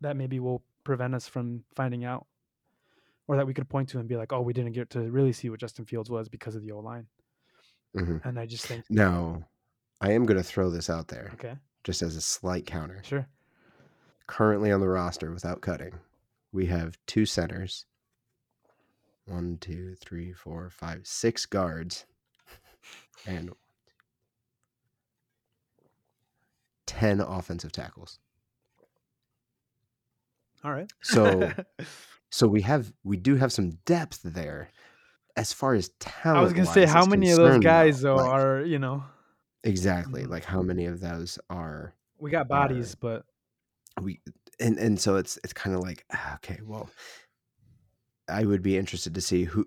that 0.00 0.16
maybe 0.16 0.38
will 0.40 0.62
prevent 0.84 1.14
us 1.14 1.26
from 1.26 1.64
finding 1.74 2.04
out, 2.04 2.26
or 3.26 3.36
that 3.36 3.46
we 3.46 3.54
could 3.54 3.68
point 3.68 3.88
to 3.88 3.98
and 3.98 4.08
be 4.08 4.16
like, 4.16 4.32
oh, 4.32 4.40
we 4.42 4.52
didn't 4.52 4.72
get 4.72 4.90
to 4.90 5.00
really 5.10 5.32
see 5.32 5.48
what 5.50 5.58
Justin 5.60 5.84
Fields 5.84 6.10
was 6.10 6.28
because 6.28 6.54
of 6.54 6.62
the 6.62 6.72
O 6.72 6.78
line. 6.80 7.06
hmm 7.94 8.18
And 8.24 8.38
I 8.38 8.46
just 8.46 8.66
think, 8.66 8.84
Now, 8.90 9.48
I 10.00 10.12
am 10.12 10.26
going 10.26 10.36
to 10.36 10.42
throw 10.44 10.70
this 10.70 10.90
out 10.90 11.08
there 11.08 11.30
okay, 11.34 11.56
just 11.84 12.02
as 12.02 12.16
a 12.16 12.20
slight 12.20 12.66
counter. 12.66 13.00
sure, 13.02 13.26
Currently 14.26 14.72
on 14.72 14.80
the 14.80 14.88
roster, 14.88 15.30
without 15.32 15.60
cutting, 15.60 15.98
we 16.52 16.66
have 16.66 16.96
two 17.06 17.26
centers, 17.26 17.84
one, 19.26 19.58
two, 19.60 19.94
three, 19.96 20.32
four, 20.32 20.70
five, 20.70 21.02
six 21.06 21.44
guards, 21.44 22.06
and 23.26 23.50
10 26.86 27.20
offensive 27.20 27.72
tackles. 27.72 28.18
all 30.64 30.72
right. 30.72 30.90
So 31.02 31.50
so 32.30 32.48
we 32.48 32.62
have 32.62 32.90
we 33.02 33.18
do 33.18 33.36
have 33.36 33.52
some 33.52 33.72
depth 33.84 34.20
there 34.24 34.70
as 35.36 35.52
far 35.52 35.74
as 35.74 35.90
talent. 36.00 36.38
I 36.38 36.42
was 36.42 36.52
gonna 36.54 36.64
say, 36.66 36.86
how 36.86 37.04
many 37.04 37.30
of 37.30 37.36
those 37.36 37.58
guys 37.62 38.00
though 38.00 38.16
like, 38.16 38.26
are 38.30 38.62
you 38.62 38.78
know 38.78 39.04
exactly 39.62 40.22
Mhm. 40.24 40.28
like 40.30 40.44
how 40.44 40.62
many 40.62 40.86
of 40.86 41.00
those 41.00 41.38
are 41.50 41.92
we 42.18 42.30
got 42.30 42.48
bodies, 42.48 42.94
but 42.94 43.26
we 44.02 44.20
and 44.60 44.78
and 44.78 45.00
so 45.00 45.16
it's 45.16 45.38
it's 45.44 45.52
kind 45.52 45.74
of 45.74 45.82
like 45.82 46.04
ah, 46.12 46.34
okay 46.34 46.58
well 46.64 46.88
i 48.28 48.44
would 48.44 48.62
be 48.62 48.76
interested 48.76 49.14
to 49.14 49.20
see 49.20 49.44
who 49.44 49.66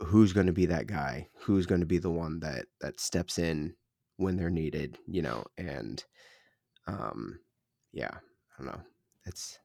who's 0.00 0.32
going 0.32 0.46
to 0.46 0.52
be 0.52 0.66
that 0.66 0.86
guy 0.86 1.28
who's 1.40 1.66
going 1.66 1.80
to 1.80 1.86
be 1.86 1.98
the 1.98 2.10
one 2.10 2.40
that 2.40 2.66
that 2.80 3.00
steps 3.00 3.38
in 3.38 3.74
when 4.16 4.36
they're 4.36 4.50
needed 4.50 4.98
you 5.06 5.22
know 5.22 5.44
and 5.56 6.04
um 6.86 7.38
yeah 7.92 8.10
i 8.12 8.62
don't 8.62 8.66
know 8.72 8.80
it's 9.26 9.58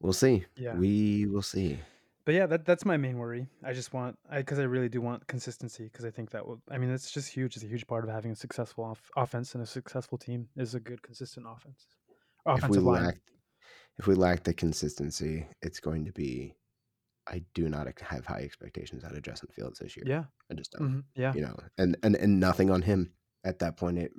we'll 0.00 0.12
see 0.12 0.44
Yeah. 0.56 0.76
we 0.76 1.26
will 1.26 1.42
see 1.42 1.78
but 2.24 2.34
yeah, 2.34 2.46
that 2.46 2.64
that's 2.64 2.84
my 2.84 2.96
main 2.96 3.18
worry. 3.18 3.46
I 3.62 3.72
just 3.72 3.94
want, 3.94 4.18
I 4.28 4.38
because 4.38 4.58
I 4.58 4.64
really 4.64 4.88
do 4.88 5.00
want 5.00 5.28
consistency 5.28 5.84
because 5.84 6.04
I 6.04 6.10
think 6.10 6.30
that 6.32 6.44
will. 6.44 6.60
I 6.68 6.76
mean, 6.76 6.90
it's 6.90 7.12
just 7.12 7.28
huge. 7.32 7.54
It's 7.54 7.64
a 7.64 7.68
huge 7.68 7.86
part 7.86 8.02
of 8.02 8.10
having 8.10 8.32
a 8.32 8.34
successful 8.34 8.82
off- 8.82 9.12
offense 9.16 9.54
and 9.54 9.62
a 9.62 9.66
successful 9.66 10.18
team 10.18 10.48
is 10.56 10.74
a 10.74 10.80
good 10.80 11.02
consistent 11.02 11.46
offense. 11.48 11.86
If 12.48 12.68
we 12.68 12.78
line. 12.78 13.04
lack 13.04 13.18
if 13.98 14.06
we 14.06 14.14
lack 14.14 14.42
the 14.44 14.54
consistency 14.54 15.46
it's 15.62 15.80
going 15.80 16.04
to 16.04 16.12
be 16.12 16.54
i 17.26 17.42
do 17.54 17.68
not 17.68 17.86
have 18.00 18.24
high 18.26 18.40
expectations 18.42 19.04
out 19.04 19.12
of 19.12 19.22
justin 19.22 19.48
fields 19.54 19.78
this 19.78 19.96
year 19.96 20.04
Yeah. 20.06 20.24
i 20.50 20.54
just 20.54 20.72
don't 20.72 20.88
mhm, 20.90 21.04
Yeah. 21.14 21.32
you 21.34 21.40
know 21.42 21.56
and 21.78 21.96
and 22.02 22.14
and 22.16 22.38
nothing 22.40 22.70
on 22.70 22.82
him 22.82 23.12
at 23.44 23.58
that 23.60 23.76
point 23.76 23.98
it 23.98 24.12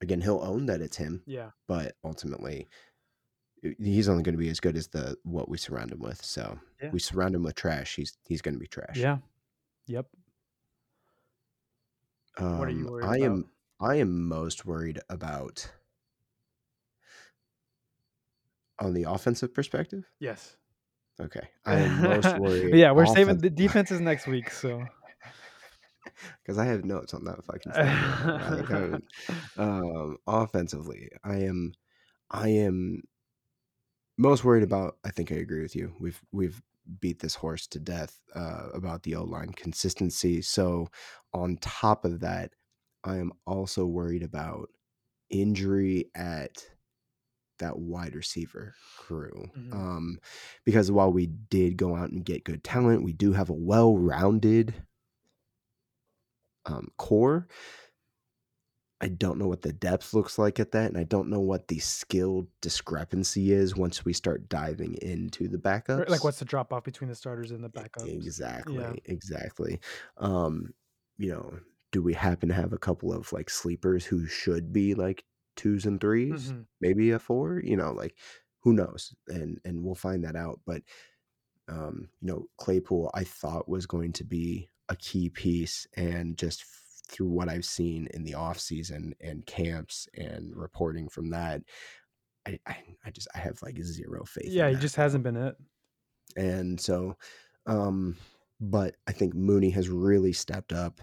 again 0.00 0.20
he'll 0.20 0.40
own 0.42 0.66
that 0.66 0.80
it's 0.80 0.96
him 0.96 1.22
Yeah. 1.26 1.50
but 1.66 1.94
ultimately 2.04 2.68
he's 3.78 4.08
only 4.08 4.22
going 4.22 4.34
to 4.34 4.38
be 4.38 4.48
as 4.50 4.60
good 4.60 4.76
as 4.76 4.88
the 4.88 5.16
what 5.24 5.48
we 5.48 5.58
surround 5.58 5.90
him 5.92 5.98
with 6.00 6.24
so 6.24 6.58
Yeah. 6.82 6.90
we 6.92 6.98
surround 7.00 7.34
him 7.34 7.42
with 7.42 7.54
trash 7.56 7.96
he's 7.96 8.16
he's 8.28 8.42
going 8.42 8.54
to 8.54 8.60
be 8.60 8.66
trash 8.68 8.96
Yeah. 8.96 9.18
Yep. 9.88 10.06
um, 12.38 12.58
What 12.58 12.68
are 12.68 12.72
you 12.72 12.86
worried 12.90 13.04
i 13.06 13.16
about? 13.16 13.24
am 13.26 13.50
i 13.80 13.94
am 13.96 14.28
most 14.28 14.64
worried 14.66 15.00
about 15.08 15.70
on 18.78 18.94
the 18.94 19.04
offensive 19.04 19.54
perspective 19.54 20.04
Yes. 20.20 20.56
okay 21.20 21.48
i 21.66 21.76
am 21.76 22.02
most 22.02 22.38
worried 22.38 22.74
yeah, 22.74 22.92
we're 22.92 23.06
saving 23.06 23.38
the 23.38 23.50
defenses 23.64 24.00
next 24.00 24.26
week. 24.26 24.50
So. 24.50 24.84
because 26.42 26.58
I 26.58 26.64
have 26.66 26.84
notes 26.84 27.14
on 27.14 27.24
that 27.24 27.44
fucking 27.44 27.72
stuff. 27.72 29.00
I- 29.56 29.56
um, 29.62 30.18
offensively, 30.26 31.10
I 31.24 31.36
am, 31.36 31.72
I 32.30 32.48
am 32.48 33.02
most 34.18 34.44
worried 34.44 34.62
about. 34.62 34.96
I 35.04 35.10
think 35.10 35.32
I 35.32 35.36
agree 35.36 35.62
with 35.62 35.76
you. 35.76 35.92
We've 36.00 36.20
we've 36.32 36.62
beat 37.00 37.18
this 37.18 37.34
horse 37.34 37.66
to 37.66 37.80
death 37.80 38.20
uh, 38.34 38.68
about 38.72 39.02
the 39.02 39.16
O 39.16 39.24
line 39.24 39.52
consistency. 39.52 40.40
So 40.42 40.88
on 41.32 41.58
top 41.60 42.04
of 42.04 42.20
that, 42.20 42.52
I 43.04 43.16
am 43.16 43.32
also 43.46 43.86
worried 43.86 44.22
about 44.22 44.68
injury 45.30 46.10
at 46.14 46.64
that 47.58 47.78
wide 47.78 48.14
receiver 48.14 48.74
crew. 48.96 49.50
Mhm. 49.56 49.72
Um, 49.72 50.18
because 50.64 50.90
while 50.90 51.12
we 51.12 51.26
did 51.26 51.76
go 51.76 51.96
out 51.96 52.10
and 52.10 52.24
get 52.24 52.44
good 52.44 52.64
talent, 52.64 53.02
we 53.02 53.12
do 53.12 53.32
have 53.32 53.50
a 53.50 53.54
well-rounded 53.54 54.74
um, 56.66 56.88
corps. 56.96 57.46
I 59.00 59.08
don't 59.08 59.38
know 59.38 59.46
what 59.46 59.60
the 59.60 59.74
depth 59.74 60.14
looks 60.14 60.38
like 60.38 60.58
at 60.58 60.72
that, 60.72 60.88
and 60.88 60.96
I 60.96 61.04
don't 61.04 61.28
know 61.28 61.40
what 61.40 61.68
the 61.68 61.78
skill 61.80 62.48
discrepancy 62.62 63.52
is 63.52 63.76
once 63.76 64.06
we 64.06 64.14
start 64.14 64.48
diving 64.48 64.94
into 65.02 65.48
the 65.48 65.58
backups. 65.58 66.08
Like, 66.08 66.24
what's 66.24 66.38
the 66.38 66.46
drop 66.46 66.72
off 66.72 66.84
between 66.84 67.08
the 67.08 67.14
starters 67.14 67.50
and 67.50 67.62
the 67.62 67.68
backups? 67.68 68.10
Exactly, 68.10 69.02
exactly. 69.04 69.80
Um, 70.16 70.72
you 71.18 71.28
know, 71.28 71.58
do 71.92 72.02
we 72.02 72.14
happen 72.14 72.48
to 72.48 72.54
have 72.54 72.72
a 72.72 72.78
couple 72.78 73.12
of 73.12 73.30
like 73.34 73.50
sleepers 73.50 74.06
who 74.06 74.26
should 74.26 74.72
be 74.72 74.94
like 74.94 75.24
twos 75.56 75.86
and 75.86 76.00
3s 76.00 76.52
Mhm. 76.52 76.66
maybe 76.80 77.10
a 77.10 77.18
four? 77.18 77.60
You 77.64 77.76
know, 77.76 77.92
like 77.92 78.14
who 78.60 78.72
knows? 78.72 79.14
And 79.28 79.60
and 79.64 79.82
we'll 79.82 79.94
find 79.94 80.24
that 80.24 80.36
out. 80.36 80.60
But 80.66 80.82
um, 81.68 82.08
you 82.20 82.28
know, 82.28 82.46
Claypool, 82.58 83.10
I 83.14 83.24
thought 83.24 83.68
was 83.68 83.86
going 83.86 84.12
to 84.14 84.24
be 84.24 84.68
a 84.88 84.94
key 84.96 85.28
piece, 85.30 85.86
and 85.96 86.38
just 86.38 86.60
f- 86.60 87.02
through 87.08 87.28
what 87.28 87.48
I've 87.48 87.64
seen 87.64 88.06
in 88.14 88.22
the 88.24 88.34
off 88.34 88.60
season 88.60 89.14
and 89.20 89.44
camps 89.46 90.08
and 90.14 90.54
reporting 90.56 91.08
from 91.08 91.30
that, 91.30 91.62
I, 92.46 92.60
I, 92.66 92.76
I 93.04 93.10
just 93.10 93.26
I 93.34 93.38
have 93.38 93.60
like 93.62 93.82
zero 93.82 94.24
faith. 94.24 94.46
Yeah, 94.50 94.68
he 94.70 94.76
just 94.76 94.94
hasn't 94.96 95.24
been 95.24 95.36
it. 95.36 95.56
And 96.36 96.80
so, 96.80 97.16
um, 97.66 98.16
but 98.60 98.94
I 99.08 99.12
think 99.12 99.34
Mooney 99.34 99.70
has 99.70 99.88
really 99.88 100.32
stepped 100.32 100.72
up 100.72 101.00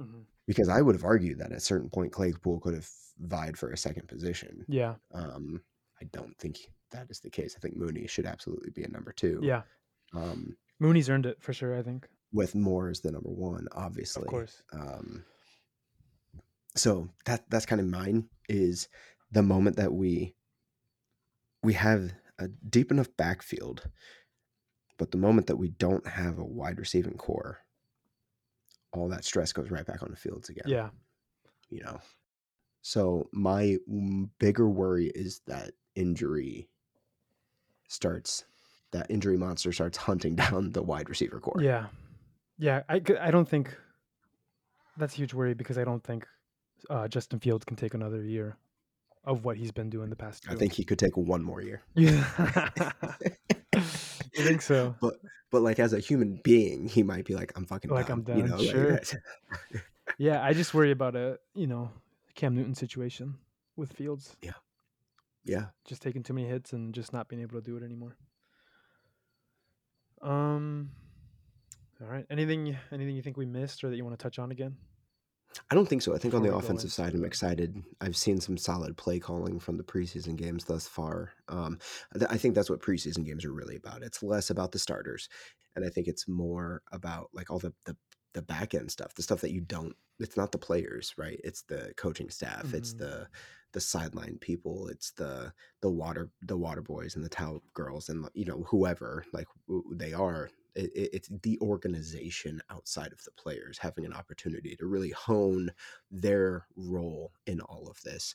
Mhm. 0.00 0.24
Because 0.46 0.68
I 0.68 0.82
would 0.82 0.94
have 0.94 1.04
argued 1.04 1.38
that 1.38 1.52
at 1.52 1.56
a 1.58 1.60
certain 1.60 1.88
point 1.88 2.12
Claypool 2.12 2.60
could 2.60 2.74
have 2.74 2.88
vied 3.18 3.56
for 3.56 3.70
a 3.70 3.76
second 3.76 4.08
position. 4.08 4.64
Yeah, 4.68 4.94
Um, 5.12 5.62
I 6.00 6.04
don't 6.12 6.36
think 6.38 6.58
that 6.90 7.06
is 7.10 7.20
the 7.20 7.30
case. 7.30 7.54
I 7.56 7.60
think 7.60 7.76
Mooney 7.76 8.06
should 8.06 8.26
absolutely 8.26 8.70
be 8.70 8.82
a 8.84 8.88
number 8.88 9.12
two. 9.12 9.40
yeah. 9.42 9.62
Um, 10.14 10.56
Mooney's 10.80 11.08
earned 11.08 11.26
it 11.26 11.40
for 11.42 11.52
sure. 11.52 11.76
I 11.78 11.82
think. 11.82 12.08
with 12.32 12.54
Moore 12.54 12.88
as 12.88 13.00
the 13.00 13.10
number 13.12 13.30
one, 13.30 13.66
obviously. 13.72 14.22
Of 14.24 14.28
course. 14.28 14.62
Um, 14.72 15.24
so 16.76 17.08
that 17.26 17.48
that's 17.48 17.66
kind 17.66 17.80
of 17.80 17.86
mine 17.86 18.28
is 18.48 18.88
the 19.30 19.42
moment 19.42 19.76
that 19.76 19.92
we 19.92 20.34
we 21.62 21.72
have 21.74 22.12
a 22.38 22.48
deep 22.48 22.90
enough 22.90 23.08
backfield, 23.16 23.88
but 24.98 25.10
the 25.12 25.18
moment 25.18 25.46
that 25.46 25.56
we 25.56 25.68
don't 25.70 26.06
have 26.06 26.38
a 26.38 26.44
wide 26.44 26.78
receiving 26.78 27.14
corps, 27.16 27.60
all 28.94 29.08
that 29.08 29.24
stress 29.24 29.52
goes 29.52 29.70
right 29.70 29.84
back 29.84 30.02
on 30.02 30.10
the 30.10 30.16
fields 30.16 30.48
again. 30.48 30.64
Yeah. 30.66 30.88
you 31.70 31.82
know. 31.82 32.00
So 32.82 33.28
my 33.32 33.78
bigger 34.38 34.68
worry 34.68 35.06
is 35.14 35.40
that 35.46 35.72
injury 35.94 36.68
starts 37.88 38.44
that 38.92 39.06
injury 39.10 39.36
monster 39.36 39.72
starts 39.72 39.98
hunting 39.98 40.34
down 40.44 40.70
the 40.72 40.82
wide 40.82 41.08
receiver 41.08 41.40
corps. 41.40 41.62
Yeah, 41.62 41.86
yeah. 42.58 42.82
I 42.88 43.00
I 43.20 43.30
don't 43.30 43.48
think 43.48 43.76
that's 44.96 45.14
a 45.14 45.16
huge 45.16 45.34
worry 45.34 45.54
because 45.54 45.78
I 45.78 45.84
don't 45.84 46.02
think 46.02 46.26
uh, 46.90 47.08
Justin 47.08 47.40
Fields 47.40 47.64
can 47.64 47.76
take 47.76 47.94
another 47.94 48.22
year 48.22 48.56
of 49.24 49.44
what 49.44 49.56
he's 49.56 49.72
been 49.72 49.90
doing 49.90 50.10
the 50.10 50.16
past. 50.16 50.44
I 50.48 50.54
think 50.54 50.72
he 50.72 50.84
could 50.84 50.98
take 50.98 51.16
one 51.16 51.42
more 51.42 51.60
year. 51.62 51.82
Yeah. 51.94 52.70
you 54.36 54.44
think 54.44 54.62
so? 54.62 54.94
but 55.00 55.14
but 55.50 55.62
like 55.62 55.78
as 55.78 55.92
a 55.92 55.98
human 56.00 56.40
being, 56.44 56.88
he 56.88 57.02
might 57.02 57.24
be 57.24 57.34
like, 57.34 57.52
I'm 57.56 57.64
fucking 57.66 57.90
Like, 57.90 58.06
done. 58.08 58.18
I'm 58.18 58.22
done. 58.24 58.38
You 58.38 58.46
know, 58.48 58.58
sure. 58.58 58.90
that's- 58.92 59.16
Yeah, 60.18 60.42
I 60.44 60.52
just 60.52 60.74
worry 60.74 60.90
about 60.90 61.16
a 61.16 61.38
you 61.54 61.66
know 61.66 61.90
Cam 62.34 62.54
Newton 62.54 62.74
situation 62.74 63.34
with 63.76 63.92
Fields 63.92 64.36
Yeah, 64.42 64.52
yeah. 65.44 65.66
just 65.86 66.02
taking 66.02 66.22
too 66.22 66.34
many 66.34 66.46
hits 66.46 66.72
and 66.72 66.94
just 66.94 67.12
not 67.12 67.26
being 67.28 67.42
able 67.42 67.60
to 67.60 67.64
do 67.64 67.76
it 67.76 67.82
anymore. 67.82 68.16
Um. 70.22 70.90
All 72.00 72.08
right. 72.08 72.26
Anything 72.30 72.76
anything 72.92 73.14
you 73.16 73.22
think 73.22 73.36
we 73.36 73.46
missed 73.46 73.82
or 73.84 73.90
that 73.90 73.96
you 73.96 74.04
want 74.04 74.18
to 74.18 74.22
touch 74.22 74.38
on 74.38 74.50
again? 74.50 74.76
I 75.70 75.74
don't 75.74 75.88
think 75.88 76.02
so. 76.02 76.14
I 76.14 76.18
think 76.18 76.34
on 76.34 76.42
the 76.42 76.54
offensive 76.54 76.92
side, 76.92 77.14
I'm 77.14 77.24
excited. 77.24 77.82
I've 78.00 78.16
seen 78.16 78.40
some 78.40 78.56
solid 78.56 78.96
play 78.96 79.18
calling 79.20 79.58
from 79.60 79.76
the 79.76 79.84
preseason 79.84 80.36
games 80.36 80.64
thus 80.64 80.86
far. 80.88 81.32
Um, 81.48 81.78
th- 82.14 82.30
I 82.30 82.36
think 82.38 82.54
that's 82.54 82.70
what 82.70 82.80
preseason 82.82 83.24
games 83.24 83.44
are 83.44 83.52
really 83.52 83.76
about. 83.76 84.02
It's 84.02 84.22
less 84.22 84.50
about 84.50 84.72
the 84.72 84.78
starters, 84.78 85.28
and 85.76 85.84
I 85.84 85.88
think 85.88 86.08
it's 86.08 86.28
more 86.28 86.82
about 86.92 87.30
like 87.32 87.50
all 87.50 87.58
the 87.58 87.72
the, 87.86 87.96
the 88.32 88.42
back 88.42 88.74
end 88.74 88.90
stuff, 88.90 89.14
the 89.14 89.22
stuff 89.22 89.40
that 89.42 89.52
you 89.52 89.60
don't. 89.60 89.94
It's 90.18 90.36
not 90.36 90.52
the 90.52 90.58
players, 90.58 91.14
right? 91.16 91.40
It's 91.44 91.62
the 91.62 91.92
coaching 91.96 92.30
staff. 92.30 92.74
It's 92.74 92.94
Mhm. 92.94 92.98
the 92.98 93.28
the 93.72 93.80
sideline 93.80 94.38
people. 94.40 94.88
It's 94.88 95.12
the 95.12 95.52
the 95.82 95.90
water 95.90 96.30
the 96.42 96.56
water 96.56 96.82
boys 96.82 97.16
and 97.16 97.24
the 97.24 97.28
towel 97.28 97.62
girls 97.74 98.08
and 98.08 98.28
you 98.34 98.44
know 98.44 98.62
whoever 98.68 99.24
like 99.32 99.46
they 99.92 100.12
are. 100.12 100.48
It, 100.74 100.90
it, 100.94 101.10
it's 101.12 101.28
the 101.42 101.58
organization 101.60 102.60
outside 102.70 103.12
of 103.12 103.22
the 103.24 103.30
players 103.32 103.78
having 103.78 104.04
an 104.04 104.12
opportunity 104.12 104.76
to 104.76 104.86
really 104.86 105.10
hone 105.10 105.70
their 106.10 106.66
role 106.76 107.32
in 107.46 107.60
all 107.60 107.88
of 107.88 108.00
this. 108.02 108.34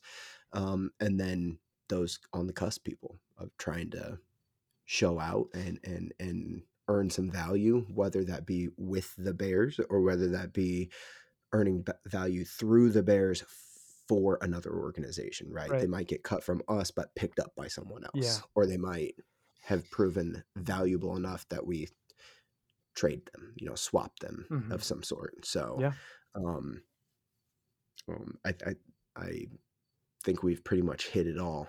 Um, 0.53 0.91
and 0.99 1.19
then 1.19 1.59
those 1.89 2.19
on 2.33 2.47
the 2.47 2.53
cusp 2.53 2.83
people 2.85 3.19
of 3.37 3.49
trying 3.57 3.89
to 3.91 4.19
show 4.85 5.19
out 5.19 5.47
and 5.53 5.79
and 5.83 6.13
and 6.19 6.63
earn 6.87 7.09
some 7.09 7.29
value, 7.29 7.85
whether 7.93 8.23
that 8.23 8.45
be 8.45 8.69
with 8.77 9.13
the 9.17 9.33
Bears 9.33 9.79
or 9.89 10.01
whether 10.01 10.27
that 10.29 10.53
be 10.53 10.89
earning 11.53 11.81
b- 11.83 11.91
value 12.07 12.43
through 12.43 12.89
the 12.91 13.03
Bears 13.03 13.43
for 14.07 14.39
another 14.41 14.71
organization, 14.73 15.51
right? 15.51 15.69
They 15.69 15.85
might 15.87 16.07
get 16.07 16.23
cut 16.23 16.43
from 16.43 16.63
us 16.67 16.89
but 16.89 17.13
picked 17.13 17.39
up 17.39 17.53
by 17.55 17.67
someone 17.67 18.03
else, 18.05 18.11
Yeah. 18.15 18.37
or 18.55 18.65
they 18.65 18.77
might 18.77 19.13
have 19.65 19.89
proven 19.91 20.43
valuable 20.55 21.15
enough 21.15 21.47
that 21.49 21.67
we 21.67 21.89
trade 22.99 23.21
them, 23.33 23.53
you 23.57 23.67
know, 23.69 23.75
swap 23.75 24.17
them 24.19 24.45
Mhm. 24.49 24.71
of 24.73 24.83
some 24.83 25.03
sort. 25.03 25.45
So, 25.45 25.77
Yeah. 25.79 25.93
um, 26.35 26.83
um, 28.07 28.37
I, 28.45 28.53
I, 28.65 28.75
I 29.15 29.31
think 30.23 30.43
we've 30.43 30.63
pretty 30.63 30.83
much 30.83 31.07
hit 31.07 31.27
it 31.27 31.37
all. 31.37 31.67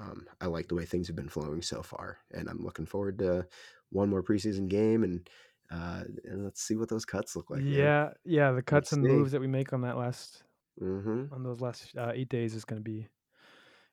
Um, 0.00 0.26
I 0.40 0.46
like 0.46 0.68
the 0.68 0.74
way 0.74 0.86
things 0.86 1.06
have 1.08 1.16
been 1.16 1.28
flowing 1.28 1.62
so 1.62 1.82
far, 1.82 2.18
and 2.32 2.48
I'm 2.48 2.62
looking 2.64 2.86
forward 2.86 3.18
to 3.18 3.46
one 3.90 4.08
more 4.08 4.22
preseason 4.22 4.68
game 4.68 5.04
and 5.04 5.28
uh, 5.70 6.04
and 6.24 6.44
let's 6.44 6.62
see 6.62 6.76
what 6.76 6.88
those 6.88 7.04
cuts 7.04 7.34
look 7.36 7.50
like. 7.50 7.62
yeah, 7.64 8.10
yeah. 8.24 8.52
The 8.52 8.62
cuts 8.62 8.92
and 8.92 9.04
see. 9.04 9.10
moves 9.10 9.32
that 9.32 9.40
we 9.40 9.46
make 9.46 9.72
on 9.72 9.82
that 9.82 9.96
last 9.96 10.44
Mm-hmm. 10.80 11.32
on 11.32 11.42
those 11.42 11.60
last 11.60 11.94
uh, 11.96 12.12
eight 12.14 12.28
days 12.30 12.54
is 12.54 12.64
going 12.64 12.80
to 12.82 12.84
be 12.84 13.06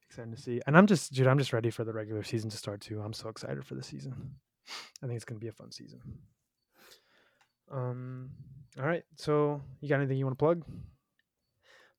exciting 0.09 0.31
to 0.33 0.41
see. 0.41 0.61
And 0.65 0.77
I'm 0.77 0.87
just, 0.87 1.13
dude, 1.13 1.27
I'm 1.27 1.37
just 1.37 1.53
ready 1.53 1.69
for 1.69 1.83
the 1.83 1.93
regular 1.93 2.23
season 2.23 2.49
to 2.49 2.57
start 2.57 2.81
too. 2.81 3.01
I'm 3.01 3.13
so 3.13 3.27
excited 3.29 3.65
for 3.65 3.75
the 3.75 3.83
season. 3.83 4.35
I 5.03 5.07
think 5.07 5.15
it's 5.17 5.25
going 5.25 5.39
to 5.39 5.43
be 5.43 5.49
a 5.49 5.53
fun 5.53 5.71
season. 5.71 6.01
Um. 7.71 8.29
All 8.79 8.85
right. 8.85 9.03
So 9.15 9.61
you 9.81 9.89
got 9.89 9.97
anything 9.97 10.17
you 10.17 10.25
want 10.25 10.37
to 10.37 10.43
plug? 10.43 10.63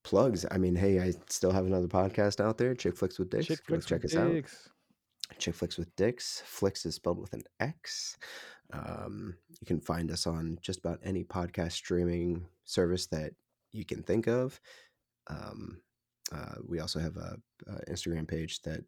Plugs. 0.02 0.46
I 0.50 0.56
mean, 0.56 0.74
hey, 0.74 1.00
I 1.00 1.12
still 1.28 1.50
have 1.50 1.66
another 1.66 1.88
podcast 1.88 2.42
out 2.42 2.56
there, 2.56 2.74
Chick 2.74 2.96
Flicks 2.96 3.18
with 3.18 3.30
Dicks. 3.30 3.46
Chick 3.46 3.60
flicks 3.66 3.84
check 3.84 4.02
with 4.02 4.12
us 4.12 4.18
out. 4.18 4.32
dicks. 4.32 4.68
Chick 5.38 5.54
Flicks 5.54 5.76
with 5.76 5.94
Dicks. 5.96 6.42
Flicks 6.46 6.86
is 6.86 6.94
spelled 6.94 7.20
with 7.20 7.32
an 7.34 7.42
X. 7.60 8.16
Um, 8.72 9.36
you 9.60 9.66
can 9.66 9.80
find 9.80 10.10
us 10.10 10.26
on 10.26 10.58
just 10.62 10.78
about 10.78 11.00
any 11.04 11.24
podcast 11.24 11.72
streaming 11.72 12.46
service 12.64 13.06
that 13.08 13.32
you 13.72 13.84
can 13.84 14.02
think 14.02 14.26
of. 14.26 14.60
Um, 15.28 15.80
uh, 16.32 16.56
we 16.66 16.80
also 16.80 16.98
have 16.98 17.16
a, 17.16 17.36
a 17.66 17.92
Instagram 17.92 18.26
page 18.26 18.62
that 18.62 18.80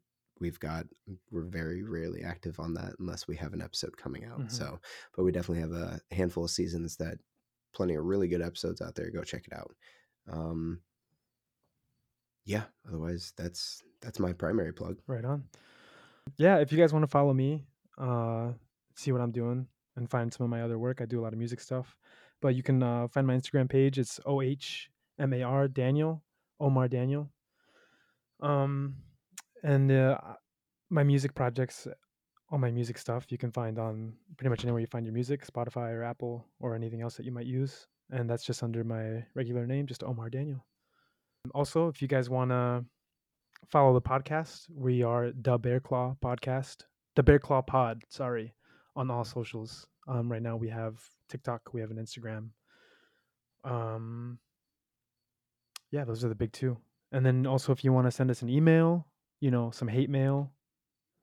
we've 0.43 0.61
got. 0.61 0.85
We're 1.31 1.45
very 1.45 1.83
rarely 1.83 2.23
active 2.23 2.61
on 2.61 2.75
that 2.75 2.93
unless 2.99 3.27
we 3.27 3.37
have 3.37 3.55
an 3.55 3.63
episode 3.63 3.97
coming 3.97 4.25
out. 4.27 4.41
Mhm. 4.41 4.51
So, 4.51 4.79
but 5.17 5.25
we 5.25 5.33
definitely 5.33 5.63
have 5.63 5.73
a 5.73 6.01
handful 6.15 6.45
of 6.45 6.51
seasons 6.51 6.97
that 6.97 7.19
plenty 7.73 7.95
of 7.95 8.05
really 8.05 8.29
good 8.29 8.43
episodes 8.43 8.83
out 8.83 8.95
there. 8.95 9.11
Go 9.11 9.23
check 9.23 9.47
it 9.47 9.55
out. 9.55 9.75
Um, 10.31 10.83
yeah. 12.45 12.65
Otherwise, 12.87 13.33
that's 13.37 13.83
that's 14.01 14.19
my 14.19 14.33
primary 14.33 14.73
plug. 14.73 14.99
Right 15.07 15.25
on. 15.25 15.45
Yeah, 16.37 16.59
if 16.59 16.71
you 16.73 16.79
guys 16.79 16.93
want 16.93 17.05
to 17.05 17.09
follow 17.11 17.33
me, 17.33 17.65
uh, 17.99 18.53
see 18.95 19.13
what 19.13 19.21
I'm 19.21 19.33
doing, 19.33 19.67
and 19.97 20.11
find 20.11 20.33
some 20.33 20.45
of 20.45 20.51
my 20.51 20.63
other 20.63 20.79
work, 20.79 21.01
I 21.01 21.07
do 21.07 21.21
a 21.21 21.23
lot 21.23 21.33
of 21.33 21.39
music 21.39 21.61
stuff. 21.61 21.97
But 22.41 22.55
you 22.57 22.63
can 22.63 22.83
uh, 22.83 23.09
find 23.09 23.27
my 23.27 23.37
Instagram 23.37 23.69
page. 23.71 23.99
It's 23.99 24.21
O 24.27 24.43
H 24.43 24.91
M 25.19 25.33
A 25.33 25.43
R 25.43 25.69
Daniel 25.69 26.23
Omar 26.61 26.89
Daniel. 26.89 27.31
Um, 28.41 28.97
and 29.63 29.91
uh, 29.91 30.19
my 30.91 31.03
music 31.03 31.35
projects, 31.35 31.87
all 32.51 32.59
my 32.59 32.71
music 32.71 32.99
stuff, 32.99 33.27
you 33.31 33.39
can 33.39 33.51
find 33.51 33.79
on 33.79 34.13
pretty 34.37 34.51
much 34.51 34.65
anywhere 34.65 34.81
you 34.81 34.87
find 34.87 35.07
your 35.07 35.15
music, 35.15 35.47
Spotify 35.47 35.93
or 35.93 36.03
Apple 36.03 36.45
or 36.61 36.75
anything 36.75 37.03
else 37.03 37.17
that 37.17 37.25
you 37.25 37.33
might 37.33 37.47
use. 37.47 37.87
And 38.11 38.29
that's 38.29 38.45
just 38.45 38.63
under 38.63 38.85
my 38.85 39.25
regular 39.35 39.67
name, 39.67 39.87
just 39.87 40.03
Omar 40.03 40.29
Daniel. 40.29 40.65
Also, 41.55 41.89
if 41.89 42.03
you 42.03 42.09
guys 42.09 42.29
want 42.29 42.51
to 42.51 42.85
follow 43.71 43.95
the 43.95 44.01
podcast. 44.01 44.67
We 44.75 45.03
are 45.03 45.33
the 45.33 45.59
Bear 45.59 45.81
Claw 45.81 46.17
Podcast, 46.23 46.85
the 47.17 47.23
Bear 47.23 47.39
Claw 47.39 47.63
Pod. 47.63 48.03
Sorry, 48.09 48.55
on 48.97 49.11
all 49.11 49.25
socials. 49.25 49.87
Um, 50.09 50.31
right 50.31 50.43
now 50.43 50.57
we 50.57 50.69
have 50.69 51.01
TikTok, 51.29 51.73
we 51.73 51.81
have 51.81 51.91
an 51.91 51.99
Instagram. 51.99 52.49
Um, 53.65 54.39
yeah, 55.91 56.05
those 56.05 56.25
are 56.25 56.29
the 56.29 56.35
big 56.35 56.53
two. 56.53 56.77
And 57.13 57.25
then 57.25 57.47
also, 57.47 57.73
if 57.73 57.85
you 57.85 57.93
want 57.93 58.07
to 58.07 58.11
send 58.11 58.31
us 58.31 58.43
an 58.43 58.49
email, 58.49 59.07
you 59.43 59.51
know, 59.51 59.73
some 59.73 59.89
hate 59.89 60.09
mail, 60.09 60.53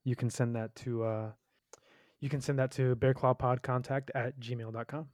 you 0.04 0.14
can 0.14 0.30
send 0.30 0.58
that 0.58 0.76
to 0.76 1.04
uh, 1.06 1.32
you 2.20 2.28
can 2.28 2.41
send 2.41 2.60
that 2.60 2.70
to 2.72 2.96
bearclawpodcontact 2.98 4.10
at 4.14 4.38
gmail.com. 4.41 5.08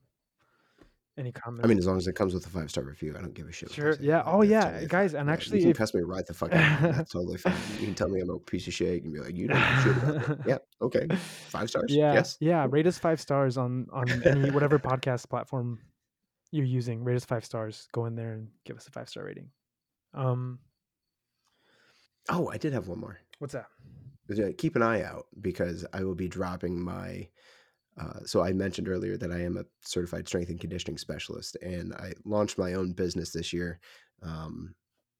Any 1.18 1.32
comments? 1.32 1.64
I 1.64 1.68
mean, 1.68 1.78
as 1.78 1.86
long 1.86 1.98
as 1.98 2.08
it 2.08 2.14
comes 2.14 2.34
with 2.34 2.46
a 2.48 2.50
five 2.50 2.70
star 2.72 2.84
review, 2.84 3.14
I 3.16 3.22
don't 3.22 3.36
give 3.36 3.48
a 3.48 3.52
shit. 3.52 3.72
Sure, 3.72 3.96
yeah. 4.02 4.24
Oh, 4.26 4.42
yeah, 4.42 4.62
totally 4.66 4.88
guys, 4.88 5.12
fine. 5.12 5.22
and 5.22 5.30
Yeah, 5.30 5.34
actually 5.34 5.60
you 5.60 5.66
can 5.66 5.74
cuss 5.76 5.94
me 5.94 6.02
right 6.02 6.26
the 6.26 6.34
fuck 6.34 6.52
out. 6.52 6.82
That's 6.82 7.12
totally 7.14 7.38
fine. 7.38 7.54
You 7.80 7.86
can 7.86 7.94
tell 7.96 8.10
me 8.10 8.20
I'm 8.22 8.30
a 8.32 8.40
piece 8.40 8.68
of 8.68 8.74
shit 8.74 8.96
You 8.96 9.02
can 9.02 9.14
be 9.14 9.20
like, 9.20 9.36
you 9.36 9.48
don't 9.48 9.62
shit 9.84 9.98
about. 9.98 10.48
Yeah, 10.48 10.58
okay, 10.82 11.08
five 11.16 11.70
stars. 11.70 11.86
yeah 11.90 12.14
yes, 12.16 12.38
yeah 12.40 12.66
rate 12.70 12.88
us 12.88 12.98
five 12.98 13.22
stars 13.22 13.56
on 13.56 13.88
on 13.94 14.10
any 14.24 14.50
whatever 14.50 14.80
podcast 14.80 15.30
platform 15.30 15.80
you're 16.52 16.66
using 16.66 17.04
rate 17.04 17.16
us 17.16 17.24
five 17.24 17.46
stars 17.46 17.88
go 17.94 18.08
in 18.08 18.16
there 18.16 18.34
and 18.34 18.48
give 18.66 18.76
us 18.76 18.88
a 18.88 18.92
five 18.92 19.08
star 19.08 19.24
rating 19.26 19.50
um 20.16 20.60
Oh, 22.30 22.50
I 22.50 22.58
did 22.58 22.74
have 22.74 22.88
one 22.88 23.00
more. 23.00 23.20
what's 23.40 23.54
that 23.54 23.68
Keep 24.58 24.76
an 24.76 24.82
eye 24.82 25.04
out 25.04 25.28
because 25.42 25.86
I 25.94 26.04
will 26.04 26.16
be 26.16 26.28
dropping 26.28 26.80
my. 26.80 27.28
Uh, 28.00 28.20
so 28.26 28.44
I 28.44 28.52
mentioned 28.52 28.90
earlier 28.90 29.16
that 29.18 29.32
I 29.32 29.42
am 29.42 29.56
a 29.56 29.66
certified 29.82 30.28
strength 30.28 30.50
and 30.50 30.60
conditioning 30.60 30.98
specialist, 30.98 31.56
and 31.62 31.94
I 31.94 32.14
launched 32.26 32.58
my 32.58 32.74
own 32.74 32.92
business 32.92 33.32
this 33.32 33.54
year, 33.54 33.80
um, 34.22 34.76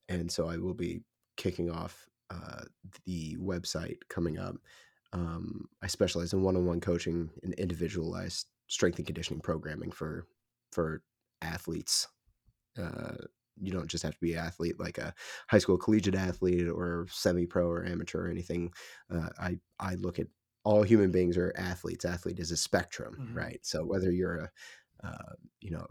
and 0.10 0.30
so 0.30 0.50
I 0.50 0.58
will 0.58 0.74
be 0.74 1.02
kicking 1.38 1.72
off 1.72 2.06
uh, 2.30 2.64
the 3.06 3.38
website 3.38 4.00
coming 4.10 4.38
up. 4.40 4.56
Um, 5.14 5.70
I 5.82 5.88
specialize 5.88 6.34
in 6.34 6.42
one-on-one 6.42 6.82
coaching 6.82 7.30
and 7.44 7.54
individualized 7.54 8.48
strength 8.68 8.98
and 8.98 9.06
conditioning 9.06 9.40
programming 9.42 9.92
for 9.92 10.28
for 10.72 11.02
athletes. 11.42 12.08
Uh, 12.78 13.16
you 13.62 13.72
don't 13.72 13.88
just 13.90 14.04
have 14.04 14.14
to 14.14 14.20
be 14.22 14.34
an 14.34 14.40
athlete 14.46 14.80
like 14.80 14.98
a 14.98 15.14
high 15.50 15.58
school 15.60 15.78
collegiate 15.78 16.16
athlete 16.16 16.68
or 16.68 17.08
semi-pro 17.10 17.68
or 17.68 17.86
amateur 17.86 18.28
or 18.28 18.30
anything. 18.32 18.74
Uh, 19.14 19.30
I 19.40 19.60
I 19.80 19.96
look 19.96 20.20
at 20.20 20.28
all 20.64 20.84
human 20.84 21.12
beings 21.12 21.38
are 21.38 21.54
athletes. 21.58 22.06
Athlete 22.06 22.40
is 22.40 22.52
a 22.52 22.58
spectrum, 22.58 23.22
Mhm. 23.22 23.36
right? 23.36 23.66
So 23.66 23.86
whether 23.86 24.12
you're 24.12 24.38
a 24.38 24.52
uh, 25.04 25.34
you 25.62 25.72
know 25.72 25.86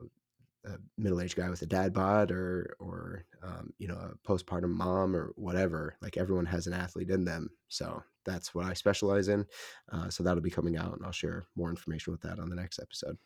a 0.67 0.79
middle-aged 0.97 1.37
guy 1.37 1.51
with 1.51 1.61
a 1.63 1.67
dad 1.67 1.93
bod 1.93 2.31
or 2.31 2.75
or 2.81 3.27
um, 3.43 3.71
you 3.79 3.87
know 3.87 3.97
a 3.97 4.15
postpartum 4.29 4.71
mom 4.71 5.15
or 5.15 5.33
whatever 5.37 5.95
like 6.01 6.17
everyone 6.17 6.47
has 6.47 6.67
an 6.67 6.73
athlete 6.73 7.11
in 7.11 7.25
them 7.25 7.51
so 7.69 8.03
that's 8.25 8.55
what 8.55 8.65
i 8.65 8.73
specialize 8.73 9.29
in 9.29 9.45
uh, 9.93 10.09
so 10.09 10.23
that'll 10.23 10.41
be 10.43 10.51
coming 10.51 10.79
out 10.79 10.95
and 10.97 11.05
i'll 11.05 11.13
share 11.13 11.45
more 11.55 11.69
information 11.69 12.13
with 12.13 12.23
that 12.23 12.39
on 12.39 12.49
the 12.49 12.57
next 12.57 12.79
episode 12.79 13.19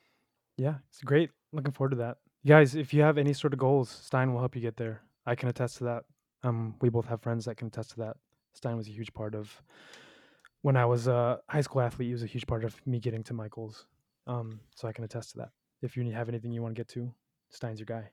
Yeah, 0.57 0.79
it's 0.89 1.01
great. 1.03 1.31
Looking 1.53 1.73
forward 1.73 1.91
to 1.91 1.97
that. 1.99 2.19
Guys, 2.47 2.75
if 2.75 2.95
you 2.95 3.03
have 3.03 3.19
any 3.19 3.33
sort 3.33 3.53
of 3.53 3.59
goals, 3.59 3.91
Stein 3.91 4.33
will 4.33 4.41
help 4.41 4.55
you 4.57 4.63
get 4.63 4.77
there. 4.77 5.03
I 5.27 5.35
can 5.35 5.49
attest 5.49 5.79
to 5.79 5.85
that. 5.85 6.05
Um, 6.43 6.75
we 6.81 6.89
both 6.89 7.07
have 7.07 7.21
friends 7.21 7.45
that 7.45 7.57
can 7.57 7.69
attest 7.69 7.91
to 7.91 7.97
that. 7.99 8.17
Stein 8.55 8.77
was 8.77 8.89
a 8.89 8.93
huge 8.93 9.13
part 9.13 9.35
of 9.35 9.63
when 10.63 10.77
I 10.77 10.85
was 10.87 11.07
a 11.09 11.41
high 11.49 11.61
school 11.61 11.83
athlete. 11.83 12.07
He 12.07 12.13
was 12.13 12.23
a 12.23 12.27
huge 12.27 12.47
part 12.47 12.65
of 12.65 12.75
me 12.87 13.01
getting 13.01 13.23
to 13.25 13.35
my 13.35 13.49
goals. 13.49 13.87
Um, 14.27 14.61
so 14.75 14.89
I 14.89 14.93
can 14.93 15.05
attest 15.05 15.33
to 15.33 15.39
that. 15.39 15.51
If 15.83 15.97
you 15.97 16.11
have 16.13 16.29
anything 16.29 16.53
you 16.53 16.63
want 16.63 16.75
to 16.75 16.81
get 16.81 16.89
to, 16.89 17.13
Stein's 17.51 17.81
your 17.81 17.87
guy. 17.87 18.11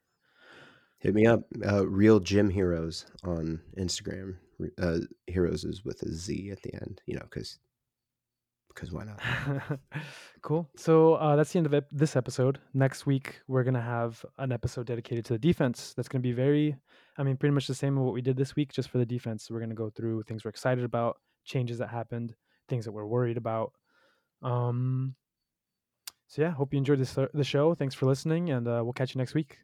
hit 0.99 1.13
me 1.13 1.25
up 1.25 1.41
uh, 1.67 1.85
real 1.87 2.19
gym 2.19 2.49
heroes 2.49 3.05
on 3.23 3.59
instagram 3.77 4.35
uh, 4.81 4.99
heroes 5.27 5.63
is 5.65 5.83
with 5.83 6.01
a 6.03 6.11
z 6.11 6.49
at 6.51 6.61
the 6.63 6.73
end 6.75 7.01
you 7.05 7.15
know 7.15 7.25
because 7.29 7.59
because 8.75 8.91
why 8.91 9.05
not 9.05 9.79
cool. 10.41 10.69
So 10.75 11.15
uh, 11.15 11.35
that's 11.35 11.53
the 11.53 11.57
end 11.57 11.65
of 11.65 11.73
ep- 11.73 11.87
this 11.91 12.15
episode. 12.15 12.59
Next 12.73 13.05
week, 13.05 13.39
we're 13.47 13.63
going 13.63 13.75
to 13.75 13.81
have 13.81 14.23
an 14.37 14.51
episode 14.51 14.85
dedicated 14.85 15.25
to 15.25 15.33
the 15.33 15.39
defense. 15.39 15.93
That's 15.95 16.09
going 16.09 16.21
to 16.21 16.27
be 16.27 16.33
very, 16.33 16.75
I 17.17 17.23
mean, 17.23 17.37
pretty 17.37 17.53
much 17.53 17.67
the 17.67 17.73
same 17.73 17.97
as 17.97 18.03
what 18.03 18.13
we 18.13 18.21
did 18.21 18.37
this 18.37 18.55
week, 18.55 18.73
just 18.73 18.89
for 18.89 18.97
the 18.97 19.05
defense. 19.05 19.49
We're 19.49 19.59
going 19.59 19.69
to 19.69 19.75
go 19.75 19.89
through 19.89 20.23
things 20.23 20.43
we're 20.43 20.49
excited 20.49 20.83
about, 20.83 21.17
changes 21.45 21.77
that 21.77 21.89
happened, 21.89 22.35
things 22.67 22.85
that 22.85 22.91
we're 22.91 23.05
worried 23.05 23.37
about. 23.37 23.71
Um, 24.41 25.15
so, 26.27 26.41
yeah, 26.41 26.51
hope 26.51 26.73
you 26.73 26.77
enjoyed 26.77 26.99
this, 26.99 27.17
uh, 27.17 27.27
the 27.33 27.43
show. 27.43 27.75
Thanks 27.75 27.95
for 27.95 28.05
listening, 28.05 28.49
and 28.49 28.67
uh, 28.67 28.81
we'll 28.83 28.93
catch 28.93 29.15
you 29.15 29.19
next 29.19 29.33
week. 29.33 29.57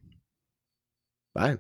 bye 1.34 1.58